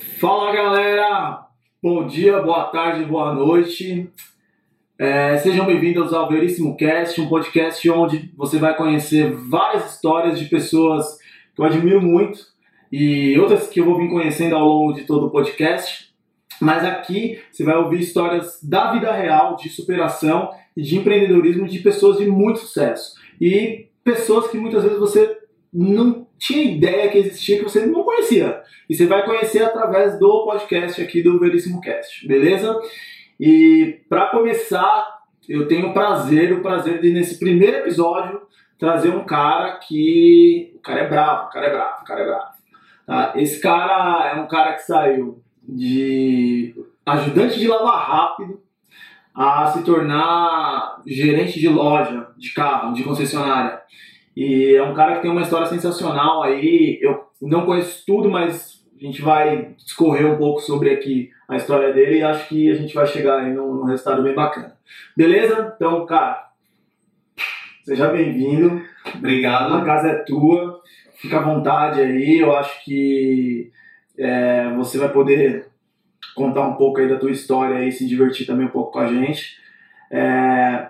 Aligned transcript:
Fala 0.00 0.50
galera, 0.50 1.46
bom 1.82 2.06
dia, 2.06 2.40
boa 2.40 2.64
tarde, 2.64 3.04
boa 3.04 3.34
noite. 3.34 4.10
É, 4.98 5.36
sejam 5.36 5.66
bem-vindos 5.66 6.14
ao 6.14 6.26
Veríssimo 6.26 6.74
Cast, 6.74 7.20
um 7.20 7.28
podcast 7.28 7.90
onde 7.90 8.32
você 8.34 8.58
vai 8.58 8.74
conhecer 8.74 9.30
várias 9.30 9.92
histórias 9.92 10.38
de 10.38 10.46
pessoas 10.46 11.18
que 11.54 11.60
eu 11.60 11.66
admiro 11.66 12.00
muito 12.00 12.40
e 12.90 13.38
outras 13.38 13.68
que 13.68 13.78
eu 13.78 13.84
vou 13.84 13.98
vir 13.98 14.08
conhecendo 14.08 14.56
ao 14.56 14.66
longo 14.66 14.94
de 14.94 15.02
todo 15.02 15.26
o 15.26 15.30
podcast. 15.30 16.10
Mas 16.62 16.82
aqui 16.82 17.38
você 17.52 17.62
vai 17.62 17.76
ouvir 17.76 18.00
histórias 18.00 18.58
da 18.62 18.92
vida 18.92 19.12
real, 19.12 19.56
de 19.56 19.68
superação 19.68 20.50
e 20.74 20.80
de 20.80 20.96
empreendedorismo 20.96 21.68
de 21.68 21.78
pessoas 21.78 22.16
de 22.16 22.26
muito 22.26 22.60
sucesso. 22.60 23.16
E 23.38 23.88
pessoas 24.02 24.50
que 24.50 24.56
muitas 24.56 24.82
vezes 24.82 24.98
você 24.98 25.40
não 25.70 26.26
tinha 26.40 26.72
ideia 26.72 27.10
que 27.10 27.18
existia, 27.18 27.58
que 27.58 27.64
você 27.64 27.84
não 27.84 28.02
conhecia. 28.02 28.62
E 28.88 28.94
você 28.94 29.06
vai 29.06 29.24
conhecer 29.24 29.62
através 29.62 30.18
do 30.18 30.44
podcast 30.46 31.00
aqui 31.00 31.22
do 31.22 31.38
Veríssimo 31.38 31.82
Cast, 31.82 32.26
beleza? 32.26 32.80
E 33.38 34.00
para 34.08 34.30
começar, 34.30 35.20
eu 35.46 35.68
tenho 35.68 35.90
o 35.90 35.92
prazer, 35.92 36.52
o 36.54 36.62
prazer 36.62 37.00
de 37.00 37.12
nesse 37.12 37.38
primeiro 37.38 37.76
episódio 37.76 38.40
trazer 38.78 39.10
um 39.10 39.24
cara 39.24 39.78
que. 39.78 40.72
O 40.76 40.78
cara 40.80 41.00
é 41.00 41.08
bravo, 41.08 41.48
o 41.48 41.50
cara 41.50 41.66
é 41.66 41.70
bravo, 41.70 42.02
o 42.02 42.04
cara 42.04 42.20
é 42.22 42.24
bravo. 42.24 42.50
Tá? 43.06 43.32
Esse 43.36 43.60
cara 43.60 44.30
é 44.34 44.40
um 44.40 44.48
cara 44.48 44.72
que 44.72 44.82
saiu 44.82 45.42
de 45.62 46.74
ajudante 47.04 47.58
de 47.58 47.68
lavar 47.68 48.08
rápido 48.08 48.62
a 49.34 49.66
se 49.66 49.84
tornar 49.84 51.02
gerente 51.06 51.60
de 51.60 51.68
loja 51.68 52.28
de 52.38 52.52
carro, 52.54 52.94
de 52.94 53.04
concessionária. 53.04 53.80
E 54.36 54.74
é 54.74 54.82
um 54.82 54.94
cara 54.94 55.16
que 55.16 55.22
tem 55.22 55.30
uma 55.30 55.42
história 55.42 55.66
sensacional 55.66 56.42
aí. 56.42 56.98
Eu 57.00 57.24
não 57.40 57.66
conheço 57.66 58.04
tudo, 58.06 58.30
mas 58.30 58.84
a 59.00 59.04
gente 59.04 59.22
vai 59.22 59.74
discorrer 59.76 60.26
um 60.26 60.36
pouco 60.36 60.60
sobre 60.60 60.90
aqui 60.90 61.30
a 61.48 61.56
história 61.56 61.92
dele 61.92 62.18
e 62.18 62.22
acho 62.22 62.48
que 62.48 62.70
a 62.70 62.74
gente 62.74 62.94
vai 62.94 63.06
chegar 63.06 63.40
aí 63.40 63.52
num, 63.52 63.74
num 63.74 63.84
resultado 63.84 64.22
bem 64.22 64.34
bacana. 64.34 64.76
Beleza? 65.16 65.72
Então, 65.74 66.04
cara, 66.06 66.50
seja 67.84 68.08
bem-vindo. 68.08 68.82
Obrigado. 69.14 69.74
A 69.74 69.84
casa 69.84 70.08
é 70.08 70.14
tua. 70.16 70.80
Fica 71.16 71.38
à 71.38 71.42
vontade 71.42 72.00
aí. 72.00 72.38
Eu 72.38 72.54
acho 72.54 72.84
que 72.84 73.72
é, 74.18 74.70
você 74.76 74.98
vai 74.98 75.08
poder 75.08 75.66
contar 76.34 76.62
um 76.62 76.74
pouco 76.74 77.00
aí 77.00 77.08
da 77.08 77.18
tua 77.18 77.30
história 77.30 77.84
e 77.84 77.92
se 77.92 78.06
divertir 78.06 78.46
também 78.46 78.66
um 78.66 78.70
pouco 78.70 78.92
com 78.92 79.00
a 79.00 79.06
gente. 79.06 79.58
É, 80.10 80.88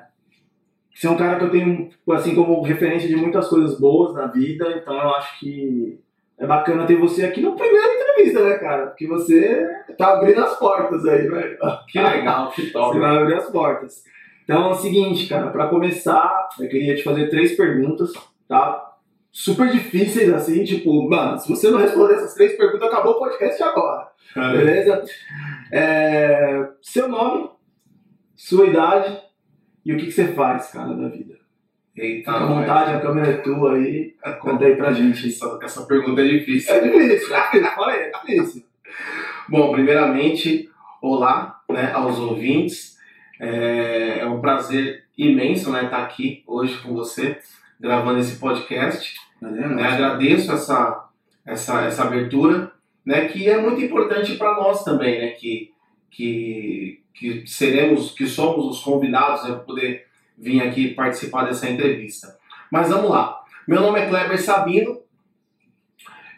você 1.01 1.07
é 1.07 1.11
um 1.11 1.17
cara 1.17 1.39
que 1.39 1.45
eu 1.47 1.51
tenho 1.51 1.89
assim 2.11 2.35
como 2.35 2.61
referência 2.61 3.09
de 3.09 3.17
muitas 3.17 3.49
coisas 3.49 3.81
boas 3.81 4.13
na 4.13 4.27
vida, 4.27 4.71
então 4.77 4.93
eu 4.93 5.15
acho 5.15 5.41
que 5.41 5.99
é 6.39 6.47
bacana 6.47 6.85
ter 6.85 6.97
você 6.97 7.25
aqui 7.25 7.41
na 7.41 7.53
primeira 7.53 7.87
entrevista, 7.95 8.45
né, 8.45 8.59
cara? 8.59 8.89
Porque 8.89 9.07
você 9.07 9.67
tá 9.97 10.13
abrindo 10.13 10.45
as 10.45 10.59
portas 10.59 11.07
aí, 11.07 11.27
velho. 11.27 11.57
Que 11.89 11.99
legal, 11.99 12.51
que 12.51 12.71
top. 12.71 12.93
Você 12.93 13.01
vai 13.01 13.17
abrir 13.17 13.35
as 13.35 13.49
portas. 13.49 14.05
Então 14.45 14.67
é 14.67 14.69
o 14.69 14.75
seguinte, 14.75 15.27
cara, 15.27 15.49
para 15.49 15.69
começar, 15.69 16.51
eu 16.61 16.69
queria 16.69 16.95
te 16.95 17.03
fazer 17.03 17.31
três 17.31 17.57
perguntas, 17.57 18.13
tá? 18.47 18.93
Super 19.33 19.71
difíceis 19.71 20.31
assim, 20.35 20.65
tipo, 20.65 21.09
mano, 21.09 21.39
se 21.39 21.49
você 21.49 21.71
não 21.71 21.79
responder 21.79 22.17
essas 22.17 22.35
três 22.35 22.59
perguntas, 22.59 22.89
acabou 22.89 23.13
o 23.13 23.19
podcast 23.19 23.63
agora. 23.63 24.07
É. 24.37 24.53
Beleza? 24.53 25.03
É, 25.73 26.69
seu 26.83 27.09
nome, 27.09 27.49
sua 28.37 28.67
idade 28.67 29.30
e 29.85 29.93
o 29.93 29.97
que, 29.97 30.07
que 30.07 30.13
você 30.13 30.29
faz, 30.29 30.71
cara, 30.71 30.95
da 30.95 31.09
vida. 31.09 31.39
Eita, 31.97 32.33
Fica 32.33 32.45
à 32.45 32.47
vontade, 32.47 32.93
a 32.93 33.01
câmera 33.01 33.31
é 33.31 33.37
tua 33.39 33.75
aí. 33.75 34.15
Conta 34.41 34.65
aí 34.65 34.77
pra 34.77 34.93
gente. 34.93 35.29
Essa, 35.29 35.59
essa 35.63 35.87
pergunta 35.87 36.21
é 36.21 36.29
difícil. 36.29 36.75
É 36.75 36.81
difícil, 36.81 37.35
é 37.37 37.41
difícil. 37.43 37.71
Fala 37.75 37.93
aí, 37.93 38.01
é 38.01 38.11
difícil. 38.11 38.65
Bom, 39.49 39.73
primeiramente, 39.73 40.71
olá 41.03 41.61
né, 41.69 41.93
aos 41.93 42.19
ouvintes. 42.19 42.99
É, 43.39 44.21
é 44.21 44.27
um 44.27 44.41
prazer 44.41 45.05
imenso 45.17 45.71
né, 45.71 45.85
estar 45.85 46.03
aqui 46.03 46.43
hoje 46.47 46.79
com 46.79 46.95
você, 46.95 47.39
gravando 47.79 48.21
esse 48.21 48.39
podcast. 48.39 49.15
Né, 49.41 49.83
agradeço 49.83 50.53
essa, 50.53 51.09
essa, 51.45 51.83
essa 51.83 52.05
abertura, 52.05 52.71
né, 53.05 53.27
que 53.29 53.49
é 53.49 53.61
muito 53.61 53.81
importante 53.83 54.37
para 54.37 54.55
nós 54.55 54.85
também, 54.85 55.21
né, 55.21 55.29
que, 55.31 55.73
que, 56.11 57.00
que 57.15 57.47
seremos, 57.47 58.13
que 58.13 58.27
somos 58.27 58.67
os 58.67 58.81
convidados 58.83 59.43
para 59.43 59.57
poder 59.57 60.07
vir 60.39 60.63
aqui 60.63 60.89
participar 60.95 61.45
dessa 61.45 61.69
entrevista. 61.69 62.39
Mas 62.71 62.89
vamos 62.89 63.11
lá. 63.11 63.41
Meu 63.69 63.81
nome 63.81 64.01
é 64.01 64.07
Kleber 64.09 64.41
Sabino, 64.41 65.01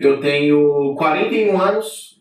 eu 0.00 0.20
tenho 0.20 0.94
41 0.96 1.60
anos 1.60 2.20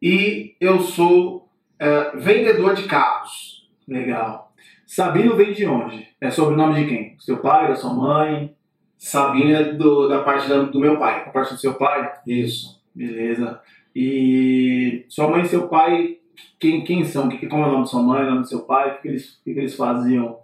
e 0.00 0.54
eu 0.60 0.80
sou 0.80 1.48
é, 1.78 2.16
vendedor 2.16 2.74
de 2.74 2.84
carros. 2.84 3.68
Legal. 3.88 4.52
Sabino 4.86 5.36
vem 5.36 5.52
de 5.52 5.66
onde? 5.66 6.06
É 6.20 6.30
sobrenome 6.30 6.82
de 6.82 6.88
quem? 6.88 7.16
Seu 7.18 7.38
pai, 7.38 7.68
da 7.68 7.74
sua 7.74 7.92
mãe? 7.92 8.54
Sabino 8.96 9.54
é 9.54 9.64
do, 9.72 10.08
da 10.08 10.22
parte 10.22 10.48
da- 10.48 10.62
do 10.62 10.78
meu 10.78 10.98
pai. 10.98 11.24
A 11.26 11.30
parte 11.30 11.54
do 11.54 11.60
seu 11.60 11.74
pai? 11.74 12.12
Isso. 12.26 12.80
Beleza. 12.94 13.60
E 13.94 15.04
sua 15.08 15.28
mãe 15.28 15.42
e 15.42 15.48
seu 15.48 15.68
pai, 15.68 16.18
quem, 16.58 16.84
quem 16.84 17.04
são? 17.04 17.28
Que, 17.28 17.46
como 17.46 17.64
é 17.64 17.66
o 17.68 17.72
nome 17.72 17.84
de 17.84 17.90
sua 17.90 18.02
mãe, 18.02 18.22
o 18.22 18.26
nome 18.26 18.40
do 18.40 18.48
seu 18.48 18.60
pai? 18.60 18.96
O 18.96 19.00
que, 19.00 19.08
eles, 19.08 19.34
o 19.34 19.44
que, 19.44 19.50
eles 19.50 19.74
faziam 19.74 20.38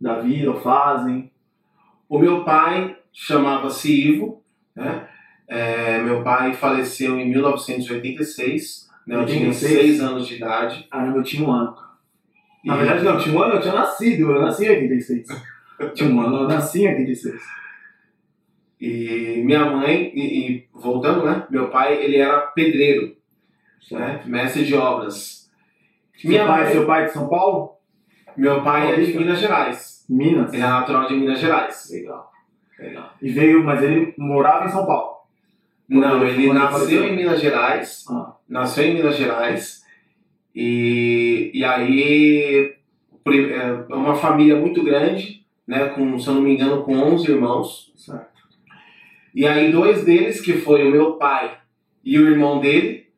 da 0.00 0.20
vida 0.20 0.50
ou 0.50 0.60
fazem? 0.60 1.30
O 2.08 2.18
meu 2.18 2.44
pai 2.44 2.96
chamava-se 3.12 3.92
Ivo, 3.92 4.42
né? 4.74 5.06
É, 5.46 6.00
meu 6.02 6.22
pai 6.22 6.52
faleceu 6.54 7.18
em 7.18 7.28
1986, 7.28 8.88
né? 9.06 9.16
eu 9.16 9.26
tinha 9.26 9.48
86? 9.48 9.80
6 9.80 10.00
anos 10.00 10.26
de 10.28 10.36
idade. 10.36 10.86
Ah, 10.90 11.06
eu 11.06 11.22
tinha 11.22 11.46
um 11.46 11.50
ano. 11.52 11.76
Na 12.64 12.76
E- 12.76 12.78
verdade, 12.78 13.04
não, 13.04 13.18
tinha 13.18 13.36
um 13.36 13.42
ano, 13.42 13.54
eu 13.54 13.60
tinha 13.60 13.74
nascido, 13.74 14.30
eu 14.30 14.40
nasci 14.40 14.66
em 14.66 14.70
86. 14.70 15.26
tinha 15.94 16.08
um 16.10 16.20
ano, 16.20 16.36
eu 16.42 16.48
nasci 16.48 16.82
em 16.84 16.88
86. 16.88 17.40
E 18.80 19.42
minha 19.44 19.64
mãe, 19.66 20.10
e, 20.14 20.20
e 20.50 20.68
voltando, 20.72 21.24
né? 21.24 21.46
Meu 21.50 21.68
pai, 21.68 22.02
ele 22.02 22.16
era 22.16 22.40
pedreiro, 22.40 23.16
né? 23.92 24.22
Mestre 24.26 24.64
de 24.64 24.74
obras. 24.74 25.50
Minha 26.24 26.46
pai, 26.46 26.64
mãe- 26.64 26.72
seu 26.72 26.86
pai 26.86 27.02
é 27.02 27.06
de 27.06 27.12
São 27.12 27.28
Paulo? 27.28 27.72
Meu 28.36 28.62
pai 28.62 28.82
é 28.82 28.86
de 28.86 28.92
Paulista? 28.96 29.18
Minas 29.20 29.38
Gerais. 29.40 30.06
Minas? 30.08 30.52
Ele 30.52 30.62
é 30.62 30.66
natural 30.66 31.08
de 31.08 31.14
Minas 31.14 31.38
Gerais. 31.40 31.88
Legal. 31.90 32.30
Legal. 32.78 33.12
E 33.20 33.30
veio, 33.30 33.62
mas 33.64 33.82
ele 33.82 34.14
morava 34.18 34.66
em 34.66 34.70
São 34.70 34.86
Paulo. 34.86 35.16
Não, 35.88 36.24
ele 36.24 36.46
Quando 36.46 36.58
nasceu 36.58 37.04
em 37.04 37.16
Minas 37.16 37.40
Gerais. 37.40 38.04
Ah. 38.08 38.34
Nasceu 38.48 38.84
em 38.84 38.94
Minas 38.94 39.16
Gerais. 39.16 39.84
E, 40.54 41.50
e 41.54 41.64
aí, 41.64 42.74
pri- 43.24 43.52
é 43.52 43.72
uma 43.94 44.14
família 44.14 44.56
muito 44.56 44.82
grande, 44.82 45.44
né? 45.66 45.86
Com, 45.90 46.18
se 46.18 46.28
eu 46.28 46.34
não 46.34 46.42
me 46.42 46.52
engano, 46.54 46.82
com 46.82 46.96
11 46.96 47.30
irmãos. 47.30 47.92
Certo. 47.96 48.28
E 49.34 49.46
aí, 49.46 49.70
dois 49.72 50.04
deles, 50.04 50.40
que 50.40 50.54
foi 50.54 50.86
o 50.86 50.90
meu 50.90 51.12
pai 51.14 51.56
e 52.04 52.18
o 52.18 52.28
irmão 52.28 52.60
dele, 52.60 53.08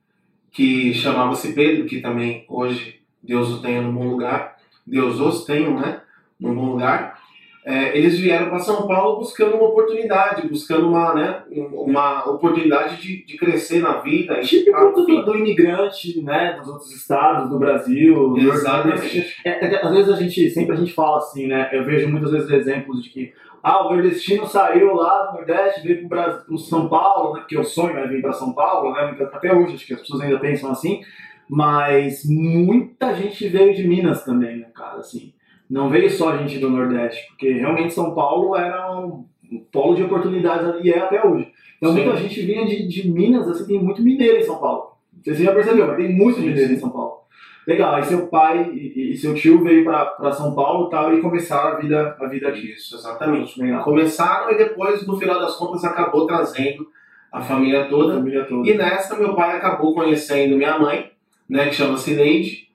que 0.53 0.93
chamava-se 0.93 1.53
Pedro, 1.55 1.87
que 1.87 2.01
também 2.01 2.45
hoje 2.49 3.01
Deus 3.23 3.51
o 3.51 3.63
tenha 3.63 3.81
num 3.81 3.95
bom 3.95 4.09
lugar, 4.09 4.59
Deus 4.87 5.19
os 5.19 5.45
tenha, 5.45 5.71
né? 5.71 6.01
Num 6.39 6.55
bom 6.55 6.73
lugar. 6.73 7.22
É, 7.65 7.97
eles 7.97 8.19
vieram 8.19 8.49
para 8.49 8.59
São 8.59 8.89
Paulo 8.89 9.19
buscando 9.19 9.55
uma 9.55 9.69
oportunidade, 9.69 10.49
buscando 10.49 10.89
uma, 10.89 11.15
né, 11.15 11.45
uma 11.73 12.29
oportunidade 12.29 13.01
de, 13.01 13.25
de 13.25 13.37
crescer 13.37 13.81
na 13.81 13.99
vida. 13.99 14.41
e 14.41 14.43
Típico 14.43 14.77
ficar- 14.77 14.91
do, 14.91 15.25
do 15.25 15.37
imigrante, 15.39 16.21
né, 16.23 16.55
dos 16.59 16.67
outros 16.67 16.91
estados, 16.93 17.49
do 17.49 17.61
Brasil. 17.61 18.31
do 18.31 18.39
Exatamente. 18.39 18.99
Nordeste. 18.99 19.37
É, 19.45 19.51
é, 19.75 19.85
às 19.87 19.95
vezes 19.95 20.11
a 20.13 20.17
gente, 20.17 20.51
sempre 20.51 20.73
a 20.75 20.77
gente 20.79 20.93
fala 20.93 21.19
assim, 21.19 21.47
né, 21.47 21.71
eu 21.73 21.85
vejo 21.85 22.09
muitas 22.09 22.33
vezes 22.33 22.51
exemplos 22.51 23.01
de 23.05 23.11
que, 23.11 23.33
ah, 23.63 23.87
o 23.87 23.93
nordestino 23.95 24.45
saiu 24.45 24.93
lá 24.95 25.27
do 25.27 25.35
Nordeste, 25.37 25.87
veio 25.87 26.09
Brasil, 26.09 26.41
pro 26.45 26.59
São 26.59 26.89
Paulo, 26.89 27.35
né, 27.35 27.41
porque 27.43 27.57
o 27.57 27.63
sonho 27.63 27.97
é 27.97 28.09
vir 28.09 28.21
para 28.21 28.33
São 28.33 28.53
Paulo, 28.53 28.93
né, 28.93 29.17
até 29.33 29.55
hoje 29.55 29.77
acho 29.77 29.87
que 29.87 29.95
as 29.95 30.01
pessoas 30.01 30.23
ainda 30.23 30.41
pensam 30.41 30.69
assim, 30.73 31.01
mas 31.49 32.25
muita 32.29 33.15
gente 33.15 33.47
veio 33.47 33.73
de 33.73 33.87
Minas 33.87 34.25
também, 34.25 34.57
né, 34.57 34.67
cara, 34.75 34.99
assim. 34.99 35.33
Não 35.73 35.89
veio 35.89 36.11
só 36.11 36.37
gente 36.37 36.59
do 36.59 36.69
Nordeste, 36.69 37.29
porque 37.29 37.51
realmente 37.53 37.95
São 37.95 38.15
Paulo 38.15 38.55
era 38.55 38.95
um 38.95 39.25
polo 39.73 39.95
de 39.95 40.03
oportunidades 40.03 40.85
e 40.85 40.91
é 40.91 40.99
até 40.99 41.27
hoje. 41.27 41.51
Então 41.79 41.95
muita 41.95 42.15
gente 42.15 42.43
vinha 42.43 42.67
de, 42.67 42.87
de 42.87 43.11
Minas, 43.11 43.49
assim, 43.49 43.67
tem 43.67 43.83
muito 43.83 44.03
mineiro 44.03 44.37
em 44.37 44.43
São 44.43 44.59
Paulo. 44.59 44.93
Você 45.25 45.43
já 45.43 45.51
percebeu, 45.55 45.87
mas 45.87 45.97
tem 45.97 46.15
muito 46.15 46.41
mineiro 46.41 46.75
em 46.75 46.77
São 46.77 46.91
Paulo. 46.91 47.23
Legal, 47.67 47.95
aí 47.95 48.05
seu 48.05 48.27
pai 48.27 48.71
e, 48.71 49.13
e 49.13 49.17
seu 49.17 49.33
tio 49.35 49.65
veio 49.65 49.83
para 49.83 50.33
São 50.33 50.55
Paulo 50.55 50.89
e 50.89 50.91
tal, 50.91 51.15
e 51.15 51.23
começaram 51.23 51.77
a 51.77 51.81
vida, 51.81 52.19
a 52.21 52.27
vida 52.27 52.49
aqui. 52.49 52.73
Isso, 52.73 52.95
exatamente. 52.95 53.59
Legal. 53.59 53.83
Começaram 53.83 54.53
e 54.53 54.59
depois, 54.59 55.07
no 55.07 55.17
final 55.19 55.41
das 55.41 55.57
contas, 55.57 55.83
acabou 55.85 56.27
trazendo 56.27 56.87
a 57.33 57.41
família 57.41 57.85
A 57.85 57.89
toda. 57.89 58.17
família 58.17 58.45
toda. 58.45 58.69
E 58.69 58.75
nessa, 58.75 59.17
meu 59.17 59.35
pai 59.35 59.57
acabou 59.57 59.95
conhecendo 59.95 60.55
minha 60.55 60.79
mãe, 60.79 61.13
né, 61.49 61.69
que 61.69 61.75
chama-se 61.75 62.15
Neide. 62.15 62.72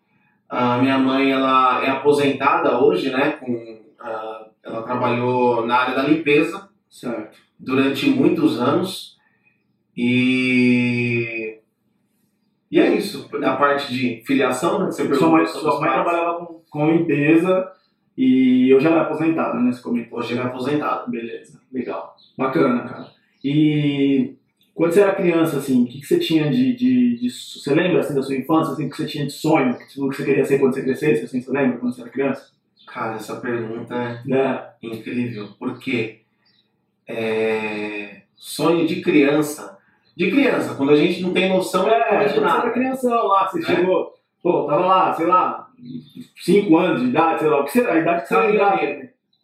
A 0.50 0.78
minha 0.78 0.98
mãe, 0.98 1.32
ela 1.32 1.84
é 1.84 1.90
aposentada 1.90 2.80
hoje, 2.80 3.10
né, 3.10 3.32
com, 3.32 3.82
ah, 4.00 4.48
ela 4.64 4.84
trabalhou 4.84 5.66
na 5.66 5.76
área 5.76 5.96
da 5.96 6.04
limpeza 6.04 6.70
durante 7.60 8.10
muitos 8.10 8.60
anos 8.60 9.18
e 9.96 11.60
E 12.70 12.80
é 12.80 12.94
isso, 12.96 13.28
da 13.40 13.56
parte 13.56 13.92
de 13.92 14.24
filiação, 14.26 14.80
né? 14.80 14.86
que 14.88 14.94
Você 14.94 15.16
Sua 15.16 15.30
mãe, 15.30 15.46
sua 15.48 15.80
mãe 15.80 15.92
trabalhava 15.92 16.46
com, 16.46 16.62
com 16.70 16.92
limpeza 16.92 17.72
e 18.18 18.70
eu 18.70 18.80
já 18.80 18.92
era 18.92 19.02
aposentado, 19.04 19.60
né? 19.60 19.72
Você 19.72 19.82
comentou. 19.82 20.20
Hoje 20.20 20.34
ele 20.34 20.42
é 20.42 20.44
aposentado. 20.44 21.10
Beleza, 21.10 21.62
legal. 21.72 22.16
Bacana, 22.38 22.84
cara. 22.84 23.08
E 23.44 24.36
quando 24.78 24.92
você 24.94 25.02
era 25.02 25.16
criança, 25.16 25.58
assim, 25.58 25.84
o 25.84 25.88
que, 25.88 26.00
que 26.00 26.06
você 26.06 26.20
tinha 26.20 26.50
de, 26.52 26.76
de, 26.76 27.18
de- 27.18 27.30
Você 27.32 27.74
lembra, 27.74 28.00
assim, 28.00 28.14
da 28.14 28.22
sua 28.22 28.36
infância, 28.36 28.74
assim, 28.74 28.86
o 28.86 28.90
que 28.92 28.98
você 28.98 29.06
tinha 29.08 29.26
de 29.26 29.34
sonho? 29.34 29.72
O 29.72 29.78
que 29.78 30.00
você 30.00 30.24
queria 30.24 30.46
ser 30.46 30.60
quando 30.60 30.74
você 30.76 30.84
crescesse, 30.84 31.26
assim, 31.26 31.42
você 31.42 31.52
lembra 31.52 31.78
quando 31.80 31.94
você 31.96 32.02
era 32.02 32.10
criança? 32.12 32.52
Cara, 32.88 33.16
essa 33.16 33.36
pergunta 33.42 33.94
é 33.96 34.22
Né? 34.26 34.70
incrível, 34.84 35.50
porque 35.60 36.22
é, 37.08 38.22
sonho 38.36 38.86
de 38.88 39.02
criança, 39.02 39.78
de 40.16 40.30
criança, 40.30 40.76
quando 40.76 40.92
a 40.92 40.96
gente 40.96 41.22
não 41.22 41.34
tem 41.34 41.50
noção 41.50 41.88
É, 41.90 42.26
de 42.28 42.34
quando 42.34 42.34
você 42.34 42.38
era 42.38 42.42
nada. 42.58 42.70
crianção 42.72 43.28
lá, 43.28 43.48
você 43.50 43.60
É. 43.60 43.64
chegou, 43.64 44.14
pô, 44.44 44.64
tava 44.66 44.86
lá, 44.86 45.14
sei 45.14 45.26
lá, 45.26 45.68
5 46.38 46.78
anos 46.78 47.02
de 47.02 47.08
idade, 47.08 47.40
sei 47.40 47.50
lá, 47.50 47.62
o 47.62 47.66
que 47.66 47.72
você, 47.72 47.82
a 47.82 47.98
idade 47.98 48.22
que 48.24 48.28
você 48.28 48.36
era 48.36 48.44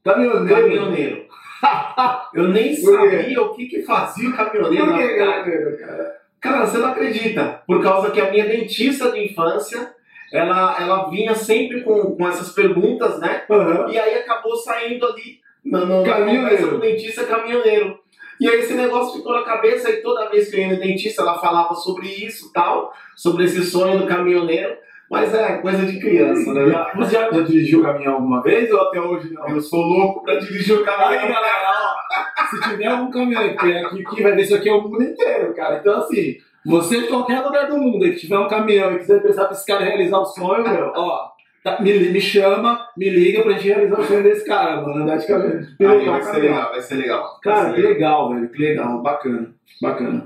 Caminhoneiro. 0.03 0.56
Caminhoneiro. 0.62 1.25
Eu 2.33 2.48
nem 2.50 2.75
sabia 2.75 3.42
o 3.42 3.54
que, 3.54 3.65
que 3.65 3.83
fazia 3.83 4.30
o 4.30 4.36
caminhoneiro 4.36 4.86
Por 4.86 4.94
na 4.94 5.44
que 5.44 5.77
cara? 5.77 6.24
Cara, 6.39 6.65
você 6.65 6.77
não 6.77 6.89
acredita. 6.89 7.62
Por 7.65 7.81
causa 7.81 8.12
que 8.12 8.19
a 8.19 8.30
minha 8.30 8.45
dentista 8.45 9.12
de 9.12 9.25
infância, 9.25 9.94
ela, 10.31 10.75
ela 10.80 11.10
vinha 11.10 11.33
sempre 11.33 11.81
com, 11.83 12.15
com 12.15 12.27
essas 12.27 12.51
perguntas, 12.51 13.19
né? 13.19 13.44
Aham. 13.50 13.89
E 13.89 13.98
aí 13.98 14.15
acabou 14.15 14.56
saindo 14.57 15.06
ali 15.06 15.39
na 15.63 15.86
conversa 15.86 16.68
do 16.68 16.80
dentista 16.80 17.24
caminhoneiro. 17.24 17.98
E 18.39 18.50
aí 18.50 18.60
esse 18.60 18.74
negócio 18.74 19.18
ficou 19.18 19.33
na 19.33 19.44
cabeça 19.44 19.89
e 19.89 20.01
toda 20.01 20.30
vez 20.30 20.50
que 20.50 20.57
eu 20.57 20.62
ia 20.62 20.68
no 20.68 20.80
dentista 20.80 21.21
ela 21.21 21.39
falava 21.39 21.74
sobre 21.75 22.07
isso 22.07 22.51
tal, 22.51 22.92
sobre 23.15 23.45
esse 23.45 23.63
sonho 23.63 24.00
do 24.00 24.06
caminhoneiro. 24.06 24.75
Mas 25.11 25.33
é 25.33 25.57
coisa 25.57 25.85
de 25.85 26.00
criança, 26.00 26.53
né? 26.53 26.67
Já- 26.69 26.91
Você 26.95 27.11
já, 27.13 27.31
já 27.31 27.41
dirigiu 27.41 27.83
caminhão 27.83 28.15
alguma 28.15 28.41
vez 28.41 28.71
ou 28.71 28.81
até 28.81 29.00
hoje 29.00 29.31
não? 29.33 29.47
Eu 29.47 29.61
sou 29.61 29.81
louco 29.81 30.23
pra 30.23 30.35
dirigir 30.39 30.75
o 30.75 30.79
Aí, 30.79 30.85
caminhão. 30.85 31.27
galera, 31.31 31.71
ó, 31.71 32.45
se 32.50 32.69
tiver 32.69 32.85
algum 32.88 33.11
caminhoneiro 33.11 33.55
que 33.57 33.65
vem 33.65 33.83
aqui, 33.85 34.03
que 34.03 34.23
vai 34.23 34.31
ver 34.33 34.41
isso 34.41 34.55
aqui 34.55 34.69
é 34.69 34.73
o 34.73 34.81
mundo 34.81 35.03
inteiro, 35.03 35.53
cara. 35.53 35.77
Então, 35.77 36.00
assim, 36.00 36.38
você 36.65 37.01
de 37.01 37.07
qualquer 37.07 37.41
lugar 37.41 37.67
do 37.67 37.77
mundo 37.77 38.03
aí 38.03 38.11
que 38.11 38.21
tiver 38.21 38.39
um 38.39 38.47
caminhão 38.47 38.94
e 38.94 39.00
quiser 39.00 39.19
precisar 39.19 39.45
pra 39.45 39.53
esse 39.53 39.65
cara 39.65 39.83
realizar 39.85 40.17
o 40.17 40.25
sonho, 40.25 40.63
meu, 40.63 40.91
ó, 40.95 41.29
tá- 41.63 41.79
me, 41.81 41.94
me 42.09 42.21
chama, 42.21 42.79
me 42.97 43.09
liga 43.09 43.44
pra 43.44 43.51
gente 43.53 43.67
realizar 43.67 44.00
o 44.00 44.03
sonho 44.03 44.23
desse 44.23 44.45
cara, 44.45 44.81
mano, 44.81 45.03
andar 45.03 45.17
de 45.17 45.27
caminhão. 45.27 45.59
Aí 45.59 45.75
Pilotar 45.77 46.05
vai 46.05 46.19
o 46.19 46.23
ser 46.23 46.31
caminhão. 46.31 46.53
legal, 46.55 46.71
vai 46.71 46.81
ser 46.81 46.95
legal. 46.95 47.39
Cara, 47.44 47.61
Vai 47.65 47.73
que 47.75 47.81
ser 47.81 47.88
legal, 47.88 48.29
velho, 48.33 48.50
que 48.50 48.57
legal, 48.61 49.01
bacana, 49.01 49.53
bacana. 49.81 50.25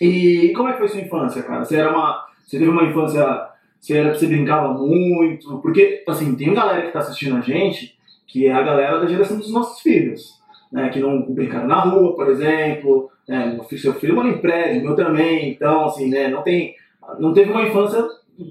E 0.00 0.52
como 0.56 0.68
é 0.68 0.72
que 0.72 0.78
foi 0.78 0.88
sua 0.88 1.00
infância, 1.00 1.42
cara? 1.42 1.64
Você 1.64 1.76
era 1.76 1.90
uma. 1.90 2.24
Você 2.44 2.58
teve 2.58 2.70
uma 2.70 2.82
infância. 2.84 3.54
Você, 3.80 3.96
era, 3.96 4.14
você 4.14 4.26
brincava 4.26 4.72
muito? 4.72 5.58
Porque, 5.58 6.02
assim, 6.08 6.34
tem 6.34 6.48
uma 6.48 6.56
galera 6.56 6.86
que 6.86 6.92
tá 6.92 7.00
assistindo 7.00 7.36
a 7.36 7.40
gente 7.40 7.96
que 8.26 8.46
é 8.46 8.52
a 8.52 8.62
galera 8.62 9.00
da 9.00 9.06
geração 9.06 9.38
dos 9.38 9.52
nossos 9.52 9.80
filhos. 9.80 10.36
Né, 10.72 10.88
que 10.88 10.98
não 10.98 11.22
brincaram 11.32 11.68
na 11.68 11.80
rua, 11.80 12.14
por 12.16 12.28
exemplo. 12.28 13.08
Né, 13.26 13.58
seu 13.78 13.94
filho 13.94 14.16
mora 14.16 14.28
em 14.28 14.38
prédio, 14.38 14.82
meu 14.82 14.96
também. 14.96 15.50
Então, 15.50 15.84
assim, 15.84 16.08
né, 16.10 16.28
não, 16.28 16.42
tem, 16.42 16.74
não 17.20 17.32
teve 17.32 17.50
uma 17.50 17.62
infância 17.62 18.04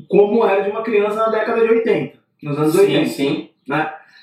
como 0.07 0.45
era 0.45 0.63
de 0.63 0.71
uma 0.71 0.81
criança 0.81 1.17
na 1.17 1.29
década 1.29 1.61
de 1.61 1.73
80, 1.73 2.17
nos 2.41 2.57
anos 2.57 2.73
Sim, 2.73 2.79
80. 2.79 3.05
sim. 3.09 3.49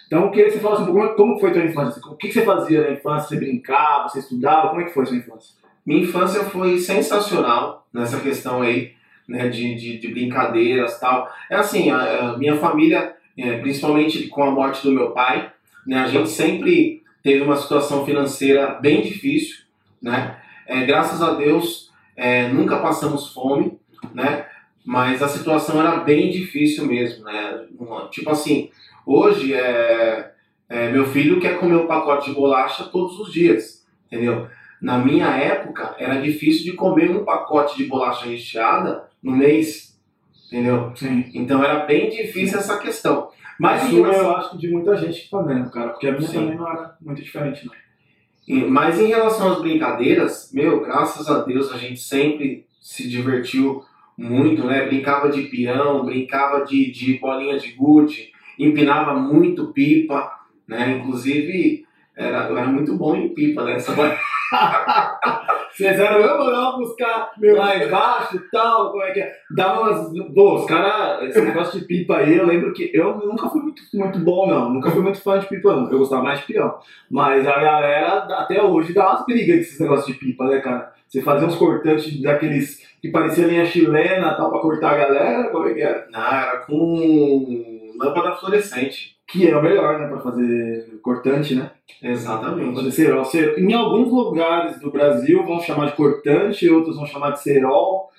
Então, 0.07 0.25
eu 0.25 0.31
queria 0.31 0.47
que 0.47 0.53
você 0.53 0.61
falasse 0.61 0.83
um 0.83 0.87
pouco 0.87 1.15
como, 1.17 1.39
foi 1.39 1.51
a 1.51 1.53
tua 1.53 1.65
infância. 1.65 2.03
O 2.07 2.17
que, 2.17 2.33
você 2.33 2.43
fazia 2.43 2.83
na 2.83 2.93
infância? 2.93 3.29
Você 3.29 3.37
brincava, 3.37 4.09
você 4.09 4.19
estudava? 4.19 4.69
Como 4.71 4.81
é 4.81 4.85
que 4.85 4.93
foi 4.93 5.05
a 5.05 5.07
sua 5.07 5.17
infância? 5.17 5.55
Minha 5.87 6.03
infância 6.03 6.45
foi 6.45 6.79
sensacional 6.79 7.87
nessa 7.93 8.21
questão 8.21 8.63
aí, 8.63 8.93
né, 9.29 9.49
de, 9.49 9.75
de, 9.75 9.99
de 9.99 10.09
brincadeiras 10.09 10.99
tal. 10.99 11.31
É 11.51 11.57
assim, 11.57 11.91
a, 11.91 12.31
a 12.31 12.39
minha 12.39 12.57
família, 12.57 13.15
é, 13.37 13.59
principalmente 13.59 14.29
com 14.29 14.43
a 14.43 14.51
morte 14.51 14.83
do 14.83 14.93
meu 14.93 15.11
pai, 15.11 15.53
né, 15.87 15.99
a 15.99 16.09
gente 16.09 16.29
sempre 16.29 17.03
teve 17.23 17.43
uma 17.43 17.57
situação 17.57 18.05
financeira 18.05 18.79
bem 18.81 19.01
difícil, 19.03 19.65
né? 20.01 20.37
É, 20.67 20.85
graças 20.85 21.23
a 21.23 21.35
Deus, 21.35 21.91
é, 22.17 22.49
nunca 22.49 22.79
passamos 22.79 23.33
fome, 23.33 23.79
né? 24.13 24.47
Mas 24.85 25.23
a 25.23 25.29
situação 25.29 25.81
era 25.81 25.99
bem 25.99 26.31
difícil 26.31 26.87
mesmo, 26.87 27.25
né? 27.25 27.67
Tipo 28.11 28.31
assim, 28.31 28.71
hoje 29.07 29.55
é, 29.55 30.33
é, 30.69 30.91
meu 30.91 31.07
filho 31.07 31.41
quer 31.41 31.59
comer 31.61 31.77
um 31.77 31.87
pacote 31.87 32.31
de 32.31 32.35
bolacha 32.35 32.85
todos 32.85 33.19
os 33.21 33.33
dias, 33.33 33.87
entendeu? 34.07 34.49
Na 34.81 34.99
minha 34.99 35.29
época, 35.29 35.95
era 35.99 36.21
difícil 36.21 36.65
de 36.65 36.73
comer 36.73 37.11
um 37.11 37.25
pacote 37.25 37.77
de 37.77 37.85
bolacha 37.85 38.27
recheada 38.27 39.09
no 39.23 39.33
mês, 39.33 39.99
entendeu? 40.47 40.93
Sim. 40.97 41.31
Então 41.35 41.63
era 41.63 41.87
bem 41.87 42.11
difícil 42.11 42.59
essa 42.59 42.79
questão. 42.79 43.31
Mas, 43.59 43.85
isso 43.85 44.03
relação, 44.03 44.23
eu 44.23 44.37
acho 44.37 44.59
de 44.59 44.71
muita 44.71 44.97
gente 44.97 45.23
que 45.23 45.31
tá 45.31 45.41
vendo, 45.43 45.71
cara. 45.71 45.91
Porque 45.91 46.09
a 46.09 46.13
minha 46.13 46.27
Sim. 46.27 46.35
também 46.35 46.57
não 46.57 46.69
era 46.69 46.97
muito 47.01 47.23
diferente, 47.23 47.67
não. 47.67 48.69
mas 48.69 48.99
em 48.99 49.07
relação 49.07 49.53
às 49.53 49.61
brincadeiras, 49.61 50.51
meu, 50.53 50.81
graças 50.81 51.29
a 51.29 51.45
Deus 51.45 51.73
a 51.73 51.79
gente 51.79 52.01
sempre 52.01 52.67
se 52.81 53.09
divertiu 53.09 53.85
muito, 54.19 54.65
né? 54.67 54.87
Brincava 54.87 55.29
de 55.29 55.43
peão, 55.43 56.05
brincava 56.05 56.65
de, 56.65 56.91
de 56.91 57.19
bolinha 57.19 57.59
de 57.59 57.73
gude, 57.73 58.33
empinava 58.59 59.15
muito 59.15 59.73
pipa, 59.73 60.31
né? 60.67 60.99
Inclusive, 60.99 61.87
era, 62.17 62.49
eu 62.49 62.59
era 62.59 62.67
muito 62.67 62.97
bom 62.97 63.15
em 63.17 63.29
pipa, 63.29 63.65
né? 63.65 63.75
Essa 63.75 63.95
Vocês 65.73 65.99
eram, 65.99 66.21
eu 66.21 66.39
mandava 66.39 66.77
buscar 66.77 67.33
lá 67.41 67.77
embaixo 67.77 68.37
e 68.37 68.51
tal, 68.51 68.91
como 68.91 69.03
é 69.03 69.13
que 69.13 69.21
é? 69.21 69.33
Dava 69.51 69.81
umas. 69.81 70.35
Pô, 70.35 70.55
os 70.57 70.67
caras, 70.67 71.29
esse 71.29 71.41
negócio 71.43 71.81
de 71.81 71.87
pipa 71.87 72.19
aí, 72.19 72.37
eu 72.37 72.47
lembro 72.47 72.73
que 72.73 72.91
eu 72.93 73.17
nunca 73.19 73.49
fui 73.49 73.63
muito, 73.63 73.83
muito 73.95 74.19
bom, 74.19 74.47
não. 74.47 74.71
Nunca 74.71 74.91
fui 74.91 75.03
muito 75.03 75.21
fã 75.21 75.39
de 75.39 75.47
pipa, 75.47 75.75
não. 75.75 75.91
Eu 75.91 75.99
gostava 75.99 76.23
mais 76.23 76.41
de 76.41 76.47
peão. 76.47 76.75
Mas 77.11 77.47
a 77.47 77.59
galera, 77.59 78.19
até 78.39 78.63
hoje, 78.63 78.93
dá 78.93 79.11
umas 79.11 79.27
brigas 79.27 79.57
com 79.57 79.63
esses 79.63 79.81
negócios 79.81 80.07
de 80.07 80.15
pipa, 80.15 80.47
né, 80.47 80.61
cara? 80.61 80.93
Você 81.09 81.21
fazia 81.21 81.47
uns 81.47 81.57
cortantes 81.57 82.23
daqueles 82.23 82.81
que 83.01 83.11
parecia 83.11 83.47
linha 83.47 83.67
chilena 83.67 84.35
tal, 84.35 84.51
pra 84.51 84.61
cortar 84.61 84.95
a 84.95 84.99
galera, 84.99 85.51
como 85.51 85.69
é 85.69 85.75
que 85.75 85.83
era? 85.83 86.07
Não, 86.11 86.27
era 86.27 86.59
com 86.59 87.93
lâmpada 87.99 88.37
fluorescente. 88.37 89.17
Que 89.33 89.49
é 89.49 89.57
o 89.57 89.63
melhor, 89.63 89.99
né, 89.99 90.07
pra 90.09 90.21
fazer 90.21 91.01
cortante, 91.03 91.55
né? 91.55 91.71
Exatamente. 92.03 92.75
Fazer 92.77 92.91
cerol. 92.93 93.25
Cer- 93.25 93.59
Em 93.59 93.73
alguns 93.73 94.11
lugares 94.13 94.79
do 94.79 94.91
Brasil 94.91 95.43
vão 95.45 95.59
chamar 95.61 95.87
de 95.87 95.97
cortante, 95.97 96.69
outros 96.69 96.97
vão 96.97 97.07
chamar 97.07 97.31
de 97.31 97.41
cerol. 97.43 98.11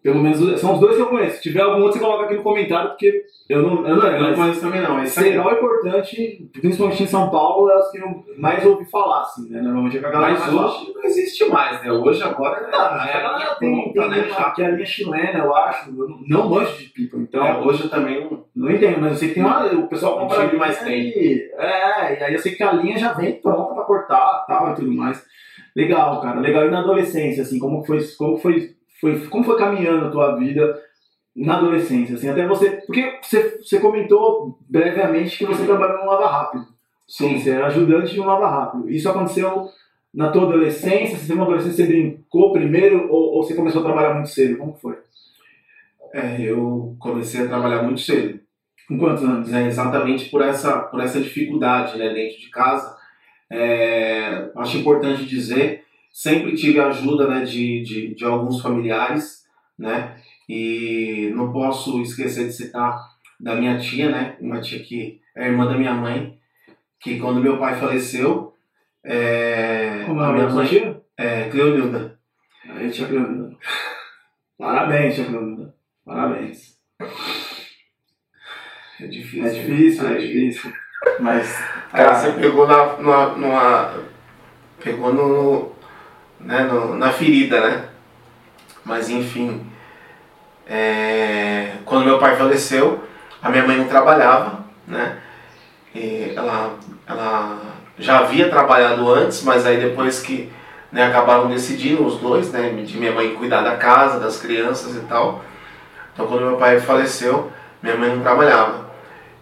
Pelo 0.00 0.20
menos 0.22 0.60
são 0.60 0.74
os 0.74 0.80
dois 0.80 0.94
que 0.94 1.02
eu 1.02 1.06
conheço. 1.08 1.36
Se 1.36 1.42
tiver 1.42 1.60
algum 1.60 1.82
outro, 1.82 1.98
você 1.98 2.04
coloca 2.04 2.24
aqui 2.26 2.34
no 2.34 2.42
comentário, 2.42 2.90
porque 2.90 3.24
eu 3.48 3.62
não, 3.62 3.86
eu 3.86 3.96
não 3.96 4.06
Eu 4.06 4.12
não. 4.12 4.28
Mas 4.28 4.36
conheço 4.38 4.60
também 4.60 4.80
não. 4.80 5.02
Esse 5.02 5.18
aí, 5.18 5.32
cerol 5.32 5.52
e 5.52 5.56
cortante, 5.56 6.50
principalmente 6.60 7.02
em 7.02 7.06
São 7.06 7.28
Paulo, 7.30 7.68
é 7.68 7.76
os 7.78 7.90
que 7.90 7.98
eu 7.98 8.24
mais 8.38 8.64
ouvi 8.64 8.84
falar, 8.88 9.22
assim, 9.22 9.50
né? 9.50 9.60
Normalmente 9.60 9.98
é 9.98 10.00
com 10.00 10.06
a 10.06 10.10
galera 10.10 10.38
mas 10.38 10.54
hoje 10.54 10.92
não 10.94 11.04
existe 11.04 11.44
mais, 11.48 11.82
né? 11.82 11.90
Hoje 11.92 12.22
agora 12.22 12.60
é, 12.60 12.70
Ah, 12.76 13.08
é 13.12 13.16
a 13.26 13.36
linha 13.38 13.54
tem, 13.56 13.74
tem 13.74 13.92
pronta, 13.92 14.08
né? 14.08 14.26
uma, 14.28 14.34
Já. 14.38 14.50
que 14.52 14.62
é 14.62 14.66
a 14.66 14.70
linha 14.70 14.86
chilena, 14.86 15.38
eu 15.40 15.56
acho. 15.56 15.90
Eu 15.90 16.08
não- 16.08 16.20
não 16.28 16.48
manjo 16.48 16.78
de 16.78 16.84
pipa, 16.90 17.16
então. 17.16 17.44
É, 17.44 17.58
hoje 17.58 17.82
eu 17.84 17.90
também 17.90 18.24
não. 18.24 18.44
Não 18.54 18.70
entendo, 18.70 19.00
mas 19.00 19.10
eu 19.12 19.16
sei 19.18 19.28
que 19.28 19.34
tem 19.34 19.42
uma. 19.44 19.66
O 19.66 19.88
pessoal 19.88 20.20
Não 20.20 20.28
compra. 20.28 20.44
a 20.44 20.52
mais 20.54 20.80
e- 20.86 21.50
É, 21.58 22.20
e 22.20 22.24
aí 22.24 22.32
eu 22.34 22.38
sei 22.38 22.54
que 22.54 22.62
a 22.62 22.72
linha 22.72 22.96
já 22.96 23.12
vem 23.14 23.32
pronta 23.40 23.74
pra 23.74 23.82
cortar 23.84 24.44
tal 24.46 24.70
e 24.70 24.74
tudo 24.76 24.92
mais. 24.92 25.24
Legal, 25.76 26.20
cara. 26.20 26.40
Legal. 26.40 26.66
E 26.66 26.70
na 26.70 26.80
adolescência, 26.80 27.42
assim, 27.42 27.58
como 27.58 27.84
foi, 27.84 27.98
como 28.16 28.36
foi, 28.38 28.70
foi, 29.00 29.26
como 29.26 29.44
foi 29.44 29.58
caminhando 29.58 30.06
a 30.06 30.10
tua 30.10 30.36
vida 30.36 30.80
na 31.34 31.58
adolescência, 31.58 32.16
assim, 32.16 32.28
até 32.28 32.46
você. 32.46 32.82
Porque 32.86 33.18
você, 33.22 33.58
você 33.58 33.78
comentou 33.78 34.58
brevemente 34.68 35.38
que 35.38 35.46
você 35.46 35.64
trabalhou 35.64 35.98
no 35.98 36.10
Lava 36.10 36.26
Rápido. 36.26 36.66
Sim, 37.06 37.38
você 37.38 37.50
era 37.50 37.66
ajudante 37.66 38.12
de 38.12 38.20
um 38.20 38.26
Lava 38.26 38.48
Rápido. 38.48 38.90
Isso 38.90 39.08
aconteceu 39.08 39.68
na 40.12 40.30
tua 40.30 40.44
adolescência? 40.44 41.16
Você 41.16 41.26
teve 41.26 41.34
uma 41.34 41.44
adolescência, 41.44 41.84
você 41.84 41.92
brincou 41.92 42.52
primeiro 42.52 43.08
ou, 43.10 43.34
ou 43.34 43.42
você 43.42 43.54
começou 43.54 43.80
a 43.80 43.84
trabalhar 43.84 44.14
muito 44.14 44.30
cedo? 44.30 44.58
Como 44.58 44.74
foi? 44.74 44.98
É, 46.12 46.40
eu 46.40 46.96
comecei 46.98 47.44
a 47.44 47.48
trabalhar 47.48 47.82
muito 47.82 48.00
cedo. 48.00 48.40
Com 48.88 48.98
quantos 48.98 49.22
anos? 49.22 49.50
né, 49.50 49.66
exatamente 49.66 50.30
por 50.30 50.40
essa, 50.40 50.78
por 50.78 51.00
essa 51.00 51.20
dificuldade 51.20 51.98
né, 51.98 52.12
dentro 52.12 52.38
de 52.38 52.48
casa. 52.50 52.96
É, 53.50 54.50
acho 54.56 54.78
importante 54.78 55.26
dizer, 55.26 55.84
sempre 56.12 56.54
tive 56.56 56.80
a 56.80 56.88
ajuda 56.88 57.26
né, 57.28 57.44
de, 57.44 57.82
de, 57.82 58.14
de 58.14 58.24
alguns 58.24 58.60
familiares, 58.60 59.44
né, 59.78 60.16
e 60.48 61.30
não 61.34 61.52
posso 61.52 62.00
esquecer 62.02 62.46
de 62.46 62.52
citar 62.52 62.98
da 63.38 63.54
minha 63.54 63.78
tia, 63.78 64.10
né, 64.10 64.36
uma 64.40 64.60
tia 64.60 64.80
que 64.80 65.20
é 65.36 65.46
irmã 65.46 65.66
da 65.66 65.76
minha 65.78 65.94
mãe, 65.94 66.36
que 67.00 67.18
quando 67.20 67.40
meu 67.40 67.58
pai 67.58 67.78
faleceu, 67.78 68.54
é, 69.04 70.02
Como 70.06 70.20
é 70.20 70.26
a 70.26 70.32
minha 70.32 70.48
mãe, 70.48 70.66
tia? 70.66 71.00
é, 71.16 71.48
Cleonilda, 71.48 72.18
Aí, 72.70 72.90
tia 72.90 73.06
Cleonilda. 73.06 73.56
Parabéns, 74.58 75.14
tia 75.14 75.24
Cleonilda. 75.24 75.74
Parabéns. 76.04 76.76
é 79.00 79.06
difícil. 79.06 79.46
É 79.46 79.50
difícil, 79.50 80.06
é 80.08 80.12
Aí- 80.16 80.26
difícil. 80.26 80.72
Mas, 81.20 81.56
cara, 81.92 82.14
você 82.14 82.32
pegou 82.32 82.66
na, 82.66 82.96
numa, 82.96 83.26
numa- 83.36 84.04
pegou 84.82 85.12
no, 85.14 85.72
né, 86.40 86.60
no- 86.64 86.94
na 86.96 87.10
ferida, 87.12 87.60
né? 87.60 87.84
Mas 88.84 89.08
enfim, 89.08 89.66
é, 90.66 91.72
quando 91.84 92.04
meu 92.04 92.18
pai 92.18 92.36
faleceu, 92.36 93.04
a 93.42 93.48
minha 93.50 93.66
mãe 93.66 93.76
não 93.76 93.86
trabalhava, 93.88 94.64
né? 94.86 95.16
E 95.94 96.32
ela, 96.36 96.74
ela 97.06 97.58
já 97.98 98.18
havia 98.20 98.48
trabalhado 98.48 99.08
antes, 99.12 99.42
mas 99.42 99.66
aí 99.66 99.78
depois 99.78 100.20
que 100.20 100.52
né, 100.92 101.04
acabaram 101.06 101.48
decidindo 101.48 102.06
os 102.06 102.18
dois, 102.18 102.50
né, 102.50 102.70
de 102.70 102.96
minha 102.98 103.12
mãe 103.12 103.34
cuidar 103.34 103.62
da 103.62 103.76
casa, 103.76 104.20
das 104.20 104.38
crianças 104.40 104.96
e 104.96 105.00
tal. 105.00 105.42
Então 106.12 106.26
quando 106.26 106.46
meu 106.46 106.56
pai 106.56 106.80
faleceu, 106.80 107.50
minha 107.82 107.96
mãe 107.96 108.10
não 108.14 108.22
trabalhava. 108.22 108.88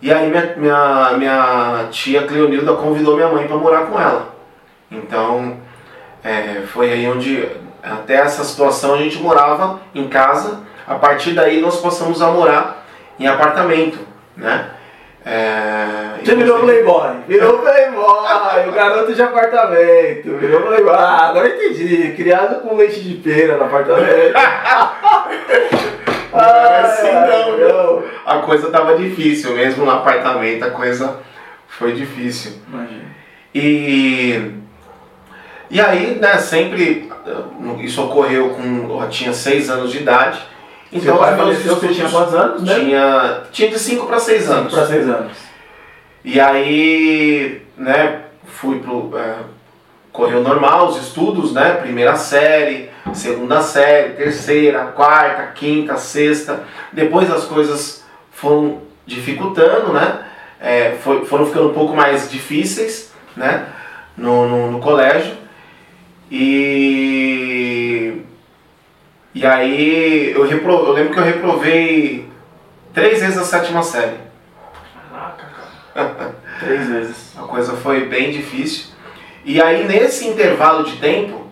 E 0.03 0.12
aí 0.12 0.29
minha, 0.29 0.55
minha, 0.57 1.12
minha 1.17 1.88
tia 1.91 2.26
Cleonilda 2.26 2.75
convidou 2.75 3.17
minha 3.17 3.29
mãe 3.29 3.47
para 3.47 3.57
morar 3.57 3.87
com 3.87 4.00
ela. 4.00 4.35
Então 4.91 5.59
é, 6.26 6.62
foi 6.66 6.92
aí 6.92 7.06
onde 7.06 7.49
até 7.80 8.14
essa 8.14 8.42
situação 8.42 8.95
a 8.95 8.99
gente 8.99 9.18
morava 9.18 9.80
em 9.95 10.09
casa. 10.09 10.61
A 10.85 10.97
partir 10.97 11.35
daí 11.35 11.61
nós 11.61 11.80
passamos 11.80 12.21
a 12.21 12.33
morar 12.33 12.85
em 13.18 13.28
apartamento, 13.28 13.99
né? 14.37 14.71
É, 15.25 16.18
Você 16.25 16.35
virou 16.37 16.61
playboy, 16.61 17.11
virou 17.26 17.59
playboy, 17.59 18.68
o 18.68 18.73
garoto 18.73 19.12
de 19.12 19.23
apartamento, 19.23 20.37
virou 20.38 20.62
playboy. 20.62 20.95
Ah, 20.95 21.28
agora 21.28 21.49
entendi, 21.49 22.12
criado 22.16 22.61
com 22.61 22.76
leite 22.76 23.00
de 23.00 23.14
pera 23.14 23.56
no 23.56 23.64
apartamento. 23.64 24.37
é 26.35 26.80
assim 26.80 27.12
não, 27.12 27.59
não. 27.59 28.02
A 28.25 28.38
coisa 28.38 28.71
tava 28.71 28.97
difícil, 28.97 29.54
mesmo 29.54 29.85
no 29.85 29.90
apartamento 29.90 30.64
a 30.64 30.71
coisa 30.71 31.18
foi 31.68 31.92
difícil. 31.92 32.52
Imagina. 32.68 33.06
E, 33.52 34.56
e 35.70 35.80
aí, 35.80 36.18
né, 36.20 36.38
sempre, 36.38 37.11
isso 37.80 38.02
ocorreu 38.02 38.50
com, 38.50 39.00
eu 39.02 39.08
tinha 39.08 39.32
seis 39.32 39.68
anos 39.68 39.90
de 39.90 39.99
idade, 39.99 40.40
então, 40.92 41.16
Seu 41.16 41.18
pai 41.18 41.37
faleceu, 41.37 41.75
você 41.75 41.88
tinha 41.88 42.08
quantos 42.08 42.35
anos? 42.35 42.62
Né? 42.62 42.75
Tinha, 42.75 43.42
tinha 43.50 43.70
de 43.70 43.78
5 43.78 44.06
para 44.06 44.18
6 44.18 44.50
anos. 44.50 44.73
5 44.73 44.76
para 44.76 44.87
6 44.87 45.08
anos. 45.08 45.32
E 46.25 46.40
aí, 46.40 47.62
né, 47.76 48.20
fui 48.44 48.78
pro. 48.78 49.16
É, 49.18 49.37
correu 50.12 50.42
normal 50.42 50.88
os 50.88 50.96
estudos, 51.02 51.52
né? 51.52 51.75
Primeira 51.75 52.16
série, 52.16 52.88
segunda 53.12 53.61
série, 53.61 54.14
terceira, 54.14 54.87
quarta, 54.87 55.52
quinta, 55.54 55.96
sexta. 55.96 56.64
Depois 56.92 57.30
as 57.30 57.44
coisas 57.44 58.04
foram 58.30 58.80
dificultando, 59.04 59.92
né? 59.92 60.20
É, 60.58 60.96
foi, 61.02 61.26
foram 61.26 61.46
ficando 61.46 61.68
um 61.68 61.75
pouco 61.75 61.94
mais 61.94 62.30
difíceis, 62.30 63.12
né? 63.37 63.66
No, 64.16 64.49
no, 64.49 64.73
no 64.73 64.80
colégio. 64.80 65.35
E 66.30 68.23
e 69.37 69.45
aí 69.45 70.33
eu, 70.33 70.47
repro, 70.47 70.73
eu 70.73 70.92
lembro 70.92 71.12
que 71.12 71.18
eu 71.18 71.25
reprovei 71.25 72.26
três 72.95 73.21
vezes 73.21 73.37
a 73.37 73.45
sétima 73.45 73.83
série. 73.83 74.16
Caraca, 75.11 75.45
cara. 75.95 76.35
três 76.59 76.88
vezes. 76.88 77.37
A 77.37 77.42
coisa 77.42 77.76
foi 77.76 78.06
bem 78.06 78.30
difícil. 78.30 78.87
E 79.45 79.61
aí 79.61 79.87
nesse 79.87 80.26
intervalo 80.26 80.85
de 80.85 80.97
tempo, 80.97 81.49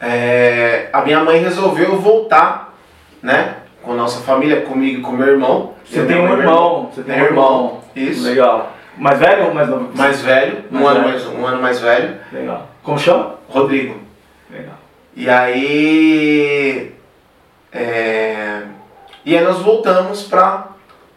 é, 0.00 0.88
a 0.90 1.02
minha 1.02 1.22
mãe 1.22 1.42
resolveu 1.42 2.00
voltar, 2.00 2.74
né? 3.22 3.56
Com 3.82 3.92
a 3.92 3.96
nossa 3.96 4.22
família, 4.22 4.62
comigo 4.62 5.00
e 5.00 5.02
com 5.02 5.12
meu 5.12 5.28
irmão. 5.28 5.74
Você 5.84 6.06
tem 6.06 6.18
um 6.18 6.32
irmão, 6.32 6.90
você 6.90 7.02
tem 7.02 7.20
um 7.20 7.24
irmão. 7.26 7.80
Isso. 7.94 8.24
Legal. 8.24 8.72
Mais 8.98 9.18
velho 9.18 9.46
ou 9.46 9.54
mais 9.54 9.68
novo? 9.68 9.90
Mais 9.94 10.20
velho, 10.20 10.64
mais 10.70 10.84
um, 10.84 10.88
velho. 10.88 10.98
Ano 10.98 11.08
mais, 11.08 11.26
um 11.26 11.46
ano 11.46 11.62
mais 11.62 11.80
velho. 11.80 12.16
Legal. 12.32 12.68
Como 12.82 12.98
chama? 12.98 13.34
Rodrigo. 13.48 14.00
Legal. 14.50 14.74
E 15.14 15.30
aí. 15.30 16.94
É, 17.72 18.62
e 19.24 19.36
aí 19.36 19.44
nós 19.44 19.58
voltamos 19.60 20.22
para 20.24 20.68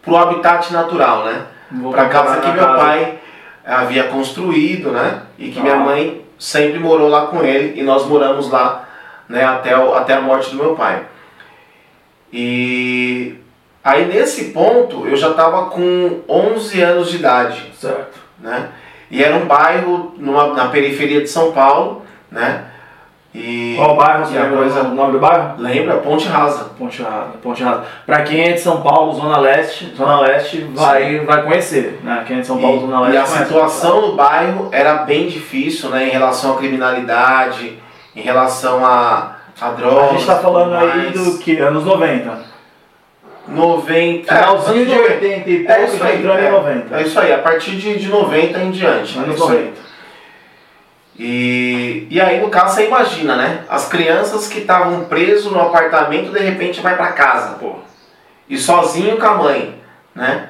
o 0.06 0.18
habitat 0.18 0.72
natural, 0.72 1.26
né? 1.26 1.46
Para 1.92 2.04
a 2.04 2.10
casa 2.10 2.42
que 2.42 2.52
meu 2.52 2.66
casa. 2.66 2.78
pai 2.78 3.20
havia 3.66 4.04
construído, 4.06 4.92
né? 4.92 5.24
E 5.38 5.50
que 5.50 5.60
ah. 5.60 5.64
minha 5.64 5.76
mãe 5.78 6.26
sempre 6.38 6.78
morou 6.80 7.08
lá 7.08 7.28
com 7.28 7.44
ele 7.44 7.80
e 7.80 7.84
nós 7.84 8.06
moramos 8.06 8.50
lá, 8.50 8.88
né? 9.28 9.44
Até, 9.44 9.78
o, 9.78 9.94
até 9.96 10.14
a 10.14 10.22
morte 10.22 10.52
do 10.52 10.58
meu 10.58 10.76
pai. 10.76 11.04
E 12.34 13.36
aí 13.84 14.06
nesse 14.06 14.46
ponto 14.46 15.08
eu 15.08 15.16
já 15.16 15.32
estava 15.32 15.66
com 15.66 16.22
11 16.28 16.82
anos 16.82 17.10
de 17.10 17.18
idade. 17.18 17.72
Certo. 17.78 18.20
Né? 18.40 18.70
E 19.10 19.24
era 19.24 19.36
um 19.36 19.46
bairro 19.46 20.14
numa, 20.18 20.54
na 20.54 20.70
periferia 20.70 21.22
de 21.22 21.28
São 21.28 21.52
Paulo, 21.52 22.04
né? 22.32 22.66
E, 23.34 23.76
Qual 23.78 23.96
bairro 23.96 24.26
você 24.26 24.38
lembra 24.38 24.58
coisa... 24.58 24.82
o 24.82 24.94
nome 24.94 25.14
do 25.14 25.20
bairro? 25.20 25.54
Lembra? 25.58 25.98
Ponte 25.98 26.28
Rasa. 26.28 26.66
Ponte 26.78 27.02
Rasa, 27.02 27.32
Ponte 27.42 27.64
Rasa. 27.64 27.86
Pra 28.06 28.24
quem 28.24 28.50
é 28.50 28.54
de 28.54 28.60
São 28.60 28.82
Paulo, 28.82 29.14
Zona 29.14 29.38
Leste, 29.38 29.94
Zona 29.96 30.20
Leste 30.20 30.70
vai, 30.74 31.20
vai 31.20 31.44
conhecer, 31.44 32.02
né? 32.04 32.26
Quem 32.28 32.38
é 32.38 32.42
de 32.42 32.48
São 32.48 32.60
Paulo, 32.60 32.78
e, 32.78 32.82
Zona 32.82 33.02
Leste. 33.02 33.16
E 33.16 33.18
a 33.18 33.26
situação 33.26 34.02
no 34.02 34.16
bairro 34.16 34.68
era 34.72 34.96
bem 35.04 35.28
difícil, 35.28 35.90
né? 35.90 36.08
Em 36.08 36.12
relação 36.12 36.54
à 36.54 36.58
criminalidade, 36.58 37.80
em 38.14 38.22
relação 38.22 38.86
a, 38.86 39.38
a 39.62 39.70
drogas. 39.70 40.10
A 40.10 40.14
gente 40.14 40.26
tá 40.26 40.36
falando 40.36 40.76
aí 40.76 41.12
do 41.12 41.38
que? 41.38 41.58
Anos 41.58 41.86
90. 41.86 42.51
90. 43.52 44.34
Finalzinho 44.34 44.82
é, 44.82 44.86
de 44.86 45.00
80 45.00 45.50
e 45.50 45.58
pouco, 45.60 45.72
é 45.72 45.86
isso 45.86 46.04
aí, 46.04 46.20
entrando 46.20 46.40
é, 46.40 46.48
em 46.48 46.52
90. 46.52 46.98
É 46.98 47.02
isso 47.04 47.20
aí, 47.20 47.34
a 47.34 47.40
partir 47.40 47.72
de, 47.72 48.00
de 48.00 48.08
90 48.08 48.60
em 48.60 48.72
diante. 48.72 49.18
Anos 49.18 49.40
90. 49.40 49.82
E, 51.20 52.08
e 52.10 52.20
aí, 52.20 52.42
no 52.42 52.50
caso, 52.50 52.76
você 52.76 52.88
imagina, 52.88 53.36
né? 53.36 53.64
As 53.70 53.88
crianças 53.88 54.48
que 54.48 54.60
estavam 54.60 55.06
presos 55.06 55.52
no 55.52 55.62
apartamento, 55.62 56.32
de 56.32 56.40
repente 56.40 56.82
vai 56.82 56.96
para 56.96 57.12
casa, 57.12 57.58
pô. 57.60 57.76
E 58.50 58.58
sozinho 58.58 59.18
com 59.18 59.28
a 59.28 59.36
mãe, 59.36 59.76
né? 60.16 60.50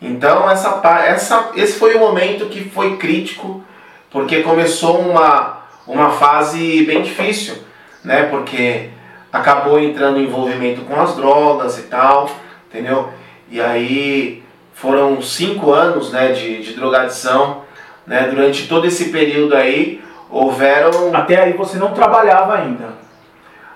Então, 0.00 0.50
essa, 0.50 0.80
essa, 1.06 1.50
esse 1.54 1.78
foi 1.78 1.94
o 1.94 2.00
momento 2.00 2.46
que 2.46 2.68
foi 2.68 2.96
crítico, 2.96 3.62
porque 4.10 4.42
começou 4.42 5.00
uma, 5.00 5.62
uma 5.86 6.10
fase 6.10 6.84
bem 6.84 7.02
difícil, 7.02 7.56
né? 8.04 8.24
Porque 8.24 8.90
acabou 9.32 9.80
entrando 9.80 10.18
em 10.18 10.24
envolvimento 10.24 10.82
com 10.82 11.00
as 11.00 11.16
drogas 11.16 11.78
e 11.78 11.82
tal, 11.82 12.28
entendeu? 12.72 13.10
E 13.50 13.60
aí 13.60 14.42
foram 14.74 15.20
cinco 15.20 15.72
anos 15.72 16.10
né, 16.10 16.32
de, 16.32 16.62
de 16.62 16.72
drogadição, 16.72 17.62
né? 18.06 18.28
Durante 18.28 18.66
todo 18.66 18.86
esse 18.86 19.10
período 19.10 19.54
aí, 19.54 20.02
houveram. 20.30 21.14
Até 21.14 21.40
aí 21.40 21.52
você 21.52 21.78
não 21.78 21.92
trabalhava 21.92 22.54
ainda. 22.54 22.88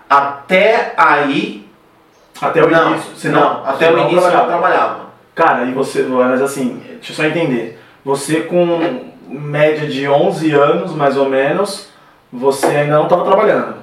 Até 0.08 0.94
aí. 0.96 1.68
Até 2.40 2.62
o 2.62 2.70
não, 2.70 2.90
início. 2.92 3.14
Você 3.14 3.28
não, 3.28 3.40
não 3.40 3.66
até 3.66 3.92
o 3.92 3.98
início 3.98 4.20
trabalhava. 4.20 4.42
eu 4.42 4.48
trabalhava. 4.48 5.06
Cara, 5.34 5.64
e 5.64 5.72
você, 5.72 6.02
mas 6.02 6.40
assim, 6.40 6.82
deixa 6.94 7.12
eu 7.12 7.16
só 7.16 7.24
entender. 7.24 7.78
Você 8.04 8.40
com 8.42 9.12
média 9.28 9.86
de 9.86 10.08
11 10.08 10.52
anos, 10.52 10.92
mais 10.92 11.16
ou 11.16 11.28
menos, 11.28 11.90
você 12.32 12.66
ainda 12.66 12.96
não 12.96 13.04
estava 13.04 13.24
trabalhando. 13.24 13.76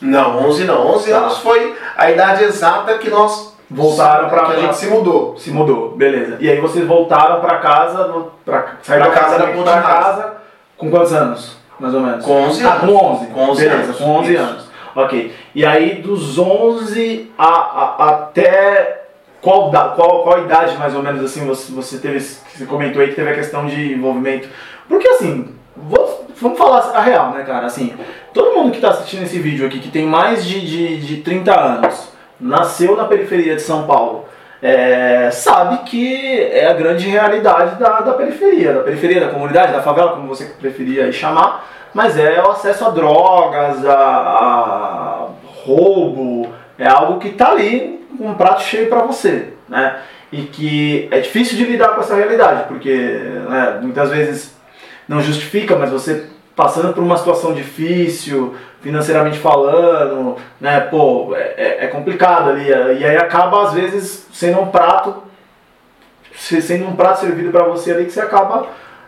Não, 0.00 0.48
11 0.48 0.64
não. 0.64 0.86
11 0.94 1.10
tá. 1.10 1.16
anos 1.18 1.38
foi 1.38 1.76
a 1.96 2.10
idade 2.10 2.44
exata 2.44 2.96
que 2.98 3.10
nós 3.10 3.56
voltaram 3.70 4.28
para 4.28 4.48
a 4.48 4.56
gente 4.56 4.76
se 4.76 4.86
mudou. 4.86 5.36
Se 5.38 5.50
mudou, 5.50 5.96
beleza. 5.96 6.36
E 6.40 6.50
aí 6.50 6.60
vocês 6.60 6.86
voltaram 6.86 7.40
para 7.40 7.58
casa, 7.58 8.30
para 8.44 8.76
sair 8.82 8.98
pra 8.98 9.08
da 9.08 9.14
casa, 9.14 9.38
da 9.38 9.82
casa, 9.82 10.32
com 10.76 10.90
quantos 10.90 11.12
anos? 11.12 11.60
mais 11.80 11.94
ou 11.94 12.00
menos? 12.00 12.24
Com 12.24 12.32
11 12.32 12.66
ah, 12.66 12.78
com 12.80 12.94
11. 12.94 13.26
Com 13.28 13.40
11 13.50 13.62
Beleza, 13.62 13.82
anos. 13.82 13.96
com 13.96 14.10
11 14.18 14.32
Isso. 14.32 14.42
anos. 14.42 14.70
Ok. 14.94 15.34
E 15.54 15.64
aí, 15.64 16.02
dos 16.02 16.38
11 16.38 17.32
a, 17.38 17.46
a, 17.46 18.08
até. 18.10 18.98
Qual, 19.40 19.70
qual, 19.70 20.22
qual 20.22 20.44
idade, 20.44 20.76
mais 20.76 20.94
ou 20.94 21.02
menos, 21.02 21.24
assim, 21.24 21.46
você, 21.46 21.72
você 21.72 21.98
teve. 21.98 22.20
Você 22.20 22.66
comentou 22.66 23.00
aí 23.00 23.08
que 23.08 23.14
teve 23.14 23.30
a 23.30 23.34
questão 23.34 23.66
de 23.66 23.94
envolvimento. 23.94 24.48
Porque, 24.86 25.08
assim, 25.08 25.54
vou, 25.74 26.26
vamos 26.38 26.58
falar 26.58 26.80
a 26.94 27.00
real, 27.00 27.30
né, 27.30 27.42
cara? 27.44 27.66
Assim, 27.66 27.94
todo 28.34 28.54
mundo 28.54 28.70
que 28.70 28.76
está 28.76 28.90
assistindo 28.90 29.22
esse 29.22 29.38
vídeo 29.38 29.66
aqui, 29.66 29.78
que 29.78 29.88
tem 29.88 30.04
mais 30.04 30.44
de, 30.44 30.60
de, 30.60 31.00
de 31.00 31.16
30 31.22 31.58
anos, 31.58 32.12
nasceu 32.40 32.96
na 32.96 33.04
periferia 33.04 33.56
de 33.56 33.62
São 33.62 33.86
Paulo 33.86 34.24
é, 34.62 35.30
sabe 35.30 35.78
que 35.84 36.42
é 36.52 36.66
a 36.66 36.74
grande 36.74 37.08
realidade 37.08 37.76
da, 37.76 38.00
da 38.00 38.12
periferia, 38.12 38.74
da 38.74 38.80
periferia, 38.80 39.20
da 39.20 39.32
comunidade, 39.32 39.72
da 39.72 39.82
favela, 39.82 40.12
como 40.12 40.28
você 40.28 40.44
preferia 40.60 41.10
chamar, 41.12 41.66
mas 41.94 42.18
é 42.18 42.42
o 42.42 42.50
acesso 42.50 42.84
a 42.84 42.90
drogas, 42.90 43.84
a, 43.86 43.94
a 43.94 45.28
roubo, 45.64 46.52
é 46.78 46.86
algo 46.86 47.18
que 47.18 47.28
está 47.28 47.50
ali 47.52 48.06
com 48.16 48.28
um 48.28 48.34
prato 48.34 48.62
cheio 48.62 48.88
para 48.88 49.00
você, 49.02 49.54
né? 49.68 49.96
E 50.30 50.42
que 50.42 51.08
é 51.10 51.20
difícil 51.20 51.56
de 51.56 51.64
lidar 51.64 51.94
com 51.94 52.00
essa 52.00 52.14
realidade, 52.14 52.64
porque 52.68 52.94
né, 52.94 53.80
muitas 53.82 54.10
vezes 54.10 54.56
não 55.08 55.20
justifica, 55.20 55.74
mas 55.74 55.90
você 55.90 56.26
passando 56.54 56.92
por 56.92 57.02
uma 57.02 57.16
situação 57.16 57.52
difícil, 57.54 58.54
financeiramente 58.80 59.38
falando, 59.38 60.36
né, 60.60 60.80
pô, 60.80 61.34
é, 61.34 61.54
é, 61.56 61.84
é 61.84 61.86
complicado 61.88 62.50
ali. 62.50 62.68
E 62.68 63.04
aí 63.04 63.16
acaba, 63.16 63.64
às 63.64 63.72
vezes, 63.72 64.26
sendo 64.32 64.60
um 64.60 64.66
prato, 64.66 65.22
sendo 66.34 66.86
um 66.86 66.96
prato 66.96 67.20
servido 67.20 67.50
para 67.50 67.64
você 67.64 67.92
ali 67.92 68.06
que 68.06 68.12
você 68.12 68.20
acaba 68.20 68.66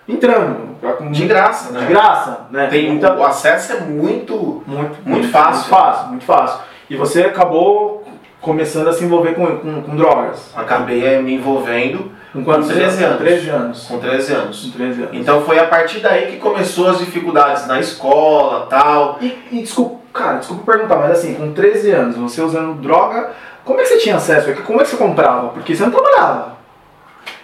entrando. 0.08 0.72
De 1.10 1.26
graça, 1.26 1.72
né? 1.72 1.80
De 1.80 1.86
graça, 1.86 2.46
né? 2.50 2.66
Tem, 2.66 2.90
muita... 2.90 3.14
O 3.14 3.24
acesso 3.24 3.72
é 3.72 3.80
muito, 3.80 4.34
muito, 4.36 4.66
muito, 4.66 5.08
muito 5.08 5.28
fácil. 5.28 5.52
Muito 5.52 5.68
fácil, 5.68 6.08
muito 6.08 6.24
fácil. 6.24 6.60
E 6.90 6.96
você 6.96 7.22
acabou 7.22 8.04
começando 8.40 8.88
a 8.88 8.92
se 8.92 9.04
envolver 9.04 9.34
com, 9.34 9.46
com, 9.58 9.82
com 9.82 9.96
drogas. 9.96 10.52
Acabei 10.54 11.06
eh, 11.06 11.22
me 11.22 11.34
envolvendo 11.34 12.10
Com 12.32 12.42
quantos 12.44 12.68
13 12.68 13.04
anos. 13.04 13.18
Com 13.18 13.24
13 13.24 13.50
anos. 13.50 13.86
com 13.86 13.98
13 13.98 14.32
anos. 14.32 14.64
Com 14.64 14.70
13 14.70 15.02
anos. 15.02 15.16
Então 15.16 15.42
foi 15.42 15.58
a 15.58 15.66
partir 15.66 16.00
daí 16.00 16.32
que 16.32 16.36
começou 16.38 16.88
as 16.88 16.98
dificuldades 16.98 17.66
na 17.66 17.78
escola 17.78 18.66
tal. 18.70 19.18
E, 19.20 19.38
e 19.52 19.60
desculpa, 19.60 20.00
cara, 20.14 20.38
desculpa 20.38 20.72
perguntar, 20.72 20.96
mas 20.96 21.10
assim, 21.10 21.34
com 21.34 21.52
13 21.52 21.90
anos, 21.90 22.16
você 22.16 22.40
usando 22.40 22.80
droga, 22.80 23.32
como 23.64 23.80
é 23.80 23.82
que 23.82 23.90
você 23.90 23.98
tinha 23.98 24.16
acesso? 24.16 24.50
Como 24.62 24.80
é 24.80 24.84
que 24.84 24.90
você 24.90 24.96
comprava? 24.96 25.48
Porque 25.50 25.76
você 25.76 25.82
não 25.82 25.90
trabalhava. 25.90 26.56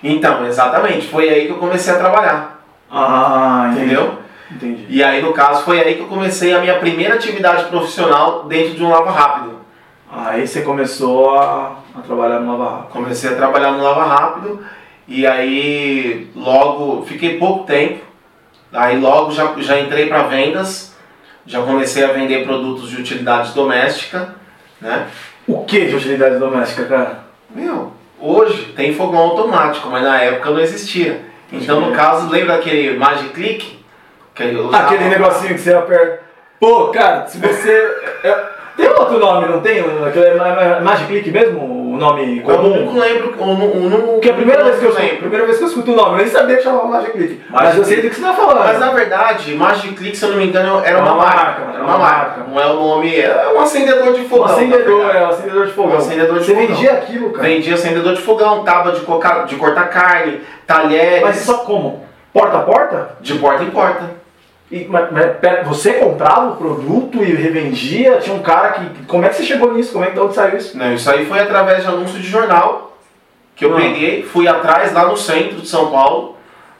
Então, 0.02 0.47
exatamente, 0.47 1.09
foi 1.09 1.28
aí 1.28 1.47
que 1.47 1.52
eu 1.52 1.59
comecei 1.59 1.92
a 1.92 1.99
trabalhar. 1.99 2.62
Ah, 2.90 3.71
Entendeu? 3.73 4.18
Entendi. 4.50 4.87
E 4.88 5.04
aí, 5.04 5.21
no 5.21 5.35
caso, 5.35 5.64
foi 5.64 5.80
aí 5.80 5.97
que 5.97 6.00
eu 6.00 6.07
comecei 6.07 6.54
a 6.54 6.61
minha 6.61 6.78
primeira 6.78 7.14
atividade 7.14 7.64
profissional 7.64 8.45
dentro 8.45 8.75
de 8.75 8.83
um 8.83 8.88
lava 8.88 9.11
rápido. 9.11 9.59
Aí 10.11 10.47
você 10.47 10.62
começou 10.62 11.38
a, 11.38 11.76
a 11.95 12.00
trabalhar 12.00 12.40
no 12.40 12.57
Lava 12.57 12.76
Rápido. 12.76 12.92
Comecei 12.92 13.30
a 13.30 13.37
trabalhar 13.37 13.73
no 13.73 13.83
lava 13.83 14.04
rápido 14.04 14.64
e 15.08 15.26
aí 15.26 16.28
logo 16.36 17.04
fiquei 17.06 17.38
pouco 17.38 17.64
tempo. 17.64 18.04
Aí 18.72 18.98
logo 19.00 19.32
já, 19.32 19.54
já 19.58 19.80
entrei 19.80 20.06
para 20.06 20.24
vendas, 20.24 20.94
já 21.46 21.62
comecei 21.62 22.04
a 22.04 22.12
vender 22.12 22.44
produtos 22.44 22.90
de 22.90 23.00
utilidade 23.00 23.52
doméstica, 23.54 24.34
né? 24.80 25.06
O 25.46 25.64
que 25.64 25.86
de 25.86 25.96
utilidade 25.96 26.38
doméstica, 26.38 26.84
cara? 26.84 27.20
Meu, 27.50 27.92
hoje 28.20 28.74
tem 28.76 28.94
fogão 28.94 29.20
automático, 29.20 29.88
mas 29.88 30.02
na 30.02 30.20
época 30.20 30.50
não 30.50 30.60
existia. 30.60 31.22
Então, 31.50 31.80
no 31.80 31.92
caso, 31.92 32.28
lembra 32.28 32.56
aquele 32.56 32.98
Magic 32.98 33.30
Click? 33.30 33.78
Aquele 34.74 35.04
negocinho 35.08 35.54
que 35.54 35.60
você 35.60 35.72
aperta. 35.72 36.20
Pô, 36.60 36.88
cara, 36.88 37.26
se 37.26 37.38
você. 37.38 37.70
é- 38.22 38.58
Tem 38.76 38.86
outro 38.90 39.18
nome, 39.18 39.48
não 39.48 39.60
tem? 39.60 39.80
Aquele 39.80 40.26
é 40.26 40.34
Ma- 40.36 40.54
Ma- 40.54 40.80
Magic 40.80 41.08
Click 41.08 41.30
mesmo? 41.30 41.58
O 41.98 42.00
nome 42.00 42.38
Eu 42.38 42.44
comum? 42.56 42.92
não 42.92 43.00
lembro. 43.00 43.34
Eu 43.38 43.46
não, 43.46 43.60
eu 43.64 43.90
não, 43.90 44.00
Porque 44.14 44.28
é 44.28 44.32
a 44.32 44.34
primeira 44.36 44.62
vez 44.62 44.78
que 44.78 44.84
eu 44.84 44.94
lembro. 44.94 45.16
primeira 45.18 45.44
vez 45.46 45.58
que 45.58 45.64
eu 45.64 45.68
escuto 45.68 45.90
o 45.92 45.96
nome, 45.96 46.10
eu 46.12 46.16
nem 46.18 46.26
sabia 46.28 46.56
que 46.56 46.62
chamava 46.62 46.86
Magic 46.86 47.10
Click. 47.12 47.42
Mas 47.50 47.60
Magic 47.62 47.78
eu 47.78 47.84
sei 47.84 47.96
do 48.02 48.08
que 48.08 48.14
você 48.14 48.22
tá 48.22 48.32
falando. 48.34 48.58
Mas 48.60 48.78
na 48.78 48.90
verdade, 48.90 49.54
Magic 49.54 49.94
Click, 49.94 50.16
se 50.16 50.24
eu 50.24 50.30
não 50.30 50.36
me 50.36 50.46
engano, 50.46 50.80
era 50.84 50.98
uma, 51.00 51.12
Uma 51.12 51.24
marca. 51.24 51.42
marca, 51.44 51.60
Era 51.62 51.70
uma 51.82 51.96
uma 51.96 51.98
marca. 51.98 52.18
marca. 52.38 52.44
Não 52.50 52.60
é 52.60 52.66
o 52.66 52.74
nome. 52.74 53.16
É 53.16 53.52
um 53.54 53.60
acendedor 53.60 54.12
de 54.14 54.20
Um 54.20 54.28
fogão. 54.28 54.46
na 54.46 54.52
acendedor, 54.54 55.16
é, 55.16 55.22
um 55.24 55.28
acendedor 55.28 55.66
de 55.66 55.72
fogão. 55.72 55.94
Um 55.94 55.98
acendedor 55.98 56.38
de 56.38 56.44
você 56.44 56.54
fogão. 56.54 56.68
vendia 56.68 56.92
aquilo, 56.92 57.30
cara. 57.30 57.48
Vendia 57.48 57.74
acendedor 57.74 58.14
de 58.14 58.22
fogão, 58.22 58.62
tábua 58.64 58.92
de, 58.92 59.00
coca- 59.00 59.42
de 59.44 59.56
cortar 59.56 59.88
carne, 59.90 60.40
talheres. 60.66 61.22
Mas 61.22 61.36
só 61.38 61.54
como? 61.58 62.04
Porta 62.32 62.58
a 62.58 62.62
porta? 62.62 63.10
De 63.20 63.34
porta 63.34 63.64
em 63.64 63.70
porta. 63.70 64.17
E, 64.70 64.84
mas, 64.87 65.08
mas, 65.10 65.66
você 65.66 65.94
comprava 65.94 66.50
o 66.52 66.56
produto 66.56 67.22
e 67.22 67.34
revendia? 67.34 68.18
Tinha 68.18 68.37
um 68.37 68.42
cara 68.42 68.70
que. 68.72 69.04
Como 69.06 69.25
é 69.25 69.28
que 69.30 69.37
você 69.37 69.42
chegou 69.44 69.72
nisso? 69.72 69.92
Como 69.92 70.04
é 70.04 70.08
que 70.08 70.14
de 70.14 70.20
onde 70.20 70.34
saiu 70.34 70.58
isso? 70.58 70.76
Não, 70.76 70.92
isso 70.92 71.10
aí 71.10 71.25
foi 71.25 71.38
através 71.40 71.82
de 71.82 71.88
anúncio 71.88 72.18
de 72.18 72.28
jornal 72.28 72.96
que 73.56 73.64
eu 73.64 73.72
Ah. 73.75 73.80
peguei, 73.80 74.22
fui 74.22 74.46
atrás 74.46 74.92
lá 74.92 75.06
no 75.06 75.16
centro 75.16 75.56
de 75.60 75.66
São 75.68 75.90
Paulo. 75.90 76.37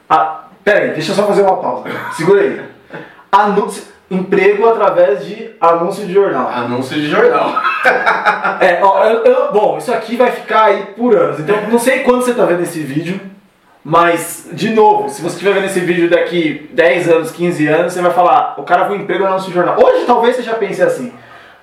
Ah, 0.07 0.43
pera 0.63 0.81
aí, 0.85 0.89
deixa 0.91 1.11
eu 1.11 1.15
só 1.15 1.23
fazer 1.23 1.41
uma 1.41 1.57
pausa. 1.57 1.89
Segura 2.15 2.41
aí. 2.41 2.61
Anúncio, 3.31 3.83
emprego 4.09 4.67
através 4.69 5.25
de 5.25 5.49
anúncio 5.59 6.05
de 6.05 6.13
jornal. 6.13 6.47
Anúncio 6.47 6.95
de 6.95 7.07
jornal. 7.09 7.59
É, 8.61 8.79
ó, 8.83 9.03
eu- 9.05 9.23
eu- 9.25 9.51
bom, 9.51 9.77
isso 9.77 9.91
aqui 9.93 10.15
vai 10.15 10.31
ficar 10.31 10.65
aí 10.65 10.83
por 10.97 11.15
anos. 11.15 11.39
Então, 11.39 11.55
não 11.69 11.79
sei 11.79 11.99
quando 11.99 12.21
você 12.23 12.33
tá 12.33 12.45
vendo 12.45 12.61
esse 12.61 12.79
vídeo, 12.81 13.19
mas, 13.83 14.49
de 14.51 14.69
novo, 14.71 15.09
se 15.09 15.21
você 15.21 15.35
estiver 15.35 15.53
vendo 15.53 15.65
esse 15.65 15.79
vídeo 15.79 16.09
daqui 16.09 16.69
10 16.73 17.09
anos, 17.09 17.31
15 17.31 17.67
anos, 17.67 17.93
você 17.93 18.01
vai 18.01 18.11
falar, 18.11 18.55
o 18.57 18.63
cara 18.63 18.85
um 18.93 18.95
emprego 18.95 19.23
no 19.23 19.29
de 19.39 19.53
jornal. 19.53 19.77
Hoje 19.81 20.05
talvez 20.05 20.35
você 20.35 20.41
já 20.43 20.53
pense 20.55 20.81
assim, 20.81 21.13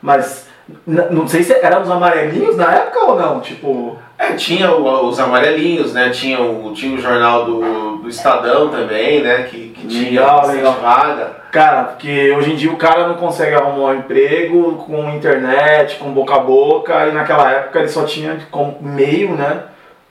mas 0.00 0.46
não 0.87 1.28
sei 1.28 1.42
se 1.42 1.52
era 1.52 1.78
nos 1.78 1.90
amarelinhos 1.90 2.56
na 2.56 2.73
época 2.75 3.00
ou 3.04 3.16
não, 3.18 3.40
tipo... 3.40 3.99
É, 4.18 4.32
tinha 4.32 4.73
o- 4.73 5.08
os 5.08 5.20
amarelinhos, 5.20 5.93
né? 5.93 6.08
Tinha 6.08 6.41
o, 6.41 6.73
tinha 6.73 6.97
o 6.97 7.00
jornal 7.00 7.45
do, 7.45 7.97
do 7.99 8.08
Estadão 8.08 8.71
também, 8.71 9.21
né? 9.23 9.43
Que, 9.43 9.69
que 9.69 9.86
tinha 9.86 10.08
Legal, 10.23 10.47
legal. 10.49 10.73
vaga. 10.80 11.36
Cara, 11.52 11.82
porque 11.84 12.32
hoje 12.32 12.52
em 12.52 12.56
dia 12.56 12.73
o 12.73 12.78
cara 12.78 13.06
não 13.08 13.17
consegue 13.17 13.54
arrumar 13.54 13.91
um 13.91 13.99
emprego 13.99 14.76
com 14.86 15.10
internet, 15.10 15.97
com 15.97 16.10
boca 16.12 16.34
a 16.34 16.38
boca, 16.38 17.08
e 17.08 17.12
naquela 17.12 17.50
época 17.50 17.78
ele 17.78 17.88
só 17.88 18.04
tinha 18.04 18.38
como 18.50 18.78
meio, 18.80 19.32
né, 19.32 19.64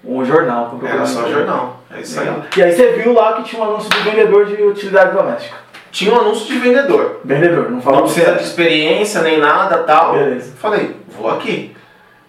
um 0.04 0.24
jornal. 0.24 0.80
Era 0.84 1.06
só 1.08 1.28
jornal. 1.28 1.75
É 1.96 2.02
isso 2.02 2.20
aí. 2.20 2.28
E 2.58 2.64
aí 2.64 2.72
você 2.74 2.92
viu 2.94 3.14
lá 3.14 3.34
que 3.34 3.44
tinha 3.44 3.62
um 3.62 3.66
anúncio 3.66 3.90
de 3.90 4.00
vendedor 4.10 4.46
de 4.46 4.62
utilidade 4.62 5.16
doméstica. 5.16 5.56
Tinha 5.92 6.14
um 6.14 6.20
anúncio 6.20 6.46
de 6.48 6.60
vendedor. 6.60 7.22
Vendedor, 7.24 7.72
não 7.72 7.82
falava 7.82 8.04
Não 8.04 8.12
precisa 8.12 8.36
de 8.36 8.44
experiência 8.44 9.22
nem 9.22 9.40
nada 9.40 9.78
tal. 9.80 10.14
Beleza. 10.14 10.54
Falei, 10.58 10.96
vou 11.18 11.30
aqui. 11.32 11.76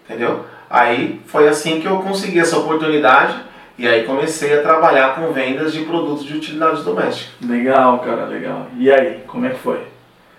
Entendeu? 0.04 0.44
Aí 0.70 1.20
foi 1.26 1.48
assim 1.48 1.80
que 1.80 1.86
eu 1.86 1.98
consegui 1.98 2.38
essa 2.38 2.58
oportunidade 2.58 3.34
e 3.78 3.86
aí 3.86 4.04
comecei 4.04 4.56
a 4.58 4.62
trabalhar 4.62 5.14
com 5.16 5.32
vendas 5.32 5.72
de 5.72 5.80
produtos 5.80 6.24
de 6.24 6.36
utilidade 6.36 6.82
doméstica. 6.82 7.30
Legal, 7.44 7.98
cara, 7.98 8.24
legal. 8.26 8.66
E 8.78 8.90
aí, 8.90 9.22
como 9.26 9.46
é 9.46 9.50
que 9.50 9.58
foi? 9.58 9.80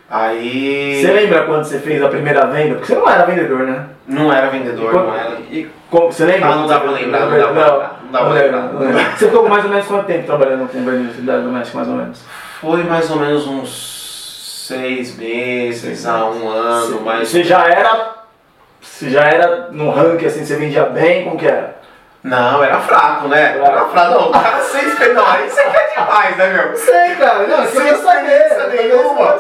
Aí 0.09 1.01
Você 1.01 1.11
lembra 1.11 1.43
quando 1.43 1.65
você 1.65 1.79
fez 1.79 2.01
a 2.01 2.07
primeira 2.07 2.45
venda? 2.47 2.75
Porque 2.75 2.87
você 2.93 2.95
não 2.95 3.09
era 3.09 3.25
vendedor, 3.25 3.59
né? 3.59 3.87
não 4.07 4.31
era 4.31 4.47
vendedor, 4.49 4.91
Quando- 4.91 5.07
não 5.07 5.15
era. 5.15 5.37
E, 5.51 5.67
você 5.91 6.23
lembra? 6.25 6.49
Ah, 6.49 6.55
não 6.55 6.67
dá 6.67 6.79
pra 6.79 6.91
lembrar, 6.91 7.19
não 7.25 7.37
dá 7.37 7.47
pra 7.47 7.47
lembrar, 7.47 7.96
não 8.07 8.11
dá 8.11 8.19
pra 8.19 8.29
lembrar. 8.29 8.73
não 8.73 8.79
lembra. 8.79 9.03
Você 9.15 9.25
ficou 9.27 9.49
mais 9.49 9.63
ou 9.63 9.69
menos 9.69 9.87
quanto 9.87 10.05
tempo 10.05 10.25
trabalhando 10.25 10.67
com 10.71 10.79
venda 10.79 10.97
de 10.97 11.07
utilidade 11.09 11.43
doméstica, 11.43 11.77
mais 11.77 11.89
ou 11.89 11.95
menos? 11.95 12.21
Foi 12.61 12.83
mais 12.83 13.11
ou 13.11 13.17
menos 13.17 13.47
uns 13.47 14.65
seis 14.67 15.15
meses 15.15 16.05
a 16.05 16.29
um 16.29 16.49
ano, 16.49 17.01
mais. 17.01 17.29
Você 17.29 17.43
já 17.43 17.67
era. 17.67 18.15
Você 18.81 19.09
já 19.09 19.21
era 19.21 19.69
no 19.71 19.91
ranking 19.91 20.25
assim, 20.25 20.45
você 20.45 20.55
vendia 20.55 20.85
bem, 20.85 21.25
como 21.25 21.37
que 21.37 21.45
era? 21.45 21.76
Não, 22.23 22.63
era 22.63 22.80
fraco, 22.80 23.27
né? 23.27 23.58
Era 23.63 23.86
fraco. 23.86 24.12
Não, 24.12 24.30
o 24.30 24.32
cara 24.32 24.60
seis. 24.63 24.97
Não, 25.13 25.25
aí 25.25 25.49
você 25.49 25.63
quer 25.63 25.93
demais, 25.97 26.38
né, 26.38 26.53
meu? 26.53 26.75
sei, 26.75 27.15
cara, 27.15 27.47
não, 27.47 27.65
Sem 27.65 27.88
experiência 27.88 28.67
nenhuma. 28.67 29.38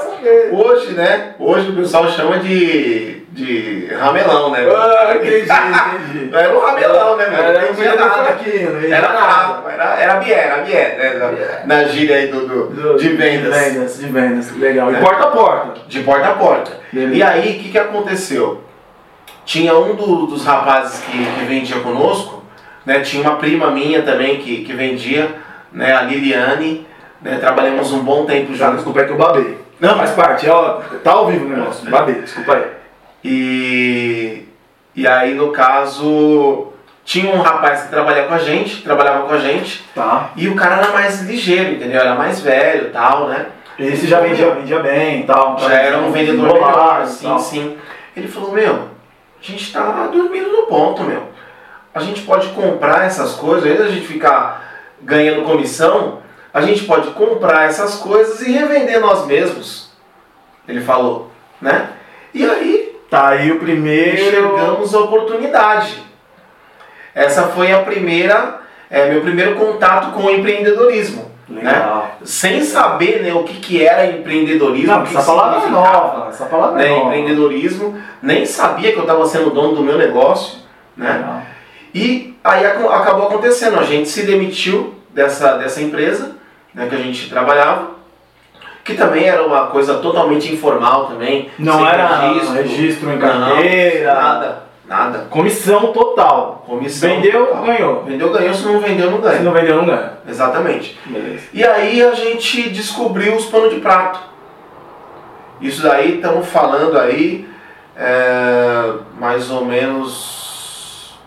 Hoje, 0.51 0.93
né? 0.93 1.33
Hoje 1.39 1.69
o 1.71 1.75
pessoal 1.75 2.07
chama 2.09 2.37
de. 2.39 3.23
de 3.31 3.93
ramelão, 3.99 4.51
né? 4.51 4.59
Ah, 4.73 5.13
entendi, 5.15 5.41
entendi. 5.41 6.29
Era 6.35 6.55
um 6.57 6.59
ramelão, 6.61 7.17
né, 7.17 7.27
meu? 7.29 7.39
Era 7.43 7.61
Não 7.67 7.73
tinha 7.73 7.95
nada. 7.95 8.37
Era 8.89 9.09
nada. 9.09 9.17
fraco, 9.17 9.69
era, 9.69 9.83
era 9.99 10.15
bié, 10.15 10.33
era 10.39 10.57
bié, 10.63 10.95
né? 10.97 11.65
Na, 11.65 11.75
na 11.77 11.83
gíria 11.85 12.15
aí 12.17 12.27
do, 12.27 12.47
do- 12.47 12.67
Do- 12.67 12.97
de 12.97 13.09
vendas. 13.09 13.53
De 13.53 13.69
vendas, 13.71 13.97
de 13.99 14.05
vendas, 14.07 14.51
legal. 14.57 14.91
E 14.91 14.95
É. 14.95 14.99
porta 14.99 15.23
a 15.23 15.27
porta. 15.31 15.79
De 15.87 15.99
porta 16.01 16.27
a 16.27 16.33
porta. 16.33 16.71
Beleza. 16.91 17.15
E 17.15 17.23
aí, 17.23 17.57
o 17.57 17.63
que, 17.63 17.69
que 17.71 17.79
aconteceu? 17.79 18.63
Tinha 19.45 19.75
um 19.77 19.95
do- 19.95 20.25
dos 20.27 20.45
rapazes 20.45 20.99
que, 21.01 21.11
que 21.17 21.45
vendia 21.45 21.79
conosco, 21.79 22.36
né? 22.87 23.01
Tinha 23.01 23.21
uma 23.21 23.35
prima 23.35 23.69
minha 23.69 24.01
também 24.01 24.37
que, 24.37 24.63
que 24.63 24.71
vendia, 24.73 25.29
né? 25.73 25.93
A 25.93 26.03
Liliane, 26.03 26.87
né? 27.21 27.37
Trabalhamos 27.37 27.91
um 27.91 27.99
bom 27.99 28.25
tempo 28.25 28.53
Já, 28.55 28.67
juntos. 28.67 28.75
desculpa 28.77 29.01
aí 29.01 29.05
que 29.05 29.11
eu 29.11 29.17
babei. 29.17 29.57
Não, 29.79 29.97
Faz 29.97 30.11
parte, 30.11 30.49
ó, 30.49 30.79
tá 31.03 31.11
ao 31.11 31.27
vivo 31.27 31.45
o 31.45 31.49
negócio. 31.49 31.87
Babei, 31.89 32.15
desculpa 32.15 32.53
aí. 32.55 32.63
E, 33.23 34.45
e 34.95 35.05
aí, 35.05 35.33
no 35.35 35.51
caso, 35.51 36.67
tinha 37.03 37.29
um 37.35 37.41
rapaz 37.41 37.83
que 37.83 37.89
trabalhava 37.89 38.27
com 38.29 38.33
a 38.33 38.39
gente, 38.39 38.81
trabalhava 38.81 39.27
com 39.27 39.33
a 39.33 39.37
gente, 39.37 39.83
Tá. 39.93 40.31
e 40.35 40.47
o 40.47 40.55
cara 40.55 40.77
era 40.77 40.91
mais 40.93 41.21
ligeiro, 41.23 41.73
entendeu? 41.73 41.99
Era 41.99 42.15
mais 42.15 42.39
velho 42.41 42.87
e 42.87 42.89
tal, 42.91 43.27
né? 43.27 43.47
Esse 43.77 44.07
já 44.07 44.21
vendia, 44.21 44.49
vendia 44.55 44.79
bem 44.79 45.19
e 45.19 45.23
tal. 45.23 45.59
Já 45.59 45.73
era 45.73 45.97
um 45.99 46.11
vendedor 46.11 46.53
melhor, 46.53 47.05
sim, 47.05 47.37
sim. 47.37 47.77
Ele 48.15 48.27
falou, 48.27 48.51
meu, 48.53 48.73
a 48.73 49.41
gente 49.41 49.71
tá 49.71 50.07
dormindo 50.11 50.49
no 50.49 50.63
ponto, 50.65 51.03
meu. 51.03 51.23
A 51.93 51.99
gente 51.99 52.21
pode 52.21 52.49
comprar 52.49 53.05
essas 53.05 53.33
coisas, 53.33 53.63
ao 53.63 53.71
invés 53.71 53.89
de 53.89 53.95
a 53.95 53.99
gente 53.99 54.07
ficar 54.07 54.63
ganhando 55.01 55.43
comissão, 55.43 56.19
a 56.53 56.61
gente 56.61 56.83
pode 56.83 57.09
comprar 57.11 57.65
essas 57.65 57.95
coisas 57.95 58.41
e 58.41 58.51
revender 58.51 58.99
nós 58.99 59.25
mesmos. 59.25 59.91
Ele 60.67 60.81
falou, 60.81 61.31
né? 61.61 61.89
E 62.33 62.45
aí, 62.45 62.87
Tá 63.09 63.29
aí 63.29 63.51
o 63.51 63.59
primeiro. 63.59 64.15
enxergamos 64.21 64.93
a 64.93 64.99
oportunidade. 64.99 66.03
Essa 67.15 67.43
foi 67.43 67.71
a 67.71 67.79
primeira, 67.79 68.59
é, 68.89 69.09
meu 69.09 69.21
primeiro 69.21 69.55
contato 69.55 70.11
com 70.11 70.23
o 70.23 70.29
empreendedorismo. 70.31 71.31
Né? 71.47 71.71
Legal. 71.71 72.17
Sem 72.23 72.61
saber 72.61 73.23
né, 73.23 73.33
o 73.33 73.43
que, 73.43 73.59
que 73.59 73.85
era 73.85 74.05
empreendedorismo, 74.05 74.93
Não, 74.93 75.03
essa 75.03 75.23
palavra 75.23 75.65
é 75.65 75.69
nova. 75.69 76.29
Essa 76.29 76.45
palavra 76.45 76.81
é 76.81 76.83
né, 76.83 76.89
nova. 76.89 77.05
empreendedorismo, 77.05 77.97
nem 78.21 78.45
sabia 78.45 78.91
que 78.91 78.97
eu 78.97 79.03
estava 79.03 79.25
sendo 79.25 79.51
dono 79.51 79.73
do 79.75 79.81
meu 79.81 79.97
negócio. 79.97 80.59
Né? 80.95 81.11
Legal. 81.13 81.41
E 81.97 82.37
aí 82.43 82.63
acabou 82.63 83.27
acontecendo, 83.27 83.79
a 83.79 83.83
gente 83.83 84.07
se 84.07 84.21
demitiu 84.21 84.93
dessa, 85.09 85.57
dessa 85.57 85.81
empresa 85.81 86.35
né, 86.71 86.85
que 86.87 86.93
a 86.93 86.99
gente 86.99 87.27
trabalhava, 87.27 87.87
que 88.83 88.93
também 88.93 89.23
era 89.23 89.43
uma 89.43 89.65
coisa 89.65 89.95
totalmente 89.95 90.53
informal 90.53 91.07
também. 91.07 91.49
Não 91.57 91.87
era 91.87 92.29
registro, 92.53 93.11
em 93.11 93.17
carteira. 93.17 94.13
Nada, 94.13 94.63
nada. 94.87 95.19
Comissão 95.31 95.91
total. 95.91 96.63
Comissão. 96.67 97.09
Vendeu, 97.09 97.47
total. 97.47 97.63
ganhou. 97.65 98.03
Vendeu, 98.03 98.31
ganhou, 98.31 98.53
se 98.53 98.63
não 98.63 98.79
vendeu, 98.79 99.09
não 99.09 99.17
Se 99.17 99.23
ganha. 99.23 99.41
não 99.41 99.51
vendeu, 99.51 99.75
não 99.77 99.85
ganha. 99.87 100.11
Exatamente. 100.27 100.99
Beleza. 101.03 101.47
E 101.51 101.65
aí 101.65 102.03
a 102.03 102.13
gente 102.13 102.69
descobriu 102.69 103.35
os 103.35 103.47
panos 103.47 103.73
de 103.73 103.79
prato. 103.79 104.19
Isso 105.59 105.81
daí 105.81 106.17
estamos 106.17 106.47
falando 106.47 106.95
aí 106.99 107.49
é, 107.95 108.93
mais 109.19 109.49
ou 109.49 109.65
menos 109.65 110.36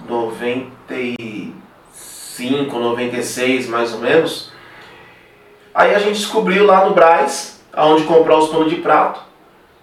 95, 0.09 2.79
96 2.79 3.69
mais 3.69 3.93
ou 3.95 4.01
menos. 4.01 4.51
Aí 5.75 5.95
a 5.95 5.99
gente 5.99 6.19
descobriu 6.19 6.67
lá 6.67 6.85
no 6.85 6.95
Braz, 6.95 7.63
aonde 7.73 8.03
comprar 8.05 8.37
os 8.39 8.49
panos 8.49 8.71
de 8.71 8.77
prato. 8.77 9.21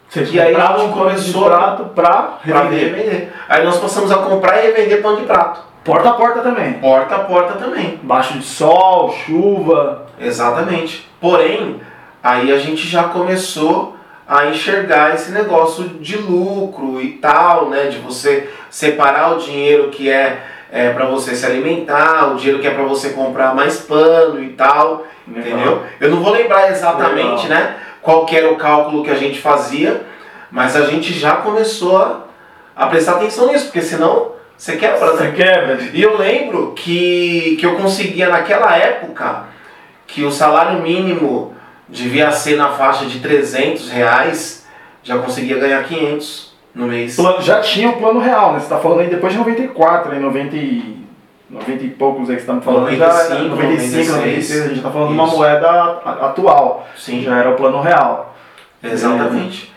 Você 0.09 0.23
E 0.23 0.39
aí 0.39 0.55
a 0.55 0.59
gente 0.59 0.67
pano 0.77 0.87
de 0.87 0.93
começou 0.93 1.45
prato 1.45 1.85
pra 1.95 2.39
Pra 2.43 2.61
revender. 2.61 2.95
revender. 2.95 3.33
Aí 3.49 3.65
nós 3.65 3.77
passamos 3.77 4.11
a 4.11 4.17
comprar 4.17 4.63
e 4.63 4.67
revender 4.67 5.01
pano 5.01 5.17
de 5.17 5.25
prato. 5.25 5.61
Porta 5.83 6.09
a 6.09 6.13
porta 6.13 6.41
também. 6.41 6.73
Porta 6.73 7.15
a 7.15 7.19
porta 7.19 7.53
também. 7.53 7.99
Baixo 8.03 8.37
de 8.37 8.43
sol, 8.43 9.11
chuva. 9.13 10.05
Exatamente. 10.19 11.09
Porém, 11.19 11.81
aí 12.23 12.51
a 12.51 12.57
gente 12.57 12.87
já 12.87 13.05
começou 13.05 13.96
a 14.27 14.47
enxergar 14.47 15.15
esse 15.15 15.31
negócio 15.31 15.85
de 15.85 16.17
lucro 16.17 17.01
e 17.01 17.13
tal, 17.13 17.69
né? 17.69 17.85
De 17.85 17.97
você 17.99 18.49
separar 18.69 19.35
o 19.35 19.39
dinheiro 19.39 19.89
que 19.89 20.09
é, 20.09 20.43
é 20.69 20.89
para 20.89 21.05
você 21.05 21.33
se 21.33 21.45
alimentar, 21.45 22.33
o 22.33 22.35
dinheiro 22.35 22.59
que 22.59 22.67
é 22.67 22.71
para 22.71 22.83
você 22.83 23.11
comprar 23.11 23.55
mais 23.55 23.79
pano 23.79 24.43
e 24.43 24.49
tal, 24.49 25.05
entendeu? 25.25 25.81
Eu 26.01 26.11
não 26.11 26.21
vou 26.21 26.33
lembrar 26.33 26.69
exatamente, 26.69 27.47
Legal. 27.47 27.61
né? 27.61 27.77
Qual 28.01 28.25
que 28.25 28.35
era 28.35 28.51
o 28.51 28.57
cálculo 28.57 29.03
que 29.03 29.11
a 29.11 29.15
gente 29.15 29.39
fazia, 29.39 30.05
mas 30.51 30.75
a 30.75 30.85
gente 30.85 31.13
já 31.13 31.37
começou 31.37 31.97
a, 31.97 32.25
a 32.75 32.87
prestar 32.87 33.13
atenção 33.13 33.47
nisso, 33.47 33.65
porque 33.65 33.81
senão 33.81 34.33
você 34.57 34.75
quebra, 34.75 35.13
né? 35.13 35.17
Você 35.17 35.31
quebra. 35.31 35.79
E 35.93 36.01
eu 36.01 36.17
lembro 36.17 36.73
que, 36.75 37.55
que 37.57 37.65
eu 37.65 37.75
conseguia 37.75 38.27
naquela 38.27 38.75
época 38.75 39.43
que 40.05 40.23
o 40.23 40.31
salário 40.31 40.81
mínimo 40.81 41.55
devia 41.89 42.31
ser 42.31 42.55
na 42.57 42.69
faixa 42.69 43.05
de 43.05 43.19
300 43.19 43.89
reais, 43.89 44.65
já 45.03 45.17
conseguia 45.17 45.57
ganhar 45.57 45.83
500 45.83 46.53
no 46.75 46.87
mês. 46.87 47.15
Já 47.41 47.61
tinha 47.61 47.89
o 47.89 47.97
plano 47.97 48.19
real, 48.19 48.53
né? 48.53 48.59
Você 48.59 48.67
tá 48.69 48.77
falando 48.77 48.99
aí 49.01 49.09
depois 49.09 49.31
de 49.33 49.39
94, 49.39 50.11
aí 50.11 50.19
90 50.19 50.55
e, 50.55 50.97
90 51.49 51.83
e 51.83 51.89
poucos 51.89 52.29
aí 52.29 52.35
que 52.35 52.41
você 52.41 52.47
tá 52.47 52.53
me 52.53 52.61
falando. 52.61 52.91
95, 52.91 53.29
já, 53.29 53.39
95, 53.39 54.11
96, 54.11 54.61
a 54.65 54.67
gente 54.69 54.81
tá 54.81 54.91
falando 54.91 55.07
de 55.09 55.13
uma 55.13 55.27
moeda 55.27 55.69
atual. 56.21 56.87
Sim, 56.97 57.23
Já 57.23 57.37
era 57.37 57.49
o 57.51 57.55
plano 57.55 57.81
real. 57.81 58.35
exatamente. 58.83 59.73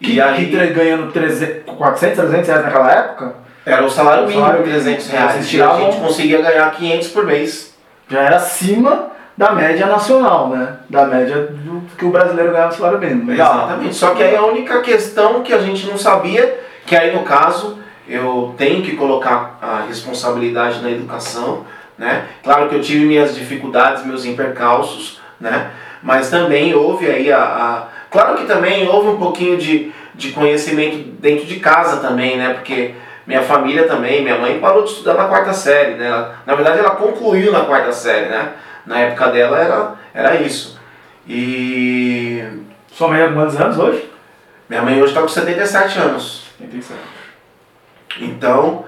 Que, 0.00 0.12
E 0.14 0.20
aí- 0.20 0.46
que 0.50 0.66
ganhando 0.72 1.12
300, 1.12 1.74
400, 1.76 2.16
300 2.18 2.48
reais 2.48 2.64
naquela 2.64 2.92
época, 2.92 3.34
Era 3.66 3.84
o 3.84 3.90
salário 3.90 4.26
mínimo, 4.26 4.44
salário 4.44 4.62
300 4.64 5.06
mínimo. 5.06 5.18
reais. 5.26 5.36
E 5.36 5.38
a 5.38 5.48
tiravam- 5.50 5.80
gente 5.92 6.00
conseguia 6.00 6.42
ganhar 6.42 6.70
500 6.72 7.08
por 7.08 7.24
mês. 7.24 7.74
já 8.10 8.20
era 8.20 8.36
acima 8.36 9.06
da 9.36 9.52
média 9.52 9.86
nacional, 9.86 10.48
né? 10.48 10.76
Da 10.88 11.06
média 11.06 11.48
do 11.50 11.82
que 11.98 12.04
o 12.04 12.10
brasileiro 12.10 12.52
ganhava 12.52 12.72
salário 12.72 12.98
mínimo. 13.00 13.30
Legal. 13.30 13.54
Exatamente. 13.54 13.94
Só 13.94 14.10
que 14.10 14.22
aí 14.22 14.36
a 14.36 14.42
única 14.42 14.80
questão 14.80 15.42
que 15.42 15.52
a 15.52 15.58
gente 15.58 15.86
não 15.86 15.98
sabia, 15.98 16.60
que 16.86 16.94
aí 16.94 17.12
no 17.14 17.22
caso 17.24 17.78
eu 18.08 18.54
tenho 18.56 18.82
que 18.82 18.94
colocar 18.96 19.58
a 19.60 19.84
responsabilidade 19.88 20.80
na 20.82 20.90
educação, 20.90 21.64
né? 21.98 22.24
Claro 22.42 22.68
que 22.68 22.74
eu 22.76 22.80
tive 22.80 23.04
minhas 23.06 23.34
dificuldades, 23.34 24.04
meus 24.04 24.24
impercalços, 24.24 25.20
né? 25.40 25.70
Mas 26.02 26.30
também 26.30 26.74
houve 26.74 27.06
aí 27.10 27.32
a, 27.32 27.38
a- 27.42 27.94
Claro 28.10 28.36
que 28.36 28.44
também 28.44 28.86
houve 28.88 29.08
um 29.08 29.16
pouquinho 29.16 29.56
de, 29.56 29.90
de 30.14 30.30
conhecimento 30.30 30.98
dentro 31.18 31.46
de 31.46 31.58
casa 31.58 31.96
também, 31.96 32.36
né? 32.36 32.54
Porque 32.54 32.94
minha 33.26 33.42
família 33.42 33.88
também, 33.88 34.22
minha 34.22 34.38
mãe 34.38 34.60
parou 34.60 34.84
de 34.84 34.90
estudar 34.90 35.14
na 35.14 35.24
quarta 35.24 35.52
série, 35.52 35.94
né? 35.94 36.28
Na 36.46 36.54
verdade 36.54 36.78
ela 36.78 36.90
concluiu 36.90 37.50
na 37.50 37.62
quarta 37.62 37.90
série, 37.92 38.26
né? 38.28 38.50
Na 38.86 38.98
época 38.98 39.28
dela 39.28 39.58
era, 39.58 39.94
era 40.12 40.40
isso. 40.40 40.78
E 41.26 42.42
Sua 42.92 43.08
mãe 43.08 43.20
é 43.22 43.32
quantos 43.32 43.60
anos 43.60 43.78
hoje? 43.78 44.10
minha 44.68 44.82
mãe 44.82 44.94
hoje 44.94 45.08
está 45.10 45.20
com 45.20 45.28
77 45.28 45.98
anos. 45.98 46.46
87. 46.60 47.00
Então, 48.20 48.84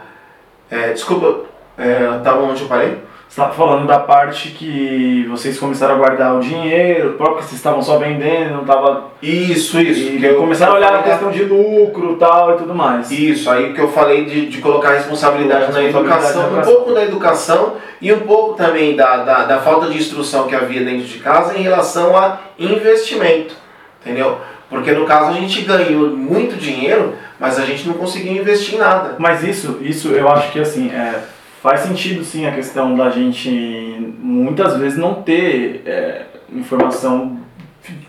é, 0.71 0.93
desculpa, 0.93 1.47
é, 1.77 2.19
tava 2.25 2.43
onde 2.43 2.63
eu 2.63 2.69
parei? 2.69 3.03
Você 3.37 3.43
estava 3.43 3.55
falando 3.55 3.87
da 3.87 3.99
parte 3.99 4.49
que 4.49 5.27
vocês 5.29 5.59
começaram 5.59 5.97
a 5.97 5.99
guardar 5.99 6.37
o 6.37 6.41
dinheiro, 6.41 7.13
próprio 7.19 7.37
que 7.41 7.45
vocês 7.45 7.57
estavam 7.57 7.83
só 7.83 7.99
vendendo, 7.99 8.55
não 8.55 8.65
tava. 8.65 9.09
Isso, 9.21 9.79
isso. 9.79 10.15
E 10.15 10.19
que 10.19 10.25
eu- 10.25 10.37
começaram 10.37 10.73
a 10.73 10.77
olhar 10.77 10.95
a 10.95 11.03
questão 11.03 11.31
de 11.31 11.43
lucro 11.45 12.17
tal 12.17 12.55
e 12.55 12.57
tudo 12.57 12.75
mais. 12.75 13.11
Isso, 13.11 13.51
aí 13.51 13.75
que 13.75 13.79
eu 13.79 13.89
falei 13.89 14.25
de, 14.25 14.47
de 14.47 14.59
colocar 14.63 14.93
responsabilidade 14.93 15.71
na 15.71 15.85
educação, 15.85 16.59
um 16.59 16.63
pouco 16.63 16.95
da 16.95 17.05
educação 17.05 17.75
e 18.01 18.11
um 18.11 18.21
pouco 18.21 18.55
também 18.55 18.97
da, 18.97 19.19
da, 19.19 19.45
da 19.45 19.59
falta 19.61 19.89
de 19.89 19.99
instrução 19.99 20.47
que 20.47 20.55
havia 20.55 20.83
dentro 20.83 21.07
de 21.07 21.19
casa 21.19 21.59
em 21.59 21.61
relação 21.61 22.17
a 22.17 22.39
investimento, 22.59 23.55
entendeu? 24.01 24.39
Porque 24.71 24.93
no 24.93 25.05
caso 25.05 25.33
a 25.33 25.35
gente 25.35 25.61
ganhou 25.61 26.09
muito 26.09 26.57
dinheiro, 26.57 27.13
mas 27.39 27.59
a 27.59 27.67
gente 27.67 27.87
não 27.87 27.97
conseguiu 27.97 28.33
investir 28.33 28.77
em 28.77 28.79
nada. 28.79 29.17
Mas 29.19 29.45
isso, 29.45 29.77
isso 29.83 30.09
eu 30.09 30.27
acho 30.27 30.51
que 30.51 30.59
assim, 30.59 30.91
é, 30.91 31.36
faz 31.67 31.81
sentido 31.81 32.23
sim 32.23 32.47
a 32.47 32.53
questão 32.53 32.95
da 32.95 33.11
gente 33.11 34.15
muitas 34.21 34.77
vezes 34.77 34.97
não 34.97 35.15
ter 35.15 35.83
é, 35.85 36.23
informação 36.53 37.41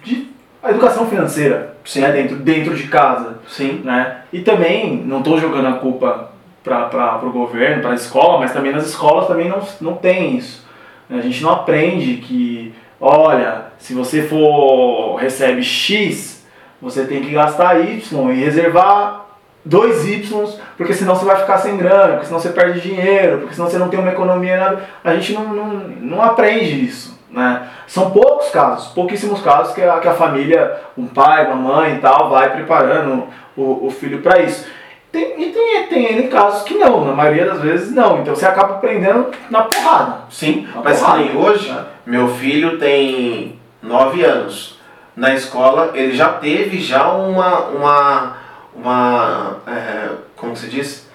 de 0.04 0.28
a 0.62 0.70
educação 0.70 1.08
financeira 1.08 1.76
Sim. 1.84 2.02
né, 2.02 2.12
dentro, 2.12 2.36
dentro 2.36 2.76
de 2.76 2.84
casa. 2.84 3.40
Sim. 3.48 3.82
Né? 3.84 4.18
E 4.32 4.42
também, 4.42 4.98
não 4.98 5.20
estou 5.20 5.40
jogando 5.40 5.70
a 5.70 5.74
culpa 5.74 6.30
para 6.64 7.20
o 7.24 7.32
governo, 7.32 7.82
para 7.82 7.94
a 7.94 7.96
escola, 7.96 8.38
mas 8.38 8.54
também 8.54 8.72
nas 8.72 8.86
escolas 8.86 9.26
também 9.26 9.50
não, 9.50 9.60
não 9.82 9.96
tem 9.96 10.38
isso. 10.38 10.64
A 11.10 11.20
gente 11.20 11.42
não 11.42 11.52
aprende 11.52 12.18
que, 12.18 12.76
olha, 13.02 13.72
se 13.80 13.96
você 13.96 14.22
for 14.22 15.16
recebe 15.16 15.64
X, 15.64 16.46
você 16.80 17.06
tem 17.06 17.24
que 17.24 17.32
gastar 17.32 17.80
Y 17.80 18.32
e 18.34 18.36
reservar 18.36 19.27
2Y, 19.68 20.60
porque 20.78 20.94
senão 20.94 21.16
você 21.16 21.26
vai 21.26 21.38
ficar 21.38 21.58
sem 21.58 21.78
grana, 21.78 22.14
porque 22.14 22.28
senão 22.28 22.40
você 22.40 22.50
perde 22.50 22.82
dinheiro, 22.82 23.40
porque 23.40 23.56
senão 23.56 23.70
você 23.70 23.78
não 23.78 23.90
tem 23.90 24.00
uma 24.00 24.12
economia. 24.12 24.58
nada. 24.58 24.84
A 25.04 25.14
gente 25.14 25.34
não, 25.34 25.54
não, 25.54 25.66
não 26.02 26.22
aprende 26.22 26.86
isso. 26.86 27.18
Né? 27.30 27.68
São 27.86 28.12
poucos 28.12 28.50
casos, 28.50 28.88
pouquíssimos 28.94 29.42
casos 29.42 29.74
que 29.74 29.84
a, 29.84 30.00
que 30.00 30.08
a 30.08 30.14
família, 30.14 30.80
um 30.98 31.08
pai, 31.08 31.46
uma 31.46 31.56
mãe 31.56 31.96
e 31.96 32.00
tal, 32.00 32.30
vai 32.30 32.52
preparando 32.52 33.28
o, 33.56 33.88
o 33.88 33.90
filho 33.92 34.22
para 34.22 34.42
isso. 34.42 34.66
Tem, 35.12 35.42
e 35.42 35.52
tem, 35.52 35.88
tem 35.88 36.18
N 36.18 36.28
casos 36.28 36.64
que 36.64 36.76
não, 36.76 37.06
na 37.06 37.14
maioria 37.14 37.46
das 37.46 37.62
vezes 37.62 37.94
não. 37.94 38.20
Então 38.20 38.36
você 38.36 38.46
acaba 38.46 38.76
aprendendo 38.76 39.32
na 39.50 39.64
porrada. 39.64 40.22
Sim, 40.30 40.68
Na 40.74 40.82
mas 40.82 41.00
porrada, 41.00 41.20
nem 41.20 41.38
hoje, 41.38 41.72
né? 41.72 41.86
Meu 42.06 42.28
filho 42.30 42.78
tem 42.78 43.60
9 43.82 44.24
anos. 44.24 44.80
Na 45.16 45.34
escola 45.34 45.92
ele 45.94 46.16
já 46.16 46.30
teve 46.30 46.80
já 46.80 47.10
uma 47.12 47.60
uma 47.70 48.38
uma 48.78 49.58
é, 49.68 50.10
como 50.36 50.56
se 50.56 50.68
diz 50.68 51.08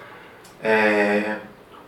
É, 0.63 1.35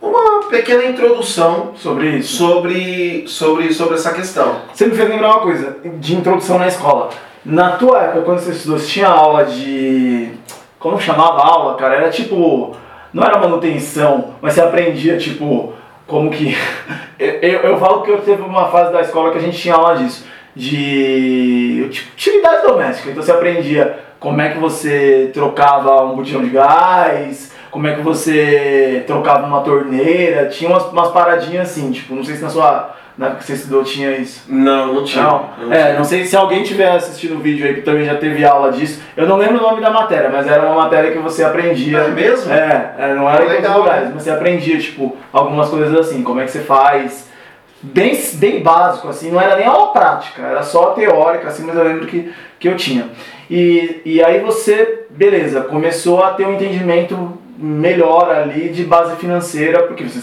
uma 0.00 0.42
pequena 0.48 0.84
introdução 0.84 1.72
Sobre 1.76 2.18
isso. 2.18 2.36
sobre 2.36 3.24
sobre 3.26 3.72
sobre 3.72 3.94
essa 3.94 4.12
questão. 4.12 4.56
Você 4.72 4.86
me 4.86 4.94
fez 4.94 5.08
lembrar 5.08 5.30
uma 5.30 5.40
coisa, 5.40 5.76
de 5.98 6.14
introdução 6.14 6.58
na 6.58 6.66
escola. 6.66 7.10
Na 7.44 7.76
tua 7.76 8.02
época, 8.02 8.22
quando 8.22 8.40
você 8.40 8.50
estudou, 8.50 8.78
você 8.78 8.86
tinha 8.86 9.08
aula 9.08 9.44
de. 9.44 10.32
Como 10.78 11.00
chamava 11.00 11.40
a 11.40 11.46
aula, 11.46 11.76
cara? 11.76 11.94
Era 11.94 12.10
tipo. 12.10 12.74
Não 13.12 13.22
era 13.24 13.38
manutenção, 13.38 14.34
mas 14.42 14.54
você 14.54 14.60
aprendia, 14.60 15.16
tipo, 15.16 15.72
como 16.06 16.30
que. 16.30 16.56
eu, 17.18 17.30
eu, 17.40 17.60
eu 17.60 17.78
falo 17.78 18.02
que 18.02 18.10
eu 18.10 18.20
teve 18.20 18.42
uma 18.42 18.68
fase 18.68 18.92
da 18.92 19.00
escola 19.00 19.30
que 19.30 19.38
a 19.38 19.40
gente 19.40 19.56
tinha 19.56 19.74
aula 19.74 19.96
disso. 19.96 20.26
De. 20.54 21.88
Tipo, 21.90 22.12
utilidade 22.12 22.66
doméstica. 22.66 23.10
Então 23.10 23.22
você 23.22 23.32
aprendia 23.32 24.05
como 24.26 24.40
é 24.40 24.48
que 24.48 24.58
você 24.58 25.30
trocava 25.32 26.04
um 26.04 26.16
botijão 26.16 26.42
de 26.42 26.50
gás, 26.50 27.52
como 27.70 27.86
é 27.86 27.94
que 27.94 28.00
você 28.00 29.04
trocava 29.06 29.46
uma 29.46 29.60
torneira. 29.60 30.48
Tinha 30.48 30.68
umas, 30.68 30.86
umas 30.86 31.12
paradinhas 31.12 31.70
assim, 31.70 31.92
tipo, 31.92 32.12
não 32.12 32.24
sei 32.24 32.34
se 32.34 32.42
na 32.42 32.50
sua. 32.50 32.96
Na 33.16 33.26
época 33.26 33.42
que 33.42 33.46
você 33.46 33.52
estudou 33.52 33.84
tinha 33.84 34.10
isso. 34.16 34.42
Não, 34.48 34.94
não 34.94 35.04
tinha. 35.04 35.22
Não, 35.22 35.50
não 35.60 35.72
é, 35.72 35.84
tinha. 35.84 35.98
não 35.98 36.04
sei 36.04 36.24
se 36.24 36.36
alguém 36.36 36.64
tiver 36.64 36.90
assistido 36.90 37.36
o 37.36 37.38
vídeo 37.38 37.64
aí 37.64 37.74
que 37.74 37.82
também 37.82 38.04
já 38.04 38.16
teve 38.16 38.44
aula 38.44 38.72
disso. 38.72 39.00
Eu 39.16 39.28
não 39.28 39.36
lembro 39.36 39.58
o 39.58 39.62
nome 39.62 39.80
da 39.80 39.90
matéria, 39.90 40.28
mas 40.28 40.48
era 40.48 40.66
uma 40.66 40.74
matéria 40.74 41.12
que 41.12 41.18
você 41.18 41.44
aprendia. 41.44 41.98
É 41.98 42.08
mesmo? 42.08 42.52
É, 42.52 42.94
é, 42.98 43.14
não 43.14 43.30
era 43.30 43.44
em 43.44 43.46
todos 43.46 43.58
os 43.58 43.62
Legal, 43.62 43.78
lugares, 43.78 44.08
né? 44.08 44.12
mas 44.12 44.24
você 44.24 44.30
aprendia, 44.30 44.76
tipo, 44.80 45.16
algumas 45.32 45.68
coisas 45.68 45.94
assim, 45.96 46.24
como 46.24 46.40
é 46.40 46.44
que 46.44 46.50
você 46.50 46.62
faz. 46.62 47.30
Bem, 47.80 48.18
bem 48.34 48.60
básico, 48.60 49.06
assim, 49.06 49.30
não 49.30 49.40
era 49.40 49.54
nem 49.54 49.66
aula 49.66 49.92
prática, 49.92 50.42
era 50.42 50.62
só 50.62 50.86
teórica, 50.86 51.46
assim, 51.46 51.64
mas 51.64 51.76
eu 51.76 51.84
lembro 51.84 52.06
que, 52.06 52.32
que 52.58 52.68
eu 52.68 52.74
tinha. 52.74 53.08
E, 53.50 54.00
e 54.04 54.22
aí 54.22 54.40
você, 54.40 55.06
beleza, 55.10 55.62
começou 55.62 56.22
a 56.22 56.32
ter 56.32 56.46
um 56.46 56.54
entendimento 56.54 57.38
melhor 57.58 58.30
ali 58.30 58.68
de 58.68 58.84
base 58.84 59.16
financeira, 59.16 59.82
porque 59.84 60.04
você, 60.04 60.20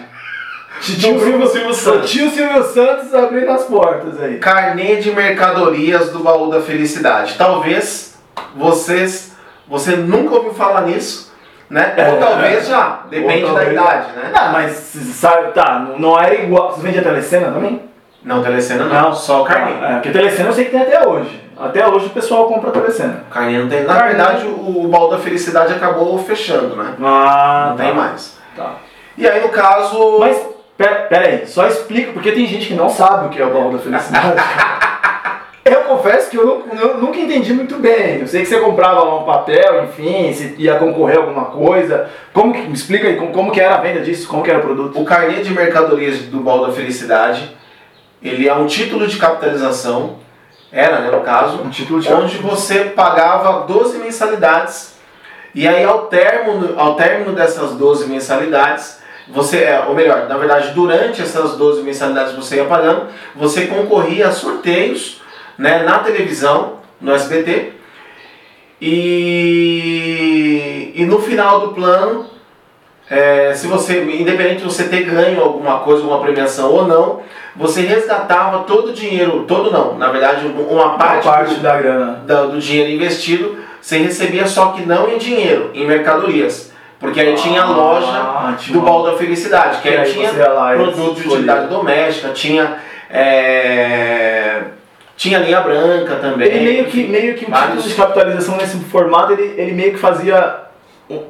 Tio 0.82 1.20
Silvio, 1.20 1.48
Silvio 1.48 1.74
Santos. 1.74 2.10
Tio 2.10 2.30
Silvio 2.32 2.64
Santos 2.64 3.14
abrindo 3.14 3.52
as 3.52 3.66
portas 3.66 4.20
aí. 4.20 4.40
Carnê 4.40 4.96
de 4.96 5.12
mercadorias 5.12 6.10
do 6.10 6.20
baú 6.20 6.50
da 6.50 6.62
felicidade. 6.62 7.36
Talvez 7.38 8.18
vocês, 8.56 9.36
você 9.68 9.96
nunca 9.98 10.36
ouviu 10.36 10.54
falar 10.54 10.82
nisso, 10.82 11.32
né? 11.70 11.94
É, 11.98 12.10
Ou 12.10 12.18
talvez 12.20 12.68
já, 12.68 13.02
depende 13.10 13.44
Ou 13.44 13.54
da 13.54 13.60
talvez- 13.60 13.74
idade, 13.80 14.08
né? 14.16 14.32
Não, 14.34 14.52
mas 14.54 14.72
sabe, 14.72 15.52
tá, 15.52 15.78
não- 15.80 16.00
não 16.00 16.20
era 16.20 16.34
igual. 16.36 16.72
Você 16.72 16.82
vende 16.82 17.00
a 17.00 17.04
telecena 17.04 17.52
também? 17.52 17.91
Não, 18.24 18.42
telecena 18.44 18.86
não, 18.86 19.14
só 19.14 19.42
o 19.42 19.46
carnê. 19.46 19.72
É, 19.84 19.94
porque 19.94 20.12
telecena 20.12 20.50
eu 20.50 20.54
sei 20.54 20.66
que 20.66 20.72
tem 20.72 20.82
até 20.82 21.08
hoje. 21.08 21.42
Até 21.60 21.88
hoje 21.88 22.08
o 22.08 22.12
pessoal 22.12 22.46
compra 22.48 22.72
telecena. 22.72 23.24
Carnê 23.32 23.58
não 23.60 23.68
tem. 23.70 23.84
Na 23.84 23.94
Carnê. 23.96 24.10
verdade, 24.16 24.46
o, 24.48 24.88
baú 24.88 25.10
da 25.10 25.18
felicidade 25.18 25.74
acabou 25.74 26.18
fechando, 26.20 26.76
né? 26.76 26.94
Ah, 27.04 27.68
Não 27.70 27.78
tem 27.78 27.94
mais. 27.94 28.38
Tá. 28.56 28.76
E 29.18 29.28
aí, 29.28 29.42
no 29.42 29.50
caso. 29.50 30.18
Mas, 30.20 30.40
pera, 30.78 30.96
pera 31.10 31.28
aí, 31.28 31.48
só 31.48 31.68
explica, 31.68 32.12
porque 32.14 32.32
tem 32.32 32.46
gente 32.48 32.68
que 32.68 32.74
não 32.74 32.90
sabe 32.90 33.28
o 33.28 33.30
que 33.30 33.42
é 33.42 33.46
o 33.46 33.52
baú 33.54 33.72
da 33.72 33.80
felicidade. 33.80 34.42
eu 35.66 35.82
confesso 35.82 36.30
que 36.30 36.38
eu, 36.38 36.66
nu- 36.72 36.80
eu 36.80 36.98
nunca 36.98 37.20
entendi 37.20 37.54
muito 37.54 37.76
bem. 37.78 38.20
Eu 38.20 38.28
sei 38.28 38.42
que 38.42 38.48
você 38.48 38.60
comprava 38.60 39.04
lá 39.04 39.20
um 39.20 39.24
papel, 39.24 39.84
enfim, 39.86 40.32
se 40.34 40.56
ia 40.58 40.76
concorrer 40.76 41.18
a 41.18 41.22
alguma 41.22 41.46
coisa. 41.46 42.08
Como 42.34 42.54
que, 42.54 42.62
me 42.62 42.74
explica 42.74 43.08
aí, 43.08 43.16
como, 43.18 43.32
como 43.32 43.52
que 43.52 43.62
era 43.62 43.76
a 43.76 43.82
venda 43.82 44.00
disso, 44.02 44.28
como 44.28 44.44
que 44.44 44.50
era 44.50 44.60
o 44.60 44.64
produto? 44.64 45.00
O 45.00 45.06
carnê 45.06 45.42
de 45.42 45.54
mercadorias 45.54 46.20
do 46.24 46.40
baú 46.40 46.66
da 46.66 46.74
felicidade, 46.74 47.56
ele 48.22 48.48
é 48.48 48.54
um 48.54 48.68
título 48.68 49.08
de 49.08 49.18
capitalização, 49.18 50.18
era, 50.72 51.00
né, 51.02 51.12
no 51.12 51.22
caso, 51.22 51.62
Um 51.62 51.70
título 51.70 52.00
de 52.00 52.12
onde 52.14 52.38
você 52.38 52.86
pagava 52.86 53.66
12 53.66 53.98
mensalidades. 53.98 54.96
E 55.54 55.68
aí 55.68 55.84
ao 55.84 56.08
término, 56.08 56.80
ao 56.80 56.96
término 56.96 57.34
dessas 57.34 57.72
12 57.72 58.08
mensalidades, 58.08 59.02
você, 59.28 59.64
é, 59.64 59.84
ou 59.88 59.94
melhor, 59.94 60.30
na 60.30 60.38
verdade, 60.38 60.72
durante 60.72 61.22
essas 61.22 61.58
12 61.58 61.84
mensalidades 61.84 62.34
que 62.34 62.38
você 62.38 62.56
ia 62.58 62.66
pagando, 62.66 63.08
você 63.36 63.68
concorria 63.68 64.30
a 64.30 64.32
sorteios 64.32 65.22
né, 65.58 65.84
na 65.84 66.00
televisão, 66.00 66.80
no 67.00 67.14
SBT, 67.14 67.74
e, 68.82 70.12
e 70.96 71.06
no 71.06 71.22
final 71.22 71.60
do 71.68 71.74
plano, 71.74 72.31
é, 73.12 73.54
se 73.54 73.68
você, 73.68 74.02
independente 74.04 74.60
de 74.60 74.64
você 74.64 74.86
ter 74.86 75.04
ganho 75.04 75.42
alguma 75.42 75.80
coisa, 75.80 76.02
alguma 76.02 76.22
premiação 76.22 76.72
ou 76.72 76.88
não, 76.88 77.20
você 77.56 77.82
resgatava 77.82 78.60
todo 78.60 78.92
o 78.92 78.94
dinheiro, 78.94 79.44
todo 79.46 79.70
não, 79.70 79.98
na 79.98 80.08
verdade, 80.10 80.46
uma 80.48 80.62
Uma 80.86 80.98
parte, 80.98 81.24
parte 81.26 81.54
do, 81.56 81.60
da 81.62 81.76
grana. 81.76 82.24
da- 82.26 82.44
do 82.46 82.58
dinheiro 82.60 82.90
investido, 82.92 83.58
você 83.82 83.98
recebia 83.98 84.48
só 84.48 84.68
que 84.68 84.84
não 84.86 85.10
em 85.10 85.18
dinheiro, 85.18 85.70
em 85.74 85.86
mercadorias. 85.86 86.72
Porque 87.00 87.20
aí 87.20 87.34
tinha 87.34 87.64
a 87.64 87.66
loja 87.70 88.08
Ah, 88.12 88.56
do 88.70 88.80
baú 88.80 89.04
da 89.04 89.18
felicidade, 89.18 89.82
que 89.82 89.90
aí 89.90 90.10
tinha 90.10 90.30
você 90.30 90.38
ia 90.40 90.50
lá 90.50 90.74
e 90.74 90.78
produto 90.78 91.16
de 91.20 91.28
utilidade 91.28 91.68
doméstica, 91.68 92.30
tinha 92.30 92.78
é, 93.10 94.62
tinha 95.18 95.40
linha 95.40 95.62
branca 95.62 96.16
também. 96.16 96.48
Ele 96.48 96.60
meio 96.64 96.86
que, 96.86 97.04
meio 97.08 97.36
que 97.36 97.46
o 97.46 97.50
vários- 97.50 97.84
título 97.84 97.90
de 97.90 97.96
capitalização 97.96 98.56
nesse 98.58 98.78
formato, 98.86 99.34
ele, 99.34 99.54
ele 99.60 99.74
meio 99.74 99.92
que 99.94 100.00
fazia 100.00 100.60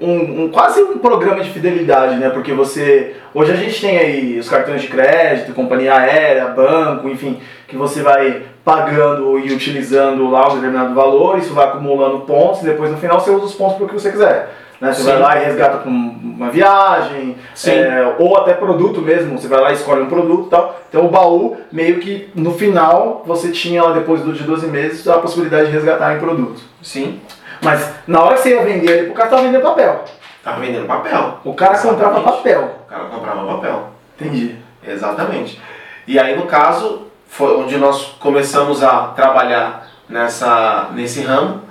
um, 0.01 0.43
um- 0.43 0.49
quase 0.51 0.81
um 0.81 0.97
programa 0.97 1.41
de 1.41 1.49
fidelidade, 1.49 2.15
né? 2.15 2.29
Porque 2.29 2.53
você. 2.53 3.15
Hoje 3.33 3.51
a 3.51 3.55
gente 3.55 3.79
tem 3.81 3.97
aí 3.97 4.39
os 4.39 4.49
cartões 4.49 4.81
de 4.81 4.87
crédito, 4.87 5.53
companhia 5.53 5.95
aérea, 5.95 6.47
banco, 6.47 7.07
enfim, 7.09 7.39
que 7.67 7.75
você 7.75 8.01
vai 8.01 8.43
pagando 8.63 9.39
e 9.39 9.51
utilizando 9.53 10.29
lá 10.29 10.49
um 10.51 10.55
determinado 10.55 10.93
valor, 10.93 11.37
isso 11.37 11.53
vai 11.53 11.67
acumulando 11.67 12.19
pontos, 12.19 12.61
e 12.61 12.65
depois 12.65 12.91
no 12.91 12.97
final 12.97 13.19
você 13.19 13.31
usa 13.31 13.45
os 13.45 13.55
pontos 13.55 13.75
para 13.77 13.85
o 13.85 13.87
que 13.87 13.93
você 13.95 14.11
quiser. 14.11 14.53
Né? 14.79 14.91
Você 14.91 15.01
Sim. 15.01 15.07
vai 15.09 15.19
lá 15.19 15.39
e 15.41 15.45
resgata 15.45 15.77
para 15.77 15.89
uma 15.89 16.49
viagem, 16.49 17.35
é, 17.67 18.15
ou 18.17 18.35
até 18.37 18.53
produto 18.53 18.99
mesmo, 18.99 19.37
você 19.37 19.47
vai 19.47 19.61
lá 19.61 19.69
e 19.71 19.75
escolhe 19.75 20.01
um 20.01 20.07
produto 20.09 20.47
e 20.47 20.49
tal. 20.49 20.81
Então 20.89 21.05
o 21.05 21.09
baú, 21.09 21.57
meio 21.71 21.99
que 21.99 22.29
no 22.33 22.51
final, 22.51 23.23
você 23.25 23.49
tinha 23.49 23.83
lá 23.83 23.93
depois 23.93 24.23
de 24.23 24.43
12 24.43 24.67
meses 24.67 25.07
a 25.07 25.19
possibilidade 25.19 25.67
de 25.67 25.73
resgatar 25.73 26.15
em 26.15 26.19
produto. 26.19 26.61
Sim, 26.81 27.19
Mas 27.62 27.91
na 28.08 28.21
hora 28.24 28.36
que 28.36 28.41
você 28.41 28.50
ia 28.56 28.63
vender 28.63 28.91
ele, 28.91 29.10
o 29.10 29.13
cara 29.13 29.30
tava 29.30 29.43
vendendo 29.43 29.62
papel. 29.62 30.06
tava 30.43 30.60
vendendo 30.60 30.88
papel. 30.88 31.39
O 31.43 31.54
cara 31.54 31.74
Exatamente. 31.74 32.02
comprava 32.04 32.32
papel. 32.32 32.76
O 32.86 32.89
cara 32.89 33.04
comprava 33.06 33.45
papel. 33.56 33.89
Entendi. 34.19 34.56
Exatamente. 34.88 35.62
E 36.08 36.19
aí, 36.19 36.36
no 36.36 36.45
caso, 36.47 37.08
foi 37.28 37.56
onde 37.56 37.78
nós 37.78 38.15
começamos 38.19 38.84
a 38.84 39.08
trabalhar 39.10 39.88
nessa, 40.10 40.89
nesse 40.93 41.21
ramo. 41.21 41.62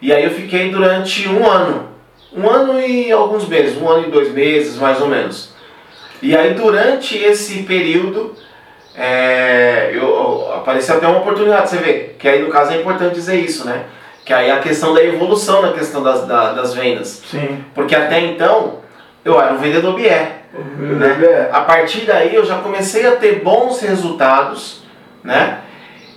E 0.00 0.12
aí 0.12 0.24
eu 0.24 0.30
fiquei 0.30 0.70
durante 0.70 1.28
um 1.28 1.44
ano. 1.50 1.88
Um 2.32 2.48
ano 2.48 2.78
e 2.80 3.10
alguns 3.10 3.48
meses, 3.48 3.80
um 3.80 3.88
ano 3.88 4.06
e 4.06 4.10
dois 4.10 4.30
meses, 4.32 4.76
mais 4.76 5.00
ou 5.00 5.08
menos. 5.08 5.54
E 6.22 6.36
aí, 6.36 6.54
durante 6.54 7.16
esse 7.18 7.62
período, 7.64 8.34
é, 8.94 9.90
eu, 9.92 10.02
eu- 10.02 10.52
apareceu 10.54 10.96
até 10.96 11.06
uma 11.06 11.18
oportunidade, 11.18 11.68
você 11.68 11.76
vê, 11.78 12.14
que 12.18 12.28
aí 12.28 12.42
no 12.42 12.50
caso 12.50 12.72
é 12.72 12.80
importante 12.80 13.14
dizer 13.14 13.36
isso, 13.36 13.66
né? 13.66 13.84
Que 14.26 14.32
aí 14.34 14.48
é 14.48 14.52
a 14.52 14.58
questão 14.58 14.92
da 14.92 15.02
evolução 15.02 15.62
na 15.62 15.72
questão 15.72 16.02
das, 16.02 16.26
da- 16.26 16.52
das 16.52 16.74
vendas. 16.74 17.22
Sim. 17.30 17.64
Porque 17.74 17.94
até 17.94 18.20
então, 18.20 18.80
eu 19.24 19.40
era 19.40 19.54
um 19.54 19.58
vendedor 19.58 19.94
BR. 19.94 20.34
Né? 20.78 21.48
A 21.52 21.60
partir 21.60 22.00
daí 22.06 22.34
eu 22.34 22.44
já 22.44 22.58
comecei 22.58 23.06
a 23.06 23.12
ter 23.16 23.40
bons 23.42 23.80
resultados, 23.80 24.82
né? 25.22 25.60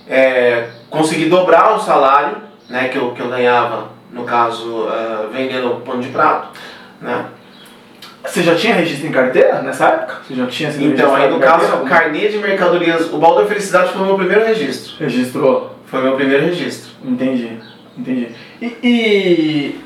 É, 0.08 0.64
consegui 0.90 1.26
dobrar 1.26 1.76
o 1.76 1.78
salário, 1.80 2.38
né? 2.68 2.88
Que 2.88 2.98
eu, 2.98 3.12
que 3.12 3.20
eu 3.20 3.28
ganhava, 3.28 3.88
no 4.10 4.24
caso, 4.24 4.88
ah, 4.90 5.28
vendendo 5.32 5.82
pano 5.84 6.02
de 6.02 6.08
prato, 6.08 6.48
né? 7.00 7.26
Você 8.24 8.42
já 8.42 8.54
tinha 8.56 8.74
registro 8.74 9.06
em 9.06 9.12
carteira 9.12 9.62
nessa 9.62 9.86
época? 9.86 10.16
Você 10.26 10.34
já 10.34 10.46
tinha 10.46 10.72
sido 10.72 10.84
Então, 10.84 11.14
aí 11.14 11.30
no 11.30 11.36
em 11.36 11.40
carteira? 11.40 11.72
caso, 11.74 11.84
carnê 11.84 12.28
de 12.28 12.38
mercadorias, 12.38 13.12
o 13.12 13.18
Baú 13.18 13.36
da 13.36 13.46
Felicidade 13.46 13.92
foi 13.92 14.02
o 14.02 14.06
meu 14.06 14.16
primeiro 14.16 14.44
registro. 14.44 14.94
Registrou. 14.98 15.76
Foi 15.86 16.00
o 16.00 16.02
meu 16.02 16.16
primeiro 16.16 16.44
registro. 16.44 16.90
Entendi. 17.04 17.59
Entendi. 18.00 18.28
E, 18.60 18.76
e 18.82 19.80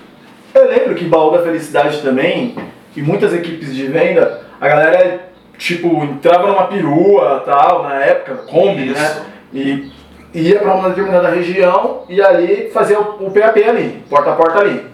eu 0.54 0.68
lembro 0.68 0.94
que 0.94 1.04
Baú 1.04 1.32
da 1.32 1.42
Felicidade 1.42 2.00
também, 2.00 2.56
e 2.96 3.02
muitas 3.02 3.34
equipes 3.34 3.74
de 3.74 3.86
venda, 3.86 4.42
a 4.60 4.68
galera, 4.68 5.28
tipo, 5.58 6.04
entrava 6.04 6.46
numa 6.46 6.68
perua 6.68 7.42
tal, 7.44 7.82
na 7.82 7.96
época, 7.96 8.42
Kombi, 8.46 8.90
né? 8.90 9.22
E 9.52 9.92
ia 10.32 10.58
para 10.58 10.74
uma 10.74 10.88
determinada 10.88 11.28
região 11.28 12.02
e 12.08 12.20
ali 12.20 12.70
fazia 12.72 12.98
o, 12.98 13.26
o 13.26 13.30
PAP 13.30 13.56
ali, 13.68 14.02
porta 14.08 14.30
a 14.30 14.34
porta 14.34 14.60
ali. 14.60 14.84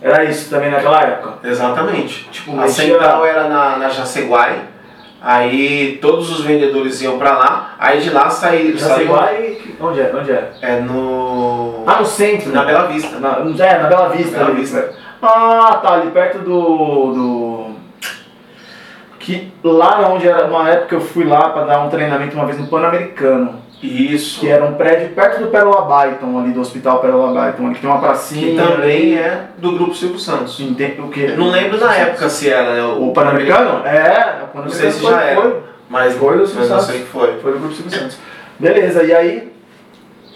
Era 0.00 0.24
isso 0.24 0.48
também 0.48 0.70
naquela 0.70 1.02
época. 1.02 1.48
Exatamente. 1.48 2.28
Tipo, 2.30 2.58
A 2.60 2.68
central 2.68 3.26
era 3.26 3.48
na, 3.48 3.76
na 3.78 3.88
Jaceguai, 3.88 4.60
aí 5.20 5.98
todos 6.00 6.30
os 6.30 6.44
vendedores 6.44 7.00
iam 7.02 7.18
pra 7.18 7.32
lá, 7.36 7.74
aí 7.78 8.00
de 8.00 8.10
lá 8.10 8.30
saí, 8.30 8.76
Já 8.76 8.94
saiu 8.94 9.14
e. 9.40 9.76
Onde 9.80 10.00
é? 10.00 10.12
Onde 10.14 10.32
é? 10.32 10.50
é 10.60 10.80
no. 10.80 11.84
Ah, 11.86 12.00
no 12.00 12.06
centro. 12.06 12.52
na 12.52 12.64
Bela 12.64 12.88
Vista. 12.88 13.18
Na, 13.20 13.38
é, 13.64 13.78
na 13.78 13.88
Bela 13.88 14.08
Vista. 14.08 14.38
Bela 14.38 14.50
ali. 14.50 14.60
Vista. 14.60 14.94
Ah, 15.22 15.80
tá, 15.82 15.94
ali 15.94 16.10
perto 16.10 16.38
do. 16.38 17.12
do... 17.12 17.68
Que 19.18 19.52
lá 19.62 20.08
onde 20.08 20.26
era 20.26 20.46
uma 20.46 20.68
época 20.68 20.94
eu 20.94 21.00
fui 21.00 21.24
lá 21.24 21.50
para 21.50 21.66
dar 21.66 21.80
um 21.80 21.90
treinamento 21.90 22.34
uma 22.34 22.46
vez 22.46 22.58
no 22.58 22.66
Pan-Americano, 22.66 23.56
Isso. 23.82 24.40
que 24.40 24.48
era 24.48 24.64
um 24.64 24.74
prédio 24.74 25.10
perto 25.10 25.40
do 25.42 25.48
Pérola 25.48 25.82
Byton, 25.82 26.38
ali 26.38 26.50
do 26.52 26.60
Hospital 26.60 27.00
Pérola 27.00 27.28
Byton, 27.28 27.66
ali 27.66 27.74
que 27.76 27.80
tem 27.80 27.90
uma 27.90 28.00
pracinha. 28.00 28.50
Que 28.62 28.68
também 28.68 29.14
é 29.16 29.44
do 29.58 29.72
grupo 29.72 29.94
Silvio 29.94 30.18
Santos. 30.18 30.58
Entende 30.60 31.00
o 31.00 31.08
que? 31.08 31.20
Eu 31.22 31.36
não 31.36 31.48
lembro 31.50 31.78
na 31.78 31.94
época 31.94 32.28
se 32.28 32.50
era, 32.50 32.74
né? 32.74 32.82
O 32.98 33.12
Pan-Americano? 33.12 33.86
É, 33.86 34.42
o 34.54 34.58
Não 34.58 34.68
sei 34.68 34.90
se 34.90 35.00
foi, 35.00 35.10
já 35.12 35.20
era. 35.22 35.40
foi, 35.40 35.56
Mas, 35.88 36.14
Foi 36.16 36.38
do 36.38 36.46
Silvio 36.46 36.66
Santos. 36.66 36.86
sei 36.86 37.00
que 37.00 37.06
foi. 37.06 37.38
foi 37.40 37.52
do 37.52 37.58
Grupo 37.58 37.74
Silvio 37.74 37.96
Santos. 37.98 38.18
Beleza, 38.58 39.04
e 39.04 39.14
aí 39.14 39.52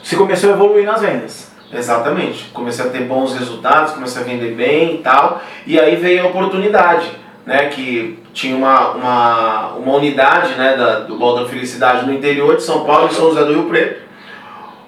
você 0.03 0.15
começou 0.17 0.51
a 0.51 0.53
evoluir 0.53 0.85
nas 0.87 1.01
vendas. 1.01 1.51
Exatamente. 1.73 2.51
Comecei 2.53 2.85
a 2.85 2.89
ter 2.91 3.01
bons 3.05 3.35
resultados, 3.37 3.93
comecei 3.95 4.23
a 4.23 4.25
vender 4.25 4.55
bem 4.55 4.97
e 4.97 4.99
tal. 4.99 5.41
E 5.67 5.81
aí 5.81 5.97
veio 5.97 6.25
a 6.25 6.29
oportunidade, 6.29 7.11
né? 7.45 7.67
Que 7.67 8.23
tinha 8.33 8.57
uma, 8.57 8.91
uma, 8.91 9.67
uma 9.75 9.97
unidade 9.97 10.55
né, 10.55 10.77
da, 10.77 11.01
do 11.01 11.17
Baú 11.19 11.41
da 11.41 11.47
Felicidade 11.47 12.07
no 12.07 12.13
interior 12.13 12.57
de 12.57 12.63
São 12.63 12.85
Paulo, 12.85 13.09
em 13.09 13.11
São 13.11 13.31
José 13.31 13.45
do 13.45 13.53
Rio 13.53 13.65
Preto, 13.65 14.01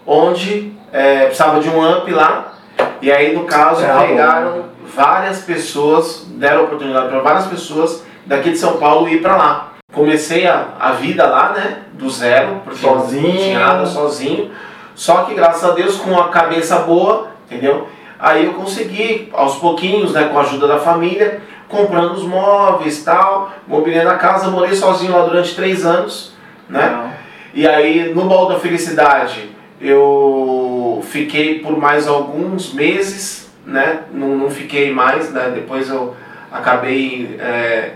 onde 0.06 0.72
é, 0.92 1.26
precisava 1.26 1.60
de 1.60 1.68
um 1.68 1.82
amp 1.82 2.08
lá. 2.08 2.54
E 3.00 3.12
aí, 3.12 3.34
no 3.34 3.44
caso, 3.44 3.84
É, 3.84 4.06
pegaram 4.06 4.64
várias 4.86 5.42
pessoas, 5.42 6.26
deram 6.28 6.64
oportunidade 6.64 7.08
para 7.08 7.20
várias 7.20 7.46
pessoas 7.46 8.04
daqui 8.26 8.50
de 8.50 8.58
São 8.58 8.76
Paulo 8.78 9.08
ir 9.08 9.20
para 9.20 9.36
lá. 9.36 9.72
Comecei 9.92 10.46
a, 10.46 10.68
a 10.78 10.92
vida 10.92 11.26
lá, 11.26 11.50
né? 11.50 11.78
Do 11.92 12.10
zero, 12.10 12.62
porque 12.64 12.80
Sozinho. 12.80 13.28
não 13.28 13.36
tinha 13.36 13.58
nada 13.60 13.86
sozinho. 13.86 14.50
Só 14.94 15.24
que 15.24 15.34
graças 15.34 15.64
a 15.68 15.72
Deus, 15.72 15.96
com 15.96 16.18
a 16.18 16.28
cabeça 16.28 16.78
boa, 16.80 17.28
entendeu? 17.46 17.88
Aí 18.18 18.46
eu 18.46 18.54
consegui, 18.54 19.28
aos 19.32 19.56
pouquinhos, 19.56 20.12
né, 20.12 20.28
com 20.32 20.38
a 20.38 20.42
ajuda 20.42 20.66
da 20.66 20.78
família, 20.78 21.42
comprando 21.74 22.12
os 22.12 22.22
móveis 22.22 23.02
tal, 23.02 23.52
mobiliando 23.66 24.10
a 24.10 24.16
casa, 24.16 24.50
morei 24.50 24.74
sozinho 24.74 25.12
lá 25.12 25.24
durante 25.24 25.54
três 25.54 25.84
anos, 25.84 26.32
né? 26.68 27.16
E 27.52 27.66
aí 27.66 28.12
no 28.14 28.24
baú 28.26 28.48
da 28.48 28.58
felicidade 28.58 29.50
eu 29.80 31.02
fiquei 31.04 31.58
por 31.60 31.76
mais 31.76 32.06
alguns 32.06 32.72
meses, 32.72 33.50
né? 33.66 34.04
Não, 34.12 34.28
não 34.36 34.50
fiquei 34.50 34.92
mais, 34.92 35.30
né? 35.32 35.52
Depois 35.54 35.88
eu 35.88 36.14
acabei 36.50 37.36
é, 37.40 37.90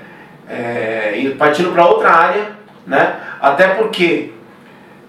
é, 0.49 1.35
partindo 1.39 1.73
para 1.73 1.87
outra 1.87 2.11
área, 2.11 2.53
né? 2.87 3.17
Até 3.41 3.69
porque, 3.69 4.33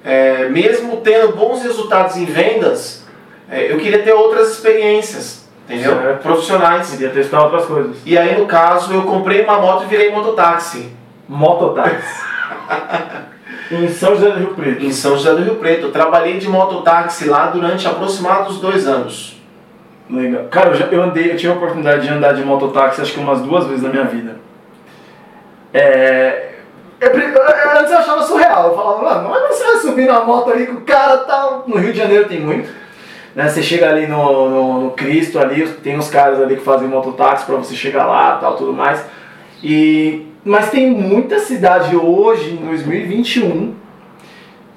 é, 0.03 0.47
mesmo 0.49 0.97
tendo 0.97 1.36
bons 1.36 1.63
resultados 1.63 2.15
em 2.17 2.25
vendas, 2.25 3.05
é, 3.49 3.71
eu 3.71 3.77
queria 3.77 4.03
ter 4.03 4.13
outras 4.13 4.51
experiências, 4.51 5.38
entendeu? 5.69 6.01
Certo. 6.01 6.21
Profissionais. 6.23 6.91
Queria 6.91 7.10
testar 7.10 7.43
outras 7.43 7.65
coisas. 7.65 7.97
E 8.05 8.17
aí, 8.17 8.38
no 8.38 8.45
caso, 8.45 8.93
eu 8.93 9.03
comprei 9.03 9.43
uma 9.43 9.60
moto 9.60 9.84
e 9.84 9.88
virei 9.88 10.12
mototáxi. 10.12 10.91
Mototáxi. 11.27 12.23
em 13.71 13.88
São 13.88 14.15
José 14.15 14.32
do 14.32 14.39
Rio 14.39 14.53
Preto. 14.55 14.84
Em 14.84 14.91
São 14.91 15.12
José 15.12 15.32
do 15.32 15.43
Rio 15.43 15.55
Preto. 15.55 15.88
Eu 15.88 15.91
trabalhei 15.91 16.39
de 16.39 16.49
mototáxi 16.49 17.29
lá 17.29 17.47
durante 17.47 17.88
aproximados 17.88 18.60
dois 18.60 18.88
anos. 18.88 19.39
Legal. 20.10 20.45
Cara, 20.45 20.69
eu, 20.69 20.75
já, 20.75 20.86
eu 20.88 21.03
andei, 21.03 21.32
eu 21.32 21.38
tive 21.38 21.53
a 21.53 21.55
oportunidade 21.55 22.01
de 22.01 22.12
andar 22.12 22.34
de 22.34 22.43
mototáxi 22.43 23.01
acho 23.01 23.13
que 23.13 23.19
umas 23.19 23.41
duas 23.41 23.67
vezes 23.67 23.84
na 23.84 23.89
minha 23.89 24.05
vida. 24.05 24.38
É. 25.71 26.49
Eu, 26.99 27.12
eu, 27.12 27.79
antes 27.79 27.91
eu 27.91 27.97
achava 27.99 28.23
surreal, 28.23 28.69
eu 28.69 28.75
falava, 28.75 29.03
mano, 29.03 29.29
mas 29.29 29.55
você 29.55 29.63
vai 29.63 29.75
subir 29.77 30.08
na 30.08 30.21
moto 30.21 30.51
ali 30.51 30.65
com 30.65 30.73
o 30.73 30.82
cara 30.82 31.19
tal. 31.19 31.63
No 31.67 31.77
Rio 31.77 31.93
de 31.93 31.99
Janeiro 31.99 32.27
tem 32.27 32.39
muito. 32.39 32.69
Né? 33.39 33.47
Você 33.47 33.63
chega 33.63 33.89
ali 33.89 34.06
no, 34.06 34.49
no, 34.49 34.82
no 34.82 34.91
Cristo 34.91 35.39
ali, 35.39 35.65
tem 35.82 35.97
uns 35.97 36.10
caras 36.10 36.41
ali 36.41 36.58
que 36.58 36.62
fazem 36.62 36.89
mototáxi 36.89 37.45
pra 37.45 37.56
você 37.56 37.73
chegar 37.73 38.06
lá 38.06 38.36
tal, 38.36 38.58
tudo 38.58 38.73
mais. 38.73 39.02
E, 39.63 40.28
mas 40.43 40.69
tem 40.69 40.91
muita 40.91 41.39
cidade 41.39 41.95
hoje, 41.95 42.52
em 42.52 42.65
2021. 42.65 43.75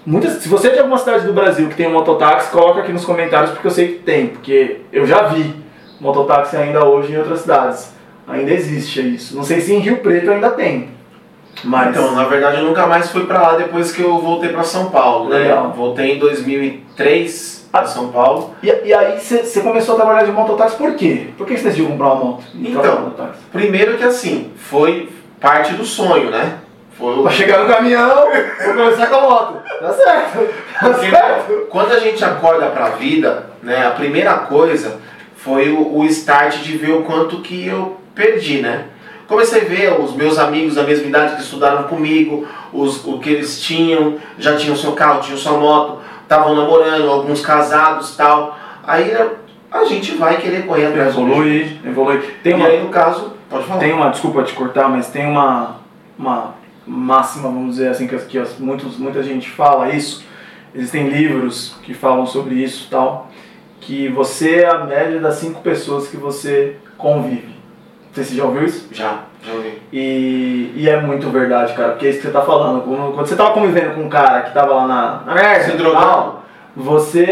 Muitas, 0.07 0.35
se 0.35 0.49
você 0.49 0.69
é 0.69 0.75
de 0.75 0.79
alguma 0.79 0.97
cidade 0.97 1.27
do 1.27 1.33
Brasil 1.33 1.69
que 1.69 1.75
tem 1.75 1.89
um 1.89 1.93
mototáxi, 1.93 2.53
coloca 2.53 2.83
aqui 2.83 2.93
nos 2.93 3.05
comentários 3.05 3.51
porque 3.51 3.67
eu 3.67 3.71
sei 3.73 3.89
que 3.89 3.99
tem, 4.05 4.29
porque 4.29 4.83
eu 4.93 5.09
já 5.09 5.23
vi 5.23 5.57
mototáxi 6.01 6.57
ainda 6.57 6.85
hoje 6.85 7.13
em 7.13 7.17
outras 7.17 7.41
cidades. 7.41 7.93
Ainda 8.29 8.53
existe 8.53 9.01
isso. 9.01 9.35
Não 9.35 9.43
sei 9.43 9.61
se 9.61 9.75
em 9.75 9.81
Rio 9.81 9.97
Preto 9.97 10.31
ainda 10.31 10.51
tem. 10.51 10.91
Mas... 11.65 11.89
Então, 11.89 12.15
na 12.15 12.27
verdade, 12.27 12.59
eu 12.59 12.65
nunca 12.65 12.87
mais 12.87 13.11
fui 13.11 13.27
pra 13.27 13.43
lá 13.43 13.57
depois 13.57 13.91
que 13.91 14.03
eu 14.03 14.21
voltei 14.21 14.51
pra 14.51 14.63
São 14.63 14.89
Paulo. 14.89 15.31
Né? 15.31 15.39
Legal. 15.39 15.73
Voltei 15.73 16.15
em 16.15 16.19
2003 16.21 17.62
pra 17.73 17.87
São 17.87 18.09
Paulo. 18.09 18.55
E, 18.63 18.67
e 18.85 18.93
aí 18.95 19.19
você 19.19 19.61
começou 19.63 19.95
a 19.95 19.99
trabalhar 19.99 20.25
de 20.25 20.31
mototáxi 20.31 20.77
por 20.77 20.95
quê? 20.95 21.29
Por 21.39 21.47
que 21.47 21.57
você 21.57 21.65
decidiu 21.65 21.87
comprar 21.89 22.07
uma 22.13 22.25
moto? 22.25 22.45
Então, 22.55 23.07
de? 23.17 23.39
Primeiro 23.51 23.97
que 23.97 24.05
assim, 24.05 24.53
foi 24.57 25.11
parte 25.41 25.73
do 25.75 25.85
sonho, 25.85 26.31
né? 26.31 26.59
Foi 26.99 27.19
o- 27.19 27.23
Pra 27.23 27.33
chegar 27.33 27.61
no 27.65 27.75
caminhão, 27.75 28.27
vou 28.65 28.75
começar 28.75 29.07
com 29.07 29.17
a 29.17 29.21
moto. 29.23 29.63
Tá 29.81 29.93
certo. 29.95 30.49
Tá 30.79 30.91
Porque 30.91 31.11
certo. 31.11 31.67
quando 31.71 31.93
a 31.93 31.99
gente 31.99 32.23
acorda 32.23 32.67
pra 32.67 32.91
vida, 32.91 33.47
né, 33.63 33.87
a 33.87 33.91
primeira 33.93 34.35
coisa 34.35 35.01
foi 35.37 35.71
o, 35.71 35.97
o 35.99 36.05
start 36.05 36.59
de 36.59 36.77
ver 36.77 36.93
o 36.93 37.03
quanto 37.03 37.39
que 37.41 37.67
eu 37.67 37.97
perdi, 38.15 38.61
né? 38.61 38.85
Comecei 39.27 39.63
a 39.63 39.65
ver 39.65 39.99
os 39.99 40.15
meus 40.15 40.39
amigos 40.39 40.75
da 40.75 40.83
mesma 40.83 41.07
idade 41.07 41.37
que 41.37 41.41
estudaram 41.43 41.85
comigo, 41.85 42.47
os, 42.73 43.03
o 43.07 43.19
que 43.19 43.31
eles 43.31 43.61
tinham, 43.63 44.17
já 44.39 44.55
tinham 44.57 44.77
seu 44.77 44.93
carro, 44.93 45.23
tinham 45.23 45.39
sua 45.39 45.53
moto, 45.57 46.01
estavam 46.33 46.55
namorando, 46.57 47.09
alguns 47.11 47.41
casados 47.45 48.17
tal. 48.17 48.59
Aí 48.87 49.13
né, 49.13 49.31
a 49.71 49.85
gente 49.85 50.15
vai 50.17 50.37
querer 50.39 50.67
correr 50.67 50.87
atrás 50.87 51.11
Evolui, 51.15 51.81
evolui. 51.85 52.19
Tem 52.43 52.53
E 52.53 52.57
uma, 52.57 52.67
aí 52.67 52.83
no 52.83 52.89
caso, 52.89 53.33
pode 53.49 53.65
falar. 53.67 53.81
tem 53.81 53.93
uma, 53.93 54.09
desculpa 54.11 54.43
te 54.43 54.55
cortar, 54.55 54.89
mas 54.89 55.09
tem 55.09 55.27
uma, 55.27 55.77
uma 56.19 56.55
máxima, 56.87 57.45
vamos 57.49 57.77
dizer 57.77 57.89
assim, 57.89 58.07
que, 58.07 58.17
que 58.19 58.39
as- 58.39 58.59
muitos, 58.59 58.97
muita 58.99 59.23
gente 59.23 59.51
fala 59.51 59.91
isso. 59.91 60.25
Existem 60.75 61.09
livros 61.09 61.77
que 61.83 61.93
falam 61.93 62.27
sobre 62.27 62.55
isso 62.55 62.87
e 62.87 62.91
tal. 62.91 63.29
Que 63.81 64.09
você 64.09 64.61
é 64.61 64.71
a 64.71 64.85
média 64.85 65.19
das 65.21 65.35
cinco 65.35 65.61
pessoas 65.61 66.09
que 66.09 66.17
você 66.17 66.77
convive. 66.97 67.53
Você 68.13 68.35
já 68.35 68.45
ouviu 68.45 68.65
isso? 68.65 68.89
Já, 68.93 69.21
já 69.43 69.53
ouvi. 69.55 69.81
E, 69.93 70.73
e 70.77 70.89
é 70.89 71.01
muito 71.01 71.31
verdade, 71.31 71.73
cara, 71.73 71.91
porque 71.91 72.07
é 72.07 72.11
isso 72.11 72.19
que 72.21 72.27
você 72.27 72.33
tá 72.33 72.43
falando. 72.43 72.83
Quando, 72.83 73.15
quando 73.15 73.27
você 73.27 73.37
tava 73.37 73.53
convivendo 73.53 73.95
com 73.95 74.03
um 74.03 74.09
cara 74.09 74.43
que 74.43 74.53
tava 74.53 74.75
lá 74.75 74.87
na, 74.87 75.23
na 75.27 75.35
merda, 75.35 75.65
Se 75.65 75.77
drogando. 75.77 76.05
tal, 76.05 76.43
você, 76.75 77.27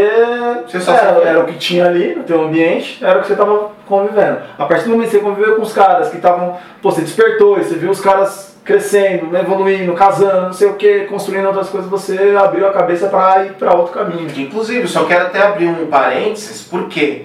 Você 0.66 0.80
só 0.80 0.92
era, 0.94 1.18
era 1.22 1.40
o 1.40 1.44
que 1.46 1.54
tinha 1.54 1.86
ali 1.86 2.14
no 2.14 2.24
teu 2.24 2.42
ambiente, 2.42 3.02
era 3.04 3.18
o 3.18 3.22
que 3.22 3.28
você 3.28 3.36
tava 3.36 3.70
convivendo. 3.86 4.38
A 4.58 4.64
partir 4.66 4.84
do 4.84 4.90
momento 4.90 5.10
que 5.10 5.16
você 5.16 5.22
conviveu 5.22 5.56
com 5.56 5.62
os 5.62 5.72
caras 5.72 6.08
que 6.10 6.16
estavam, 6.16 6.56
pô, 6.82 6.90
você 6.90 7.02
despertou 7.02 7.58
e 7.58 7.64
você 7.64 7.74
viu 7.74 7.90
os 7.90 8.00
caras 8.00 8.58
crescendo, 8.64 9.34
evoluindo, 9.36 9.92
casando, 9.94 10.42
não 10.46 10.52
sei 10.52 10.68
o 10.68 10.74
que, 10.74 11.00
construindo 11.06 11.46
outras 11.46 11.70
coisas, 11.70 11.90
você 11.90 12.36
abriu 12.38 12.66
a 12.68 12.72
cabeça 12.72 13.08
pra 13.08 13.44
ir 13.44 13.52
pra 13.52 13.74
outro 13.74 13.92
caminho. 13.92 14.28
Inclusive, 14.36 14.86
só 14.86 15.04
quero 15.04 15.26
até 15.26 15.42
abrir 15.42 15.66
um 15.66 15.86
parênteses, 15.86 16.62
porque 16.62 17.24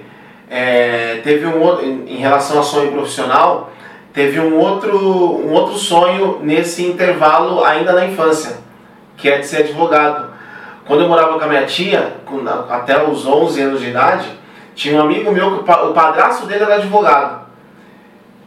é, 0.50 1.22
teve 1.24 1.46
um 1.46 1.62
outro, 1.62 1.86
em 1.86 2.18
relação 2.18 2.60
a 2.60 2.64
sonho 2.64 2.92
profissional, 2.92 3.72
teve 4.14 4.40
um 4.40 4.58
outro, 4.58 4.98
um 4.98 5.52
outro 5.52 5.76
sonho 5.76 6.40
nesse 6.42 6.84
intervalo 6.86 7.64
ainda 7.64 7.94
na 7.94 8.06
infância, 8.06 8.58
que 9.18 9.30
é 9.30 9.40
de 9.40 9.48
ser 9.48 9.58
advogado. 9.64 10.34
Quando 10.86 11.02
eu 11.02 11.10
morava 11.10 11.38
com 11.38 11.44
a 11.44 11.48
minha 11.48 11.66
tia, 11.66 12.18
com- 12.26 12.44
até 12.70 13.04
os 13.04 13.26
11 13.26 13.62
anos 13.62 13.82
de 13.82 13.90
idade, 13.90 14.28
tinha 14.76 14.96
um 14.98 15.02
amigo 15.02 15.32
meu 15.32 15.64
que 15.64 15.72
o 15.72 15.94
padrasto 15.94 16.46
dele 16.46 16.64
era 16.64 16.76
advogado. 16.76 17.46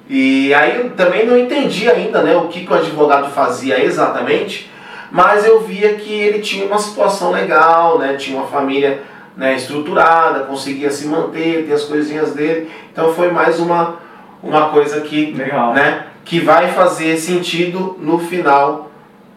E 0.08 0.54
aí 0.54 0.76
eu 0.76 0.90
também 0.90 1.26
não 1.26 1.36
entendi 1.36 1.90
ainda 1.90 2.22
né, 2.22 2.34
o 2.36 2.48
que, 2.48 2.64
que 2.64 2.72
o 2.72 2.76
advogado 2.76 3.30
fazia 3.30 3.82
exatamente, 3.82 4.70
mas 5.10 5.44
eu 5.44 5.60
via 5.60 5.94
que 5.94 6.12
ele 6.12 6.38
tinha 6.38 6.66
uma 6.66 6.78
situação 6.78 7.30
legal, 7.30 7.98
né, 7.98 8.14
tinha 8.14 8.38
uma 8.38 8.46
família 8.46 9.02
né, 9.38 9.54
estruturada, 9.54 10.40
conseguia 10.40 10.90
se 10.90 11.06
manter, 11.06 11.64
ter 11.64 11.72
as 11.72 11.84
coisinhas 11.84 12.34
dele. 12.34 12.68
Então 12.92 13.14
foi 13.14 13.30
mais 13.30 13.60
uma, 13.60 13.94
uma 14.42 14.68
coisa 14.70 15.00
que, 15.00 15.32
Legal. 15.32 15.72
né, 15.72 16.06
que 16.24 16.40
vai 16.40 16.72
fazer 16.72 17.16
sentido 17.16 17.96
no 18.00 18.18
final 18.18 18.90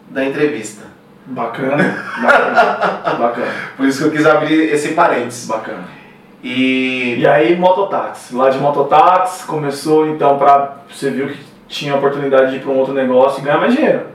da 0.10 0.26
entrevista. 0.26 0.90
Bacana, 1.24 2.04
bacana, 2.20 3.16
bacana, 3.20 3.48
Por 3.78 3.86
isso 3.88 4.00
que 4.00 4.08
eu 4.08 4.12
quis 4.12 4.26
abrir 4.26 4.74
esse 4.74 4.94
parênteses. 4.94 5.48
bacana. 5.48 5.84
E 6.44 7.20
E 7.20 7.28
aí, 7.28 7.56
mototáxi. 7.56 8.36
Lá 8.36 8.50
de 8.50 8.58
mototáxi, 8.58 9.46
começou 9.46 10.08
então 10.08 10.40
pra. 10.40 10.78
Você 10.90 11.12
viu 11.12 11.28
que 11.30 11.38
tinha 11.68 11.94
a 11.94 11.98
oportunidade 11.98 12.50
de 12.50 12.58
ir 12.58 12.60
pra 12.62 12.72
um 12.72 12.78
outro 12.80 12.96
negócio 12.96 13.40
e 13.40 13.44
ganhar 13.46 13.60
mais 13.60 13.76
dinheiro. 13.76 14.08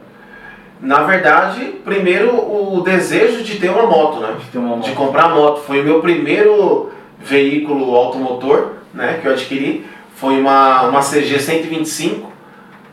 Na 0.81 1.03
verdade, 1.03 1.65
primeiro 1.85 2.35
o 2.35 2.83
desejo 2.83 3.43
de 3.43 3.59
ter 3.59 3.71
uma 3.71 3.87
moto, 3.87 4.21
né? 4.21 4.37
De 4.39 4.47
ter 4.47 4.59
uma 4.59 4.77
de 4.79 4.91
moto. 4.91 4.97
comprar 4.97 5.29
moto. 5.31 5.63
Foi 5.63 5.81
o 5.81 5.85
meu 5.85 6.01
primeiro 6.01 6.91
veículo 7.19 7.95
automotor 7.95 8.73
né, 8.93 9.19
que 9.21 9.27
eu 9.27 9.33
adquiri. 9.33 9.87
Foi 10.17 10.39
uma, 10.39 10.83
uma 10.83 11.01
CG 11.01 11.39
125 11.39 12.33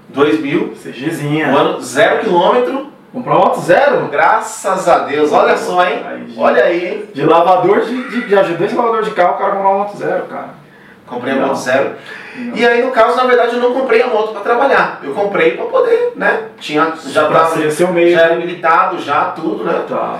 2000, 0.09 0.73
CGzinha. 0.81 1.47
um 1.47 1.57
ano, 1.57 1.81
zero 1.81 2.19
quilômetro. 2.21 2.93
Comprou 3.11 3.37
moto 3.37 3.59
zero? 3.59 4.07
Graças 4.07 4.87
a 4.87 4.99
Deus, 4.99 5.31
olha 5.31 5.55
só, 5.55 5.85
hein? 5.85 6.01
Aí. 6.03 6.33
Olha 6.35 6.63
aí, 6.63 6.87
hein? 6.87 7.03
De 7.13 7.23
lavador 7.23 7.81
de, 7.81 8.09
de, 8.09 8.27
de 8.27 8.35
ajudante 8.35 8.71
de 8.71 8.75
lavador 8.75 9.03
de 9.03 9.11
carro, 9.11 9.35
o 9.35 9.37
cara 9.37 9.51
comprou 9.51 9.71
uma 9.71 9.83
moto 9.83 9.97
zero, 9.97 10.23
cara. 10.23 10.62
Comprei 11.05 11.33
a 11.33 11.35
moto 11.35 11.55
zero. 11.55 11.95
Não. 12.35 12.55
E 12.55 12.65
aí, 12.65 12.83
no 12.83 12.91
caso, 12.91 13.15
na 13.17 13.25
verdade, 13.25 13.55
eu 13.55 13.61
não 13.61 13.73
comprei 13.73 14.01
a 14.01 14.07
moto 14.07 14.31
para 14.31 14.41
trabalhar. 14.41 14.99
Eu 15.03 15.13
comprei 15.13 15.57
para 15.57 15.65
poder, 15.65 16.13
né? 16.15 16.49
Tinha, 16.59 16.93
já 17.07 17.27
pra 17.27 17.41
tava, 17.41 17.71
seu 17.71 17.91
meio. 17.91 18.11
já 18.11 18.21
era 18.21 18.35
militado, 18.35 18.99
já 18.99 19.25
tudo, 19.25 19.63
né? 19.63 19.83
Tá. 19.87 20.19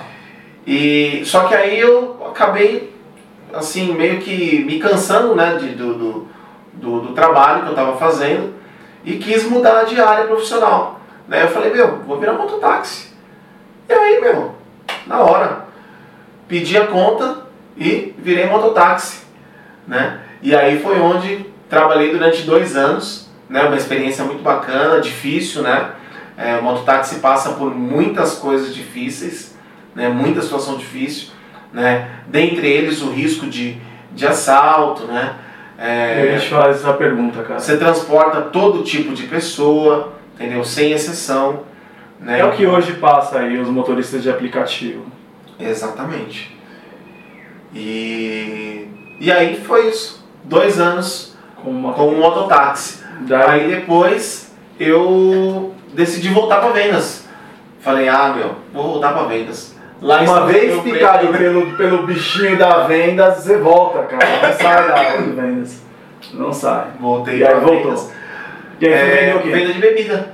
E 0.66 1.24
só 1.26 1.46
que 1.46 1.56
aí 1.56 1.80
eu 1.80 2.18
acabei 2.30 2.94
assim 3.54 3.94
meio 3.94 4.20
que 4.20 4.64
me 4.64 4.80
cansando 4.80 5.36
né 5.36 5.58
de, 5.58 5.70
do, 5.70 5.94
do, 5.94 6.28
do, 6.74 7.00
do 7.02 7.14
trabalho 7.14 7.62
que 7.62 7.68
eu 7.68 7.72
estava 7.72 7.98
fazendo 7.98 8.54
e 9.04 9.18
quis 9.18 9.44
mudar 9.44 9.84
de 9.84 10.00
área 10.00 10.26
profissional. 10.26 11.00
Né? 11.28 11.44
Eu 11.44 11.50
falei, 11.50 11.72
meu, 11.72 11.98
vou 12.00 12.20
virar 12.20 12.34
mototáxi. 12.34 13.14
E 13.88 13.94
aí, 13.94 14.22
meu, 14.22 14.56
na 15.06 15.20
hora, 15.20 15.66
pedi 16.48 16.78
a 16.78 16.88
conta 16.88 17.44
e 17.78 18.16
virei 18.18 18.46
mototáxi. 18.46 19.24
Né? 19.88 20.23
E 20.44 20.54
aí 20.54 20.78
foi 20.80 21.00
onde 21.00 21.46
trabalhei 21.70 22.12
durante 22.12 22.44
dois 22.44 22.76
anos, 22.76 23.30
né? 23.50 23.64
uma 23.64 23.78
experiência 23.78 24.26
muito 24.26 24.44
bacana, 24.44 25.00
difícil, 25.00 25.62
né? 25.62 25.92
É, 26.36 26.58
o 26.58 26.64
mototáxi 26.64 27.20
passa 27.20 27.54
por 27.54 27.74
muitas 27.74 28.36
coisas 28.36 28.76
difíceis, 28.76 29.58
né? 29.96 30.10
muita 30.10 30.42
situação 30.42 30.76
difícil, 30.76 31.30
né? 31.72 32.10
dentre 32.28 32.68
eles 32.68 33.02
o 33.02 33.10
risco 33.10 33.48
de, 33.48 33.78
de 34.12 34.28
assalto, 34.28 35.06
né? 35.06 35.36
É, 35.78 36.36
Eu 36.36 36.40
te 36.40 36.50
fazer 36.50 36.70
essa 36.80 36.94
pergunta, 36.94 37.42
cara. 37.44 37.60
você 37.60 37.78
transporta 37.78 38.42
todo 38.42 38.84
tipo 38.84 39.14
de 39.14 39.24
pessoa, 39.24 40.14
entendeu? 40.36 40.64
Sem 40.66 40.92
exceção. 40.92 41.64
Né? 42.20 42.40
É 42.40 42.46
o 42.46 42.52
que 42.52 42.66
hoje 42.66 42.94
passa 42.94 43.40
aí, 43.40 43.58
os 43.58 43.70
motoristas 43.70 44.22
de 44.22 44.30
aplicativo. 44.30 45.06
Exatamente. 45.60 46.56
E, 47.74 48.88
e 49.20 49.32
aí 49.32 49.56
foi 49.56 49.90
isso. 49.90 50.23
Dois 50.44 50.80
anos 50.80 51.36
Com 51.64 51.70
uma. 51.72 51.94
com 51.94 52.08
um 52.10 52.20
mototáxi. 52.20 53.04
Daí, 53.22 53.50
Aí 53.62 53.68
depois 53.76 54.52
eu 54.80 55.74
decidi 55.94 56.30
voltar 56.30 56.60
para 56.60 56.70
vendas. 56.72 57.26
Falei, 57.80 58.08
ah 58.08 58.34
meu, 58.36 58.56
vou 58.74 58.94
voltar 58.94 59.14
para 59.14 59.24
vendas. 59.24 59.74
Lá 60.02 60.22
Uma 60.22 60.46
vez 60.46 60.82
picado 60.82 61.28
pelo, 61.30 61.72
pelo 61.78 62.04
bichinho 62.06 62.58
da 62.58 62.80
vendas, 62.86 63.38
você 63.38 63.58
volta, 63.58 64.04
cara. 64.04 64.26
Não 64.48 64.54
sai 64.58 64.88
da 64.88 64.98
aula 65.12 65.22
de 65.22 65.30
vendas. 65.32 65.82
Não 66.34 66.52
sai. 66.54 66.88
Voltei 67.00 67.38
E 67.40 67.46
aí 67.48 67.54
voltou. 67.60 67.84
vendas. 67.84 68.12
E 68.82 68.88
aí, 68.88 68.94
É, 68.94 69.06
vendeu 69.06 69.38
o 69.38 69.42
quê? 69.44 69.50
venda 69.50 69.74
de 69.74 69.80
bebida. 69.80 70.34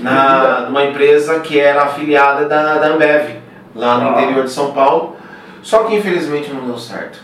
Na, 0.00 0.60
numa 0.62 0.84
empresa 0.84 1.40
que 1.40 1.60
era 1.60 1.82
afiliada 1.82 2.46
da, 2.46 2.78
da 2.78 2.86
Ambev, 2.88 3.36
lá 3.74 3.98
no 3.98 4.08
Ah. 4.16 4.22
interior 4.22 4.44
de 4.44 4.50
São 4.50 4.72
Paulo. 4.72 5.16
Só 5.62 5.84
que 5.84 5.94
infelizmente 5.96 6.50
não 6.52 6.64
deu 6.64 6.78
certo. 6.78 7.20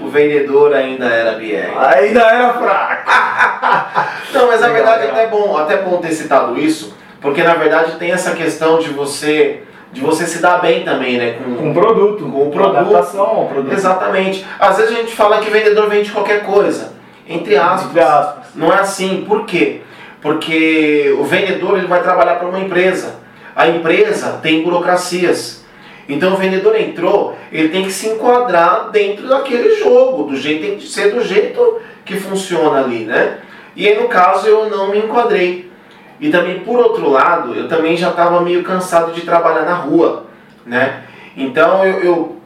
O 0.00 0.08
vendedor 0.08 0.72
ainda 0.74 1.06
era 1.06 1.32
BR. 1.32 1.76
Ainda 1.96 2.20
era 2.22 2.54
fraco. 2.54 3.10
Não, 4.32 4.46
mas 4.46 4.60
na 4.60 4.68
Legal, 4.68 4.84
verdade 4.84 5.00
legal. 5.06 5.16
até 5.16 5.26
bom, 5.26 5.56
até 5.58 5.76
bom 5.78 5.96
ter 5.98 6.12
citado 6.12 6.58
isso, 6.58 6.96
porque 7.20 7.42
na 7.42 7.54
verdade 7.54 7.96
tem 7.98 8.10
essa 8.12 8.30
questão 8.32 8.78
de 8.78 8.90
você 8.90 9.62
de 9.92 10.00
você 10.00 10.24
se 10.24 10.40
dar 10.40 10.58
bem 10.60 10.84
também, 10.84 11.18
né? 11.18 11.32
Com, 11.32 11.56
Com 11.56 11.70
o 11.70 11.74
produto. 11.74 12.24
Com 12.24 12.48
o 12.48 12.50
produto. 12.50 12.76
Adaptação 12.76 13.26
ao 13.26 13.46
produto. 13.46 13.72
Exatamente. 13.72 14.46
Às 14.58 14.76
vezes 14.76 14.92
a 14.92 15.00
gente 15.00 15.12
fala 15.12 15.40
que 15.40 15.50
vendedor 15.50 15.88
vende 15.88 16.12
qualquer 16.12 16.44
coisa, 16.44 16.92
entre 17.28 17.56
aspas. 17.56 17.90
Entre 17.90 18.00
aspas. 18.00 18.44
Não 18.54 18.72
é 18.72 18.76
assim. 18.78 19.24
Por 19.26 19.44
quê? 19.44 19.80
Porque 20.22 21.14
o 21.18 21.24
vendedor 21.24 21.76
ele 21.76 21.88
vai 21.88 22.02
trabalhar 22.02 22.36
para 22.36 22.46
uma 22.48 22.60
empresa. 22.60 23.16
A 23.56 23.66
empresa 23.66 24.38
tem 24.40 24.62
burocracias. 24.62 25.59
Então 26.10 26.34
o 26.34 26.36
vendedor 26.36 26.74
entrou, 26.74 27.36
ele 27.52 27.68
tem 27.68 27.84
que 27.84 27.92
se 27.92 28.08
enquadrar 28.08 28.90
dentro 28.90 29.28
daquele 29.28 29.76
jogo, 29.76 30.24
do 30.24 30.36
jeito 30.36 30.66
tem 30.66 30.76
que 30.76 30.86
ser 30.86 31.12
do 31.12 31.22
jeito 31.22 31.78
que 32.04 32.16
funciona 32.16 32.80
ali, 32.80 33.04
né? 33.04 33.38
E 33.76 33.86
aí 33.86 34.00
no 34.00 34.08
caso 34.08 34.48
eu 34.48 34.68
não 34.68 34.88
me 34.88 34.98
enquadrei. 34.98 35.70
E 36.18 36.28
também 36.28 36.60
por 36.60 36.78
outro 36.78 37.08
lado, 37.08 37.54
eu 37.54 37.68
também 37.68 37.96
já 37.96 38.10
estava 38.10 38.40
meio 38.40 38.64
cansado 38.64 39.12
de 39.12 39.20
trabalhar 39.20 39.62
na 39.62 39.74
rua, 39.74 40.26
né? 40.66 41.04
Então 41.36 41.84
eu, 41.84 42.00
eu 42.00 42.39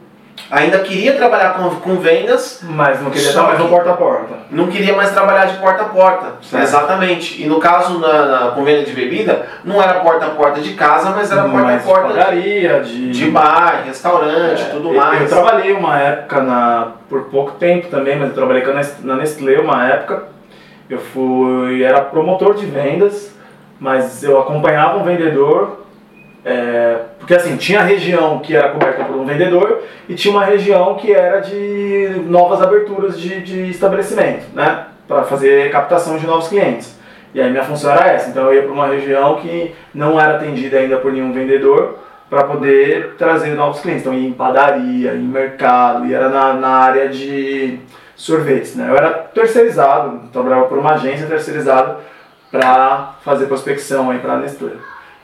ainda 0.51 0.79
queria 0.79 1.13
trabalhar 1.15 1.53
com, 1.55 1.69
com 1.77 1.95
vendas, 1.97 2.59
Mas 2.63 3.01
não 3.01 3.09
queria 3.09 3.31
no 3.31 3.55
que- 3.63 3.69
porta 3.69 3.89
a 3.91 3.93
porta. 3.93 4.33
não 4.51 4.67
queria 4.67 4.95
mais 4.95 5.11
trabalhar 5.11 5.45
de 5.45 5.57
porta 5.57 5.83
a 5.83 5.85
porta. 5.85 6.25
Certo. 6.41 6.63
Exatamente. 6.63 7.41
E 7.41 7.45
no 7.47 7.59
caso, 7.59 7.99
na, 7.99 8.25
na 8.25 8.51
com 8.51 8.63
venda 8.63 8.83
de 8.83 8.91
bebida, 8.93 9.45
não 9.63 9.81
era 9.81 9.95
porta 10.01 10.25
a 10.25 10.29
porta 10.31 10.61
de 10.61 10.73
casa, 10.73 11.11
mas 11.15 11.31
era 11.31 11.43
porta 11.43 11.57
a 11.57 11.63
Mais 11.63 11.81
de 11.81 11.87
porta 11.87 12.07
padaria, 12.09 12.79
de... 12.81 13.11
de 13.11 13.25
bar, 13.31 13.83
restaurante, 13.85 14.61
É, 14.61 14.65
tudo 14.71 14.89
eu- 14.89 14.95
mais. 14.95 15.21
Eu 15.21 15.27
trabalhei 15.27 15.73
uma 15.73 15.99
época, 15.99 16.41
na, 16.41 16.87
por 17.09 17.23
pouco 17.25 17.51
tempo 17.53 17.87
também, 17.87 18.17
mas 18.17 18.29
eu 18.29 18.35
trabalhei 18.35 18.63
na 19.03 19.15
Nestlé 19.15 19.57
uma 19.59 19.87
época. 19.87 20.23
Eu 20.89 20.99
fui, 20.99 21.81
era 21.83 22.01
promotor 22.01 22.53
de 22.53 22.65
vendas, 22.67 23.33
mas 23.79 24.23
eu 24.23 24.39
acompanhava 24.39 24.99
um 24.99 25.03
vendedor, 25.03 25.83
é, 26.45 26.97
porque 27.25 27.33
assim, 27.33 27.57
tinha 27.57 27.79
a 27.79 27.83
região 27.83 28.37
que 28.37 28.55
era 28.55 28.69
coberta 28.69 29.03
por 29.03 29.15
um 29.15 29.25
vendedor 29.25 29.81
e 30.07 30.13
tinha 30.13 30.31
uma 30.31 30.45
região 30.45 30.93
que 30.93 31.11
era 31.11 31.39
de 31.39 32.21
novas 32.27 32.61
aberturas 32.61 33.19
de, 33.19 33.41
de 33.41 33.67
estabelecimento, 33.67 34.45
né? 34.53 34.85
Para 35.07 35.23
fazer 35.23 35.71
captação 35.71 36.19
de 36.19 36.27
novos 36.27 36.49
clientes. 36.49 36.99
E 37.33 37.41
aí 37.41 37.49
minha 37.49 37.63
função 37.63 37.91
era 37.91 38.11
essa, 38.11 38.29
então 38.29 38.43
eu 38.43 38.53
ia 38.53 38.61
para 38.61 38.71
uma 38.71 38.85
região 38.85 39.37
que 39.37 39.73
não 39.91 40.21
era 40.21 40.35
atendida 40.35 40.77
ainda 40.77 40.97
por 40.97 41.11
nenhum 41.11 41.33
vendedor, 41.33 41.97
para 42.29 42.43
poder 42.43 43.15
trazer 43.17 43.55
novos 43.55 43.81
clientes. 43.81 44.03
Então 44.03 44.13
ia 44.13 44.29
em 44.29 44.33
padaria, 44.33 45.15
em 45.15 45.23
mercado, 45.23 46.05
e 46.05 46.13
era 46.13 46.29
na, 46.29 46.53
na 46.53 46.69
área 46.69 47.09
de 47.09 47.79
sorvetes. 48.15 48.75
Né? 48.75 48.87
Eu 48.87 48.95
era 48.95 49.09
terceirizado, 49.33 50.29
trabalhava 50.31 50.67
por 50.67 50.77
uma 50.77 50.93
agência 50.93 51.25
terceirizada 51.25 51.97
para 52.51 53.15
fazer 53.23 53.47
prospecção 53.47 54.11
aí 54.11 54.19
para 54.19 54.33
a 54.33 54.37
Nestlé. 54.37 54.73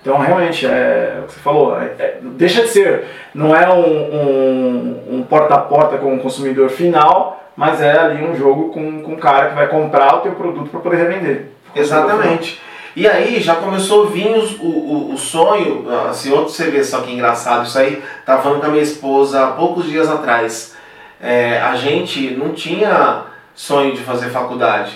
Então 0.01 0.17
realmente 0.17 0.65
é 0.65 1.19
o 1.23 1.27
que 1.27 1.33
você 1.33 1.39
falou, 1.41 1.79
é- 1.79 1.93
é- 1.99 2.17
deixa 2.23 2.63
de 2.63 2.69
ser, 2.69 3.05
não 3.35 3.55
é 3.55 3.69
um, 3.71 3.79
um, 3.85 5.03
um 5.17 5.23
porta 5.23 5.53
a 5.55 5.59
porta 5.59 5.97
com 5.97 6.15
o 6.15 6.19
consumidor 6.19 6.69
final, 6.69 7.43
mas 7.55 7.79
é 7.81 7.99
ali 7.99 8.23
um 8.23 8.35
jogo 8.35 8.69
com, 8.69 9.03
com 9.03 9.13
o 9.13 9.17
cara 9.17 9.49
que 9.49 9.55
vai 9.55 9.67
comprar 9.67 10.15
o 10.15 10.19
teu 10.21 10.31
produto 10.33 10.69
para 10.71 10.79
poder 10.79 10.97
revender. 10.97 11.51
Exatamente. 11.75 12.59
E 12.95 13.07
aí 13.07 13.39
já 13.39 13.55
começou 13.55 14.07
a 14.07 14.09
vir 14.09 14.35
os- 14.35 14.59
o, 14.59 14.65
o, 14.65 15.13
o 15.13 15.17
sonho, 15.17 15.85
assim, 16.09 16.31
outro 16.31 16.51
você 16.51 16.69
vê 16.71 16.83
só 16.83 17.01
que 17.01 17.11
engraçado, 17.13 17.65
isso 17.67 17.77
aí, 17.77 18.03
tava 18.25 18.41
falando 18.41 18.59
com 18.61 18.65
a 18.67 18.69
minha 18.69 18.83
esposa 18.83 19.45
há 19.45 19.51
poucos 19.51 19.85
dias 19.85 20.09
atrás. 20.09 20.75
É, 21.21 21.59
a 21.61 21.75
gente 21.75 22.31
não 22.31 22.53
tinha 22.53 23.25
sonho 23.53 23.93
de 23.93 24.01
fazer 24.01 24.29
faculdade, 24.29 24.93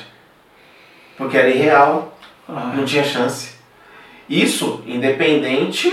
porque 1.18 1.38
era 1.38 1.50
irreal, 1.50 2.12
Ah, 2.50 2.74
não 2.76 2.84
tinha 2.86 3.04
chance. 3.04 3.55
Isso 4.30 4.84
independente 4.86 5.92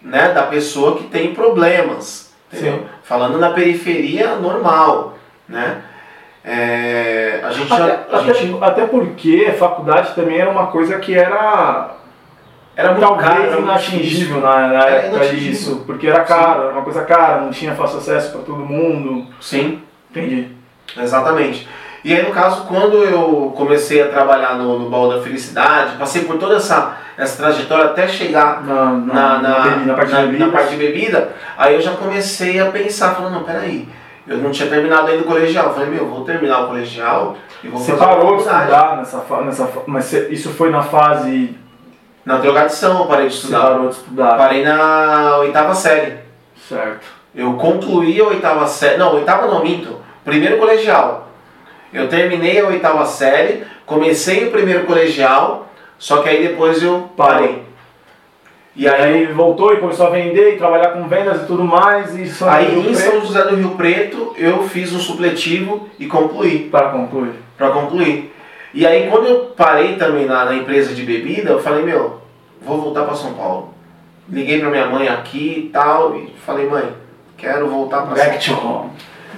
né, 0.00 0.28
da 0.32 0.42
pessoa 0.44 0.96
que 0.96 1.04
tem 1.04 1.34
problemas. 1.34 2.32
Entendeu? 2.52 2.78
Sim. 2.78 2.84
Falando 3.02 3.38
na 3.38 3.50
periferia 3.50 4.36
normal. 4.36 5.16
Né? 5.48 5.82
É, 6.44 7.40
a 7.44 7.50
gente 7.50 7.68
já. 7.68 7.84
Até, 7.84 7.92
a 8.16 8.20
até- 8.20 8.34
gente 8.34 8.58
até 8.62 8.86
porque 8.86 9.52
faculdade 9.58 10.14
também 10.14 10.38
era 10.38 10.50
uma 10.50 10.66
coisa 10.66 10.98
que 10.98 11.14
era 11.14 11.96
era 12.74 12.90
muito 12.92 13.06
talvez 13.06 13.28
caro, 13.28 13.42
era 13.44 13.60
inatingível 13.60 14.40
na, 14.40 14.68
na 14.68 14.84
Era 14.86 14.90
época 14.96 15.16
inatingível. 15.16 15.52
isso, 15.52 15.82
porque 15.86 16.08
era 16.08 16.24
caro, 16.24 16.62
era 16.64 16.72
uma 16.72 16.82
coisa 16.82 17.04
cara, 17.04 17.42
não 17.42 17.50
tinha 17.50 17.74
fácil 17.74 17.98
acesso 17.98 18.32
para 18.32 18.40
todo 18.42 18.64
mundo. 18.64 19.26
Sim, 19.40 19.82
Entendi. 20.10 20.48
exatamente. 20.96 21.68
E 22.04 22.12
aí, 22.12 22.22
no 22.26 22.32
caso, 22.32 22.64
quando 22.66 23.04
eu 23.04 23.52
comecei 23.56 24.02
a 24.02 24.08
trabalhar 24.08 24.56
no, 24.56 24.78
no 24.78 24.90
Baú 24.90 25.08
da 25.08 25.22
Felicidade, 25.22 25.96
passei 25.96 26.24
por 26.24 26.36
toda 26.36 26.56
essa, 26.56 26.96
essa 27.16 27.36
trajetória 27.40 27.84
até 27.86 28.08
chegar 28.08 28.62
Na, 28.64 28.84
na, 28.92 29.38
na, 29.38 29.76
na 29.76 29.94
parte 29.94 30.10
na- 30.12 30.20
de 30.20 30.26
bebida. 30.26 30.46
na 30.46 30.52
parte 30.52 30.70
de 30.70 30.76
bebida, 30.76 31.32
aí 31.56 31.74
eu 31.74 31.80
já 31.80 31.92
comecei 31.92 32.58
a 32.58 32.66
pensar, 32.72 33.14
falando, 33.14 33.34
não, 33.34 33.44
peraí, 33.44 33.88
eu 34.26 34.38
não 34.38 34.50
tinha 34.50 34.68
terminado 34.68 35.06
ainda 35.08 35.22
o 35.22 35.26
colegial. 35.26 35.66
Eu 35.66 35.74
falei, 35.74 35.90
meu, 35.90 36.08
vou 36.08 36.24
terminar 36.24 36.64
o 36.64 36.66
colegial 36.68 37.36
e 37.62 37.68
vou 37.68 37.78
Você 37.80 37.92
parou 37.92 38.32
de 38.36 38.42
estudar 38.42 38.96
nessa, 38.96 39.24
nessa 39.44 39.68
mas 39.86 40.12
isso 40.12 40.50
foi 40.50 40.70
na 40.70 40.82
fase 40.82 41.56
Na 42.24 42.36
drogadição 42.38 43.00
eu 43.00 43.06
parei 43.06 43.28
de 43.28 43.34
que 43.34 43.40
você 43.42 43.46
estudar. 43.46 43.62
parou 43.70 43.88
de 43.88 43.94
estudar, 43.94 44.36
Parei 44.36 44.64
na 44.64 45.36
oitava 45.38 45.72
série. 45.74 46.14
certo? 46.68 47.06
Eu 47.34 47.54
concluí 47.54 48.20
a 48.20 48.24
oitava 48.24 48.66
série. 48.66 48.96
Não, 48.98 49.14
oitava 49.14 49.46
não, 49.46 49.62
minto. 49.62 49.96
Primeiro 50.24 50.58
colegial. 50.58 51.21
Eu 51.92 52.08
terminei 52.08 52.58
a 52.58 52.66
oitava 52.66 53.04
série, 53.04 53.64
comecei 53.84 54.46
o 54.46 54.50
primeiro 54.50 54.84
colegial, 54.84 55.68
só 55.98 56.22
que 56.22 56.28
aí 56.28 56.46
depois 56.46 56.82
eu 56.82 57.10
parei. 57.16 57.62
E 58.74 58.88
aí, 58.88 59.02
aí 59.02 59.26
voltou 59.26 59.74
e 59.74 59.76
começou 59.76 60.06
a 60.06 60.10
vender 60.10 60.54
e 60.54 60.56
trabalhar 60.56 60.92
com 60.92 61.06
vendas 61.06 61.42
e 61.42 61.46
tudo 61.46 61.62
mais 61.62 62.16
e 62.16 62.26
só 62.26 62.48
aí 62.48 62.88
em 62.88 62.94
São 62.94 63.20
José 63.20 63.42
do 63.44 63.56
Rio 63.56 63.72
Preto 63.72 64.34
eu 64.38 64.66
fiz 64.66 64.94
um 64.94 64.98
supletivo 64.98 65.90
e 65.98 66.06
concluí. 66.06 66.70
para 66.70 66.88
concluir. 66.88 67.34
Pra 67.58 67.68
concluir. 67.68 68.34
E 68.72 68.86
aí 68.86 69.10
quando 69.10 69.26
eu 69.26 69.44
parei 69.54 69.96
também 69.96 70.24
na, 70.24 70.46
na 70.46 70.54
empresa 70.54 70.94
de 70.94 71.02
bebida, 71.02 71.50
eu 71.50 71.60
falei, 71.60 71.84
meu, 71.84 72.22
vou 72.62 72.80
voltar 72.80 73.04
para 73.04 73.14
São 73.14 73.34
Paulo. 73.34 73.74
Liguei 74.26 74.58
pra 74.60 74.70
minha 74.70 74.86
mãe 74.86 75.06
aqui 75.06 75.66
e 75.66 75.70
tal, 75.70 76.16
e 76.16 76.32
falei, 76.46 76.66
mãe, 76.66 76.94
quero 77.36 77.68
voltar 77.68 78.06
para 78.06 78.14
Back 78.14 78.42
São 78.42 78.54
to 78.54 78.62
Paulo. 78.62 78.90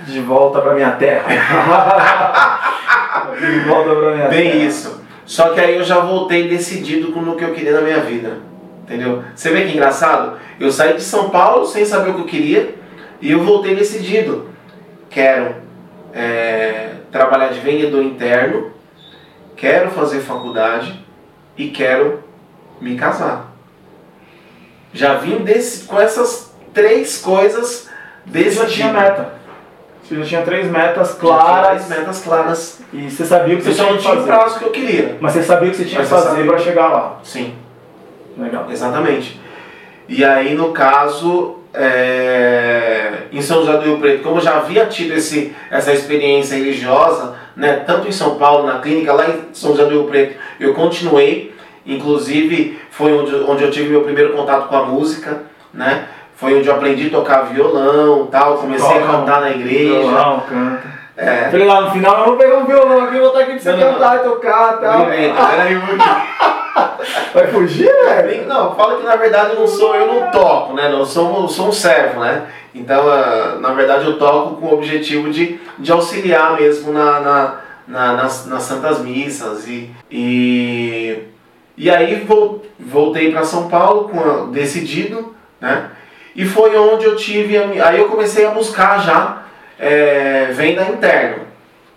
De 0.07 0.21
volta 0.21 0.61
pra 0.61 0.75
minha 0.75 0.93
terra. 0.93 1.25
De 3.39 3.61
volta 3.61 3.95
pra 3.95 4.15
minha 4.15 4.29
terra. 4.29 4.31
Bem 4.31 4.67
isso. 4.67 5.03
Só 5.25 5.51
que 5.51 5.61
aí 5.61 5.77
eu 5.77 5.85
já 5.85 6.01
voltei 6.01 6.49
decidido 6.49 7.13
com 7.13 7.21
o 7.21 7.37
que 7.37 7.45
eu 7.45 7.53
queria 7.53 7.73
na 7.73 7.81
minha 7.81 8.01
vida. 8.01 8.39
Entendeu? 8.83 9.23
Você 9.35 9.51
vê 9.51 9.65
que 9.65 9.73
engraçado? 9.73 10.37
Eu 10.61 10.71
saí 10.71 10.95
de 10.95 11.03
São 11.03 11.31
Paulo 11.31 11.67
sem 11.67 11.85
saber 11.85 12.11
o 12.11 12.15
que 12.15 12.21
eu 12.21 12.27
queria 12.27 12.75
e 13.21 13.31
eu 13.31 13.43
voltei 13.43 13.75
decidido. 13.75 14.51
Quero 15.09 15.55
é, 16.13 16.91
trabalhar 17.11 17.49
de 17.49 17.61
vendedor 17.61 18.03
interno, 18.03 18.73
quero 19.57 19.91
fazer 19.91 20.21
faculdade 20.21 21.03
e 21.57 21.69
quero 21.69 22.23
me 22.81 22.97
casar. 22.97 23.53
Já 24.93 25.15
vim 25.15 25.39
desse, 25.39 25.87
com 25.87 25.99
essas 25.99 26.55
três 26.73 27.19
coisas 27.19 27.89
Você 28.27 28.51
já 28.51 28.67
tinha 28.67 28.69
decidido. 28.89 28.93
meta. 28.93 29.44
Você 30.05 30.17
já 30.17 30.25
tinha 30.25 30.43
três 30.43 30.71
metas 30.71 31.15
claras 31.15 31.87
três 31.87 31.89
metas 32.01 32.23
claras. 32.23 32.81
e 32.93 33.11
você 33.11 33.25
sabia 33.25 33.57
o 33.57 33.61
que 33.61 33.69
Eu 33.69 33.73
você 33.73 33.83
tinha 33.83 33.93
que 33.97 34.03
tinha 34.03 34.13
o 34.13 34.17
fazer. 34.17 34.27
prazo 34.29 34.59
que 34.59 34.65
eu 34.67 34.71
queria. 34.71 35.17
Mas 35.21 35.33
você 35.33 35.43
sabia 35.43 35.69
o 35.69 35.71
que 35.71 35.77
você 35.79 35.85
tinha 35.85 36.01
Mas 36.01 36.09
que 36.09 36.15
fazer 36.15 36.47
pra 36.47 36.59
chegar 36.59 36.89
lá. 36.89 37.19
Sim. 37.23 37.55
Legal. 38.37 38.67
Exatamente. 38.71 39.41
E 40.09 40.23
aí, 40.23 40.55
no 40.55 40.73
caso, 40.73 41.61
é, 41.73 43.13
em 43.33 43.41
São 43.41 43.65
José 43.65 43.79
do 43.79 43.85
Rio 43.85 43.99
Preto, 43.99 44.23
como 44.23 44.37
eu 44.37 44.41
já 44.43 44.57
havia 44.59 44.85
tido 44.87 45.15
esse, 45.15 45.55
essa 45.71 45.93
experiência 45.93 46.57
religiosa, 46.57 47.35
né, 47.57 47.83
tanto 47.87 48.07
em 48.07 48.13
São 48.13 48.35
Paulo, 48.37 48.67
na 48.67 48.81
clínica, 48.81 49.13
lá 49.13 49.27
em 49.31 49.55
São 49.55 49.71
José 49.71 49.85
do 49.85 49.91
Rio 49.91 50.05
Preto, 50.05 50.37
eu 50.61 50.75
continuei. 50.75 51.55
Inclusive, 51.87 52.79
foi 52.91 53.13
onde, 53.13 53.35
onde 53.35 53.63
eu 53.65 53.71
tive 53.71 53.91
meu 53.91 54.03
primeiro 54.03 54.33
contato 54.35 54.69
com 54.69 54.77
a 54.77 54.85
música, 54.85 55.43
né? 55.73 56.07
Foi 56.45 56.59
onde 56.59 56.69
eu 56.69 56.75
aprendi 56.75 57.07
a 57.07 57.11
tocar 57.11 57.43
violão 57.43 58.27
tal, 58.27 58.59
comecei 58.59 58.87
a 58.87 59.01
Toca 59.01 59.07
cantar 59.07 59.41
na 59.41 59.51
igreja. 59.51 59.99
Violão, 59.99 60.43
canta. 60.49 60.95
É. 61.17 61.49
Falei 61.49 61.67
lá 61.67 61.81
no 61.83 61.91
final, 61.93 62.19
eu 62.19 62.25
vou 62.25 62.37
pegar 62.37 62.57
um 62.57 62.67
violão 62.67 63.05
aqui, 63.05 63.19
vou 63.19 63.29
estar 63.29 63.41
aqui 63.41 63.53
pra 63.53 63.61
você 63.61 63.73
Não, 63.73 63.79
não, 63.79 63.93
cantar 63.93 64.17
e 64.17 64.19
tocar 64.19 64.75
e 64.75 64.81
tal. 64.81 65.07
Peraí. 65.07 65.33
Vai 67.33 67.47
fugir, 67.49 67.87
velho? 67.87 68.47
Não, 68.47 68.75
fala 68.75 68.97
que 68.97 69.05
na 69.05 69.17
verdade 69.17 69.51
eu 69.53 69.61
não 69.61 69.69
sou, 69.69 69.95
eu 69.95 70.07
não 70.07 70.31
toco, 70.31 70.75
né? 70.75 70.91
Eu 70.93 71.07
sou, 71.07 71.43
eu 71.43 71.49
sou 71.49 71.69
um 71.69 71.73
servo, 71.73 72.21
né? 72.21 72.47
Então, 72.75 73.05
uh, 73.07 73.61
na 73.61 73.73
verdade, 73.73 74.05
eu 74.05 74.19
toco 74.19 74.57
com 74.57 74.67
o 74.67 74.75
objetivo 74.75 75.31
de, 75.31 75.61
de 75.79 75.93
auxiliar 75.93 76.57
mesmo 76.57 76.93
na, 76.93 77.21
na, 77.21 77.55
na 77.87 78.13
nas, 78.15 78.47
nas 78.47 78.63
santas 78.65 78.99
missas. 79.01 79.69
E, 79.69 79.91
e, 80.11 81.23
e 81.77 81.89
aí 81.89 82.27
voltei 82.81 83.31
para 83.31 83.45
São 83.45 83.69
Paulo 83.69 84.09
com, 84.09 84.51
decidido, 84.51 85.35
né? 85.61 85.91
E 86.35 86.45
foi 86.45 86.77
onde 86.77 87.05
eu 87.05 87.17
tive. 87.17 87.57
A, 87.57 87.89
aí 87.89 87.99
eu 87.99 88.09
comecei 88.09 88.45
a 88.47 88.51
buscar 88.51 89.01
já 89.01 89.43
é, 89.79 90.47
venda 90.53 90.83
interna. 90.85 91.45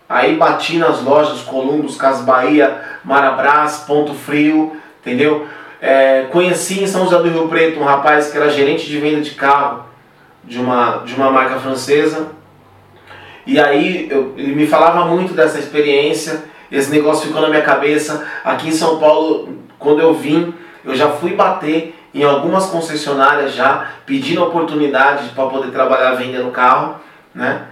Aí 0.09 0.35
bati 0.37 0.77
nas 0.77 1.01
lojas 1.03 1.41
Columbus, 1.41 1.97
Cas 1.97 2.21
Bahia, 2.21 2.81
Marabras, 3.03 3.79
Ponto 3.79 4.13
Frio, 4.13 4.77
entendeu? 5.01 5.47
É, 5.81 6.27
conheci 6.31 6.81
em 6.81 6.87
São 6.87 7.03
José 7.03 7.17
do 7.17 7.29
Rio 7.29 7.47
Preto 7.47 7.79
um 7.79 7.83
rapaz 7.83 8.31
que 8.31 8.37
era 8.37 8.49
gerente 8.49 8.87
de 8.87 8.97
venda 8.99 9.21
de 9.21 9.31
carro 9.31 9.85
de 10.43 10.59
uma, 10.59 11.03
de 11.05 11.13
uma 11.13 11.29
marca 11.29 11.59
francesa. 11.59 12.29
E 13.45 13.59
aí 13.59 14.07
eu, 14.09 14.33
ele 14.37 14.55
me 14.55 14.65
falava 14.65 15.05
muito 15.05 15.33
dessa 15.33 15.59
experiência, 15.59 16.45
esse 16.71 16.89
negócio 16.89 17.27
ficou 17.27 17.41
na 17.41 17.49
minha 17.49 17.61
cabeça. 17.61 18.25
Aqui 18.43 18.69
em 18.69 18.73
São 18.73 18.97
Paulo, 18.99 19.57
quando 19.77 20.01
eu 20.01 20.13
vim, 20.13 20.53
eu 20.83 20.95
já 20.95 21.09
fui 21.09 21.33
bater 21.33 21.95
em 22.17 22.23
algumas 22.23 22.65
concessionárias 22.65 23.53
já, 23.53 23.91
pedindo 24.05 24.43
oportunidade 24.43 25.29
para 25.29 25.49
poder 25.49 25.71
trabalhar 25.71 26.15
vendendo 26.15 26.49
carro, 26.51 26.95
né? 27.33 27.65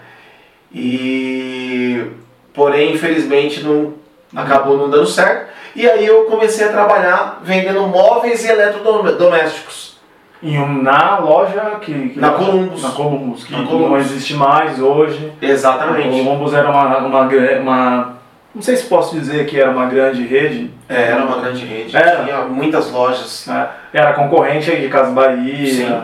E 0.72 2.06
porém, 2.54 2.94
infelizmente, 2.94 3.64
não 3.64 3.96
acabou 4.36 4.78
não 4.78 4.90
dando 4.90 5.08
certo. 5.08 5.48
E 5.76 5.90
aí 5.90 6.06
eu 6.06 6.26
comecei 6.26 6.68
a 6.68 6.72
trabalhar 6.72 7.42
vendendo 7.44 7.88
móveis 7.88 8.46
e 8.46 8.50
eletrodomésticos. 8.50 9.96
Em 10.44 10.60
um, 10.60 10.84
na 10.84 11.18
loja 11.18 11.80
que, 11.82 12.10
que 12.10 12.20
na 12.20 12.32
Columbus. 12.32 12.84
Na 12.84 12.92
Columbus, 12.92 13.44
que, 13.46 13.52
na 13.52 13.66
Columbus. 13.66 13.90
não 13.90 13.98
existe 13.98 14.36
mais 14.36 14.80
hoje. 14.80 15.34
Exatamente. 15.42 16.08
A 16.08 16.24
Columbus 16.24 16.54
era 16.54 16.70
uma, 16.70 16.98
uma, 17.00 17.22
uma, 17.60 18.15
Não 18.56 18.62
sei 18.62 18.78
se 18.78 18.86
posso 18.86 19.20
dizer 19.20 19.46
que 19.46 19.60
era 19.60 19.70
uma 19.70 19.86
grande 19.88 20.26
rede. 20.26 20.72
É, 20.88 21.10
era 21.10 21.26
uma 21.26 21.42
grande 21.42 21.66
rede. 21.66 21.96
Era. 21.96 22.24
Tinha 22.24 22.42
muitas 22.46 22.90
lojas. 22.90 23.46
É, 23.50 23.68
era 23.92 24.14
concorrente 24.14 24.74
de 24.74 24.88
Casa 24.88 25.12
Bahia. 25.12 25.68
Sim. 25.68 26.04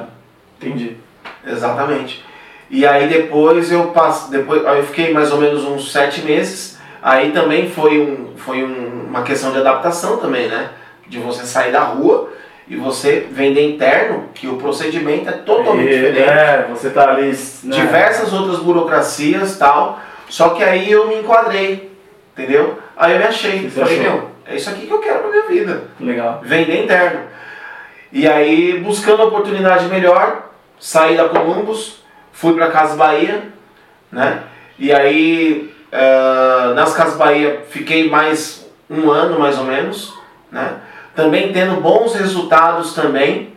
Entendi. 0.59 0.97
Exatamente. 1.47 2.25
E 2.69 2.85
aí 2.85 3.07
depois 3.07 3.71
eu 3.71 3.87
passo, 3.87 4.29
depois 4.29 4.63
eu 4.63 4.83
fiquei 4.83 5.13
mais 5.13 5.31
ou 5.31 5.39
menos 5.39 5.63
uns 5.63 5.93
sete 5.93 6.21
meses. 6.23 6.77
Aí 7.01 7.31
também 7.31 7.69
foi, 7.69 7.99
um, 8.01 8.37
foi 8.37 8.63
um, 8.63 9.07
uma 9.07 9.23
questão 9.23 9.51
de 9.51 9.57
adaptação 9.57 10.17
também, 10.17 10.49
né? 10.49 10.69
De 11.07 11.19
você 11.19 11.45
sair 11.45 11.71
da 11.71 11.81
rua 11.81 12.31
e 12.67 12.75
você 12.75 13.27
vender 13.31 13.73
interno, 13.73 14.25
que 14.33 14.47
o 14.47 14.57
procedimento 14.57 15.29
é 15.29 15.33
totalmente 15.33 15.89
e, 15.89 15.95
diferente. 15.95 16.29
É, 16.29 16.67
você 16.69 16.89
tá 16.89 17.09
ali. 17.09 17.31
Né? 17.63 17.75
Diversas 17.75 18.31
outras 18.33 18.59
burocracias 18.59 19.57
tal. 19.57 19.99
Só 20.29 20.49
que 20.49 20.63
aí 20.63 20.89
eu 20.89 21.07
me 21.07 21.15
enquadrei, 21.15 21.90
entendeu? 22.33 22.79
Aí 22.95 23.13
eu 23.13 23.19
me 23.19 23.25
achei. 23.25 23.69
Você 23.69 23.79
falei, 23.81 23.99
achou? 23.99 24.11
meu, 24.11 24.31
é 24.45 24.55
isso 24.55 24.69
aqui 24.69 24.87
que 24.87 24.93
eu 24.93 24.99
quero 24.99 25.19
pra 25.19 25.29
minha 25.29 25.47
vida. 25.47 25.83
Legal. 25.99 26.41
Vender 26.43 26.83
interno. 26.83 27.21
E 28.11 28.27
aí, 28.27 28.79
buscando 28.79 29.23
oportunidade 29.23 29.85
melhor, 29.85 30.51
saí 30.79 31.15
da 31.15 31.29
Columbus, 31.29 32.03
fui 32.33 32.53
para 32.53 32.71
Casas 32.71 32.97
Bahia, 32.97 33.43
né? 34.11 34.43
E 34.77 34.91
aí 34.91 35.73
uh, 35.91 36.73
nas 36.73 36.93
Casas 36.93 37.17
Bahia 37.17 37.63
fiquei 37.69 38.09
mais 38.09 38.67
um 38.89 39.09
ano 39.11 39.39
mais 39.39 39.57
ou 39.57 39.65
menos, 39.65 40.13
né? 40.51 40.77
Também 41.15 41.51
tendo 41.53 41.81
bons 41.81 42.15
resultados 42.15 42.93
também. 42.93 43.55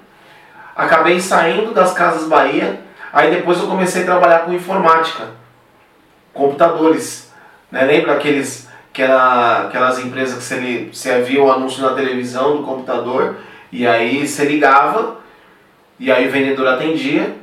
Acabei 0.76 1.20
saindo 1.20 1.72
das 1.72 1.92
Casas 1.92 2.28
Bahia, 2.28 2.80
aí 3.12 3.30
depois 3.30 3.60
eu 3.60 3.68
comecei 3.68 4.02
a 4.02 4.06
trabalhar 4.06 4.40
com 4.40 4.52
informática, 4.52 5.28
computadores, 6.32 7.23
né? 7.74 7.84
Lembra 7.84 8.12
aqueles 8.12 8.68
aquela, 8.92 9.66
aquelas 9.66 9.98
empresas 9.98 10.38
que 10.38 10.44
você, 10.44 10.88
você 10.92 11.20
via 11.22 11.42
o 11.42 11.50
anúncio 11.50 11.82
na 11.82 11.92
televisão 11.92 12.56
do 12.56 12.62
computador 12.62 13.38
e 13.72 13.84
aí 13.84 14.26
você 14.26 14.44
ligava 14.44 15.16
e 15.98 16.10
aí 16.10 16.28
o 16.28 16.30
vendedor 16.30 16.68
atendia 16.68 17.34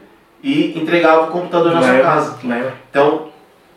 e 0.41 0.79
entregava 0.79 1.23
o 1.23 1.27
computador 1.27 1.73
na 1.73 1.81
sua 1.81 1.99
casa. 1.99 2.39
Lembra. 2.41 2.73
Então, 2.89 3.27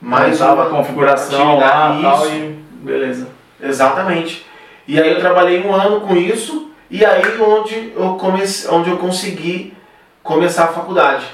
mais 0.00 0.40
uma 0.40 0.66
configuração 0.66 1.58
lá 1.58 1.98
tal, 2.00 2.26
e 2.28 2.56
beleza. 2.82 3.28
Exatamente. 3.60 4.46
E 4.86 5.00
aí 5.00 5.10
eu 5.10 5.18
trabalhei 5.18 5.60
um 5.66 5.74
ano 5.74 6.02
com 6.02 6.16
isso 6.16 6.70
e 6.88 7.04
aí 7.04 7.22
onde 7.40 7.92
eu 7.96 8.14
comecei, 8.14 8.70
onde 8.70 8.90
eu 8.90 8.98
consegui 8.98 9.74
começar 10.22 10.64
a 10.64 10.68
faculdade. 10.68 11.26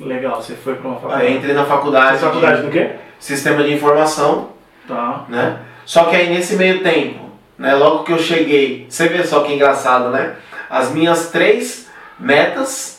Legal, 0.00 0.42
você 0.42 0.54
foi 0.54 0.74
para 0.74 0.88
uma 0.88 0.96
faculdade. 0.96 1.26
Aí 1.26 1.36
entrei 1.36 1.54
na 1.54 1.64
faculdade. 1.64 2.18
Faculdade 2.18 2.62
do 2.62 2.70
quê? 2.70 2.92
Sistema 3.18 3.62
de 3.62 3.72
informação. 3.74 4.50
Tá. 4.86 5.24
Né? 5.28 5.58
Só 5.84 6.04
que 6.04 6.16
aí 6.16 6.30
nesse 6.30 6.56
meio 6.56 6.82
tempo, 6.82 7.30
né, 7.58 7.74
logo 7.74 8.04
que 8.04 8.12
eu 8.12 8.18
cheguei, 8.18 8.86
você 8.88 9.08
vê 9.08 9.24
só 9.24 9.40
que 9.40 9.52
engraçado, 9.52 10.10
né? 10.10 10.34
As 10.70 10.92
minhas 10.92 11.30
três 11.30 11.90
metas 12.18 12.98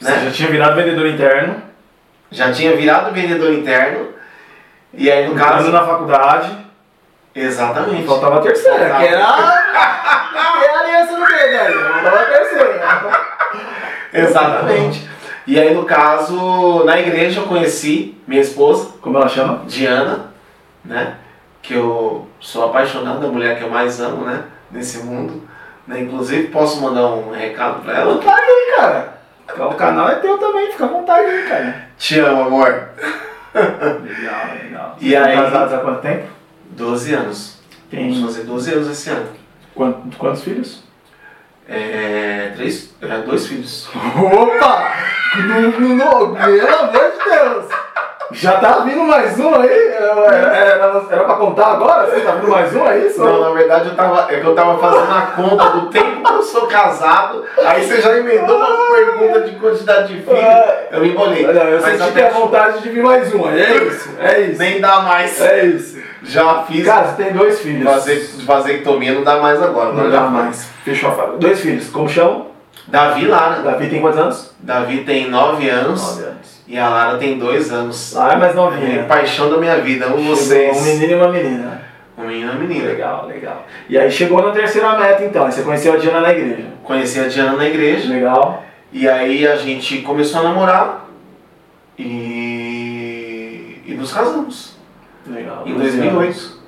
né? 0.00 0.12
Você 0.12 0.24
já 0.26 0.30
tinha 0.30 0.50
virado 0.50 0.76
vendedor 0.76 1.06
interno. 1.06 1.62
Já 2.30 2.52
tinha 2.52 2.76
virado 2.76 3.12
vendedor 3.12 3.52
interno. 3.52 4.08
E 4.94 5.10
aí, 5.10 5.26
no 5.26 5.34
Entrando 5.34 5.50
caso. 5.50 5.72
na 5.72 5.84
faculdade. 5.84 6.56
Exatamente. 7.34 8.06
Faltava 8.06 8.38
a 8.38 8.40
terceira, 8.40 8.78
Faltava. 8.78 9.00
que 9.00 9.06
era. 9.06 9.26
que 10.58 10.64
era 10.64 10.78
a 10.78 10.82
aliança 10.82 11.12
no 11.12 11.26
meio, 11.26 11.52
né? 11.52 11.70
Faltava 11.92 12.20
a 12.20 12.24
terceira. 12.24 13.28
Exatamente. 14.12 15.10
E 15.48 15.58
aí, 15.58 15.72
no 15.72 15.86
caso, 15.86 16.84
na 16.84 17.00
igreja 17.00 17.40
eu 17.40 17.46
conheci 17.46 18.14
minha 18.26 18.42
esposa. 18.42 18.90
Como 19.00 19.16
ela 19.16 19.30
chama? 19.30 19.62
Diana, 19.66 20.26
né? 20.84 21.16
Que 21.62 21.72
eu 21.72 22.28
sou 22.38 22.66
apaixonado, 22.66 23.26
a 23.26 23.30
mulher 23.30 23.56
que 23.56 23.64
eu 23.64 23.70
mais 23.70 23.98
amo, 23.98 24.26
né? 24.26 24.44
Nesse 24.70 24.98
mundo. 24.98 25.48
Né? 25.86 26.02
Inclusive, 26.02 26.48
posso 26.48 26.82
mandar 26.82 27.06
um 27.06 27.30
recado 27.30 27.82
pra 27.82 27.96
ela? 27.96 28.18
Tá 28.18 28.36
aí, 28.36 28.74
cara. 28.76 29.18
O 29.70 29.74
canal 29.74 30.10
é 30.10 30.16
teu 30.16 30.36
também, 30.36 30.70
fica 30.70 30.84
à 30.84 30.88
vontade 30.88 31.24
aí, 31.24 31.48
cara. 31.48 31.88
Te 31.96 32.20
amo, 32.20 32.42
amor. 32.42 32.90
Legal, 33.54 34.54
legal. 34.62 34.96
e 35.00 35.16
aí, 35.16 35.34
casados 35.34 35.72
há 35.72 35.78
quanto 35.78 36.02
tempo? 36.02 36.26
12 36.72 37.14
anos. 37.14 37.58
Tem... 37.90 38.12
Vamos 38.12 38.34
fazer 38.34 38.46
12 38.46 38.72
anos 38.74 38.90
esse 38.90 39.08
ano. 39.08 39.30
Quantos, 39.74 40.18
quantos 40.18 40.44
filhos? 40.44 40.84
É. 41.68 42.52
Três. 42.56 42.94
É, 43.02 43.18
dois 43.18 43.46
filhos. 43.46 43.88
Opa! 43.94 44.92
No, 45.36 45.80
no, 45.80 46.34
pelo 46.34 46.74
amor 46.74 47.12
de 47.12 47.30
Deus! 47.30 47.77
Já 48.30 48.58
tá 48.58 48.80
vindo 48.80 49.04
mais 49.04 49.38
um 49.38 49.54
aí? 49.54 49.88
Era, 49.88 50.36
era, 50.36 51.02
era 51.10 51.24
pra 51.24 51.34
contar 51.36 51.68
agora? 51.68 52.10
Você 52.10 52.20
tá 52.20 52.32
vindo 52.32 52.48
mais 52.48 52.74
um, 52.74 52.86
é 52.86 52.98
isso? 53.06 53.20
Não, 53.20 53.40
na 53.40 53.50
verdade 53.50 53.88
eu 53.88 53.96
tava, 53.96 54.26
é 54.30 54.38
que 54.38 54.46
eu 54.46 54.54
tava 54.54 54.78
fazendo 54.78 55.10
a 55.10 55.20
conta 55.34 55.70
do 55.70 55.86
tempo 55.86 56.22
que 56.22 56.32
eu 56.32 56.42
sou 56.42 56.66
casado, 56.66 57.42
aí 57.64 57.84
você 57.84 58.02
já 58.02 58.18
emendou 58.18 58.58
uma 58.58 58.94
pergunta 58.94 59.40
de 59.40 59.56
quantidade 59.56 60.14
de 60.14 60.22
filhos, 60.22 60.38
é. 60.38 60.88
eu 60.92 61.00
me 61.00 61.10
embolei. 61.10 61.46
Não, 61.46 61.52
eu 61.52 61.80
Mas 61.80 62.02
senti 62.02 62.22
a 62.22 62.28
vontade 62.28 62.82
de 62.82 62.90
vir 62.90 63.02
mais 63.02 63.32
um, 63.34 63.48
é 63.50 63.76
isso? 63.76 64.10
É 64.18 64.40
isso. 64.40 64.58
Nem 64.58 64.80
dá 64.80 65.00
mais. 65.00 65.40
É 65.40 65.64
isso. 65.64 65.98
Já 66.22 66.64
fiz. 66.64 66.84
Cara, 66.84 67.06
você 67.06 67.22
tem 67.22 67.32
dois 67.32 67.60
filhos. 67.60 67.84
Fazer, 67.84 68.30
vasectomia 68.44 69.12
não 69.14 69.24
dá 69.24 69.36
mais 69.36 69.62
agora. 69.62 69.92
Não, 69.92 70.04
não 70.04 70.10
dá 70.10 70.20
mais. 70.22 70.68
Fechou 70.84 71.10
a 71.10 71.12
fala. 71.12 71.36
Dois 71.38 71.60
filhos, 71.60 71.88
como 71.88 72.08
chama? 72.08 72.47
Davi 72.88 73.26
Lara. 73.26 73.62
Davi 73.62 73.88
tem 73.88 74.00
quantos 74.00 74.18
anos? 74.18 74.54
Davi 74.60 75.04
tem 75.04 75.30
nove 75.30 75.68
anos. 75.68 76.00
Nove 76.00 76.24
anos. 76.24 76.62
E 76.66 76.78
a 76.78 76.88
Lara 76.88 77.18
tem 77.18 77.38
dois 77.38 77.72
anos. 77.72 78.16
Ah, 78.16 78.32
é 78.32 78.36
mais 78.36 78.54
novinha. 78.54 79.00
É 79.00 79.02
paixão 79.04 79.50
da 79.50 79.58
minha 79.58 79.76
vida, 79.80 80.06
amo 80.06 80.22
vocês. 80.22 80.76
Um 80.76 80.84
menino 80.84 81.12
e 81.12 81.14
uma 81.14 81.28
menina. 81.28 81.82
Um 82.16 82.26
menino 82.26 82.46
e 82.46 82.50
uma 82.50 82.60
menina. 82.60 82.88
Legal, 82.88 83.26
legal. 83.26 83.66
E 83.88 83.98
aí 83.98 84.10
chegou 84.10 84.42
na 84.42 84.52
terceira 84.52 84.98
meta 84.98 85.24
então, 85.24 85.46
aí 85.46 85.52
você 85.52 85.62
conheceu 85.62 85.94
a 85.94 85.96
Diana 85.96 86.20
na 86.20 86.32
igreja. 86.32 86.64
Conheci 86.82 87.20
a 87.20 87.28
Diana 87.28 87.56
na 87.56 87.66
igreja. 87.66 88.08
Legal. 88.12 88.64
E 88.90 89.08
aí 89.08 89.46
a 89.46 89.56
gente 89.56 89.98
começou 89.98 90.40
a 90.40 90.44
namorar 90.44 91.08
e, 91.98 93.82
e 93.86 93.94
nos 93.94 94.12
casamos. 94.12 94.78
Legal. 95.26 95.62
Em 95.66 95.74
2008. 95.74 96.22
Anos. 96.22 96.58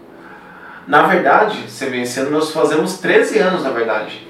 Na 0.87 1.03
verdade, 1.03 1.69
você 1.69 2.21
ano 2.21 2.31
nós 2.31 2.51
fazemos 2.53 2.99
13 2.99 3.39
anos, 3.39 3.63
na 3.63 3.71
verdade. 3.71 4.27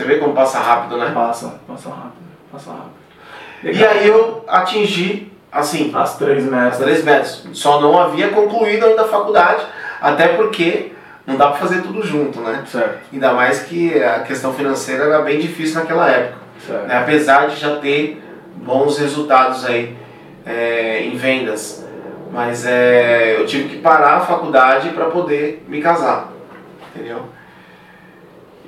Você 0.00 0.06
vê 0.06 0.16
como 0.16 0.32
passa 0.32 0.58
rápido, 0.60 0.96
né? 0.96 1.10
Passa, 1.12 1.60
passa 1.68 1.90
rápido, 1.90 2.24
passa 2.50 2.70
rápido. 2.70 2.92
Legal. 3.62 3.82
E 3.82 3.84
aí 3.84 4.08
eu 4.08 4.42
atingi, 4.48 5.30
assim... 5.52 5.92
As 5.94 6.16
três 6.16 6.42
metas. 6.42 6.72
As 6.72 6.78
três 6.78 7.04
metas. 7.04 7.46
Só 7.52 7.82
não 7.82 8.00
havia 8.00 8.28
concluído 8.28 8.86
ainda 8.86 9.02
a 9.02 9.08
faculdade, 9.08 9.62
até 10.00 10.28
porque 10.28 10.92
não 11.26 11.36
dá 11.36 11.48
para 11.48 11.58
fazer 11.58 11.82
tudo 11.82 12.02
junto, 12.02 12.40
né? 12.40 12.64
Certo. 12.66 12.98
Ainda 13.12 13.34
mais 13.34 13.64
que 13.64 14.02
a 14.02 14.20
questão 14.20 14.54
financeira 14.54 15.04
era 15.04 15.20
bem 15.20 15.38
difícil 15.38 15.80
naquela 15.80 16.08
época. 16.08 16.38
Certo. 16.66 16.86
Né? 16.86 16.96
Apesar 16.96 17.48
de 17.48 17.56
já 17.56 17.76
ter 17.76 18.24
bons 18.54 18.98
resultados 18.98 19.66
aí 19.66 19.94
é, 20.46 21.02
em 21.02 21.14
vendas. 21.14 21.86
Mas 22.32 22.64
é, 22.64 23.36
eu 23.38 23.44
tive 23.44 23.68
que 23.68 23.82
parar 23.82 24.16
a 24.16 24.20
faculdade 24.20 24.88
para 24.90 25.10
poder 25.10 25.62
me 25.68 25.82
casar. 25.82 26.32
Entendeu? 26.94 27.20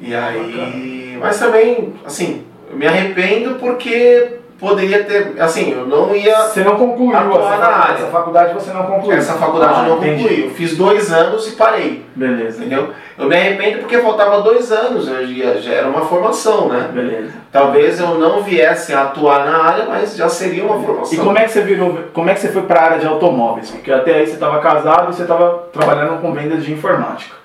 E 0.03 0.15
aí. 0.15 1.17
Mas 1.21 1.39
também, 1.39 1.95
assim, 2.05 2.45
eu 2.71 2.77
me 2.77 2.87
arrependo 2.87 3.55
porque 3.55 4.39
poderia 4.59 5.05
ter. 5.05 5.35
Assim, 5.41 5.71
eu 5.73 5.87
não 5.87 6.15
ia. 6.15 6.37
Você 6.43 6.65
não 6.65 6.77
concluiu 6.77 7.17
atuar 7.17 7.53
essa, 7.55 7.59
na 7.59 7.67
área. 7.77 7.95
essa 7.95 8.07
faculdade, 8.07 8.55
você 8.55 8.73
não 8.73 8.83
concluiu. 8.85 9.17
Essa 9.17 9.35
faculdade 9.35 9.73
Ah, 9.77 9.83
eu 9.85 9.89
não 9.91 9.97
entendi. 9.99 10.23
concluí. 10.23 10.45
Eu 10.45 10.51
fiz 10.51 10.77
dois 10.77 11.13
anos 11.13 11.47
e 11.49 11.57
parei. 11.57 12.05
Beleza. 12.17 12.59
Entendeu? 12.61 12.91
Eu 13.17 13.29
me 13.29 13.37
arrependo 13.37 13.79
porque 13.79 13.99
faltava 13.99 14.41
dois 14.41 14.73
anos, 14.73 15.07
eu 15.07 15.27
já, 15.27 15.55
já 15.61 15.73
era 15.73 15.89
uma 15.89 16.01
formação, 16.07 16.69
né? 16.69 16.89
Beleza. 16.93 17.31
Talvez 17.53 18.01
eu 18.01 18.15
não 18.19 18.43
viesse 18.43 18.93
a 18.95 19.03
atuar 19.03 19.45
na 19.45 19.65
área, 19.65 19.85
mas 19.87 20.17
já 20.17 20.29
seria 20.29 20.65
uma 20.65 20.81
formação. 20.83 21.13
E 21.17 21.23
como 21.23 21.39
é 21.39 21.45
que 21.45 21.51
você 21.51 21.61
virou, 21.61 21.99
como 22.13 22.31
é 22.31 22.35
que 22.35 22.41
você 22.41 22.49
foi 22.49 22.63
para 22.63 22.81
a 22.81 22.85
área 22.85 22.99
de 22.99 23.07
automóveis? 23.07 23.71
Porque 23.71 23.93
até 23.93 24.15
aí 24.15 24.27
você 24.27 24.35
estava 24.35 24.59
casado 24.61 25.11
e 25.11 25.15
você 25.15 25.23
estava 25.23 25.65
trabalhando 25.73 26.21
com 26.21 26.33
vendas 26.33 26.65
de 26.65 26.73
informática. 26.73 27.42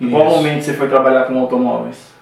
Em 0.00 0.10
qual 0.10 0.26
Isso. 0.26 0.36
momento 0.36 0.64
você 0.64 0.74
foi 0.74 0.88
trabalhar 0.88 1.24
com 1.24 1.38
automóveis? 1.38 2.12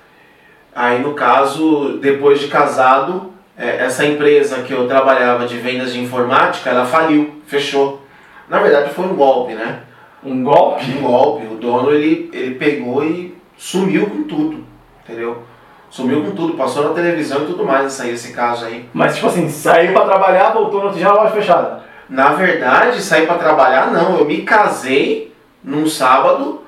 Aí 0.75 1.01
no 1.01 1.15
caso, 1.15 1.99
depois 2.01 2.41
de 2.41 2.49
casado, 2.49 3.33
é, 3.57 3.85
essa 3.85 4.05
empresa 4.05 4.63
que 4.63 4.73
eu 4.73 4.89
trabalhava 4.89 5.47
de 5.47 5.57
vendas 5.59 5.93
de 5.93 6.01
informática, 6.01 6.71
ela 6.71 6.85
faliu, 6.85 7.41
fechou. 7.47 8.03
Na 8.49 8.59
verdade 8.59 8.91
foi 8.91 9.05
um 9.05 9.15
golpe, 9.15 9.55
né? 9.55 9.81
Um 10.23 10.43
golpe? 10.43 10.85
Um 10.91 11.03
golpe. 11.03 11.47
O 11.47 11.57
dono 11.57 11.91
ele, 11.93 12.31
ele 12.33 12.55
pegou 12.57 13.05
e 13.05 13.37
sumiu 13.57 14.07
com 14.07 14.25
tudo, 14.25 14.65
entendeu? 15.05 15.43
Sumiu 15.89 16.25
com 16.25 16.33
tudo, 16.33 16.55
passou 16.55 16.89
na 16.89 16.95
televisão 16.95 17.43
e 17.43 17.47
tudo 17.47 17.65
mais, 17.65 17.87
esse, 17.87 18.03
aí, 18.03 18.11
esse 18.11 18.33
caso 18.33 18.65
aí. 18.65 18.89
Mas 18.93 19.15
tipo 19.15 19.29
assim, 19.29 19.49
saiu 19.49 19.93
para 19.93 20.07
trabalhar, 20.07 20.51
voltou 20.51 20.81
no 20.81 20.87
outro 20.87 20.99
dia 20.99 21.13
loja 21.13 21.31
fechada. 21.31 21.85
Na 22.09 22.31
verdade, 22.31 23.01
sair 23.01 23.27
para 23.27 23.39
trabalhar 23.39 23.93
não, 23.93 24.19
eu 24.19 24.25
me 24.25 24.43
casei 24.43 25.33
num 25.63 25.87
sábado, 25.87 26.64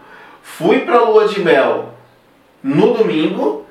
fui 0.47 0.80
pra 0.80 1.01
lua 1.01 1.26
de 1.26 1.40
mel 1.40 1.90
no 2.62 2.94
domingo 2.94 3.66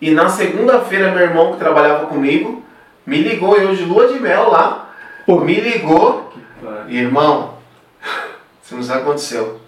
e 0.00 0.10
na 0.10 0.28
segunda-feira 0.28 1.12
meu 1.12 1.22
irmão 1.22 1.52
que 1.52 1.58
trabalhava 1.58 2.06
comigo 2.06 2.64
me 3.06 3.18
ligou, 3.22 3.56
eu 3.56 3.74
de 3.74 3.84
lua 3.84 4.08
de 4.08 4.18
mel 4.18 4.50
lá, 4.50 4.90
Pô. 5.26 5.40
me 5.40 5.54
ligou, 5.54 6.32
irmão, 6.88 7.54
você 8.62 8.74
não 8.74 8.82
sabe 8.82 9.00
o 9.00 9.02
que 9.02 9.08
aconteceu, 9.08 9.60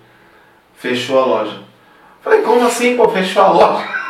fechou 0.76 1.20
a 1.20 1.26
loja. 1.26 1.60
Falei, 2.22 2.42
como 2.42 2.64
assim, 2.66 2.96
pô, 2.96 3.08
fechou 3.08 3.42
a 3.42 3.50
loja? 3.50 4.01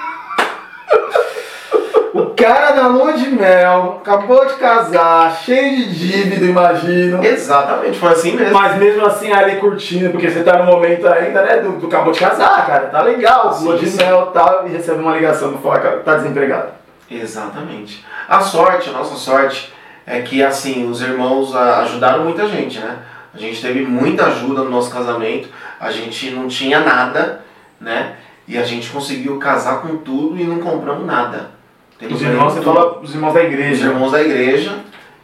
Cara 2.43 2.73
da 2.73 2.89
lua 2.89 3.13
de 3.13 3.31
mel, 3.31 4.01
acabou 4.01 4.45
de 4.45 4.55
casar, 4.55 5.33
cheio 5.45 5.87
de 5.87 5.95
dívida, 5.95 6.45
imagino. 6.45 7.25
Exatamente, 7.25 7.97
foi 8.01 8.11
assim 8.11 8.33
mesmo. 8.35 8.53
Mas 8.53 8.77
mesmo 8.79 9.07
assim 9.07 9.31
ali 9.31 9.61
curtindo, 9.61 10.11
porque 10.11 10.29
você 10.29 10.43
tá 10.43 10.59
no 10.59 10.65
momento 10.65 11.07
ainda, 11.07 11.41
né, 11.41 11.59
do, 11.59 11.79
do 11.79 11.87
acabou 11.87 12.13
de 12.13 12.19
casar, 12.19 12.67
cara, 12.67 12.87
tá 12.87 13.01
legal, 13.01 13.53
Sim, 13.53 13.65
lua 13.65 13.79
de 13.79 13.89
sim. 13.89 13.97
mel 13.97 14.31
e 14.31 14.35
tal, 14.35 14.67
e 14.67 14.71
recebe 14.73 15.01
uma 15.01 15.15
ligação 15.15 15.57
falar 15.59 15.79
que 15.79 16.05
tá 16.05 16.17
desempregado. 16.17 16.73
Exatamente. 17.09 18.05
A 18.29 18.41
sorte, 18.41 18.91
a 18.91 18.93
nossa 18.93 19.15
sorte, 19.15 19.73
é 20.05 20.21
que 20.23 20.43
assim, 20.43 20.91
os 20.91 21.01
irmãos 21.01 21.55
ajudaram 21.55 22.25
muita 22.25 22.49
gente, 22.49 22.81
né? 22.81 22.99
A 23.33 23.39
gente 23.39 23.63
teve 23.63 23.83
muita 23.83 24.27
ajuda 24.27 24.65
no 24.65 24.71
nosso 24.71 24.91
casamento, 24.91 25.49
a 25.79 25.93
gente 25.93 26.33
não 26.33 26.49
tinha 26.49 26.81
nada, 26.81 27.45
né? 27.81 28.17
E 28.49 28.59
a 28.59 28.65
gente 28.65 28.91
conseguiu 28.91 29.39
casar 29.39 29.81
com 29.81 29.99
tudo 29.99 30.37
e 30.37 30.43
não 30.43 30.59
compramos 30.59 31.07
nada. 31.07 31.62
Temos 32.03 32.21
Os 32.21 32.27
irmãos, 32.29 32.53
você 32.53 32.61
fala 32.63 32.99
os 33.01 33.15
irmãos 33.15 33.33
da 33.33 33.41
Os 33.41 33.47
igreja. 33.47 33.87
irmãos 33.87 34.11
da 34.13 34.21
igreja 34.21 34.73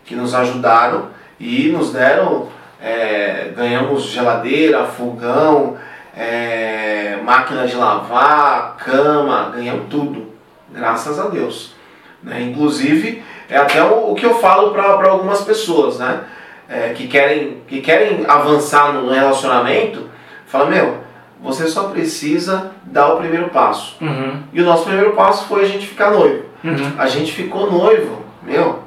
que 0.05 0.15
nos 0.15 0.33
ajudaram 0.35 1.07
e 1.39 1.69
nos 1.71 1.93
deram, 1.93 2.49
é, 2.81 3.53
ganhamos 3.57 4.05
geladeira, 4.05 4.85
fogão, 4.85 5.77
é, 6.17 7.19
máquina 7.25 7.67
de 7.67 7.75
lavar, 7.77 8.77
cama, 8.77 9.53
ganhamos 9.55 9.87
tudo, 9.91 10.33
graças 10.71 11.19
a 11.19 11.27
Deus. 11.29 11.75
né? 12.23 12.41
Inclusive, 12.43 13.23
é 13.51 13.57
até 13.57 13.83
o, 13.83 14.13
o 14.13 14.15
que 14.15 14.25
eu 14.25 14.35
falo 14.39 14.71
para 14.71 15.11
algumas 15.11 15.43
pessoas, 15.43 15.99
né? 15.99 16.21
É, 16.69 16.91
que, 16.91 17.09
querem, 17.09 17.63
que 17.67 17.81
querem 17.81 18.25
avançar 18.29 18.93
no 18.93 19.11
relacionamento, 19.11 20.09
fala, 20.47 20.67
meu, 20.67 20.99
você 21.41 21.67
só 21.67 21.85
precisa 21.85 22.73
dar 22.83 23.15
o 23.15 23.17
primeiro 23.17 23.49
passo. 23.49 23.97
Uhum, 24.03 24.43
E 24.53 24.61
o 24.61 24.65
nosso 24.65 24.85
primeiro 24.85 25.13
passo 25.13 25.47
foi 25.47 25.63
a 25.63 25.67
gente 25.67 25.87
ficar 25.87 26.11
noivo. 26.11 26.45
Uhum. 26.65 26.93
A 26.99 27.07
gente 27.07 27.33
ficou 27.33 27.71
noivo, 27.71 28.23
meu, 28.43 28.81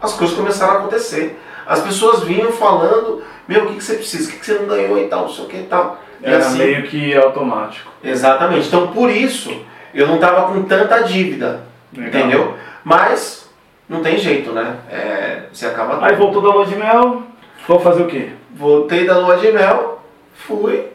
as 0.00 0.12
coisas 0.14 0.36
começaram 0.36 0.74
a 0.74 0.76
acontecer. 0.78 1.40
As 1.66 1.80
pessoas 1.80 2.22
vinham 2.22 2.52
falando, 2.52 3.22
meu, 3.48 3.64
o 3.64 3.66
que, 3.68 3.76
que 3.76 3.84
você 3.84 3.94
precisa, 3.94 4.28
o 4.28 4.32
que, 4.32 4.38
que 4.38 4.46
você 4.46 4.54
não 4.54 4.66
ganhou 4.66 4.98
e 4.98 5.06
tal, 5.08 5.22
não 5.22 5.28
sei 5.30 5.44
o 5.44 5.48
que 5.48 5.56
e 5.56 5.62
tal. 5.64 5.98
E 6.20 6.26
Era 6.26 6.38
assim, 6.38 6.58
meio 6.58 6.82
que 6.84 7.16
automático. 7.16 7.90
exatamente. 8.02 8.66
Então 8.66 8.88
por 8.88 9.10
isso 9.10 9.54
eu 9.92 10.06
não 10.06 10.18
tava 10.18 10.52
com 10.52 10.62
tanta 10.64 11.00
dívida, 11.02 11.62
Legal. 11.92 12.08
entendeu? 12.08 12.54
Mas 12.82 13.48
não 13.88 14.02
tem 14.02 14.18
jeito, 14.18 14.52
né? 14.52 14.76
É, 14.90 15.42
você 15.52 15.66
acaba. 15.66 16.04
Aí 16.04 16.16
voltou 16.16 16.42
da 16.42 16.48
lua 16.48 16.66
de 16.66 16.76
mel, 16.76 17.22
vou 17.66 17.80
fazer 17.80 18.02
o 18.02 18.06
quê? 18.06 18.30
Voltei 18.54 19.06
da 19.06 19.18
lua 19.18 19.36
de 19.36 19.50
mel, 19.52 20.02
fui 20.34 20.88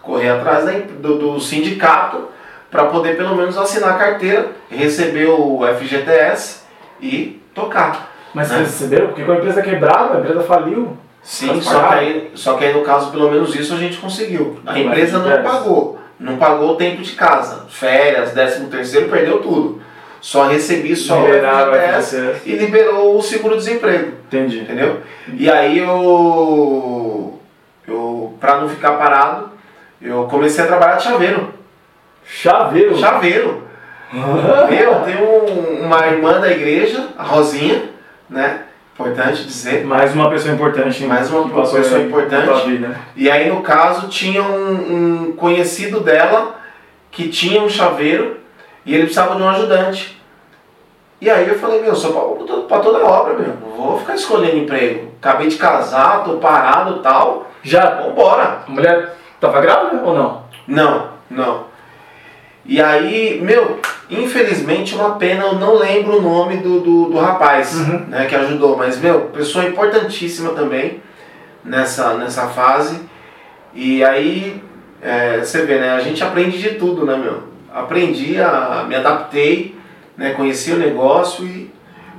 correr 0.00 0.30
atrás 0.30 0.64
do, 0.98 1.18
do 1.18 1.40
sindicato 1.40 2.28
para 2.72 2.86
poder 2.86 3.16
pelo 3.18 3.36
menos 3.36 3.56
assinar 3.58 3.90
a 3.90 3.98
carteira, 3.98 4.48
receber 4.70 5.26
o 5.26 5.60
FGTS 5.78 6.62
e 7.00 7.40
tocar. 7.54 8.10
Mas 8.32 8.48
Né? 8.50 8.56
vocês 8.56 8.70
receberam? 8.70 9.08
Porque 9.08 9.22
com 9.24 9.32
a 9.32 9.36
empresa 9.36 9.60
quebrada, 9.60 10.16
a 10.16 10.20
empresa 10.20 10.42
faliu. 10.42 10.96
Sim, 11.22 11.48
Pode 11.48 11.64
só 11.64 11.82
que, 11.88 11.94
aí, 11.94 12.30
só 12.34 12.54
que 12.54 12.64
aí 12.64 12.72
no 12.72 12.80
caso 12.82 13.12
pelo 13.12 13.30
menos 13.30 13.54
isso 13.54 13.74
a 13.74 13.76
gente 13.76 13.98
conseguiu. 13.98 14.58
A 14.66 14.76
empresa 14.78 15.18
não 15.18 15.42
pagou, 15.42 15.98
não 16.18 16.36
pagou 16.36 16.70
o 16.70 16.76
tempo 16.76 17.00
de 17.02 17.12
casa, 17.12 17.66
férias, 17.68 18.32
décimo 18.32 18.68
terceiro, 18.68 19.08
perdeu 19.08 19.38
tudo. 19.40 19.80
Só 20.20 20.46
recebi 20.46 20.96
só 20.96 21.20
Liberaram 21.20 21.72
o 21.72 21.74
FGTS. 21.74 22.40
e 22.46 22.52
liberou 22.56 23.18
o 23.18 23.22
seguro-desemprego. 23.22 24.12
Entendi. 24.26 24.60
Entendeu? 24.60 25.00
E 25.36 25.50
aí 25.50 25.78
eu, 25.78 27.38
eu 27.86 28.34
para 28.40 28.60
não 28.60 28.68
ficar 28.68 28.92
parado, 28.92 29.50
eu 30.00 30.24
comecei 30.30 30.62
a 30.64 30.66
trabalhar 30.66 30.96
de 30.96 31.02
chaveiro. 31.04 31.52
Chaveiro. 32.24 32.96
Chaveiro. 32.96 33.62
Eu 34.12 34.94
tenho 35.04 35.24
um- 35.24 35.84
uma 35.86 36.06
irmã 36.06 36.38
da 36.40 36.50
igreja, 36.50 37.08
a 37.18 37.22
Rosinha, 37.22 37.84
né? 38.28 38.62
Importante 38.94 39.44
dizer. 39.44 39.84
Mais 39.86 40.14
uma 40.14 40.28
pessoa 40.30 40.54
importante. 40.54 41.02
hein, 41.02 41.08
Mais 41.08 41.30
uma 41.30 41.48
pessoa 41.48 41.80
aí 41.98 42.06
importante. 42.06 42.66
vida. 42.68 42.94
E 43.16 43.30
aí 43.30 43.48
no 43.48 43.62
caso 43.62 44.08
tinha 44.08 44.42
um, 44.42 45.26
um 45.28 45.32
conhecido 45.32 46.00
dela 46.00 46.56
que 47.10 47.28
tinha 47.28 47.62
um 47.62 47.68
chaveiro 47.70 48.38
e 48.84 48.92
ele 48.94 49.04
precisava 49.04 49.34
de 49.34 49.42
um 49.42 49.48
ajudante. 49.48 50.20
E 51.20 51.30
aí 51.30 51.48
eu 51.48 51.58
falei, 51.58 51.80
meu, 51.80 51.94
sou 51.94 52.12
pra, 52.12 52.44
toda- 52.46 52.62
pra 52.66 52.78
toda 52.80 53.04
obra, 53.06 53.34
meu. 53.34 53.54
Não 53.60 53.76
vou 53.76 53.98
ficar 54.00 54.14
escolhendo 54.14 54.56
emprego. 54.58 55.12
Acabei 55.20 55.46
de 55.48 55.56
casar, 55.56 56.24
tô 56.24 56.36
parado 56.36 56.96
e 56.96 57.02
tal. 57.02 57.46
Já, 57.62 57.90
Vambora. 58.02 58.58
a 58.66 58.70
mulher 58.70 59.16
tava 59.40 59.60
grávida 59.60 60.02
ou 60.04 60.14
não? 60.14 60.42
Não, 60.66 61.08
não. 61.30 61.71
E 62.64 62.80
aí, 62.80 63.40
meu, 63.42 63.80
infelizmente, 64.08 64.94
uma 64.94 65.16
pena, 65.16 65.44
eu 65.44 65.54
não 65.56 65.76
lembro 65.76 66.18
o 66.18 66.22
nome 66.22 66.58
do, 66.58 66.80
do, 66.80 67.04
do 67.06 67.18
rapaz 67.18 67.74
Uhum. 67.74 68.06
né, 68.08 68.26
que 68.26 68.36
ajudou, 68.36 68.76
mas, 68.76 69.00
meu, 69.00 69.22
pessoa 69.32 69.64
importantíssima 69.64 70.50
também 70.50 71.02
nessa, 71.64 72.14
nessa 72.14 72.46
fase. 72.48 73.00
E 73.74 74.04
aí, 74.04 74.62
é, 75.00 75.38
você 75.40 75.62
vê, 75.64 75.78
né, 75.78 75.90
a 75.92 76.00
gente 76.00 76.22
aprende 76.22 76.58
de 76.58 76.70
tudo, 76.74 77.04
né, 77.04 77.16
meu? 77.16 77.42
Aprendi, 77.74 78.40
a, 78.40 78.84
me 78.86 78.94
adaptei, 78.94 79.74
né, 80.16 80.30
conheci 80.30 80.72
o 80.72 80.78
negócio 80.78 81.44
e 81.44 81.68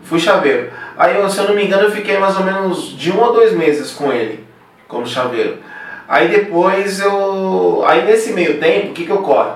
fui 0.04 0.20
chaveiro. 0.20 0.72
Aí, 0.98 1.16
eu, 1.16 1.30
se 1.30 1.38
eu 1.38 1.48
não 1.48 1.56
me 1.56 1.64
engano, 1.64 1.84
eu 1.84 1.92
fiquei 1.92 2.18
mais 2.18 2.36
ou 2.38 2.44
menos 2.44 2.98
de 2.98 3.12
um 3.12 3.24
a 3.24 3.32
dois 3.32 3.54
meses 3.54 3.92
com 3.92 4.12
ele, 4.12 4.44
como 4.88 5.08
chaveiro. 5.08 5.58
Aí 6.08 6.28
depois 6.28 7.00
eu. 7.00 7.84
Aí 7.88 8.04
nesse 8.04 8.34
meio 8.34 8.60
tempo, 8.60 8.90
o 8.90 8.94
que, 8.94 9.06
que 9.06 9.12
ocorre? 9.12 9.52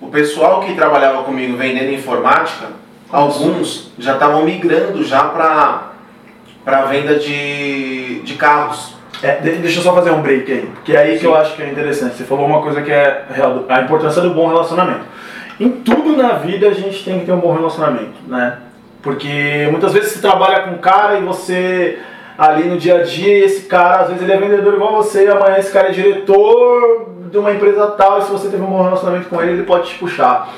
O 0.00 0.08
pessoal 0.08 0.60
que 0.60 0.74
trabalhava 0.74 1.22
comigo 1.24 1.56
vendendo 1.56 1.92
informática, 1.92 2.66
alguns 3.10 3.92
já 3.98 4.14
estavam 4.14 4.44
migrando 4.44 5.02
já 5.04 5.24
para 5.24 5.88
para 6.64 6.82
venda 6.82 7.14
de, 7.14 8.20
de 8.20 8.34
carros. 8.34 8.94
É, 9.22 9.36
de- 9.36 9.52
deixa 9.56 9.78
eu 9.78 9.82
só 9.82 9.94
fazer 9.94 10.10
um 10.10 10.20
break 10.22 10.52
aí, 10.52 10.70
porque 10.74 10.92
é 10.94 10.98
aí 10.98 11.12
que 11.14 11.20
Sim. 11.20 11.26
eu 11.26 11.34
acho 11.36 11.56
que 11.56 11.62
é 11.62 11.70
interessante. 11.70 12.14
Você 12.16 12.24
falou 12.24 12.46
uma 12.46 12.60
coisa 12.62 12.82
que 12.82 12.90
é 12.92 13.24
real, 13.30 13.64
a 13.68 13.80
importância 13.80 14.20
do 14.22 14.30
bom 14.34 14.48
relacionamento. 14.48 15.00
Em 15.58 15.70
tudo 15.70 16.14
na 16.16 16.34
vida 16.34 16.68
a 16.68 16.74
gente 16.74 17.02
tem 17.04 17.18
que 17.20 17.26
ter 17.26 17.32
um 17.32 17.40
bom 17.40 17.54
relacionamento, 17.54 18.18
né? 18.28 18.58
Porque 19.02 19.66
muitas 19.70 19.92
vezes 19.92 20.12
você 20.12 20.20
trabalha 20.20 20.60
com 20.64 20.72
um 20.72 20.78
cara 20.78 21.18
e 21.18 21.22
você 21.22 21.98
ali 22.38 22.68
no 22.68 22.78
dia 22.78 23.00
a 23.00 23.02
dia, 23.02 23.38
e 23.40 23.42
esse 23.42 23.62
cara, 23.62 24.02
às 24.02 24.08
vezes 24.08 24.22
ele 24.22 24.32
é 24.32 24.36
vendedor 24.36 24.74
igual 24.74 24.94
você, 24.94 25.24
e 25.24 25.28
amanhã 25.28 25.58
esse 25.58 25.72
cara 25.72 25.88
é 25.88 25.90
diretor 25.90 27.08
de 27.28 27.36
uma 27.36 27.50
empresa 27.52 27.88
tal, 27.88 28.18
e 28.18 28.22
se 28.22 28.30
você 28.30 28.48
teve 28.48 28.62
um 28.62 28.66
bom 28.66 28.82
relacionamento 28.84 29.28
com 29.28 29.42
ele, 29.42 29.52
ele 29.52 29.64
pode 29.64 29.88
te 29.88 29.98
puxar. 29.98 30.48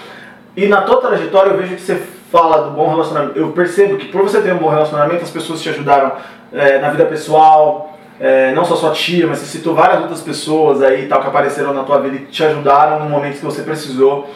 E 0.55 0.67
na 0.67 0.83
tua 0.83 1.01
trajetória 1.01 1.51
eu 1.51 1.57
vejo 1.57 1.77
que 1.77 1.81
você 1.81 1.99
fala 2.31 2.65
do 2.65 2.71
bom 2.73 2.91
relacionamento. 2.91 3.39
Eu 3.39 3.51
percebo 3.53 3.97
que 3.97 4.09
por 4.09 4.23
você 4.23 4.43
ter 4.43 4.53
um 4.53 4.59
bom 4.59 4.69
relacionamento, 4.69 5.23
as 5.23 5.31
pessoas 5.31 5.63
te 5.63 5.71
ajudaram 5.71 6.13
é, 6.53 6.79
na 6.79 6.91
vida 6.91 7.07
pessoal, 7.07 7.99
é, 8.21 8.53
não 8.53 8.65
só 8.65 8.77
sua 8.77 8.91
tia, 8.91 9.27
mas 9.27 9.39
você 9.39 9.47
citou 9.47 9.75
várias 9.75 10.01
outras 10.03 10.21
pessoas 10.21 10.83
aí 10.83 11.07
tal 11.07 11.23
que 11.23 11.29
apareceram 11.29 11.73
na 11.73 11.83
tua 11.83 11.99
vida 12.01 12.17
e 12.17 12.27
te 12.27 12.45
ajudaram 12.45 13.01
no 13.01 13.09
momento 13.09 13.39
que 13.39 13.45
você 13.45 13.63
precisou. 13.63 14.29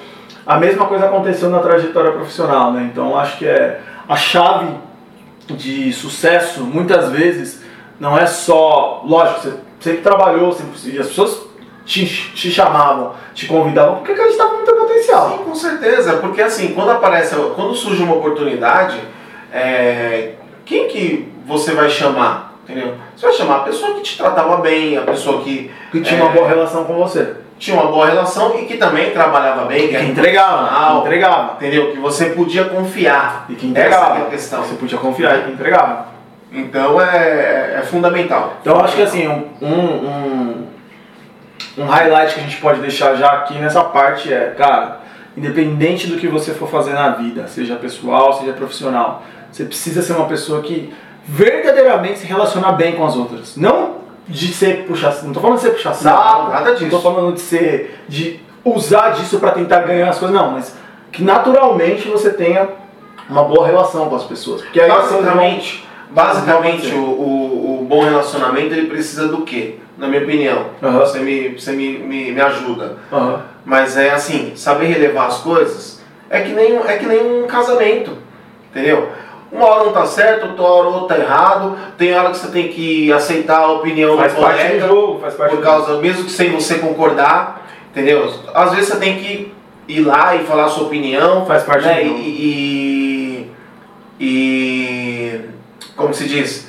a 0.47 0.59
mesma 0.59 0.87
coisa 0.87 1.07
aconteceu 1.07 1.51
na 1.51 1.59
trajetória 1.59 2.13
profissional, 2.13 2.73
né? 2.73 2.89
Então 2.91 3.17
acho 3.19 3.39
que 3.39 3.47
é 3.47 3.81
a 4.09 4.17
chave 4.17 4.69
de 5.49 5.93
sucesso, 5.93 6.63
muitas 6.63 7.11
vezes, 7.11 7.63
não 8.01 8.17
é 8.17 8.27
só, 8.27 9.03
lógico, 9.07 9.41
você 9.41 9.55
sempre 9.81 10.01
trabalhou, 10.03 10.53
sempre, 10.53 10.73
e 10.91 10.99
as 10.99 11.09
pessoas 11.09 11.47
te, 11.85 12.07
te 12.07 12.51
chamavam, 12.51 13.15
te 13.35 13.47
convidavam, 13.47 13.97
porque 13.97 14.13
acreditavam 14.13 14.53
no 14.53 14.65
muito 14.65 14.75
potencial. 14.75 15.31
Sim, 15.31 15.45
com 15.45 15.55
certeza, 15.55 16.15
porque 16.15 16.41
assim, 16.43 16.69
quando 16.75 16.91
aparece, 16.91 17.35
quando 17.55 17.75
surge 17.75 18.03
uma 18.03 18.17
oportunidade, 18.17 18.99
é, 19.53 20.35
quem 20.65 20.89
que 20.89 21.33
você 21.47 21.73
vai 21.73 21.91
chamar? 21.91 22.55
Entendeu? 22.65 22.95
Você 23.15 23.27
vai 23.27 23.35
chamar 23.35 23.57
a 23.57 23.61
pessoa 23.61 23.95
que 23.95 24.01
te 24.01 24.17
tratava 24.17 24.57
bem, 24.57 24.97
a 24.97 25.03
pessoa 25.03 25.43
que. 25.43 25.71
Que 25.93 26.01
tinha 26.01 26.19
é, 26.19 26.23
uma 26.23 26.33
boa 26.33 26.49
relação 26.49 26.85
com 26.85 26.95
você. 26.95 27.35
Tinha 27.59 27.81
uma 27.81 27.91
boa 27.91 28.07
relação 28.07 28.59
e 28.59 28.67
que 28.67 28.77
também 28.77 29.11
trabalhava 29.11 29.65
bem, 29.67 29.89
que, 29.89 29.97
que 29.97 30.05
entregava, 30.05 30.99
entregava. 31.01 31.55
Entendeu? 31.55 31.93
Que 31.93 31.99
você 31.99 32.27
podia 32.27 32.65
confiar. 32.65 33.47
E 33.49 33.55
que 33.55 33.67
entregava. 33.67 34.15
Essa 34.15 34.19
é 34.19 34.27
a 34.27 34.31
questão. 34.31 34.63
Você 34.63 34.75
podia 34.75 34.99
confiar 34.99 35.39
e 35.39 35.43
que 35.45 35.51
entregava. 35.53 36.15
Então 36.53 37.01
é, 37.01 37.77
é 37.79 37.83
fundamental. 37.83 38.55
Então 38.61 38.79
acho 38.81 38.97
que 38.97 39.03
assim, 39.03 39.27
um, 39.27 39.67
um, 39.67 40.67
um 41.79 41.85
highlight 41.87 42.35
que 42.35 42.41
a 42.41 42.43
gente 42.43 42.57
pode 42.59 42.81
deixar 42.81 43.17
já 43.17 43.29
aqui 43.29 43.55
nessa 43.55 43.83
parte 43.83 44.33
é, 44.33 44.55
cara, 44.57 45.01
independente 45.37 46.07
do 46.07 46.17
que 46.17 46.29
você 46.29 46.53
for 46.53 46.69
fazer 46.69 46.93
na 46.93 47.11
vida, 47.11 47.49
seja 47.49 47.75
pessoal, 47.77 48.33
seja 48.35 48.53
profissional, 48.53 49.25
você 49.51 49.65
precisa 49.65 50.01
ser 50.01 50.13
uma 50.13 50.27
pessoa 50.27 50.63
que 50.63 50.93
verdadeiramente 51.25 52.21
se 52.21 52.27
relaciona 52.27 52.71
bem 52.73 52.95
com 52.95 53.05
as 53.05 53.17
outras. 53.17 53.57
Não 53.57 53.94
de 54.29 54.53
ser 54.53 54.85
puxar, 54.87 55.15
não 55.23 55.33
tô 55.33 55.41
falando 55.41 55.57
de 55.57 55.63
ser 55.63 55.71
puxar 55.71 55.95
saco, 55.95 56.51
nada 56.51 56.73
disso. 56.73 56.85
Não 56.85 56.91
tô 56.91 57.01
falando 57.01 57.35
de 57.35 57.41
ser 57.41 58.01
de 58.09 58.41
usar 58.65 59.11
disso 59.11 59.39
para 59.39 59.51
tentar 59.51 59.81
ganhar 59.81 60.09
as 60.09 60.19
coisas, 60.19 60.35
não, 60.35 60.53
mas 60.53 60.75
que 61.13 61.23
naturalmente 61.23 62.09
você 62.09 62.31
tenha 62.31 62.69
uma 63.29 63.45
boa 63.45 63.67
relação 63.67 64.09
com 64.09 64.17
as 64.17 64.25
pessoas. 64.25 64.63
Porque 64.63 64.81
aí 64.81 64.89
basicamente, 64.89 65.87
basicamente 66.11 66.93
o, 66.95 66.99
o, 66.99 67.81
o, 67.83 67.85
bom 67.85 68.03
relacionamento 68.03 68.75
ele 68.75 68.89
precisa 68.89 69.29
do 69.29 69.43
quê? 69.43 69.77
Na 69.97 70.09
minha 70.09 70.23
opinião. 70.23 70.67
Uhum. 70.83 70.99
Você, 70.99 71.21
me, 71.21 71.49
você 71.51 71.73
me, 71.73 71.99
me, 71.99 72.33
me 72.33 72.41
ajuda. 72.41 72.97
Uhum. 73.13 73.39
Mas 73.65 73.97
é 73.97 74.11
assim, 74.11 74.53
saber 74.57 74.87
relevar 74.87 75.29
as 75.29 75.39
coisas 75.39 76.03
é 76.29 76.41
que 76.41 76.53
nem, 76.53 76.77
é 76.77 76.97
que 76.97 77.07
nem 77.07 77.43
um 77.43 77.47
casamento. 77.47 78.19
Entendeu? 78.71 79.09
Uma 79.55 79.67
hora 79.67 79.89
um 79.89 79.93
tá 79.93 80.05
certo, 80.05 80.49
outra 80.49 80.65
hora 80.65 80.89
outro 80.89 81.07
tá 81.07 81.17
errado. 81.17 81.79
Tem 81.97 82.13
hora 82.13 82.33
que 82.33 82.39
você 82.39 82.49
tem 82.49 82.69
que 82.69 83.13
aceitar 83.13 83.61
a 83.61 83.71
opinião 83.71 84.17
faz 84.17 84.33
do 84.33 84.41
colega. 84.41 84.59
Faz 84.59 84.69
parte 84.69 84.81
do 84.81 84.89
jogo, 84.89 85.21
faz 85.21 85.35
parte 85.35 85.55
Por 85.55 85.63
causa, 85.63 85.87
jogo. 85.93 86.03
mesmo 86.03 86.25
que 86.25 86.33
sem 86.33 86.51
você 86.51 86.79
concordar, 86.79 87.65
entendeu? 87.93 88.35
Às 88.53 88.73
vezes 88.73 88.89
você 88.89 88.97
tem 88.97 89.17
que 89.17 89.55
ir 89.87 90.01
lá 90.01 90.35
e 90.35 90.45
falar 90.45 90.65
a 90.65 90.69
sua 90.69 90.89
opinião. 90.89 91.47
Faz 91.47 91.63
parte 91.63 91.87
né? 91.87 92.03
do 92.03 92.09
jogo. 92.09 92.19
E, 92.19 93.53
e, 94.19 94.27
e, 94.27 95.41
como 95.95 96.13
se 96.13 96.27
diz? 96.27 96.69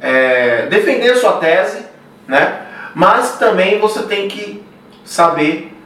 É, 0.00 0.66
defender 0.66 1.10
a 1.10 1.16
sua 1.16 1.32
tese, 1.32 1.84
né? 2.28 2.60
Mas 2.94 3.38
também 3.38 3.80
você 3.80 4.02
tem 4.04 4.28
que 4.28 4.62
saber 5.04 5.76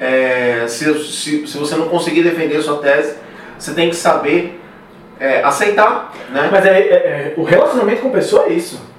é, 0.00 0.64
se, 0.66 0.92
se, 1.04 1.46
se 1.46 1.58
você 1.58 1.76
não 1.76 1.88
conseguir 1.88 2.24
defender 2.24 2.56
a 2.56 2.62
sua 2.62 2.78
tese, 2.78 3.14
você 3.56 3.72
tem 3.72 3.88
que 3.88 3.94
saber 3.94 4.60
é, 5.22 5.40
aceitar, 5.44 6.12
né? 6.30 6.48
Mas 6.50 6.66
é, 6.66 6.80
é, 6.80 6.94
é, 6.94 7.34
o 7.36 7.44
relacionamento 7.44 8.02
com 8.02 8.10
pessoa 8.10 8.46
é 8.46 8.54
isso. 8.54 8.90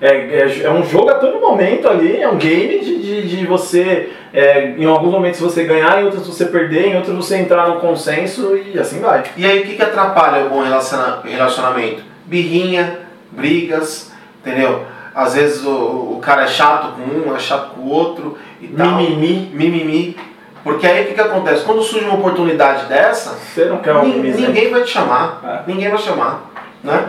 É, 0.00 0.08
é, 0.08 0.62
é, 0.64 0.70
um 0.70 0.84
jogo 0.84 1.08
a 1.10 1.14
todo 1.14 1.40
momento 1.40 1.88
ali, 1.88 2.20
é 2.20 2.28
um 2.28 2.36
game 2.36 2.80
de, 2.80 3.00
de, 3.00 3.28
de 3.28 3.46
você, 3.46 4.10
é, 4.32 4.74
em 4.76 4.84
alguns 4.84 5.12
momentos 5.12 5.40
você 5.40 5.64
ganhar, 5.64 6.00
em 6.00 6.04
outros 6.04 6.26
você 6.26 6.46
perder, 6.46 6.88
em 6.88 6.96
outros 6.96 7.14
você 7.14 7.36
entrar 7.36 7.68
no 7.68 7.80
consenso 7.80 8.56
e 8.56 8.78
assim 8.78 9.00
vai. 9.00 9.22
E 9.36 9.46
aí 9.46 9.60
o 9.60 9.66
que, 9.66 9.76
que 9.76 9.82
atrapalha 9.82 10.46
o 10.46 10.50
bom 10.50 10.62
relacionamento? 10.62 12.02
Birrinha, 12.26 12.98
brigas, 13.30 14.12
entendeu? 14.40 14.84
Às 15.14 15.34
vezes 15.34 15.64
o, 15.64 16.16
o 16.16 16.18
cara 16.20 16.42
é 16.42 16.48
chato 16.48 16.94
com 16.94 17.02
um, 17.02 17.34
é 17.34 17.38
chato 17.38 17.74
com 17.74 17.82
o 17.82 17.88
outro 17.88 18.36
e 18.60 18.68
tal. 18.68 18.96
Mimimi. 18.96 19.50
Mimimi. 19.52 20.16
Porque 20.64 20.86
aí 20.86 21.04
o 21.04 21.06
que, 21.08 21.14
que 21.14 21.20
acontece? 21.20 21.64
Quando 21.64 21.82
surge 21.82 22.04
uma 22.06 22.18
oportunidade 22.18 22.86
dessa, 22.86 23.30
Você 23.30 23.64
não 23.66 23.78
quer 23.78 23.94
ninguém 24.02 24.70
vai 24.70 24.82
te 24.82 24.90
chamar. 24.90 25.40
É. 25.44 25.70
Ninguém 25.70 25.88
vai 25.88 25.98
chamar. 25.98 26.50
Né? 26.82 27.08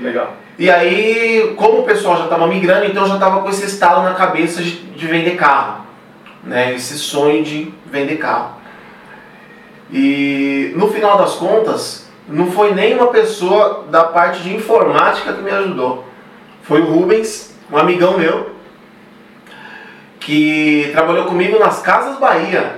Legal. 0.00 0.34
E 0.58 0.70
aí, 0.70 1.54
como 1.56 1.80
o 1.80 1.82
pessoal 1.84 2.16
já 2.16 2.24
estava 2.24 2.46
migrando, 2.46 2.86
então 2.86 3.06
já 3.06 3.14
estava 3.14 3.40
com 3.42 3.48
esse 3.48 3.64
estalo 3.64 4.02
na 4.02 4.14
cabeça 4.14 4.62
de, 4.62 4.76
de 4.76 5.06
vender 5.06 5.36
carro. 5.36 5.84
Né? 6.44 6.74
Esse 6.74 6.96
sonho 6.98 7.42
de 7.42 7.72
vender 7.86 8.16
carro. 8.16 8.54
E 9.92 10.72
no 10.76 10.88
final 10.88 11.18
das 11.18 11.34
contas, 11.34 12.08
não 12.28 12.50
foi 12.50 12.72
nem 12.72 12.94
uma 12.94 13.08
pessoa 13.08 13.84
da 13.90 14.04
parte 14.04 14.42
de 14.42 14.54
informática 14.54 15.32
que 15.32 15.42
me 15.42 15.50
ajudou. 15.50 16.04
Foi 16.62 16.80
o 16.80 16.86
Rubens, 16.86 17.54
um 17.70 17.76
amigão 17.76 18.16
meu, 18.16 18.53
que 20.24 20.88
trabalhou 20.92 21.26
comigo 21.26 21.58
nas 21.58 21.82
Casas 21.82 22.18
Bahia. 22.18 22.76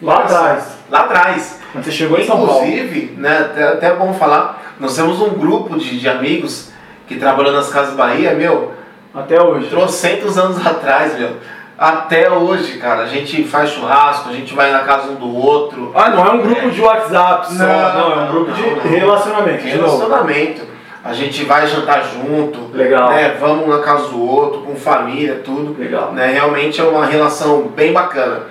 Lá 0.00 0.18
atrás. 0.18 0.78
Lá 0.88 1.00
atrás. 1.00 1.60
Você 1.74 1.90
chegou 1.90 2.18
em 2.18 2.24
São 2.24 2.36
Paulo. 2.36 2.64
Inclusive, 2.64 3.14
né, 3.18 3.38
até, 3.38 3.64
até 3.64 3.86
é 3.88 3.94
bom 3.94 4.14
falar, 4.14 4.74
nós 4.78 4.94
temos 4.94 5.20
um 5.20 5.30
grupo 5.30 5.76
de, 5.76 5.98
de 5.98 6.08
amigos 6.08 6.70
que 7.08 7.16
trabalhou 7.16 7.52
nas 7.52 7.68
Casas 7.68 7.94
Bahia, 7.94 8.34
meu. 8.34 8.72
Até 9.12 9.42
hoje. 9.42 9.68
Trocentos 9.68 10.38
anos 10.38 10.64
atrás, 10.64 11.18
meu. 11.18 11.36
Até 11.76 12.30
hoje, 12.30 12.78
cara, 12.78 13.02
a 13.02 13.06
gente 13.06 13.42
faz 13.42 13.70
churrasco, 13.70 14.28
a 14.28 14.32
gente 14.32 14.54
vai 14.54 14.70
na 14.70 14.80
casa 14.80 15.10
um 15.10 15.16
do 15.16 15.34
outro. 15.34 15.90
Ah, 15.96 16.10
não 16.10 16.24
é 16.24 16.30
um 16.30 16.42
grupo 16.42 16.68
é. 16.68 16.70
de 16.70 16.80
WhatsApp 16.80 17.54
só, 17.54 17.64
não, 17.64 17.66
não, 17.66 18.12
é 18.12 18.24
um 18.24 18.30
grupo 18.30 18.50
não, 18.50 18.56
de 18.56 18.62
não. 18.62 18.82
relacionamento. 18.82 19.64
Relacionamento 19.64 20.71
a 21.04 21.12
gente 21.12 21.44
vai 21.44 21.66
jantar 21.66 22.04
junto, 22.04 22.70
Legal. 22.72 23.10
Né? 23.10 23.36
Vamos 23.40 23.68
na 23.68 23.80
casa 23.80 24.08
do 24.08 24.22
outro, 24.22 24.60
com 24.60 24.76
família, 24.76 25.40
tudo. 25.44 25.78
Legal. 25.78 26.12
Né? 26.12 26.28
Realmente 26.28 26.80
é 26.80 26.84
uma 26.84 27.04
relação 27.04 27.62
bem 27.62 27.92
bacana. 27.92 28.42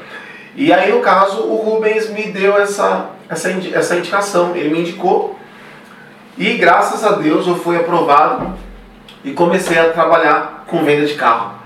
E 0.53 0.73
aí, 0.73 0.91
no 0.91 0.99
caso, 0.99 1.43
o 1.43 1.55
Rubens 1.55 2.09
me 2.09 2.23
deu 2.23 2.57
essa, 2.57 3.11
essa, 3.29 3.49
essa 3.73 3.95
indicação, 3.95 4.53
ele 4.53 4.69
me 4.69 4.81
indicou. 4.81 5.39
E 6.37 6.53
graças 6.55 7.05
a 7.05 7.13
Deus 7.13 7.47
eu 7.47 7.55
fui 7.55 7.77
aprovado 7.77 8.53
e 9.23 9.31
comecei 9.31 9.79
a 9.79 9.89
trabalhar 9.89 10.65
com 10.67 10.83
venda 10.83 11.05
de 11.05 11.13
carro. 11.13 11.61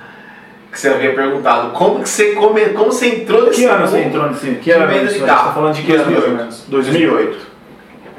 Que 0.71 0.79
você 0.79 0.89
havia 0.89 1.15
perguntado, 1.15 1.71
como 1.71 2.03
que 2.03 2.09
você, 2.09 2.33
come, 2.33 2.61
como 2.69 2.91
você 2.91 3.07
entrou 3.07 3.45
nesse 3.45 3.61
Que 3.61 3.65
ano 3.65 3.87
você 3.87 4.01
entrou 4.01 4.27
nesse 4.27 4.55
que 4.55 4.71
ano 4.71 4.87
venda 4.87 5.11
de 5.11 5.19
carro? 5.19 5.39
Você 5.39 5.47
tá 5.47 5.53
falando 5.53 5.73
de 5.73 5.81
que 5.81 5.97
2008. 5.97 6.55
2008. 6.67 7.47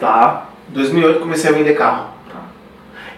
Tá. 0.00 0.46
2008 0.68 1.20
comecei 1.20 1.50
a 1.50 1.52
vender 1.52 1.74
carro. 1.74 2.15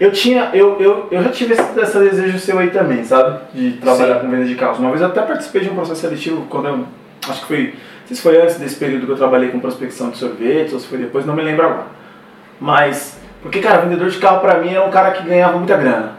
Eu 0.01 0.13
tinha, 0.13 0.51
eu, 0.53 0.81
eu, 0.81 1.09
eu 1.11 1.23
já 1.25 1.31
tive 1.31 1.55
esse, 1.55 1.81
esse 1.81 1.99
desejo 1.99 2.39
seu 2.39 2.59
aí 2.59 2.71
também, 2.71 3.03
sabe? 3.05 3.41
De 3.53 3.73
trabalhar 3.79 4.17
Sim. 4.17 4.21
com 4.21 4.31
venda 4.31 4.45
de 4.45 4.55
carros. 4.55 4.79
Uma 4.79 4.91
vez 4.91 5.01
eu 5.03 5.09
até 5.09 5.23
participei 5.23 5.63
de 5.63 5.71
um 5.71 5.75
processo 5.75 6.03
seletivo 6.03 6.47
quando 6.49 6.69
eu, 6.69 6.85
acho 7.29 7.41
que 7.41 7.47
foi, 7.47 7.65
não 7.67 8.07
sei 8.07 8.17
se 8.17 8.23
foi 8.23 8.41
antes 8.41 8.59
desse 8.59 8.77
período 8.77 9.07
que 9.07 9.13
eu 9.13 9.17
trabalhei 9.17 9.51
com 9.51 9.59
prospecção 9.59 10.11
de 10.11 10.19
sorvete 10.19 10.73
ou 10.73 10.79
se 10.79 10.87
foi 10.87 10.99
depois, 10.99 11.27
não 11.27 11.35
me 11.35 11.43
lembro 11.43 11.67
agora. 11.67 11.87
Mas, 12.61 13.21
porque 13.43 13.61
cara, 13.61 13.81
vendedor 13.81 14.09
de 14.09 14.19
carro 14.19 14.41
pra 14.41 14.59
mim 14.59 14.71
era 14.71 14.85
um 14.85 14.91
cara 14.91 15.11
que 15.11 15.25
ganhava 15.25 15.59
muita 15.59 15.77
grana. 15.77 16.13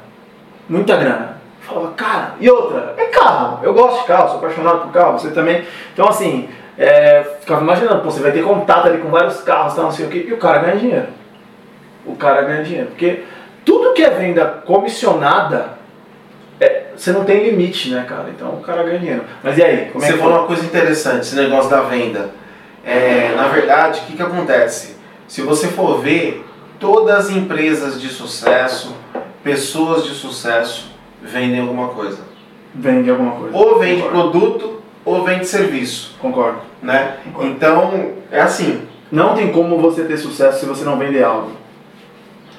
Muita 0.68 0.98
grana. 0.98 1.38
Eu 1.62 1.74
falava, 1.74 1.94
cara, 1.94 2.36
e 2.40 2.50
outra, 2.50 2.96
é 2.98 3.06
carro. 3.06 3.60
Eu 3.64 3.74
gosto 3.74 4.02
de 4.02 4.08
carro, 4.08 4.28
sou 4.28 4.38
apaixonado 4.40 4.82
por 4.82 4.92
carro, 4.92 5.18
você 5.18 5.32
também. 5.32 5.64
Então 5.94 6.08
assim, 6.10 6.50
é, 6.78 7.24
ficava 7.40 7.62
imaginando, 7.62 8.02
pô, 8.02 8.12
você 8.12 8.22
vai 8.22 8.34
ter 8.34 8.44
contato 8.44 8.88
ali 8.88 8.98
com 8.98 9.10
vários 9.10 9.42
carros, 9.42 9.74
tal, 9.74 9.86
não 9.86 9.92
sei 9.92 10.06
o 10.06 10.10
que, 10.10 10.18
e 10.18 10.34
o 10.34 10.38
cara 10.38 10.60
ganha 10.60 10.76
dinheiro. 10.76 11.08
O 12.06 12.16
cara 12.16 12.42
ganha 12.42 12.64
dinheiro. 12.64 12.88
Porque 12.88 13.24
tudo 13.70 13.94
que 13.94 14.02
é 14.02 14.10
venda 14.10 14.46
comissionada, 14.66 15.78
é, 16.60 16.86
você 16.96 17.12
não 17.12 17.24
tem 17.24 17.52
limite, 17.52 17.92
né, 17.92 18.04
cara? 18.10 18.32
Então 18.36 18.56
o 18.56 18.62
cara 18.62 18.82
ganha 18.82 18.98
dinheiro. 18.98 19.24
Mas 19.44 19.60
e 19.60 19.64
aí? 19.64 19.76
É 19.76 19.92
você 19.94 20.14
é 20.14 20.18
falou 20.18 20.40
uma 20.40 20.48
coisa 20.48 20.66
interessante, 20.66 21.20
esse 21.20 21.36
negócio 21.36 21.70
da 21.70 21.82
venda. 21.82 22.32
É, 22.84 23.36
na 23.36 23.48
verdade, 23.50 24.00
o 24.00 24.04
que, 24.06 24.16
que 24.16 24.24
acontece? 24.24 24.96
Se 25.28 25.44
você 25.44 25.68
for 25.68 26.02
ver, 26.02 26.44
todas 26.80 27.28
as 27.28 27.30
empresas 27.30 28.02
de 28.02 28.08
sucesso, 28.08 28.96
pessoas 29.44 30.04
de 30.04 30.16
sucesso, 30.16 30.92
vendem 31.22 31.62
alguma 31.62 31.90
coisa. 31.90 32.24
Vende 32.74 33.12
alguma 33.12 33.34
coisa. 33.34 33.56
Ou 33.56 33.78
vende 33.78 34.02
Concordo. 34.02 34.32
produto 34.32 34.82
ou 35.06 35.24
vende 35.24 35.46
serviço. 35.46 36.16
Concordo. 36.20 36.62
Né? 36.82 37.18
Concordo. 37.24 37.52
Então, 37.52 38.14
é 38.32 38.42
assim. 38.42 38.82
Não 39.12 39.36
tem 39.36 39.52
como 39.52 39.78
você 39.78 40.06
ter 40.06 40.18
sucesso 40.18 40.60
se 40.60 40.66
você 40.66 40.84
não 40.84 40.98
vender 40.98 41.24
algo. 41.24 41.52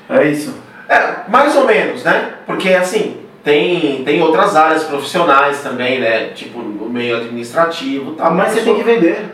É 0.09 0.25
isso. 0.25 0.70
É, 0.91 1.31
mais 1.31 1.55
ou 1.55 1.65
menos, 1.65 2.03
né? 2.03 2.35
Porque 2.45 2.71
assim, 2.71 3.19
tem, 3.45 4.03
tem 4.03 4.21
outras 4.21 4.57
áreas 4.57 4.83
profissionais 4.83 5.63
também, 5.63 6.01
né? 6.01 6.31
Tipo 6.35 6.59
no 6.59 6.91
meio 6.91 7.19
administrativo 7.19 8.15
tal. 8.17 8.35
Mas 8.35 8.53
você 8.53 8.63
tem 8.63 8.75
que 8.75 8.83
vender. 8.83 9.25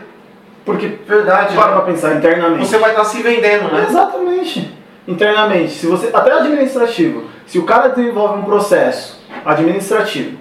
Porque, 0.63 0.99
verdade, 1.07 1.55
para 1.55 1.67
né? 1.67 1.73
pra 1.73 1.81
pensar 1.81 2.15
internamente. 2.15 2.67
Você 2.67 2.77
vai 2.77 2.91
estar 2.91 3.01
tá 3.01 3.09
se 3.09 3.23
vendendo, 3.23 3.73
né? 3.73 3.87
Exatamente. 3.89 4.71
Internamente. 5.07 5.71
Se 5.71 5.87
você, 5.87 6.11
até 6.13 6.31
administrativo, 6.31 7.23
se 7.47 7.57
o 7.57 7.63
cara 7.63 7.87
desenvolve 7.87 8.39
um 8.39 8.43
processo 8.43 9.19
administrativo, 9.43 10.37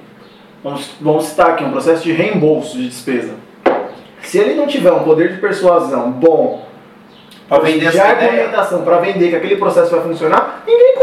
vamos, 0.62 0.91
vamos 1.01 1.25
citar 1.27 1.51
aqui, 1.51 1.64
um 1.64 1.71
processo 1.71 2.03
de 2.03 2.12
reembolso 2.12 2.77
de 2.77 2.89
despesa. 2.89 3.35
Se 4.21 4.37
ele 4.37 4.55
não 4.55 4.67
tiver 4.67 4.93
um 4.93 5.05
poder 5.05 5.33
de 5.33 5.41
persuasão 5.41 6.11
bom, 6.11 6.67
Pra 7.49 7.61
vender 7.61 7.91
de 7.91 8.01
argumentação 8.01 8.83
para 8.83 8.99
vender 8.99 9.31
que 9.31 9.37
aquele 9.37 9.57
processo 9.57 9.91
vai 9.93 10.01
funcionar, 10.01 10.64
ninguém 10.67 10.95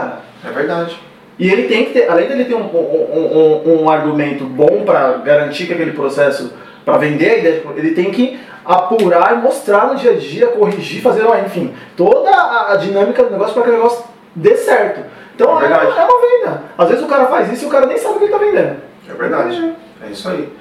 cara. 0.00 0.20
É 0.44 0.50
verdade. 0.50 0.96
E 1.38 1.50
ele 1.50 1.68
tem 1.68 1.86
que 1.86 1.92
ter, 1.92 2.08
além 2.08 2.28
dele 2.28 2.44
ter 2.44 2.54
um, 2.54 2.64
um, 2.64 3.62
um, 3.64 3.82
um 3.82 3.90
argumento 3.90 4.44
bom 4.44 4.82
para 4.84 5.12
garantir 5.18 5.66
que 5.66 5.72
aquele 5.72 5.92
processo, 5.92 6.52
para 6.84 6.98
vender 6.98 7.30
a 7.30 7.38
ideia, 7.38 7.62
ele 7.76 7.92
tem 7.92 8.10
que 8.10 8.38
apurar 8.64 9.32
e 9.32 9.40
mostrar 9.40 9.86
no 9.86 9.94
dia 9.96 10.10
a 10.12 10.16
dia, 10.16 10.48
corrigir, 10.48 11.00
fazer, 11.00 11.24
ó, 11.24 11.34
enfim, 11.38 11.72
toda 11.96 12.30
a, 12.30 12.72
a 12.72 12.76
dinâmica 12.76 13.24
do 13.24 13.30
negócio 13.30 13.54
para 13.54 13.62
que 13.62 13.70
o 13.70 13.72
negócio 13.72 14.04
dê 14.34 14.54
certo. 14.56 15.00
Então 15.34 15.58
É 15.58 15.64
é, 15.64 15.68
verdade. 15.68 15.98
é 15.98 16.04
uma 16.04 16.20
venda. 16.20 16.62
Às 16.76 16.88
vezes 16.90 17.04
o 17.04 17.08
cara 17.08 17.26
faz 17.26 17.50
isso 17.50 17.64
e 17.64 17.68
o 17.68 17.70
cara 17.70 17.86
nem 17.86 17.96
sabe 17.96 18.16
o 18.16 18.18
que 18.18 18.24
ele 18.24 18.32
está 18.34 18.44
vendendo. 18.44 18.76
É 19.08 19.14
verdade. 19.14 19.72
É 20.06 20.10
isso 20.10 20.28
aí. 20.28 20.52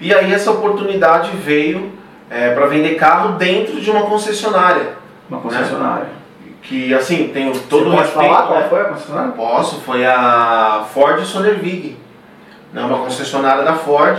E 0.00 0.12
aí 0.12 0.32
essa 0.32 0.50
oportunidade 0.50 1.30
veio 1.36 1.92
para 2.54 2.66
vender 2.66 2.94
carro 2.94 3.36
dentro 3.36 3.78
de 3.80 3.90
uma 3.90 4.06
concessionária. 4.06 4.94
Uma 5.28 5.40
concessionária. 5.40 6.06
Que 6.64 6.92
assim, 6.94 7.30
tenho 7.32 7.52
todo 7.68 7.84
Você 7.84 7.90
o 7.90 7.96
respeito. 7.98 8.28
falar 8.28 8.46
qual 8.46 8.60
né? 8.60 8.66
foi 8.70 8.80
a 8.80 8.84
concessionária? 8.84 9.32
Posso, 9.32 9.80
foi 9.82 10.06
a 10.06 10.86
Ford 10.92 11.22
Sonervig. 11.22 11.96
Né? 12.72 12.82
Uma 12.82 12.98
concessionária 13.00 13.62
da 13.62 13.74
Ford. 13.74 14.18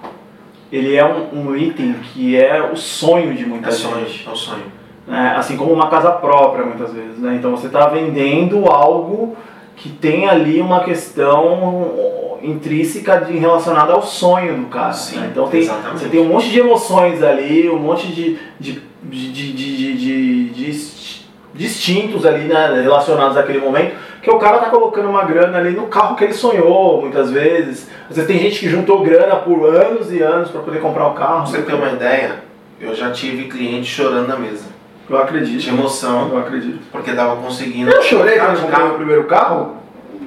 ele 0.76 0.96
é 0.96 1.06
um, 1.06 1.50
um 1.50 1.56
item 1.56 1.96
que 2.14 2.36
é 2.36 2.62
o 2.62 2.76
sonho 2.76 3.34
de 3.34 3.46
muita 3.46 3.70
É 3.70 3.72
gente. 3.72 3.82
sonho, 3.82 4.06
é 4.28 4.30
o 4.32 4.36
sonho. 4.36 4.64
né? 5.08 5.34
assim 5.38 5.56
como 5.56 5.72
uma 5.72 5.90
casa 5.90 6.12
própria 6.12 6.66
muitas 6.66 6.92
vezes. 6.94 7.18
Né? 7.20 7.36
Então 7.36 7.52
você 7.52 7.68
está 7.68 7.88
vendendo 7.88 8.66
algo 8.70 9.36
que 9.76 9.90
tem 9.90 10.28
ali 10.28 10.60
uma 10.62 10.84
questão 10.84 12.38
intrínseca 12.42 13.18
de, 13.22 13.38
relacionada 13.38 13.94
ao 13.94 14.02
sonho 14.02 14.56
do 14.58 14.66
cara. 14.68 14.94
Sim, 14.94 15.18
né? 15.20 15.30
Então 15.32 15.48
tem, 15.48 15.62
exatamente. 15.62 16.00
você 16.00 16.10
tem 16.10 16.20
um 16.22 16.30
monte 16.30 16.50
de 16.50 16.60
emoções 16.60 17.22
ali, 17.24 17.70
um 17.70 17.80
monte 17.80 18.08
de, 18.08 18.38
de, 18.60 18.82
de, 19.04 19.32
de, 19.32 19.54
de, 19.54 19.94
de, 19.98 20.50
de 20.50 21.26
distintos 21.54 22.26
ali 22.26 22.46
né, 22.46 22.82
relacionados 22.82 23.38
àquele 23.38 23.60
momento, 23.60 23.96
que 24.26 24.32
o 24.32 24.40
cara 24.40 24.58
tá 24.58 24.72
colocando 24.72 25.08
uma 25.08 25.24
grana 25.24 25.60
ali 25.60 25.70
no 25.70 25.86
carro 25.86 26.16
que 26.16 26.24
ele 26.24 26.34
sonhou 26.34 27.00
muitas 27.00 27.30
vezes. 27.30 27.88
Às 28.10 28.16
vezes 28.16 28.28
tem 28.28 28.40
gente 28.40 28.60
que 28.60 28.68
juntou 28.68 29.04
grana 29.04 29.36
por 29.36 29.70
anos 29.70 30.12
e 30.12 30.20
anos 30.20 30.50
para 30.50 30.62
poder 30.62 30.82
comprar 30.82 31.10
o 31.10 31.14
carro. 31.14 31.44
Pra 31.44 31.46
você 31.46 31.62
ter 31.62 31.76
uma 31.76 31.92
ideia, 31.92 32.38
eu 32.82 32.96
já 32.96 33.12
tive 33.12 33.44
cliente 33.44 33.86
chorando 33.88 34.28
na 34.28 34.36
mesa. 34.36 34.66
Eu 35.08 35.20
acredito. 35.20 35.60
De 35.62 35.70
emoção, 35.70 36.30
Eu 36.34 36.40
acredito. 36.40 36.80
porque 36.92 37.14
tava 37.14 37.36
conseguindo. 37.36 37.92
Eu 37.92 38.02
chorei 38.02 38.40
quando 38.40 38.56
eu 38.56 38.62
comprei 38.64 38.88
o 38.88 38.94
primeiro 38.96 39.24
carro. 39.26 39.76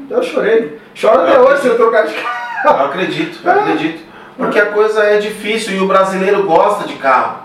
Eu 0.09 0.23
chorei. 0.23 0.79
Choro 0.95 1.19
até 1.19 1.41
hoje 1.41 1.63
se 1.63 1.67
eu 1.67 1.77
trocar 1.77 2.07
de 2.07 2.15
carro. 2.15 2.79
Eu 2.81 2.87
acredito, 2.87 3.41
eu 3.45 3.51
acredito. 3.51 4.05
Porque 4.37 4.61
a 4.61 4.67
coisa 4.67 5.03
é 5.03 5.19
difícil 5.19 5.77
e 5.77 5.81
o 5.81 5.89
brasileiro 5.89 6.45
gosta 6.45 6.87
de 6.87 6.95
carro. 6.95 7.39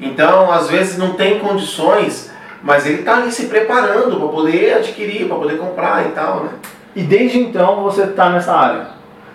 Então, 0.00 0.50
às 0.50 0.68
vezes 0.68 0.98
não 0.98 1.12
tem 1.12 1.38
condições, 1.38 2.33
mas 2.64 2.86
ele 2.86 3.02
tá 3.02 3.18
ali 3.18 3.30
se 3.30 3.46
preparando 3.46 4.16
para 4.16 4.28
poder 4.28 4.74
adquirir, 4.74 5.28
para 5.28 5.36
poder 5.36 5.58
comprar 5.58 6.06
e 6.06 6.12
tal, 6.12 6.44
né? 6.44 6.50
E 6.96 7.02
desde 7.02 7.38
então 7.38 7.82
você 7.82 8.06
tá 8.06 8.30
nessa 8.30 8.54
área. 8.54 8.86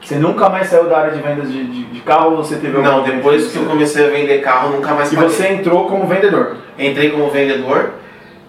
Você 0.02 0.16
nunca 0.16 0.50
mais 0.50 0.68
saiu 0.68 0.86
da 0.86 0.98
área 0.98 1.12
de 1.12 1.22
vendas 1.22 1.52
de, 1.52 1.64
de, 1.64 1.84
de 1.84 2.00
carro, 2.00 2.38
você 2.38 2.56
teve 2.56 2.82
Não, 2.82 3.04
depois 3.04 3.52
que 3.52 3.58
eu 3.58 3.66
comecei 3.66 4.08
a 4.08 4.10
vender 4.10 4.42
carro, 4.42 4.72
nunca 4.72 4.94
mais 4.94 5.12
E 5.12 5.16
parei. 5.16 5.30
você 5.30 5.48
entrou 5.50 5.88
como 5.88 6.08
vendedor. 6.08 6.58
Entrei 6.78 7.12
como 7.12 7.30
vendedor 7.30 7.92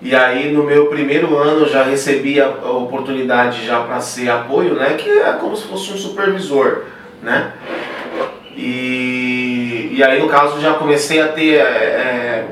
e 0.01 0.17
aí 0.17 0.51
no 0.51 0.63
meu 0.65 0.87
primeiro 0.87 1.37
ano 1.37 1.61
eu 1.61 1.69
já 1.69 1.83
recebi 1.83 2.41
a, 2.41 2.47
a 2.47 2.71
oportunidade 2.71 3.67
já 3.67 3.81
para 3.81 4.01
ser 4.01 4.31
apoio, 4.31 4.75
né? 4.75 4.95
Que 4.97 5.11
é 5.11 5.33
como 5.33 5.55
se 5.55 5.67
fosse 5.67 5.93
um 5.93 5.97
supervisor, 5.97 6.85
né? 7.23 7.53
E, 8.57 9.91
e 9.93 10.03
aí 10.03 10.23
no 10.23 10.29
caso 10.29 10.59
já 10.59 10.73
comecei 10.75 11.21
a 11.21 11.29
ter 11.29 11.57
é, 11.57 12.47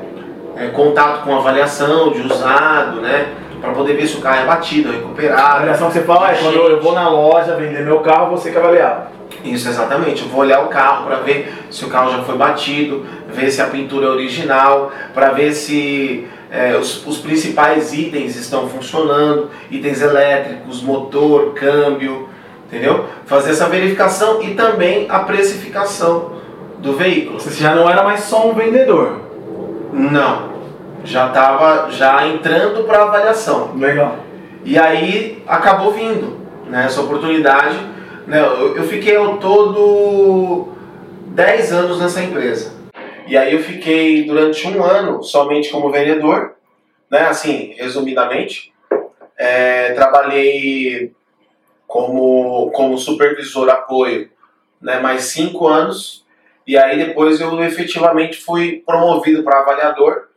é, 0.59 0.65
é, 0.65 0.69
contato 0.69 1.23
com 1.23 1.35
avaliação 1.35 2.11
de 2.11 2.21
usado, 2.21 3.01
né? 3.01 3.33
Para 3.61 3.71
poder 3.71 3.93
ver 3.93 4.07
se 4.07 4.17
o 4.17 4.21
carro 4.21 4.41
é 4.41 4.45
batido, 4.45 4.89
A 4.89 4.93
recuperado. 4.93 5.55
avaliação 5.57 5.87
que 5.87 5.93
você 5.93 6.03
fala 6.03 6.31
é 6.31 6.35
quando 6.35 6.55
eu 6.55 6.81
vou 6.81 6.93
na 6.93 7.09
loja 7.09 7.55
vender 7.55 7.83
meu 7.83 7.99
carro, 7.99 8.31
você 8.31 8.51
que 8.51 8.57
avaliar. 8.57 9.11
Isso, 9.43 9.67
exatamente. 9.67 10.23
Eu 10.23 10.29
vou 10.29 10.41
olhar 10.41 10.63
o 10.63 10.67
carro 10.67 11.05
para 11.05 11.17
ver 11.17 11.53
se 11.69 11.85
o 11.85 11.89
carro 11.89 12.11
já 12.11 12.23
foi 12.23 12.37
batido, 12.37 13.05
ver 13.29 13.51
se 13.51 13.61
a 13.61 13.67
pintura 13.67 14.07
é 14.07 14.09
original, 14.09 14.91
para 15.13 15.31
ver 15.31 15.53
se 15.53 16.27
é, 16.51 16.75
os, 16.75 17.05
os 17.05 17.17
principais 17.19 17.93
itens 17.93 18.35
estão 18.35 18.67
funcionando, 18.69 19.49
itens 19.69 20.01
elétricos, 20.01 20.81
motor, 20.81 21.53
câmbio, 21.53 22.29
entendeu? 22.67 23.05
Fazer 23.25 23.51
essa 23.51 23.67
verificação 23.67 24.41
e 24.41 24.55
também 24.55 25.05
a 25.09 25.19
precificação 25.19 26.33
do 26.79 26.93
veículo. 26.93 27.39
Você 27.39 27.61
já 27.61 27.75
não 27.75 27.89
era 27.89 28.03
mais 28.03 28.21
só 28.21 28.47
um 28.49 28.53
vendedor. 28.53 29.21
Não, 29.91 30.48
já 31.03 31.27
estava 31.27 31.91
já 31.91 32.27
entrando 32.27 32.83
para 32.83 33.03
avaliação. 33.03 33.75
Legal. 33.75 34.19
E 34.63 34.77
aí 34.77 35.43
acabou 35.47 35.91
vindo 35.91 36.39
né, 36.67 36.85
essa 36.85 37.01
oportunidade. 37.01 37.77
Né, 38.27 38.39
eu, 38.39 38.77
eu 38.77 38.83
fiquei 38.83 39.15
ao 39.15 39.37
todo 39.37 40.69
10 41.27 41.73
anos 41.73 41.99
nessa 41.99 42.21
empresa. 42.21 42.73
E 43.27 43.37
aí 43.37 43.53
eu 43.53 43.59
fiquei 43.59 44.23
durante 44.23 44.67
um 44.67 44.83
ano 44.83 45.23
somente 45.23 45.69
como 45.69 45.91
vendedor, 45.91 46.55
né, 47.09 47.21
assim, 47.27 47.75
resumidamente. 47.77 48.73
É, 49.37 49.93
trabalhei 49.93 51.13
como, 51.87 52.71
como 52.71 52.97
supervisor 52.97 53.69
apoio 53.69 54.29
né, 54.81 54.99
mais 54.99 55.23
cinco 55.25 55.67
anos. 55.67 56.25
E 56.65 56.77
aí 56.77 57.03
depois 57.03 57.39
eu 57.39 57.63
efetivamente 57.63 58.37
fui 58.37 58.83
promovido 58.85 59.43
para 59.43 59.59
avaliador 59.59 60.28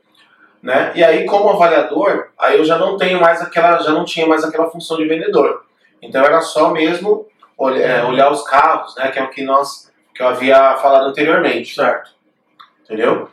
né? 0.62 0.92
E 0.94 1.02
aí, 1.02 1.26
como 1.26 1.50
avaliador, 1.50 2.28
aí 2.38 2.56
eu 2.56 2.64
já 2.64 2.78
não 2.78 2.96
tenho 2.96 3.20
mais 3.20 3.42
aquela, 3.42 3.78
já 3.80 3.90
não 3.90 4.04
tinha 4.04 4.26
mais 4.26 4.44
aquela 4.44 4.70
função 4.70 4.96
de 4.96 5.06
vendedor. 5.06 5.66
Então 6.00 6.24
era 6.24 6.40
só 6.40 6.70
mesmo 6.70 7.26
olhar, 7.58 7.82
é, 7.82 8.04
olhar 8.04 8.30
os 8.30 8.42
carros, 8.42 8.94
né? 8.96 9.10
Que 9.10 9.18
é 9.18 9.24
o 9.24 9.30
que 9.30 9.42
nós, 9.42 9.92
que 10.14 10.22
eu 10.22 10.28
havia 10.28 10.76
falado 10.76 11.06
anteriormente, 11.06 11.74
certo? 11.74 12.12
Entendeu? 12.84 13.28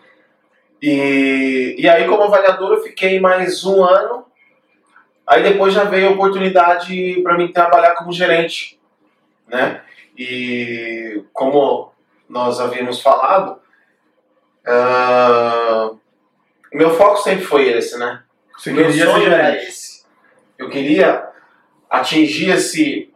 E, 0.82 1.76
e 1.78 1.88
aí, 1.88 2.08
como 2.08 2.24
avaliador, 2.24 2.74
eu 2.74 2.82
fiquei 2.82 3.20
mais 3.20 3.64
um 3.64 3.84
ano. 3.84 4.26
Aí 5.28 5.44
depois 5.44 5.74
já 5.74 5.84
veio 5.84 6.10
a 6.10 6.12
oportunidade 6.12 7.22
para 7.22 7.38
mim 7.38 7.52
trabalhar 7.52 7.94
como 7.94 8.12
gerente, 8.12 8.80
né? 9.48 9.82
E 10.18 11.24
como 11.32 11.94
nós 12.28 12.60
havíamos 12.60 13.02
falado, 13.02 13.60
o 14.66 15.99
meu 16.78 16.96
foco 16.96 17.18
sempre 17.18 17.46
foi 17.46 17.70
esse, 17.70 17.98
né? 17.98 18.22
Você 18.58 18.72
O 18.72 18.74
meu 18.76 18.86
queria 18.88 19.06
sonho 19.06 19.32
era 19.32 19.56
esse. 19.64 20.04
Eu 20.58 20.70
queria 20.70 21.28
atingir 21.90 22.52
esse, 22.52 23.14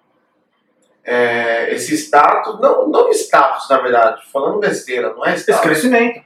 é, 1.04 1.74
esse 1.74 1.96
status, 1.96 2.60
não, 2.60 2.88
não 2.88 3.10
status 3.10 3.70
na 3.70 3.80
verdade, 3.80 4.22
falando 4.32 4.60
besteira, 4.60 5.14
não 5.14 5.26
é 5.26 5.34
Esse 5.34 5.52
status. 5.52 5.62
crescimento. 5.62 6.22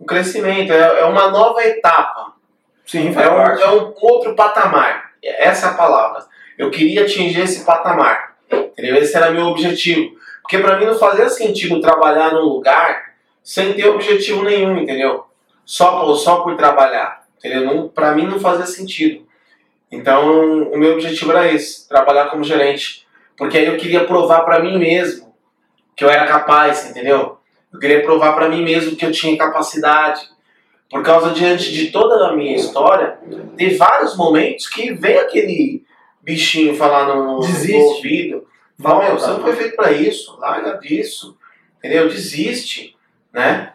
Um 0.00 0.04
crescimento, 0.06 0.72
é, 0.72 1.00
é 1.00 1.04
uma 1.04 1.30
nova 1.30 1.62
etapa, 1.64 2.34
Sim, 2.86 3.12
é 3.16 3.30
um, 3.30 3.40
é 3.42 3.70
um 3.72 3.92
outro 4.00 4.34
patamar. 4.36 5.12
Essa 5.22 5.66
é 5.66 5.70
a 5.70 5.74
palavra. 5.74 6.24
Eu 6.56 6.70
queria 6.70 7.02
atingir 7.02 7.40
esse 7.40 7.64
patamar, 7.64 8.36
entendeu? 8.50 8.96
Esse 8.96 9.16
era 9.16 9.30
meu 9.30 9.46
objetivo. 9.46 10.14
Porque 10.40 10.58
pra 10.58 10.78
mim 10.78 10.86
não 10.86 10.94
fazia 10.94 11.28
sentido 11.28 11.80
trabalhar 11.80 12.32
num 12.32 12.44
lugar 12.44 13.14
sem 13.42 13.72
ter 13.74 13.88
objetivo 13.88 14.44
nenhum, 14.44 14.78
entendeu? 14.78 15.25
Só 15.66 16.00
por, 16.00 16.14
só 16.14 16.40
por 16.42 16.56
trabalhar, 16.56 17.26
entendeu? 17.36 17.90
Pra 17.92 18.14
mim 18.14 18.26
não 18.26 18.38
fazia 18.38 18.64
sentido. 18.64 19.26
Então, 19.90 20.62
o 20.72 20.78
meu 20.78 20.92
objetivo 20.92 21.32
era 21.32 21.52
esse, 21.52 21.88
trabalhar 21.88 22.30
como 22.30 22.44
gerente. 22.44 23.04
Porque 23.36 23.58
aí 23.58 23.66
eu 23.66 23.76
queria 23.76 24.04
provar 24.04 24.42
pra 24.42 24.60
mim 24.60 24.78
mesmo 24.78 25.34
que 25.96 26.04
eu 26.04 26.08
era 26.08 26.26
capaz, 26.26 26.88
entendeu? 26.88 27.38
Eu 27.72 27.80
queria 27.80 28.02
provar 28.02 28.32
pra 28.34 28.48
mim 28.48 28.62
mesmo 28.62 28.96
que 28.96 29.04
eu 29.04 29.12
tinha 29.12 29.36
capacidade. 29.36 30.20
Por 30.88 31.02
causa 31.02 31.32
diante 31.32 31.72
de 31.72 31.90
toda 31.90 32.28
a 32.28 32.36
minha 32.36 32.54
história, 32.54 33.18
tem 33.56 33.76
vários 33.76 34.16
momentos 34.16 34.68
que 34.68 34.92
vem 34.92 35.18
aquele 35.18 35.84
bichinho 36.22 36.76
falar 36.76 37.08
no, 37.08 37.40
no 37.40 37.76
ouvido. 37.76 38.46
Fala, 38.80 39.04
meu, 39.04 39.18
você 39.18 39.26
não 39.28 39.40
foi 39.40 39.56
feito 39.56 39.74
pra 39.74 39.90
isso, 39.90 40.38
larga 40.38 40.78
disso. 40.78 41.36
Entendeu? 41.78 42.08
Desiste, 42.08 42.96
né? 43.32 43.72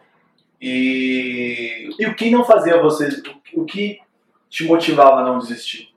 E 0.61 1.89
E 1.99 2.05
o 2.05 2.15
que 2.15 2.29
não 2.29 2.43
fazia 2.43 2.81
você, 2.81 3.09
o 3.53 3.65
que 3.65 3.99
te 4.49 4.65
motivava 4.65 5.21
a 5.21 5.23
não 5.23 5.39
desistir? 5.39 5.89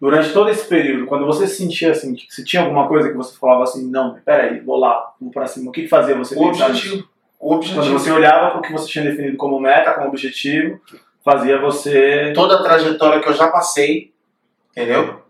Durante 0.00 0.32
todo 0.32 0.50
esse 0.50 0.66
período, 0.66 1.06
quando 1.06 1.24
você 1.24 1.46
se 1.46 1.56
sentia 1.56 1.90
assim, 1.90 2.14
que 2.14 2.26
se 2.28 2.44
tinha 2.44 2.62
alguma 2.62 2.86
coisa 2.86 3.08
que 3.08 3.16
você 3.16 3.36
falava 3.38 3.62
assim, 3.62 3.90
não, 3.90 4.14
peraí, 4.24 4.60
vou 4.60 4.76
lá, 4.76 5.14
vou 5.20 5.30
pra 5.30 5.46
cima, 5.46 5.70
o 5.70 5.72
que 5.72 5.88
fazia 5.88 6.14
você 6.14 6.34
o 6.34 6.38
pensar 6.38 6.68
nisso? 6.68 6.86
objetivo. 6.86 7.08
O 7.40 7.54
objetivo. 7.54 7.82
Quando 7.82 7.92
você 7.92 8.10
olhava 8.10 8.50
para 8.50 8.58
o 8.58 8.62
que 8.62 8.72
você 8.72 8.86
tinha 8.86 9.04
definido 9.04 9.36
como 9.36 9.58
meta, 9.58 9.94
como 9.94 10.08
objetivo, 10.08 10.80
fazia 11.24 11.58
você. 11.58 12.32
toda 12.34 12.56
a 12.56 12.62
trajetória 12.62 13.20
que 13.20 13.28
eu 13.28 13.34
já 13.34 13.48
passei, 13.48 14.12
entendeu? 14.70 15.22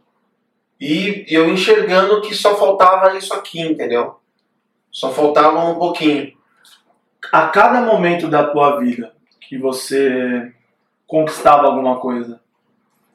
E 0.80 1.24
eu 1.28 1.48
enxergando 1.48 2.20
que 2.20 2.34
só 2.34 2.56
faltava 2.56 3.16
isso 3.16 3.32
aqui, 3.32 3.60
entendeu? 3.60 4.16
Só 4.90 5.10
faltava 5.10 5.64
um 5.64 5.76
pouquinho. 5.76 6.35
A 7.32 7.48
cada 7.48 7.80
momento 7.80 8.28
da 8.28 8.46
tua 8.46 8.80
vida 8.80 9.12
que 9.40 9.58
você 9.58 10.52
conquistava 11.06 11.66
alguma 11.66 11.98
coisa, 11.98 12.40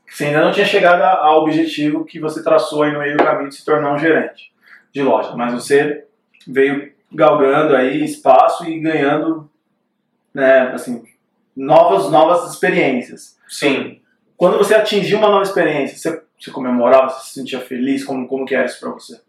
que 0.08 0.16
você 0.16 0.26
ainda 0.26 0.46
não 0.46 0.52
tinha 0.52 0.66
chegado 0.66 1.02
ao 1.02 1.42
objetivo 1.42 2.06
que 2.06 2.20
você 2.20 2.44
traçou 2.44 2.84
aí 2.84 2.92
no 2.92 3.00
meio 3.00 3.18
do 3.18 3.24
caminho 3.24 3.50
de 3.50 3.56
se 3.56 3.66
tornar 3.66 3.94
um 3.94 3.98
gerente 3.98 4.52
de 4.94 5.02
loja, 5.02 5.36
mas 5.36 5.54
você 5.54 6.06
veio 6.48 6.92
galgando 7.12 7.76
aí 7.76 8.04
espaço 8.04 8.66
e 8.66 8.80
ganhando, 8.80 9.50
né, 10.34 10.72
assim, 10.74 11.04
novas, 11.56 12.10
novas 12.10 12.52
experiências. 12.52 13.38
Sim. 13.48 14.02
Quando 14.38 14.58
você 14.58 14.74
atingiu 14.74 15.18
uma 15.18 15.30
nova 15.30 15.44
experiência, 15.44 15.98
você, 15.98 16.24
você 16.40 16.52
comemorava, 16.52 17.10
você 17.10 17.28
se 17.28 17.34
sentia 17.34 17.60
feliz? 17.60 18.04
Como, 18.04 18.28
como 18.28 18.46
que 18.46 18.56
era 18.56 18.66
isso 18.66 18.80
pra 18.80 18.90
você? 18.90 19.22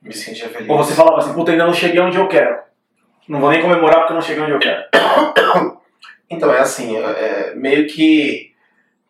Me 0.00 0.12
sentia 0.12 0.48
feliz. 0.48 0.68
Ou 0.68 0.78
você 0.78 0.94
falava 0.94 1.18
assim, 1.18 1.34
puta, 1.34 1.50
ainda 1.50 1.66
não 1.66 1.74
cheguei 1.74 2.00
onde 2.00 2.16
eu 2.16 2.28
quero. 2.28 2.65
Não 3.28 3.40
vou 3.40 3.50
nem 3.50 3.60
comemorar 3.62 4.00
porque 4.00 4.12
eu 4.12 4.16
não 4.16 4.22
cheguei 4.22 4.42
onde 4.42 4.52
eu 4.52 4.58
quero. 4.58 4.84
Então, 6.28 6.52
é 6.52 6.58
assim, 6.58 6.96
é, 6.96 7.54
meio 7.54 7.86
que 7.86 8.52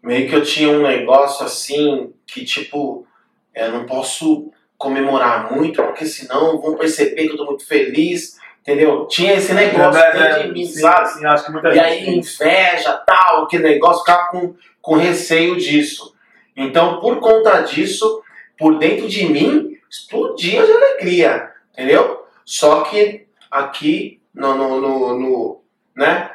meio 0.03 0.29
que 0.29 0.37
eu 0.37 0.43
tinha 0.43 0.69
um 0.69 0.83
negócio 0.83 1.47
assim 1.47 2.12
que 2.27 2.45
tipo, 2.45 3.07
eu 3.55 3.73
não 3.73 3.87
posso 3.87 4.53
comemorar 4.77 5.51
muito, 5.51 5.83
porque 5.83 6.05
senão 6.05 6.61
vão 6.61 6.77
perceber 6.77 7.27
que 7.27 7.33
eu 7.33 7.37
tô 7.39 7.47
muito 7.47 7.67
feliz, 7.67 8.37
entendeu? 8.61 9.07
Tinha 9.07 9.33
esse 9.33 9.55
negócio 9.55 10.01
dentro 10.12 10.43
de 10.43 10.53
mim, 10.53 10.67
sim, 10.67 10.81
sabe? 10.81 11.09
sim, 11.09 11.25
acho 11.27 11.47
que 11.47 11.53
muita 11.53 11.71
E 11.71 11.75
gente 11.75 11.85
aí 11.85 12.05
tem. 12.05 12.19
inveja, 12.19 12.93
tal, 13.07 13.45
aquele 13.45 13.62
negócio, 13.62 14.01
ficava 14.01 14.29
com, 14.29 14.55
com 14.83 14.95
receio 14.97 15.57
disso. 15.57 16.14
Então, 16.55 17.01
por 17.01 17.19
conta 17.19 17.62
disso, 17.62 18.23
por 18.59 18.79
dentro 18.79 19.09
de 19.09 19.27
mim, 19.27 19.79
explodia 19.91 20.64
de 20.64 20.73
alegria, 20.73 21.51
entendeu? 21.73 22.27
Só 22.45 22.83
que 22.83 23.26
aqui, 23.59 24.21
no, 24.35 24.55
no, 24.55 24.81
no, 24.81 25.19
no, 25.19 25.63
né? 25.97 26.31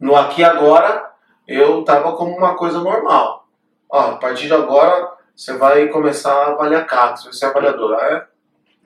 no 0.00 0.16
aqui 0.16 0.42
agora, 0.42 1.10
eu 1.46 1.84
tava 1.84 2.12
como 2.16 2.36
uma 2.36 2.54
coisa 2.56 2.80
normal. 2.80 3.46
Ó, 3.88 4.00
a 4.12 4.16
partir 4.16 4.46
de 4.46 4.54
agora, 4.54 5.12
você 5.34 5.56
vai 5.56 5.88
começar 5.88 6.32
a 6.32 6.46
avaliar 6.52 6.86
carros, 6.86 7.20
você 7.20 7.26
vai 7.26 7.34
ser 7.34 7.46
avaliador. 7.46 7.96
Ah, 8.00 8.26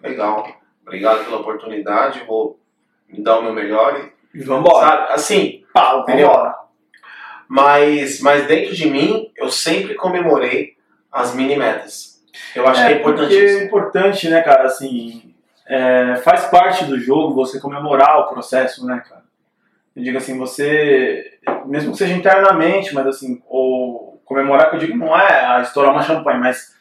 é? 0.02 0.08
Legal. 0.08 0.46
Obrigado 0.82 1.24
pela 1.24 1.38
oportunidade, 1.38 2.24
vou 2.26 2.58
me 3.08 3.22
dar 3.22 3.38
o 3.38 3.42
meu 3.42 3.52
melhor. 3.52 3.98
E, 4.34 4.38
E 4.38 4.42
vambora. 4.42 4.86
sabe? 4.86 5.12
Assim, 5.12 5.64
Pau, 5.72 6.04
vambora. 6.06 6.54
mas, 7.48 8.20
mas 8.20 8.46
dentro 8.46 8.74
de 8.74 8.88
mim, 8.90 9.30
eu 9.36 9.48
sempre 9.48 9.94
comemorei 9.94 10.76
as 11.10 11.34
mini 11.34 11.56
metas. 11.56 12.22
Eu 12.54 12.66
acho 12.66 12.84
que 12.86 12.92
é 12.92 12.98
porque 12.98 13.22
importantíssimo. 13.22 13.60
é 13.60 13.64
importante, 13.64 14.28
né, 14.28 14.42
cara, 14.42 14.64
assim, 14.64 15.34
é, 15.68 16.16
faz 16.16 16.46
parte 16.46 16.84
do 16.84 16.98
jogo 16.98 17.34
você 17.34 17.60
comemorar 17.60 18.20
o 18.20 18.28
processo, 18.28 18.86
né, 18.86 19.02
cara? 19.08 19.24
Eu 19.94 20.02
digo 20.02 20.18
assim, 20.18 20.38
você, 20.38 21.38
mesmo 21.64 21.92
que 21.92 21.98
seja 21.98 22.14
internamente, 22.14 22.94
mas 22.94 23.06
assim, 23.06 23.42
ou 23.48 24.20
comemorar, 24.24 24.68
que 24.68 24.76
eu 24.76 24.80
digo, 24.80 24.96
não 24.96 25.16
é 25.18 25.46
a 25.46 25.62
estourar 25.62 25.92
uma 25.92 26.02
champanhe, 26.02 26.38
mas 26.38 26.76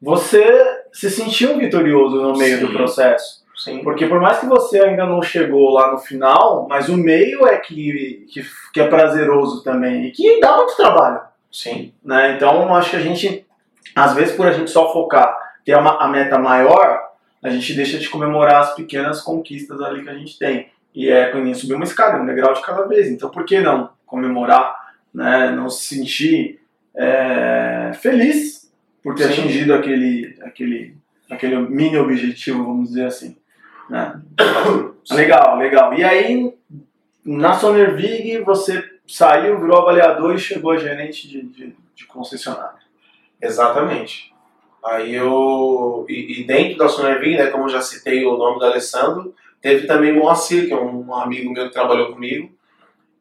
você 0.00 0.84
se 0.92 1.10
sentiu 1.10 1.58
vitorioso 1.58 2.22
no 2.22 2.36
meio 2.36 2.58
Sim. 2.58 2.66
do 2.66 2.72
processo. 2.72 3.40
Sim. 3.56 3.82
Porque 3.82 4.06
por 4.06 4.20
mais 4.20 4.38
que 4.38 4.46
você 4.46 4.80
ainda 4.80 5.04
não 5.04 5.20
chegou 5.20 5.70
lá 5.70 5.92
no 5.92 5.98
final, 5.98 6.66
mas 6.68 6.88
o 6.88 6.96
meio 6.96 7.46
é 7.46 7.58
que, 7.58 8.26
que, 8.32 8.42
que 8.72 8.80
é 8.80 8.88
prazeroso 8.88 9.62
também 9.62 10.06
e 10.06 10.10
que 10.12 10.40
dá 10.40 10.56
muito 10.56 10.76
trabalho 10.76 11.20
Sim. 11.52 11.92
né? 12.02 12.36
Então, 12.36 12.74
acho 12.74 12.90
que 12.90 12.96
a 12.96 13.00
gente, 13.00 13.46
às 13.94 14.14
vezes, 14.14 14.34
por 14.34 14.46
a 14.46 14.52
gente 14.52 14.70
só 14.70 14.92
focar, 14.92 15.36
ter 15.64 15.76
uma, 15.76 16.02
a 16.02 16.08
meta 16.08 16.38
maior, 16.38 17.09
a 17.42 17.50
gente 17.50 17.74
deixa 17.74 17.98
de 17.98 18.08
comemorar 18.08 18.62
as 18.62 18.74
pequenas 18.74 19.20
conquistas 19.22 19.80
ali 19.80 20.02
que 20.02 20.10
a 20.10 20.14
gente 20.14 20.38
tem. 20.38 20.70
E 20.94 21.08
é 21.08 21.32
subir 21.54 21.74
uma 21.74 21.84
escada, 21.84 22.20
um 22.20 22.26
degrau 22.26 22.52
de 22.52 22.62
cada 22.62 22.86
vez. 22.86 23.08
Então, 23.08 23.30
por 23.30 23.44
que 23.44 23.60
não 23.60 23.90
comemorar, 24.04 24.74
né? 25.14 25.50
Não 25.52 25.70
se 25.70 25.94
sentir 25.94 26.60
é, 26.94 27.92
feliz 28.00 28.70
por 29.02 29.14
ter 29.14 29.28
Sim. 29.28 29.42
atingido 29.42 29.72
aquele, 29.72 30.36
aquele, 30.42 30.96
aquele 31.30 31.56
mini 31.56 31.96
objetivo, 31.96 32.64
vamos 32.64 32.88
dizer 32.88 33.06
assim. 33.06 33.36
Né? 33.88 34.20
Legal, 35.10 35.58
legal. 35.58 35.94
E 35.94 36.04
aí, 36.04 36.54
na 37.24 37.54
Sonervig, 37.54 38.38
você 38.44 38.84
saiu, 39.06 39.58
virou 39.58 39.78
avaliador 39.78 40.34
e 40.34 40.38
chegou 40.38 40.70
a 40.70 40.76
gerente 40.76 41.26
de, 41.26 41.42
de, 41.42 41.76
de 41.96 42.06
concessionária. 42.06 42.78
Exatamente. 43.40 44.29
Aí 44.84 45.14
eu. 45.14 46.06
E, 46.08 46.40
e 46.40 46.44
dentro 46.44 46.78
da 46.78 46.88
Sonervig, 46.88 47.36
né, 47.36 47.46
como 47.48 47.68
já 47.68 47.80
citei 47.80 48.24
o 48.24 48.36
nome 48.36 48.58
do 48.58 48.64
Alessandro, 48.64 49.34
teve 49.60 49.86
também 49.86 50.12
Moacir, 50.12 50.66
que 50.66 50.72
é 50.72 50.76
um 50.76 51.14
amigo 51.14 51.52
meu 51.52 51.66
que 51.66 51.72
trabalhou 51.72 52.12
comigo. 52.12 52.50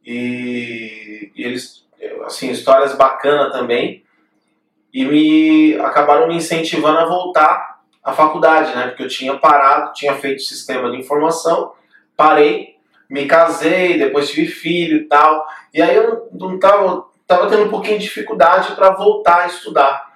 E, 0.05 1.31
e 1.35 1.43
eles, 1.43 1.85
assim, 2.25 2.49
histórias 2.49 2.95
bacanas 2.95 3.51
também. 3.51 4.03
E 4.93 5.05
me 5.05 5.79
acabaram 5.79 6.27
me 6.27 6.35
incentivando 6.35 6.99
a 6.99 7.05
voltar 7.05 7.81
à 8.03 8.13
faculdade, 8.13 8.75
né? 8.75 8.87
Porque 8.87 9.03
eu 9.03 9.07
tinha 9.07 9.37
parado, 9.37 9.93
tinha 9.93 10.15
feito 10.15 10.41
sistema 10.41 10.89
de 10.89 10.97
informação, 10.97 11.73
parei, 12.15 12.75
me 13.09 13.25
casei, 13.25 13.99
depois 13.99 14.31
tive 14.31 14.47
filho 14.47 14.97
e 14.97 15.05
tal. 15.05 15.45
E 15.73 15.81
aí 15.81 15.95
eu 15.95 16.29
não 16.31 16.57
tava, 16.57 17.05
tava 17.27 17.49
tendo 17.49 17.65
um 17.65 17.69
pouquinho 17.69 17.99
de 17.99 18.05
dificuldade 18.05 18.75
para 18.75 18.91
voltar 18.91 19.41
a 19.41 19.47
estudar, 19.47 20.13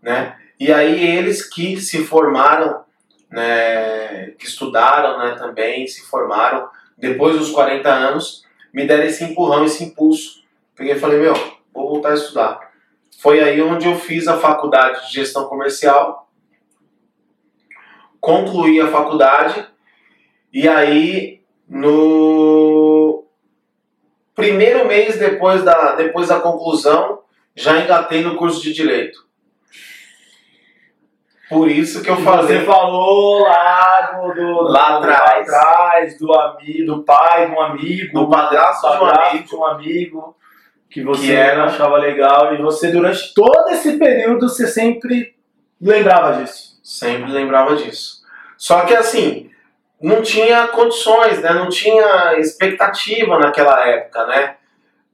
né? 0.00 0.38
E 0.64 0.72
aí 0.72 1.18
eles 1.18 1.46
que 1.46 1.78
se 1.78 2.06
formaram, 2.06 2.84
né, 3.30 4.30
que 4.38 4.46
estudaram, 4.46 5.18
né, 5.18 5.34
também 5.34 5.86
se 5.86 6.06
formaram 6.06 6.70
depois 6.96 7.38
dos 7.38 7.50
40 7.50 7.86
anos, 7.86 8.46
me 8.72 8.86
deram 8.86 9.04
esse 9.04 9.22
empurrão, 9.24 9.66
esse 9.66 9.84
impulso. 9.84 10.42
Peguei 10.74 10.94
e 10.94 10.98
falei, 10.98 11.18
meu, 11.18 11.34
vou 11.70 11.90
voltar 11.90 12.12
a 12.12 12.14
estudar. 12.14 12.72
Foi 13.18 13.40
aí 13.40 13.60
onde 13.60 13.86
eu 13.86 13.98
fiz 13.98 14.26
a 14.26 14.38
faculdade 14.38 15.06
de 15.06 15.12
gestão 15.12 15.46
comercial, 15.50 16.30
concluí 18.18 18.80
a 18.80 18.88
faculdade 18.88 19.68
e 20.50 20.66
aí 20.66 21.42
no 21.68 23.26
primeiro 24.34 24.88
mês 24.88 25.18
depois 25.18 25.62
da, 25.62 25.94
depois 25.94 26.28
da 26.28 26.40
conclusão 26.40 27.20
já 27.54 27.80
engatei 27.80 28.22
no 28.22 28.34
curso 28.36 28.62
de 28.62 28.72
direito. 28.72 29.23
Por 31.48 31.70
isso 31.70 32.02
que 32.02 32.10
eu 32.10 32.16
falei. 32.16 32.58
Você 32.58 32.64
falou 32.64 33.42
lá 33.42 34.12
do, 34.12 34.34
do- 34.34 34.62
Lá 34.62 34.98
do- 34.98 35.10
atrás. 35.10 35.48
atrás, 35.48 36.18
do 36.18 36.32
amigo, 36.32 36.86
do 36.86 37.02
pai 37.04 37.46
de 37.46 37.52
um 37.52 37.60
amigo, 37.60 38.12
do 38.20 38.30
padrasto 38.30 38.88
de 38.90 38.96
um 38.96 38.98
padrasto 39.00 39.28
amigo. 39.30 39.48
de 39.48 39.56
um 39.56 39.64
amigo 39.64 40.36
que 40.90 41.02
você 41.02 41.26
Que 41.26 41.32
era- 41.34 41.64
achava 41.64 41.96
legal 41.98 42.54
e 42.54 42.62
você 42.62 42.90
durante 42.90 43.34
todo 43.34 43.68
esse 43.70 43.98
período 43.98 44.48
você 44.48 44.66
sempre 44.66 45.34
lembrava 45.80 46.40
disso. 46.42 46.78
Sempre 46.82 47.30
lembrava 47.32 47.76
disso. 47.76 48.22
Só 48.56 48.80
que 48.82 48.94
assim, 48.94 49.50
não 50.00 50.22
tinha 50.22 50.66
condições, 50.68 51.40
né? 51.42 51.52
Não 51.52 51.68
tinha 51.68 52.38
expectativa 52.38 53.38
naquela 53.38 53.86
época, 53.86 54.26
né? 54.26 54.56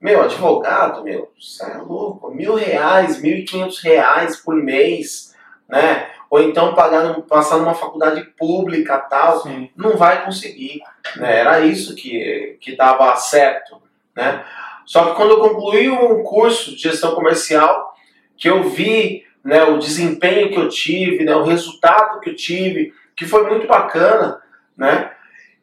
Meu, 0.01 0.23
advogado, 0.23 1.03
meu, 1.03 1.31
você 1.39 1.65
é 1.65 1.77
louco, 1.77 2.31
mil 2.35 2.55
reais, 2.55 3.21
mil 3.21 3.37
e 3.37 3.43
quinhentos 3.45 3.81
reais 3.83 4.37
por 4.37 4.55
mês, 4.55 5.35
né? 5.69 6.07
Ou 6.31 6.41
então 6.41 6.75
pagar, 6.75 7.13
passar 7.23 7.59
numa 7.59 7.75
faculdade 7.75 8.23
pública 8.39 8.97
tal, 8.99 9.43
Sim. 9.43 9.69
não 9.77 9.97
vai 9.97 10.25
conseguir. 10.25 10.81
Né? 11.17 11.41
Era 11.41 11.61
isso 11.61 11.97
que, 11.97 12.57
que 12.61 12.77
dava 12.77 13.15
certo. 13.17 13.83
Né? 14.15 14.45
Só 14.87 15.07
que 15.07 15.17
quando 15.17 15.31
eu 15.31 15.41
concluí 15.41 15.91
um 15.91 16.23
curso 16.23 16.71
de 16.71 16.83
gestão 16.83 17.17
comercial, 17.17 17.93
que 18.37 18.49
eu 18.49 18.63
vi 18.63 19.25
né, 19.45 19.65
o 19.65 19.79
desempenho 19.79 20.51
que 20.51 20.59
eu 20.59 20.69
tive, 20.69 21.25
né, 21.25 21.35
o 21.35 21.43
resultado 21.43 22.21
que 22.21 22.31
eu 22.31 22.37
tive, 22.37 22.93
que 23.17 23.27
foi 23.27 23.49
muito 23.49 23.67
bacana, 23.67 24.41
né? 24.77 25.11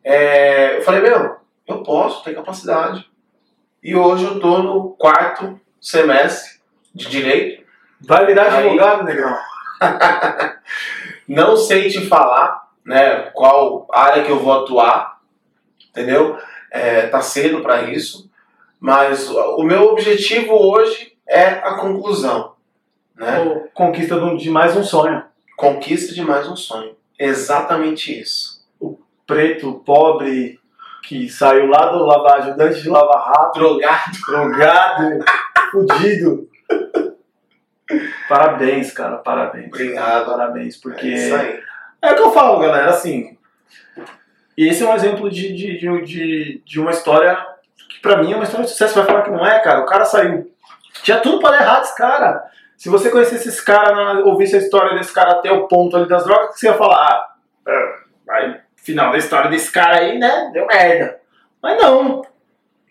É, 0.03 0.77
eu 0.77 0.81
falei, 0.83 1.01
meu, 1.01 1.37
eu 1.67 1.83
posso, 1.83 2.23
tenho 2.23 2.35
capacidade. 2.35 3.09
E 3.83 3.95
hoje 3.95 4.25
eu 4.25 4.35
estou 4.35 4.63
no 4.63 4.91
quarto 4.91 5.59
semestre 5.79 6.59
de 6.93 7.09
Direito. 7.09 7.63
Vai 8.01 8.25
virar 8.25 8.57
advogado, 8.57 9.03
negrão. 9.03 9.37
Não 11.27 11.57
sei 11.57 11.89
te 11.89 12.05
falar 12.07 12.67
né, 12.85 13.29
qual 13.33 13.87
área 13.91 14.23
que 14.23 14.31
eu 14.31 14.39
vou 14.39 14.63
atuar, 14.63 15.19
entendeu? 15.89 16.37
É, 16.71 17.07
tá 17.07 17.21
cedo 17.21 17.61
para 17.61 17.83
isso, 17.91 18.29
mas 18.79 19.29
o 19.29 19.63
meu 19.63 19.83
objetivo 19.89 20.53
hoje 20.53 21.17
é 21.27 21.45
a 21.45 21.75
conclusão, 21.75 22.53
né? 23.15 23.39
Ou 23.39 23.67
Conquista 23.73 24.19
de 24.37 24.49
mais 24.49 24.75
um 24.75 24.83
sonho. 24.83 25.23
Conquista 25.57 26.13
de 26.13 26.21
mais 26.21 26.47
um 26.47 26.55
sonho. 26.55 26.95
Exatamente 27.19 28.19
isso. 28.19 28.65
Preto, 29.25 29.81
pobre, 29.85 30.59
que 31.03 31.29
saiu 31.29 31.67
lá 31.67 31.87
do 31.87 32.05
lavar, 32.05 32.37
ajudante 32.37 32.81
de 32.81 32.89
lavar 32.89 33.27
rato, 33.27 33.59
Drogado. 33.59 34.11
drogado, 34.27 35.25
fudido. 35.71 36.47
Parabéns, 38.27 38.91
cara, 38.91 39.17
parabéns. 39.17 39.67
Obrigado. 39.67 40.25
Parabéns, 40.25 40.77
porque. 40.77 41.07
É 41.07 41.13
isso 41.13 41.35
aí. 41.35 41.59
É 42.01 42.11
o 42.11 42.15
que 42.15 42.21
eu 42.21 42.31
falo, 42.31 42.59
galera, 42.59 42.89
assim. 42.89 43.37
E 44.57 44.67
esse 44.67 44.83
é 44.83 44.87
um 44.87 44.95
exemplo 44.95 45.29
de, 45.29 45.53
de, 45.53 45.77
de, 45.77 46.01
de, 46.01 46.61
de 46.65 46.79
uma 46.79 46.91
história 46.91 47.37
que 47.89 47.99
pra 47.99 48.17
mim 48.17 48.33
é 48.33 48.35
uma 48.35 48.43
história 48.43 48.65
de 48.65 48.71
sucesso. 48.71 48.95
Vai 48.95 49.05
falar 49.05 49.21
que 49.23 49.31
não 49.31 49.45
é, 49.45 49.59
cara. 49.59 49.81
O 49.81 49.85
cara 49.85 50.05
saiu. 50.05 50.51
Tinha 51.03 51.19
tudo 51.19 51.39
pra 51.39 51.51
dar 51.51 51.61
errado 51.61 51.83
esse 51.83 51.95
cara. 51.95 52.43
Se 52.75 52.89
você 52.89 53.09
conhecesse 53.09 53.49
esse 53.49 53.63
cara, 53.63 54.23
ouvisse 54.25 54.55
a 54.55 54.59
história 54.59 54.95
desse 54.97 55.13
cara 55.13 55.31
até 55.31 55.51
o 55.51 55.67
ponto 55.67 55.97
ali 55.97 56.07
das 56.07 56.23
drogas, 56.23 56.53
que 56.53 56.59
você 56.59 56.67
ia 56.67 56.75
falar, 56.75 56.95
ah, 56.95 57.35
é, 57.67 57.95
aí, 58.29 58.55
final 58.75 59.11
da 59.11 59.17
história 59.17 59.49
desse 59.49 59.71
cara 59.71 59.97
aí, 59.97 60.19
né? 60.19 60.51
Deu 60.53 60.67
merda. 60.67 61.19
Mas 61.61 61.81
não. 61.81 62.23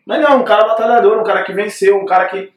Mas 0.04 0.20
não, 0.20 0.40
um 0.40 0.44
cara 0.44 0.66
batalhador, 0.66 1.18
um 1.18 1.24
cara 1.24 1.44
que 1.44 1.52
venceu, 1.52 1.96
um 1.96 2.06
cara 2.06 2.26
que 2.26 2.52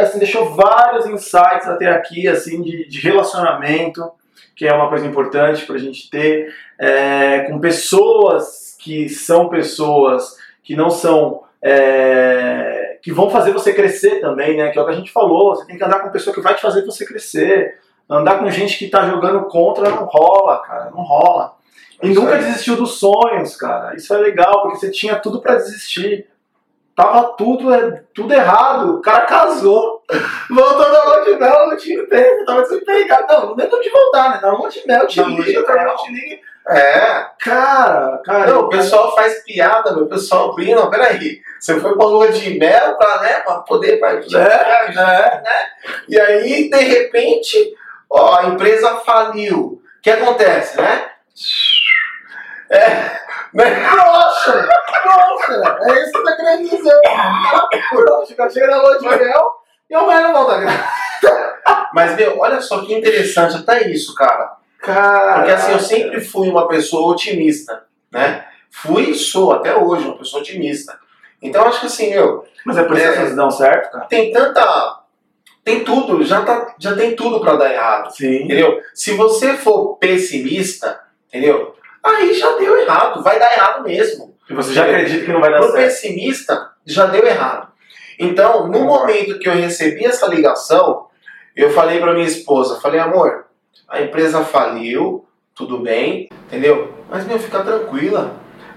assim, 0.00 0.18
deixou 0.18 0.54
vários 0.54 1.06
insights 1.06 1.68
até 1.68 1.88
aqui, 1.88 2.28
assim, 2.28 2.62
de, 2.62 2.88
de 2.88 3.00
relacionamento, 3.00 4.10
que 4.54 4.66
é 4.66 4.72
uma 4.72 4.88
coisa 4.88 5.06
importante 5.06 5.64
pra 5.66 5.78
gente 5.78 6.10
ter, 6.10 6.52
é, 6.78 7.40
com 7.42 7.58
pessoas 7.58 8.76
que 8.78 9.08
são 9.08 9.48
pessoas 9.48 10.36
que 10.62 10.76
não 10.76 10.90
são. 10.90 11.42
é, 11.62 12.98
que 13.02 13.12
vão 13.12 13.28
fazer 13.28 13.52
você 13.52 13.74
crescer 13.74 14.20
também, 14.20 14.56
né? 14.56 14.70
Que 14.70 14.78
é 14.78 14.82
o 14.82 14.84
que 14.84 14.92
a 14.92 14.96
gente 14.96 15.10
falou. 15.10 15.54
Você 15.56 15.66
tem 15.66 15.76
que 15.76 15.84
andar 15.84 16.00
com 16.00 16.10
pessoa 16.10 16.32
que 16.32 16.40
vai 16.40 16.54
te 16.54 16.62
fazer 16.62 16.84
você 16.84 17.04
crescer. 17.04 17.78
Andar 18.08 18.38
com 18.38 18.50
gente 18.50 18.78
que 18.78 18.88
tá 18.88 19.08
jogando 19.08 19.44
contra 19.46 19.90
não 19.90 20.04
rola, 20.04 20.62
cara. 20.62 20.90
Não 20.90 21.02
rola. 21.02 21.56
E 22.00 22.08
nunca 22.10 22.34
aí. 22.34 22.44
desistiu 22.44 22.76
dos 22.76 22.98
sonhos, 22.98 23.56
cara. 23.56 23.96
Isso 23.96 24.14
é 24.14 24.18
legal, 24.18 24.62
porque 24.62 24.78
você 24.78 24.90
tinha 24.90 25.16
tudo 25.16 25.40
pra 25.40 25.56
desistir. 25.56 26.26
Tava 26.94 27.34
tudo, 27.36 27.72
é, 27.72 28.02
tudo 28.14 28.34
errado. 28.34 28.96
O 28.96 29.00
cara 29.00 29.22
casou. 29.26 30.02
Voltou 30.50 30.90
da 30.90 31.04
lua 31.04 31.24
de 31.24 31.36
mel, 31.36 31.68
não 31.68 31.76
tinha 31.76 32.06
tempo. 32.06 32.44
Tava 32.44 32.62
desempregado. 32.62 33.26
Não, 33.32 33.46
não 33.48 33.56
deu 33.56 33.80
de 33.80 33.90
voltar, 33.90 34.30
né? 34.30 34.40
Na 34.42 34.52
lua 34.52 34.68
de 34.68 34.86
mel, 34.86 35.06
te 35.06 35.20
Na 35.20 35.28
liga, 35.28 35.74
mel. 35.74 35.96
te 35.96 36.12
liga. 36.12 36.40
É. 36.68 37.26
Cara, 37.40 38.20
cara. 38.24 38.46
Não, 38.52 38.60
o 38.62 38.68
pessoal 38.68 39.14
faz 39.14 39.42
piada, 39.42 39.92
meu. 39.94 40.04
O 40.04 40.08
pessoal 40.08 40.54
brinca. 40.54 40.76
Não, 40.76 40.90
peraí. 40.90 41.40
Você 41.58 41.80
foi 41.80 41.96
pra 41.96 42.06
lua 42.06 42.28
de 42.28 42.58
mel 42.58 42.96
pra, 42.96 43.20
né, 43.22 43.40
pra 43.40 43.54
poder 43.60 43.98
partir. 43.98 44.36
É, 44.36 44.92
é. 44.98 45.42
E 46.08 46.20
aí, 46.20 46.70
de 46.70 46.78
repente, 46.78 47.74
ó, 48.10 48.36
a 48.38 48.44
empresa 48.46 48.96
faliu. 48.96 49.58
O 49.58 50.02
que 50.02 50.10
acontece, 50.10 50.76
né? 50.80 51.08
É, 52.70 53.21
Nossa, 53.54 54.68
nossa, 55.06 55.78
é 55.82 56.02
isso 56.02 56.12
que 56.12 56.18
você 56.18 56.24
tá 56.24 56.36
querendo 56.36 56.70
dizer. 56.70 57.00
O 57.92 58.36
cara 58.36 58.50
chega 58.50 58.66
na 58.68 58.82
lua 58.82 58.98
de 58.98 59.08
mel 59.08 59.50
e 59.90 59.94
amanhã 59.94 60.20
não 60.22 60.32
volta 60.32 60.52
a 60.56 60.60
graça. 60.60 60.88
Mas, 61.92 62.16
meu, 62.16 62.38
olha 62.38 62.60
só 62.60 62.80
que 62.82 62.94
interessante 62.94 63.56
até 63.56 63.88
isso, 63.90 64.14
cara. 64.14 64.56
Cara. 64.80 65.34
Porque 65.34 65.50
assim, 65.52 65.72
eu 65.72 65.78
sempre 65.78 66.20
fui 66.20 66.48
uma 66.48 66.66
pessoa 66.66 67.12
otimista, 67.12 67.84
né? 68.10 68.44
Fui 68.70 69.10
e 69.10 69.14
sou 69.14 69.52
até 69.52 69.76
hoje 69.76 70.06
uma 70.06 70.16
pessoa 70.18 70.40
otimista. 70.42 70.98
Então, 71.40 71.64
acho 71.66 71.80
que 71.80 71.86
assim, 71.86 72.10
meu, 72.10 72.44
Mas 72.64 72.78
é 72.78 72.84
por 72.84 72.96
isso 72.96 73.02
que 73.02 73.08
É. 73.08 73.10
as 73.12 73.18
coisas 73.18 73.36
dão 73.36 73.50
certo, 73.50 73.92
cara? 73.92 74.04
tem 74.06 74.32
tanta. 74.32 74.98
Tem 75.64 75.84
tudo, 75.84 76.24
já, 76.24 76.42
tá, 76.42 76.74
já 76.78 76.96
tem 76.96 77.14
tudo 77.14 77.38
pra 77.40 77.54
dar 77.54 77.72
errado. 77.72 78.10
Sim. 78.16 78.44
Entendeu? 78.44 78.80
Se 78.94 79.12
você 79.12 79.56
for 79.56 79.96
pessimista, 79.98 81.00
entendeu? 81.28 81.76
Aí 82.04 82.34
já 82.34 82.56
deu 82.56 82.76
errado, 82.78 83.22
vai 83.22 83.38
dar 83.38 83.52
errado 83.52 83.82
mesmo. 83.84 84.34
E 84.50 84.54
você 84.54 84.72
já 84.72 84.84
acredita 84.84 85.24
que 85.24 85.32
não 85.32 85.40
vai 85.40 85.50
dar 85.50 85.58
Pro 85.58 85.70
certo. 85.72 85.84
pessimista, 85.84 86.70
já 86.84 87.06
deu 87.06 87.24
errado. 87.26 87.68
Então, 88.18 88.66
no 88.68 88.80
momento 88.80 89.38
que 89.38 89.48
eu 89.48 89.52
recebi 89.54 90.04
essa 90.04 90.26
ligação, 90.26 91.06
eu 91.56 91.70
falei 91.70 92.00
pra 92.00 92.12
minha 92.12 92.26
esposa, 92.26 92.80
falei, 92.80 93.00
amor, 93.00 93.46
a 93.88 94.00
empresa 94.02 94.44
faliu, 94.44 95.24
tudo 95.54 95.78
bem, 95.78 96.28
entendeu? 96.46 96.92
Mas, 97.10 97.26
meu, 97.26 97.38
fica 97.38 97.60
tranquila. 97.60 98.32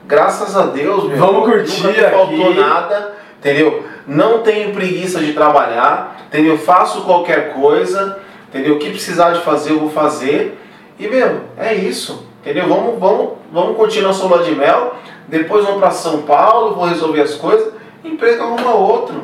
Graças 0.05 0.55
a 0.55 0.67
Deus, 0.67 1.05
meu. 1.05 1.17
Vamos 1.17 1.45
curtir 1.49 1.83
Nunca 1.83 2.01
me 2.01 2.09
faltou 2.09 2.49
aqui. 2.49 2.59
nada, 2.59 3.13
entendeu? 3.39 3.83
Não 4.05 4.43
tenho 4.43 4.71
preguiça 4.73 5.19
de 5.19 5.33
trabalhar, 5.33 6.25
entendeu? 6.27 6.57
Faço 6.57 7.03
qualquer 7.03 7.53
coisa, 7.53 8.19
entendeu? 8.49 8.75
O 8.75 8.79
que 8.79 8.91
precisar 8.91 9.31
de 9.31 9.41
fazer, 9.41 9.71
eu 9.71 9.79
vou 9.79 9.89
fazer. 9.89 10.57
E, 10.99 11.07
meu, 11.07 11.41
é 11.57 11.73
isso, 11.73 12.27
entendeu? 12.45 12.67
Vamos, 12.69 12.99
vamos, 12.99 13.29
vamos 13.51 13.75
curtir 13.75 14.01
nossa 14.01 14.25
lua 14.27 14.43
de 14.43 14.53
mel, 14.53 14.95
depois 15.27 15.65
vamos 15.65 15.79
para 15.79 15.89
São 15.91 16.21
Paulo, 16.21 16.75
vou 16.75 16.85
resolver 16.85 17.21
as 17.21 17.33
coisas, 17.33 17.73
emprego 18.03 18.43
arruma 18.43 18.75
outro. 18.75 19.15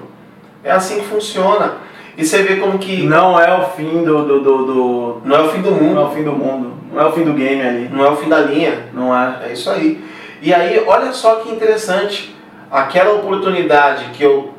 É 0.63 0.71
assim 0.71 0.99
que 0.99 1.05
funciona. 1.05 1.75
E 2.17 2.25
você 2.25 2.41
vê 2.43 2.57
como 2.57 2.77
que 2.77 3.03
Não 3.03 3.39
é 3.39 3.55
o 3.57 3.69
fim 3.69 4.03
do, 4.03 4.25
do, 4.25 4.39
do, 4.41 4.65
do- 4.65 5.21
não 5.23 5.35
é 5.37 5.41
o 5.41 5.49
fim 5.49 5.61
do 5.61 5.71
Não 5.71 5.77
é 5.77 5.81
mundo, 5.81 6.01
o 6.03 6.09
fim 6.11 6.23
do 6.23 6.31
mundo. 6.33 6.73
Não 6.93 7.01
é 7.01 7.05
o 7.07 7.11
fim 7.13 7.23
do 7.23 7.33
game 7.33 7.61
ali. 7.61 7.89
não 7.91 8.03
é 8.05 8.09
o 8.09 8.15
fim 8.17 8.27
da 8.27 8.39
linha. 8.39 8.87
Não 8.93 9.15
é. 9.15 9.47
É 9.47 9.53
isso 9.53 9.69
aí. 9.69 10.03
E 10.41 10.53
aí, 10.53 10.83
olha 10.85 11.13
só 11.13 11.35
que 11.35 11.49
interessante. 11.51 12.35
Aquela 12.69 13.13
oportunidade 13.13 14.05
que 14.13 14.23
eu, 14.23 14.53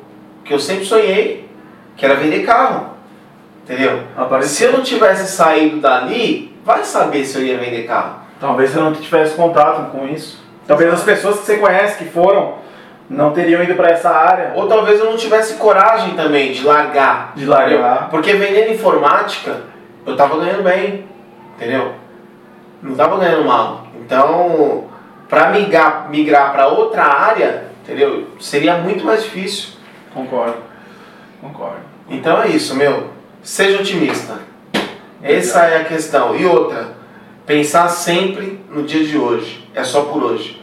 que 0.44 0.52
eu 0.54 0.58
sempre 0.58 0.84
sonhei, 0.84 1.48
que 1.96 2.04
era 2.04 2.14
vender 2.14 2.40
carro. 2.44 2.90
Entendeu? 3.64 3.98
Se 3.98 4.20
Apareceu. 4.20 4.70
eu 4.70 4.76
não 4.78 4.82
tivesse 4.84 5.30
saído 5.30 5.78
dali, 5.78 6.56
vai 6.64 6.82
saber 6.84 7.24
se 7.24 7.38
eu 7.38 7.44
ia 7.46 7.58
vender 7.58 7.82
carro. 7.86 8.21
Talvez 8.42 8.70
você 8.70 8.80
não 8.80 8.92
tivesse 8.92 9.36
contato 9.36 9.92
com 9.92 10.08
isso. 10.08 10.42
Talvez 10.66 10.92
as 10.92 11.04
pessoas 11.04 11.38
que 11.38 11.46
você 11.46 11.58
conhece 11.58 11.96
que 11.96 12.10
foram 12.10 12.54
não 13.08 13.32
teriam 13.32 13.62
ido 13.62 13.74
pra 13.74 13.90
essa 13.90 14.10
área 14.10 14.52
Ou 14.56 14.66
talvez 14.66 14.98
eu 14.98 15.06
não 15.06 15.16
tivesse 15.16 15.54
coragem 15.54 16.14
também 16.14 16.50
de 16.50 16.64
largar. 16.64 17.34
de 17.36 17.46
largar. 17.46 18.10
Porque 18.10 18.32
vendendo 18.32 18.72
informática, 18.72 19.60
eu 20.04 20.16
tava 20.16 20.38
ganhando 20.38 20.64
bem. 20.64 21.06
Entendeu? 21.56 21.92
Não 22.82 22.96
tava 22.96 23.16
ganhando 23.18 23.44
mal. 23.44 23.86
Então, 24.04 24.88
para 25.28 25.50
migrar, 25.50 26.08
migrar 26.10 26.50
para 26.50 26.66
outra 26.66 27.04
área, 27.04 27.66
entendeu? 27.84 28.26
Seria 28.40 28.74
muito 28.78 29.04
mais 29.04 29.22
difícil. 29.22 29.74
Concordo. 30.12 30.56
Concordo. 31.40 31.76
Então 32.08 32.42
é 32.42 32.48
isso, 32.48 32.74
meu. 32.74 33.10
Seja 33.40 33.78
otimista. 33.78 34.40
Essa 35.22 35.66
é 35.66 35.82
a 35.82 35.84
questão. 35.84 36.34
E 36.34 36.44
outra, 36.44 37.01
pensar 37.46 37.88
sempre 37.88 38.60
no 38.70 38.82
dia 38.82 39.04
de 39.04 39.16
hoje. 39.16 39.68
É 39.74 39.82
só 39.84 40.02
por 40.02 40.22
hoje. 40.22 40.60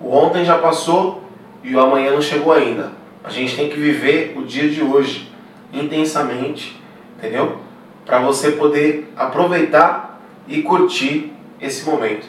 O 0.00 0.14
ontem 0.14 0.44
já 0.44 0.58
passou 0.58 1.24
e 1.62 1.74
o 1.74 1.80
amanhã 1.80 2.12
não 2.12 2.22
chegou 2.22 2.52
ainda. 2.52 2.92
A 3.24 3.30
gente 3.30 3.56
tem 3.56 3.68
que 3.68 3.78
viver 3.78 4.34
o 4.36 4.42
dia 4.42 4.68
de 4.68 4.82
hoje 4.82 5.30
intensamente, 5.72 6.80
entendeu? 7.16 7.58
Para 8.06 8.20
você 8.20 8.52
poder 8.52 9.12
aproveitar 9.16 10.20
e 10.46 10.62
curtir 10.62 11.32
esse 11.60 11.84
momento. 11.84 12.26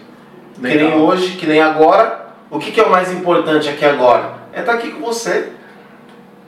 Que 0.55 0.61
nem 0.61 0.77
Legal. 0.77 0.99
hoje, 0.99 1.37
que 1.37 1.45
nem 1.45 1.61
agora. 1.61 2.27
O 2.49 2.59
que, 2.59 2.71
que 2.71 2.79
é 2.79 2.83
o 2.83 2.89
mais 2.89 3.11
importante 3.11 3.69
aqui 3.69 3.85
agora? 3.85 4.39
É 4.51 4.59
estar 4.59 4.73
aqui 4.73 4.91
com 4.91 5.01
você. 5.01 5.51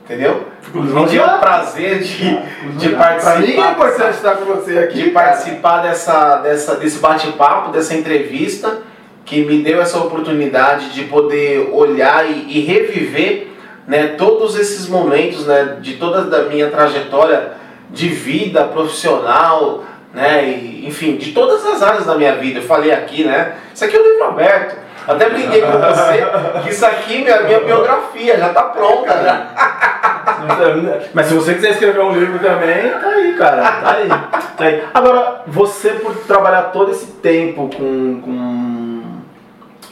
Entendeu? 0.04 0.44
Inclusive, 0.68 1.00
Me 1.00 1.06
deu 1.06 1.24
já- 1.26 1.36
o 1.36 1.40
prazer 1.40 1.98
de, 2.00 2.38
de 2.78 2.88
Pra 2.90 2.98
participar. 2.98 3.38
mim 3.40 3.52
é 3.56 3.70
importante 3.70 4.10
estar 4.16 4.36
com 4.36 4.44
você 4.46 4.78
aqui. 4.78 4.94
de 5.02 5.10
cara. 5.10 5.26
participar 5.28 5.78
dessa, 5.82 6.36
dessa, 6.36 6.74
desse 6.76 6.98
bate-papo, 6.98 7.70
dessa 7.72 7.94
entrevista, 7.94 8.78
que 9.24 9.44
me 9.44 9.62
deu 9.62 9.80
essa 9.80 9.98
oportunidade 9.98 10.90
de 10.90 11.04
poder 11.04 11.68
olhar 11.72 12.24
e, 12.28 12.58
e 12.58 12.60
reviver 12.60 13.48
né, 13.86 14.14
todos 14.18 14.56
esses 14.58 14.86
momentos 14.88 15.46
né, 15.46 15.76
de 15.80 15.94
toda 15.94 16.36
a 16.36 16.42
minha 16.44 16.68
trajetória 16.70 17.52
de 17.90 18.08
vida 18.08 18.64
profissional, 18.64 19.84
né, 20.14 20.44
e, 20.44 20.86
enfim, 20.86 21.16
de 21.16 21.32
todas 21.32 21.64
as 21.66 21.82
áreas 21.82 22.06
da 22.06 22.14
minha 22.16 22.34
vida. 22.36 22.58
Eu 22.60 22.64
falei 22.64 22.92
aqui, 22.92 23.24
né? 23.24 23.54
Isso 23.74 23.84
aqui 23.84 23.96
é 23.96 24.00
um 24.00 24.04
livro 24.04 24.24
aberto. 24.24 24.76
Até 25.06 25.28
brinquei 25.30 25.60
com 25.62 25.72
você 25.72 26.26
que 26.62 26.70
isso 26.70 26.86
aqui 26.86 27.26
é 27.26 27.32
a 27.32 27.42
minha 27.42 27.60
biografia, 27.60 28.38
já 28.38 28.48
está 28.48 28.62
pronta. 28.64 29.14
né? 29.14 29.48
Mas 31.14 31.26
se 31.26 31.34
você 31.34 31.54
quiser 31.54 31.70
escrever 31.70 32.00
um 32.00 32.12
livro 32.12 32.38
também, 32.38 32.90
tá 32.90 33.08
aí, 33.08 33.34
cara. 33.34 33.62
Tá 33.62 33.92
aí. 33.92 34.08
Tá 34.08 34.64
aí. 34.64 34.82
Agora, 34.92 35.42
você 35.46 35.90
por 35.90 36.14
trabalhar 36.16 36.62
todo 36.64 36.90
esse 36.90 37.06
tempo 37.06 37.68
com, 37.76 38.20
com, 38.20 39.02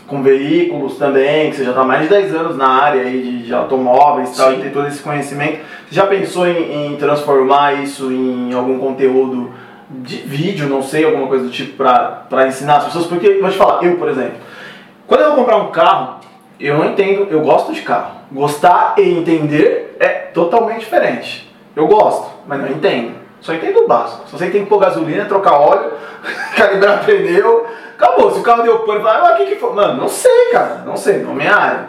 com 0.07 0.23
veículos 0.23 0.97
também, 0.97 1.51
que 1.51 1.57
você 1.57 1.65
já 1.65 1.73
tá 1.73 1.85
mais 1.85 2.03
de 2.03 2.09
10 2.09 2.35
anos 2.35 2.57
na 2.57 2.69
área 2.69 3.03
aí 3.03 3.23
de, 3.23 3.43
de 3.45 3.55
automóveis 3.55 4.35
e 4.35 4.37
tal, 4.37 4.51
Sim. 4.51 4.59
e 4.59 4.63
tem 4.63 4.71
todo 4.71 4.89
esse 4.89 5.03
conhecimento, 5.03 5.59
você 5.89 5.95
já 5.95 6.07
pensou 6.07 6.47
em, 6.47 6.93
em 6.93 6.97
transformar 6.97 7.83
isso 7.83 8.11
em 8.11 8.53
algum 8.53 8.79
conteúdo 8.79 9.53
de 9.91 10.17
vídeo, 10.19 10.69
não 10.69 10.83
sei, 10.83 11.05
alguma 11.05 11.27
coisa 11.27 11.45
do 11.45 11.51
tipo 11.51 11.77
pra, 11.77 12.25
pra 12.29 12.47
ensinar 12.47 12.77
as 12.77 12.85
pessoas? 12.85 13.07
Porque, 13.07 13.39
vou 13.41 13.51
te 13.51 13.57
falar, 13.57 13.83
eu, 13.83 13.97
por 13.97 14.09
exemplo, 14.09 14.37
quando 15.07 15.23
eu 15.23 15.29
vou 15.29 15.37
comprar 15.37 15.57
um 15.57 15.71
carro, 15.73 16.21
eu 16.61 16.77
não 16.77 16.91
entendo, 16.91 17.27
eu 17.31 17.41
gosto 17.41 17.73
de 17.73 17.83
carro. 17.83 18.21
Gostar 18.31 18.95
e 18.99 19.03
entender 19.03 19.80
totalmente 20.33 20.81
diferente. 20.81 21.55
Eu 21.75 21.87
gosto, 21.87 22.31
mas 22.47 22.61
não 22.61 22.69
entendo. 22.69 23.15
Só 23.41 23.55
entendo 23.55 23.81
o 23.81 23.89
básico. 23.89 24.29
Só 24.29 24.37
sei 24.37 24.49
que 24.49 24.53
tem 24.55 24.65
que 24.65 24.69
pôr 24.69 24.79
gasolina, 24.79 25.25
trocar 25.25 25.55
óleo, 25.55 25.93
calibrar 26.57 27.05
pneu. 27.05 27.67
Acabou. 27.95 28.31
Se 28.33 28.41
o 28.41 28.43
carro 28.43 28.63
deu 28.63 28.81
pane, 28.81 29.03
fala, 29.03 29.31
ah, 29.31 29.35
o 29.35 29.37
que 29.37 29.47
que 29.47 29.57
foi? 29.57 29.73
Mano, 29.73 30.03
não 30.03 30.09
sei, 30.09 30.51
cara. 30.53 30.83
Não 30.87 30.97
sei, 30.97 31.19
não 31.19 31.33
é 31.33 31.35
minha 31.35 31.55
área. 31.55 31.89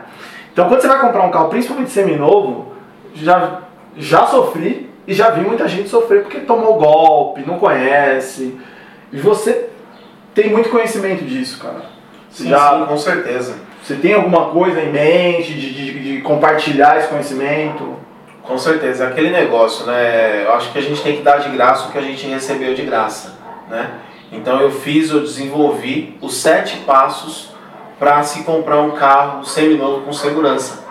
Então 0.51 0.67
quando 0.67 0.81
você 0.81 0.87
vai 0.87 0.99
comprar 0.99 1.23
um 1.23 1.31
carro, 1.31 1.49
principalmente 1.49 1.91
seminovo, 1.91 2.73
já, 3.13 3.61
já 3.97 4.25
sofri 4.25 4.89
e 5.07 5.13
já 5.13 5.29
vi 5.29 5.41
muita 5.41 5.67
gente 5.67 5.89
sofrer 5.89 6.23
porque 6.23 6.39
tomou 6.39 6.75
golpe, 6.75 7.43
não 7.45 7.57
conhece. 7.57 8.59
E 9.11 9.17
você 9.17 9.69
tem 10.33 10.49
muito 10.49 10.69
conhecimento 10.69 11.23
disso, 11.23 11.59
cara. 11.61 11.81
Sim, 12.29 12.49
já, 12.49 12.79
sim, 12.79 12.85
com 12.85 12.97
certeza. 12.97 13.55
você 13.83 13.95
tem 13.95 14.13
alguma 14.13 14.49
coisa 14.51 14.81
em 14.81 14.91
mente 14.91 15.53
de, 15.53 15.73
de, 15.73 15.99
de 15.99 16.21
compartilhar 16.21 16.97
esse 16.97 17.09
conhecimento? 17.09 18.00
Com 18.43 18.57
certeza, 18.57 19.03
é 19.05 19.07
aquele 19.07 19.29
negócio, 19.29 19.85
né? 19.85 20.43
Eu 20.45 20.53
acho 20.53 20.71
que 20.71 20.77
a 20.79 20.81
gente 20.81 21.01
tem 21.01 21.15
que 21.17 21.21
dar 21.21 21.37
de 21.37 21.49
graça 21.49 21.87
o 21.87 21.91
que 21.91 21.97
a 21.97 22.01
gente 22.01 22.25
recebeu 22.27 22.73
de 22.73 22.81
graça, 22.83 23.35
né? 23.69 23.91
Então 24.31 24.59
eu 24.61 24.71
fiz, 24.71 25.09
eu 25.09 25.19
desenvolvi 25.19 26.17
os 26.21 26.35
sete 26.37 26.77
passos 26.77 27.51
para 27.99 28.23
se 28.23 28.43
comprar 28.43 28.81
um 28.81 28.91
carro 28.91 29.43
seminovo 29.45 30.01
com 30.01 30.13
segurança, 30.13 30.85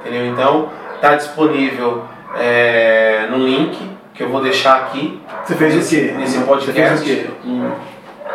entendeu? 0.00 0.26
Então 0.26 0.68
tá 1.00 1.16
disponível 1.16 2.04
é, 2.38 3.26
no 3.30 3.38
link 3.38 3.76
que 4.14 4.22
eu 4.22 4.28
vou 4.28 4.42
deixar 4.42 4.76
aqui 4.76 5.20
Você 5.44 5.54
fez 5.54 5.74
nesse, 5.74 5.96
o 5.96 6.00
quê? 6.00 6.12
nesse 6.12 6.38
Você 6.38 6.44
podcast. 6.44 6.98
fez 6.98 7.00
o 7.00 7.04
quê? 7.04 7.30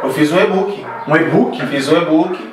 Eu 0.04 0.10
fiz 0.12 0.32
um 0.32 0.40
e-book, 0.40 0.86
um 1.08 1.16
e-book? 1.16 1.66
fiz 1.68 1.92
um 1.92 1.98
e-book, 2.02 2.47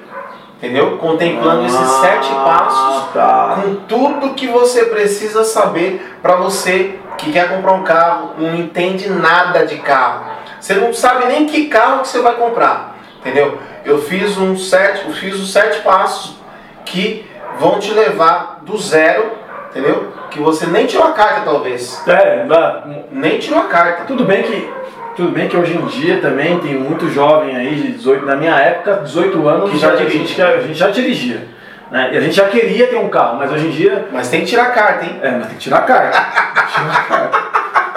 entendeu? 0.65 0.97
Contemplando 0.99 1.66
esses 1.66 1.78
Ah, 1.78 2.01
sete 2.01 2.28
passos 2.32 3.12
Tá. 3.12 3.59
com 3.62 3.74
tudo 3.86 4.35
que 4.35 4.47
você 4.47 4.86
precisa 4.86 5.45
saber 5.45 6.16
para 6.23 6.36
você 6.36 6.99
que 7.19 7.31
quer 7.32 7.49
comprar 7.49 7.73
um 7.74 7.82
carro, 7.82 8.31
não 8.39 8.55
entende 8.57 9.09
nada 9.09 9.66
de 9.66 9.77
carro. 9.77 10.24
Você 10.61 10.74
não 10.74 10.93
sabe 10.95 11.27
nem 11.27 11.47
que 11.47 11.66
carro 11.66 12.01
que 12.01 12.09
você 12.09 12.20
vai 12.20 12.35
comprar, 12.35 12.97
entendeu? 13.20 13.59
Eu 13.85 14.01
fiz 14.01 14.39
um 14.39 14.57
sete, 14.57 15.07
eu 15.07 15.12
fiz 15.12 15.35
os 15.35 15.53
sete 15.53 15.81
passos 15.82 16.36
que 16.85 17.28
vão 17.59 17.78
te 17.78 17.93
levar 17.93 18.61
do 18.62 18.77
zero, 18.78 19.32
entendeu? 19.70 20.12
Que 20.31 20.41
você 20.41 20.66
nem 20.66 20.86
tirou 20.86 21.07
a 21.07 21.12
carta 21.12 21.43
talvez, 21.45 22.03
É, 22.09 22.45
dá- 22.47 22.85
nem 23.12 23.39
tirou 23.39 23.61
a 23.61 23.65
carta. 23.65 24.05
tudo 24.07 24.24
bem 24.24 24.43
que 24.43 24.73
tudo 25.16 25.31
bem 25.31 25.49
que 25.49 25.57
hoje 25.57 25.77
em 25.77 25.86
dia 25.86 26.20
também 26.20 26.59
tem 26.59 26.74
muito 26.74 27.09
jovem 27.11 27.57
aí 27.57 27.74
de 27.74 27.93
18, 27.93 28.27
na 28.27 28.36
minha 28.36 28.55
época, 28.57 29.01
18 29.05 29.49
anos, 29.49 29.70
Que 29.70 29.78
já 29.78 29.93
a 29.93 29.97
dirige. 29.97 30.43
a 30.43 30.61
gente 30.61 30.74
já 30.74 30.91
dirigia. 30.91 31.43
Né? 31.91 32.11
E 32.12 32.16
a 32.16 32.20
gente 32.20 32.35
já 32.35 32.49
queria 32.49 32.86
ter 32.89 32.97
um 32.97 33.09
carro, 33.09 33.39
mas 33.39 33.53
hoje 33.53 33.66
em 33.66 33.70
dia 33.70 34.07
Mas 34.12 34.28
tem 34.28 34.41
que 34.41 34.47
tirar 34.47 34.65
a 34.65 34.70
carta, 34.70 35.05
hein? 35.05 35.19
É, 35.23 35.31
mas 35.31 35.47
tem 35.47 35.57
que 35.57 35.62
tirar 35.62 35.78
a 35.78 35.82
carta. 35.82 36.19
Tirar 36.74 36.97
a 36.97 37.03
carta. 37.03 37.39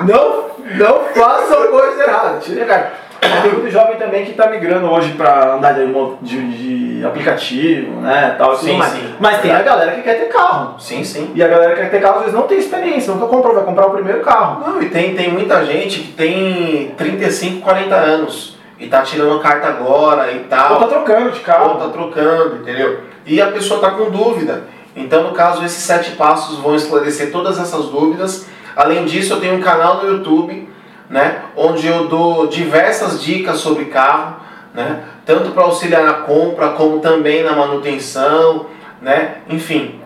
Não, 0.03 0.49
não 0.77 1.03
façam 1.15 1.67
coisa 1.67 2.03
errada, 2.03 2.37
tire 2.39 2.61
a 2.61 2.65
carta. 2.65 2.91
Tem 3.19 3.51
muito 3.53 3.69
jovem 3.71 3.97
também 3.97 4.25
que 4.25 4.31
está 4.31 4.47
migrando 4.47 4.87
hoje 4.89 5.13
para 5.13 5.55
andar 5.55 5.73
de, 5.73 5.85
de- 6.21 6.97
de 6.99 7.05
aplicativo, 7.05 8.01
né, 8.01 8.35
tal, 8.37 8.51
tudo 8.55 8.65
Sim, 8.65 8.77
mais. 8.77 8.91
sim. 8.93 9.13
Mas 9.19 9.41
tem 9.41 9.51
a 9.51 9.61
galera 9.61 9.91
que 9.91 10.01
quer 10.01 10.15
ter 10.15 10.25
carro. 10.27 10.79
Sim, 10.79 11.03
sim. 11.03 11.31
E 11.35 11.43
a 11.43 11.47
galera 11.47 11.73
que 11.75 11.81
quer 11.81 11.89
ter 11.91 12.01
carro 12.01 12.15
às 12.15 12.21
vezes 12.21 12.35
não 12.35 12.47
tem 12.47 12.57
experiência, 12.57 13.13
nunca 13.13 13.27
comprou, 13.27 13.53
vai 13.55 13.63
comprar 13.63 13.87
o 13.87 13.91
primeiro 13.91 14.21
carro. 14.21 14.63
Não, 14.67 14.81
e 14.81 14.89
tem, 14.89 15.15
tem 15.15 15.31
muita 15.31 15.65
gente 15.65 15.99
que 15.99 16.11
tem 16.13 16.93
35, 16.97 17.61
40 17.61 17.95
anos 17.95 18.57
e 18.79 18.87
tá 18.87 19.01
tirando 19.01 19.35
a 19.37 19.41
carta 19.41 19.67
agora 19.67 20.31
e 20.31 20.39
tal. 20.41 20.73
Ou 20.73 20.79
tá 20.79 20.87
trocando 20.87 21.31
de 21.31 21.39
ou 21.39 21.43
carro. 21.45 21.75
tá 21.75 21.89
trocando, 21.89 22.55
entendeu? 22.57 23.01
E 23.25 23.41
a 23.41 23.47
pessoa 23.47 23.79
tá 23.79 23.91
com 23.91 24.09
dúvida. 24.09 24.63
Então, 24.95 25.23
no 25.23 25.31
caso, 25.33 25.63
esses 25.63 25.83
sete 25.83 26.11
passos 26.11 26.57
vão 26.59 26.75
esclarecer 26.75 27.31
todas 27.31 27.59
essas 27.59 27.85
dúvidas. 27.85 28.47
Além 28.75 29.05
disso, 29.05 29.33
eu 29.33 29.39
tenho 29.39 29.55
um 29.55 29.61
canal 29.61 29.97
no 30.03 30.09
YouTube, 30.11 30.66
né, 31.09 31.41
onde 31.55 31.87
eu 31.87 32.07
dou 32.07 32.47
diversas 32.47 33.21
dicas 33.21 33.57
sobre 33.59 33.85
carro, 33.85 34.37
né, 34.73 35.03
tanto 35.25 35.51
para 35.51 35.63
auxiliar 35.63 36.03
na 36.03 36.13
compra 36.13 36.69
como 36.69 36.99
também 36.99 37.43
na 37.43 37.53
manutenção, 37.53 38.67
né, 39.01 39.37
enfim. 39.49 39.99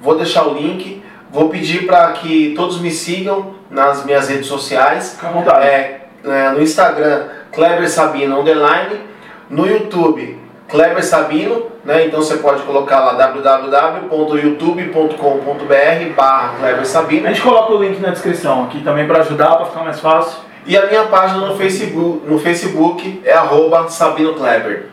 Vou 0.00 0.16
deixar 0.16 0.46
o 0.46 0.54
link. 0.54 1.02
Vou 1.30 1.48
pedir 1.48 1.86
para 1.86 2.10
que 2.12 2.54
todos 2.56 2.80
me 2.80 2.90
sigam 2.90 3.54
nas 3.70 4.04
minhas 4.04 4.28
redes 4.28 4.46
sociais. 4.46 5.18
É, 5.62 6.00
é, 6.24 6.50
no 6.50 6.60
Instagram, 6.60 7.28
Kleber 7.52 7.88
Sabino 7.88 8.40
Underline. 8.40 9.00
No 9.48 9.66
YouTube, 9.66 10.39
Kleber 10.70 11.04
Sabino. 11.04 11.66
Né? 11.84 12.06
Então 12.06 12.20
você 12.20 12.36
pode 12.36 12.62
colocar 12.62 13.00
lá 13.00 13.14
www.youtube.com.br 13.14 16.14
barra 16.14 16.54
Kleber 16.58 16.80
A 16.80 16.84
Sabino. 16.84 17.26
gente 17.28 17.42
coloca 17.42 17.72
o 17.72 17.82
link 17.82 17.98
na 18.00 18.10
descrição 18.10 18.64
aqui 18.64 18.82
também 18.82 19.06
para 19.06 19.20
ajudar, 19.20 19.56
para 19.56 19.66
ficar 19.66 19.82
mais 19.82 20.00
fácil. 20.00 20.40
E 20.66 20.76
a 20.76 20.86
minha 20.86 21.04
página 21.04 21.46
no 21.46 21.56
Facebook, 21.56 22.26
no 22.26 22.38
Facebook 22.38 23.22
é 23.24 23.32
arroba 23.32 23.88
Sabino 23.88 24.34
Kleber. 24.34 24.86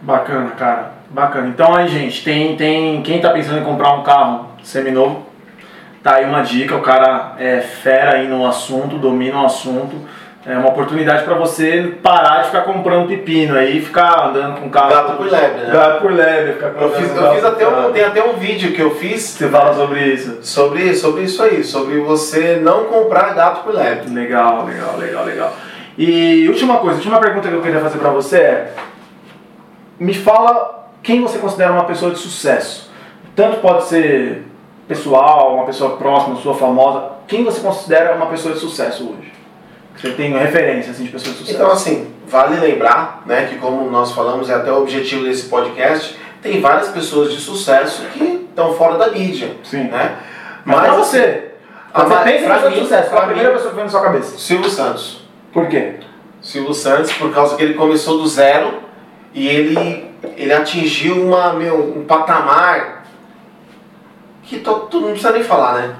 Bacana, 0.00 0.50
cara. 0.50 0.92
Bacana. 1.10 1.48
Então 1.48 1.74
aí, 1.74 1.88
gente, 1.88 2.22
tem, 2.22 2.56
tem 2.56 3.02
quem 3.02 3.20
tá 3.20 3.30
pensando 3.30 3.58
em 3.58 3.64
comprar 3.64 3.92
um 3.94 4.02
carro 4.02 4.50
seminovo, 4.62 5.26
tá 6.02 6.14
aí 6.14 6.24
uma 6.24 6.42
dica, 6.42 6.76
o 6.76 6.80
cara 6.80 7.34
é 7.38 7.60
fera 7.60 8.14
aí 8.14 8.28
no 8.28 8.46
assunto, 8.46 8.96
domina 8.96 9.42
o 9.42 9.46
assunto. 9.46 9.96
É 10.46 10.56
uma 10.56 10.70
oportunidade 10.70 11.24
para 11.24 11.34
você 11.34 11.98
parar 12.02 12.40
de 12.40 12.46
ficar 12.46 12.62
comprando 12.62 13.06
pepino 13.06 13.54
aí, 13.54 13.82
ficar 13.82 14.28
andando 14.28 14.58
com 14.58 14.70
carro. 14.70 14.88
Gato 14.88 15.16
por 15.18 15.30
lebre, 15.30 15.66
né? 15.66 15.70
Gato 15.70 16.00
por 16.00 16.12
lebre, 16.12 16.52
ficar 16.54 16.72
Eu 16.80 16.94
fiz, 16.94 17.14
eu 17.14 17.34
fiz 17.34 17.44
até 17.44 17.68
um, 17.68 17.92
tem 17.92 18.04
até 18.04 18.24
um 18.24 18.32
vídeo 18.32 18.72
que 18.72 18.80
eu 18.80 18.94
fiz 18.94 19.22
Você 19.22 19.48
fala 19.48 19.74
sobre 19.74 20.02
isso. 20.02 20.38
sobre, 20.42 20.94
sobre 20.94 21.22
isso 21.24 21.42
aí, 21.42 21.62
sobre 21.62 22.00
você 22.00 22.56
não 22.56 22.84
comprar 22.84 23.34
gato 23.34 23.64
por 23.64 23.74
lebre. 23.74 24.08
Legal, 24.14 24.64
legal, 24.64 24.96
legal, 24.96 25.24
legal. 25.26 25.52
E 25.98 26.48
última 26.48 26.78
coisa, 26.78 26.96
última 26.96 27.20
pergunta 27.20 27.46
que 27.46 27.54
eu 27.54 27.60
queria 27.60 27.80
fazer 27.80 27.98
pra 27.98 28.08
você 28.08 28.38
é: 28.38 28.74
me 29.98 30.14
fala 30.14 30.88
quem 31.02 31.20
você 31.20 31.38
considera 31.38 31.70
uma 31.70 31.84
pessoa 31.84 32.12
de 32.12 32.18
sucesso. 32.18 32.90
Tanto 33.36 33.58
pode 33.58 33.84
ser 33.84 34.46
pessoal, 34.88 35.54
uma 35.54 35.66
pessoa 35.66 35.98
próxima, 35.98 36.36
sua 36.36 36.54
famosa. 36.54 37.10
Quem 37.28 37.44
você 37.44 37.60
considera 37.60 38.14
uma 38.14 38.26
pessoa 38.26 38.54
de 38.54 38.60
sucesso 38.60 39.04
hoje? 39.04 39.39
Você 39.96 40.10
tem 40.12 40.32
referência 40.32 40.92
assim, 40.92 41.04
de 41.04 41.10
pessoa 41.10 41.32
de 41.32 41.38
sucesso? 41.40 41.56
Então, 41.56 41.70
assim, 41.70 42.14
vale 42.26 42.58
lembrar, 42.58 43.22
né, 43.26 43.46
que 43.50 43.56
como 43.56 43.90
nós 43.90 44.12
falamos, 44.12 44.48
é 44.48 44.54
até 44.54 44.72
o 44.72 44.78
objetivo 44.82 45.24
desse 45.24 45.48
podcast, 45.48 46.16
tem 46.40 46.60
várias 46.60 46.88
pessoas 46.88 47.32
de 47.32 47.38
sucesso 47.38 48.02
que 48.14 48.46
estão 48.48 48.72
fora 48.74 48.96
da 48.96 49.10
mídia, 49.10 49.50
Sim. 49.62 49.84
né? 49.84 50.16
Mas 50.64 50.80
pra 50.80 50.90
assim, 50.92 50.98
você, 51.02 51.44
a 51.92 52.00
quando 52.02 52.08
você 52.08 52.24
pensa 52.24 52.44
em 52.44 52.48
pessoa 52.48 52.70
de 52.70 52.76
mim- 52.76 52.82
sucesso, 52.82 53.08
qual 53.10 53.16
a 53.16 53.24
pra 53.24 53.26
primeira 53.26 53.48
mim- 53.50 53.54
pessoa 53.56 53.70
que 53.70 53.76
vem 53.76 53.84
na 53.84 53.90
sua 53.90 54.00
cabeça? 54.02 54.38
Silvio 54.38 54.70
Santos. 54.70 55.20
Por 55.52 55.68
quê? 55.68 55.94
Silvio 56.40 56.72
Santos, 56.72 57.12
por 57.12 57.30
causa 57.34 57.56
que 57.56 57.62
ele 57.62 57.74
começou 57.74 58.16
do 58.18 58.26
zero 58.26 58.78
e 59.34 59.46
ele, 59.46 60.10
ele 60.36 60.52
atingiu 60.52 61.22
uma, 61.26 61.52
meu, 61.52 61.98
um 61.98 62.04
patamar 62.04 63.04
que 64.42 64.58
to, 64.60 64.74
tu 64.90 65.00
não 65.00 65.08
precisa 65.10 65.32
nem 65.32 65.42
falar, 65.42 65.74
né? 65.74 65.94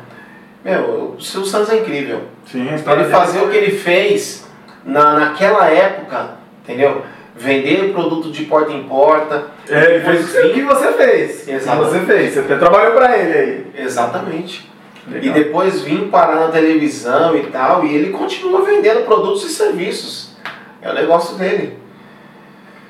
Meu, 0.65 1.15
o 1.19 1.21
Silvio 1.21 1.49
Santos 1.49 1.71
é 1.71 1.77
incrível. 1.79 2.23
Sim, 2.51 2.67
Pra 2.83 2.95
ele 2.95 3.05
fazer 3.05 3.41
o 3.41 3.49
que 3.49 3.57
ele 3.57 3.79
fez 3.79 4.47
na, 4.85 5.15
naquela 5.15 5.67
época, 5.67 6.31
entendeu? 6.63 7.05
Vender 7.37 7.93
produto 7.93 8.31
de 8.31 8.45
porta 8.45 8.73
em 8.73 8.83
porta. 8.83 9.47
É, 9.69 9.95
ele 9.95 10.05
fez 10.05 10.35
o 10.35 10.53
que 10.53 10.63
você 10.63 10.93
fez. 10.93 11.49
Exato. 11.49 11.85
Você 11.85 12.01
fez, 12.01 12.33
você 12.33 12.41
até 12.41 12.57
trabalhou 12.57 12.93
pra 12.93 13.17
ele 13.17 13.39
aí. 13.39 13.85
Exatamente. 13.85 14.69
Legal. 15.07 15.23
E 15.25 15.31
depois 15.31 15.81
vim 15.81 16.09
parar 16.11 16.37
na 16.37 16.49
televisão 16.49 17.35
e 17.37 17.45
tal, 17.45 17.85
e 17.87 17.95
ele 17.95 18.11
continua 18.11 18.63
vendendo 18.63 19.07
produtos 19.07 19.45
e 19.45 19.49
serviços. 19.49 20.37
É 20.83 20.91
o 20.91 20.95
negócio 20.95 21.39
dele. 21.39 21.79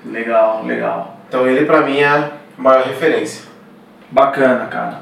Legal, 0.05 0.65
legal. 0.65 1.21
Então 1.29 1.47
ele 1.47 1.67
pra 1.67 1.83
mim 1.83 2.01
é 2.01 2.09
a 2.09 2.31
maior 2.57 2.85
referência. 2.85 3.45
Bacana, 4.11 4.67
cara. 4.67 5.01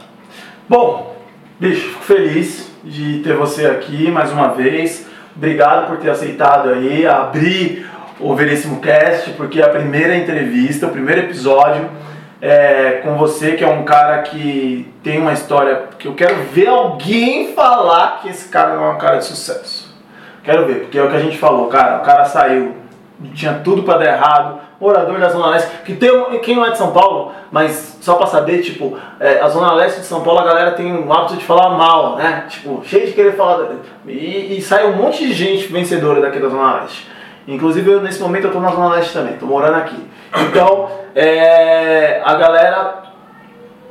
Bom, 0.68 1.16
bicho, 1.58 1.88
fico 1.90 2.04
feliz 2.04 2.67
de 2.88 3.20
ter 3.20 3.34
você 3.34 3.66
aqui 3.66 4.10
mais 4.10 4.32
uma 4.32 4.48
vez. 4.48 5.06
Obrigado 5.36 5.86
por 5.86 5.98
ter 5.98 6.10
aceitado 6.10 6.70
aí 6.70 7.06
abrir 7.06 7.86
o 8.18 8.34
Veríssimo 8.34 8.80
Cast, 8.80 9.30
porque 9.32 9.60
é 9.60 9.64
a 9.64 9.68
primeira 9.68 10.16
entrevista, 10.16 10.86
o 10.86 10.90
primeiro 10.90 11.20
episódio 11.20 11.88
é, 12.40 13.00
com 13.02 13.16
você, 13.16 13.52
que 13.52 13.62
é 13.62 13.68
um 13.68 13.84
cara 13.84 14.22
que 14.22 14.92
tem 15.02 15.20
uma 15.20 15.32
história 15.32 15.84
que 15.98 16.08
eu 16.08 16.14
quero 16.14 16.36
ver 16.52 16.68
alguém 16.68 17.52
falar 17.52 18.20
que 18.22 18.28
esse 18.28 18.48
cara 18.48 18.74
não 18.74 18.84
é 18.84 18.90
um 18.90 18.98
cara 18.98 19.18
de 19.18 19.24
sucesso. 19.24 19.94
Quero 20.42 20.66
ver, 20.66 20.80
porque 20.80 20.98
é 20.98 21.02
o 21.02 21.10
que 21.10 21.16
a 21.16 21.20
gente 21.20 21.36
falou, 21.36 21.66
cara. 21.68 21.98
O 21.98 22.02
cara 22.02 22.24
saiu, 22.24 22.76
tinha 23.34 23.54
tudo 23.54 23.82
para 23.82 23.98
dar 23.98 24.12
errado, 24.12 24.60
morador 24.80 25.18
da 25.18 25.28
Zona 25.28 25.48
Leste, 25.48 25.70
que 25.84 25.96
tem 25.96 26.10
quem 26.40 26.54
não 26.54 26.64
é 26.64 26.70
de 26.70 26.78
São 26.78 26.92
Paulo, 26.92 27.32
mas 27.50 27.98
só 28.00 28.14
para 28.14 28.26
saber, 28.26 28.62
tipo, 28.62 28.96
é, 29.18 29.40
a 29.40 29.48
Zona 29.48 29.72
Leste 29.72 30.00
de 30.00 30.06
São 30.06 30.22
Paulo 30.22 30.40
a 30.40 30.44
galera 30.44 30.72
tem 30.72 30.92
um 30.92 31.12
hábito 31.12 31.36
de 31.36 31.44
falar 31.44 31.70
mal, 31.70 32.16
né? 32.16 32.44
Tipo, 32.48 32.82
cheio 32.84 33.06
de 33.06 33.12
querer 33.12 33.34
falar. 33.34 33.66
E, 34.06 34.56
e 34.56 34.62
sai 34.62 34.86
um 34.86 34.96
monte 34.96 35.26
de 35.26 35.32
gente 35.32 35.66
vencedora 35.66 36.20
daqui 36.20 36.38
da 36.38 36.48
Zona 36.48 36.80
Leste. 36.80 37.10
Inclusive, 37.46 37.90
eu, 37.90 38.00
nesse 38.00 38.20
momento 38.20 38.46
eu 38.46 38.52
tô 38.52 38.60
na 38.60 38.70
Zona 38.70 38.94
Leste 38.94 39.12
também, 39.12 39.36
tô 39.36 39.46
morando 39.46 39.76
aqui. 39.76 39.96
Então, 40.48 40.88
é, 41.14 42.20
a 42.24 42.34
galera 42.34 43.02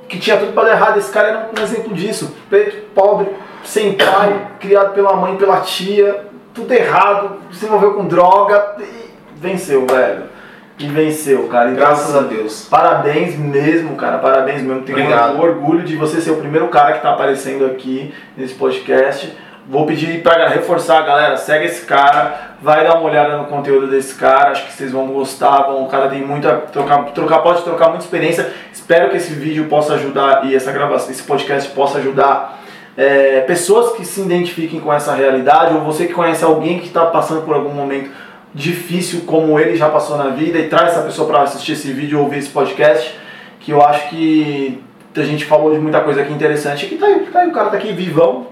que 0.08 0.20
tinha 0.20 0.38
tudo 0.38 0.54
para 0.54 0.70
dar 0.70 0.72
errado, 0.72 0.98
esse 0.98 1.12
cara 1.12 1.28
era 1.28 1.50
um 1.58 1.62
exemplo 1.62 1.94
disso. 1.94 2.34
Preto, 2.50 2.88
pobre, 2.94 3.28
sem 3.64 3.94
pai, 3.94 4.48
criado 4.60 4.94
pela 4.94 5.16
mãe, 5.16 5.36
pela 5.36 5.60
tia, 5.62 6.28
tudo 6.54 6.72
errado, 6.72 7.38
se 7.52 7.66
envolveu 7.66 7.94
com 7.94 8.06
droga 8.06 8.76
e 8.80 9.12
venceu, 9.36 9.86
velho. 9.86 10.37
E 10.80 10.88
venceu, 10.88 11.48
cara. 11.48 11.72
Então, 11.72 11.80
Graças 11.80 12.16
a 12.16 12.22
Deus. 12.22 12.68
Parabéns 12.70 13.36
mesmo, 13.36 13.96
cara. 13.96 14.20
Parabéns 14.20 14.62
mesmo. 14.62 14.84
Tenho 14.84 15.00
Obrigado. 15.00 15.42
orgulho 15.42 15.84
de 15.84 15.96
você 15.96 16.22
ser 16.22 16.32
o 16.32 16.38
primeiro 16.38 16.68
cara 16.68 16.92
que 16.92 16.98
está 16.98 17.12
aparecendo 17.12 17.66
aqui 17.66 18.14
nesse 18.36 18.54
podcast. 18.54 19.36
Vou 19.70 19.86
pedir 19.86 20.24
para 20.24 20.48
reforçar, 20.48 21.02
galera, 21.02 21.36
segue 21.36 21.66
esse 21.66 21.86
cara, 21.86 22.56
vai 22.62 22.86
dar 22.86 22.96
uma 22.96 23.10
olhada 23.10 23.38
no 23.38 23.46
conteúdo 23.48 23.88
desse 23.88 24.16
cara, 24.16 24.52
acho 24.52 24.66
que 24.66 24.72
vocês 24.72 24.94
vão 24.94 25.08
gostar, 25.08 25.64
vão, 25.64 25.84
o 25.84 25.90
cara 25.90 26.08
tem 26.08 26.22
muita, 26.22 26.56
trocar, 26.72 27.04
trocar, 27.08 27.40
pode 27.40 27.64
trocar 27.64 27.90
muita 27.90 28.06
experiência, 28.06 28.50
espero 28.72 29.10
que 29.10 29.18
esse 29.18 29.34
vídeo 29.34 29.66
possa 29.66 29.96
ajudar 29.96 30.46
e 30.46 30.56
essa 30.56 30.72
gravação, 30.72 31.12
esse 31.12 31.22
podcast 31.22 31.70
possa 31.72 31.98
ajudar 31.98 32.62
é, 32.96 33.42
pessoas 33.42 33.92
que 33.98 34.06
se 34.06 34.22
identifiquem 34.22 34.80
com 34.80 34.94
essa 34.94 35.14
realidade, 35.14 35.76
ou 35.76 35.82
você 35.82 36.06
que 36.08 36.14
conhece 36.14 36.46
alguém 36.46 36.80
que 36.80 36.88
está 36.88 37.06
passando 37.06 37.42
por 37.42 37.54
algum 37.54 37.74
momento 37.74 38.10
difícil 38.58 39.22
como 39.28 39.60
ele 39.60 39.76
já 39.76 39.88
passou 39.88 40.18
na 40.18 40.30
vida 40.30 40.58
e 40.58 40.68
traz 40.68 40.90
essa 40.90 41.04
pessoa 41.04 41.28
para 41.28 41.44
assistir 41.44 41.74
esse 41.74 41.94
vídeo 41.94 42.18
ou 42.18 42.26
ouvir 42.26 42.40
esse 42.40 42.50
podcast, 42.50 43.16
que 43.60 43.72
eu 43.72 43.82
acho 43.86 44.10
que 44.10 44.84
a 45.16 45.22
gente 45.22 45.46
falou 45.46 45.72
de 45.72 45.80
muita 45.80 46.02
coisa 46.02 46.22
aqui 46.22 46.34
interessante, 46.34 46.88
que 46.88 46.96
tá 46.96 47.06
aí, 47.06 47.20
tá 47.32 47.40
aí 47.42 47.50
o 47.50 47.52
cara 47.52 47.70
tá 47.70 47.78
aqui 47.78 47.94
vivão, 47.94 48.48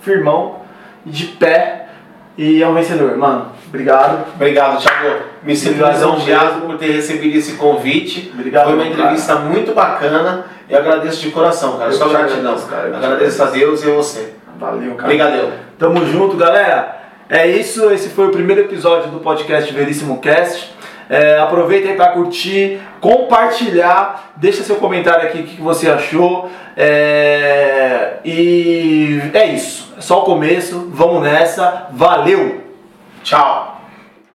firmão, 0.00 0.60
de 1.04 1.26
pé, 1.26 1.86
e 2.36 2.62
é 2.62 2.68
um 2.68 2.74
vencedor, 2.74 3.16
mano. 3.16 3.46
Obrigado. 3.66 4.26
Obrigado, 4.36 4.80
Thiago. 4.80 5.22
Me 5.42 5.56
sinto 5.56 5.84
lisonjeado 5.84 6.60
por 6.60 6.78
ter 6.78 6.92
recebido 6.92 7.36
esse 7.36 7.54
convite. 7.54 8.30
Obrigado. 8.32 8.66
Foi 8.66 8.74
uma 8.74 8.86
entrevista 8.86 9.34
cara. 9.34 9.44
muito 9.46 9.74
bacana 9.74 10.44
e 10.68 10.74
agradeço 10.74 11.20
de 11.20 11.30
coração, 11.32 11.76
cara. 11.78 11.90
Eu 11.90 11.94
Só 11.94 12.08
gratidão. 12.08 12.56
Cara. 12.60 12.96
Agradeço 12.96 13.42
a 13.42 13.46
Deus 13.46 13.82
e 13.82 13.90
a 13.90 13.94
você. 13.94 14.34
Valeu, 14.56 14.94
cara. 14.94 15.02
Obrigadão. 15.04 15.50
Tamo 15.76 16.06
junto, 16.06 16.36
galera. 16.36 16.97
É 17.30 17.46
isso, 17.46 17.90
esse 17.90 18.08
foi 18.08 18.28
o 18.28 18.30
primeiro 18.30 18.62
episódio 18.62 19.10
do 19.10 19.20
podcast 19.20 19.70
Veríssimo 19.74 20.18
Cast. 20.18 20.72
É, 21.10 21.38
aproveita 21.38 21.88
aí 21.88 21.94
para 21.94 22.12
curtir, 22.12 22.80
compartilhar, 23.00 24.32
deixa 24.36 24.62
seu 24.62 24.76
comentário 24.76 25.26
aqui 25.26 25.40
o 25.40 25.44
que 25.44 25.60
você 25.60 25.90
achou. 25.90 26.50
É, 26.74 28.14
e 28.24 29.20
é 29.34 29.46
isso, 29.46 29.92
é 29.98 30.00
só 30.00 30.22
o 30.22 30.24
começo, 30.24 30.88
vamos 30.90 31.22
nessa, 31.22 31.88
valeu! 31.92 32.62
Tchau! 33.22 33.77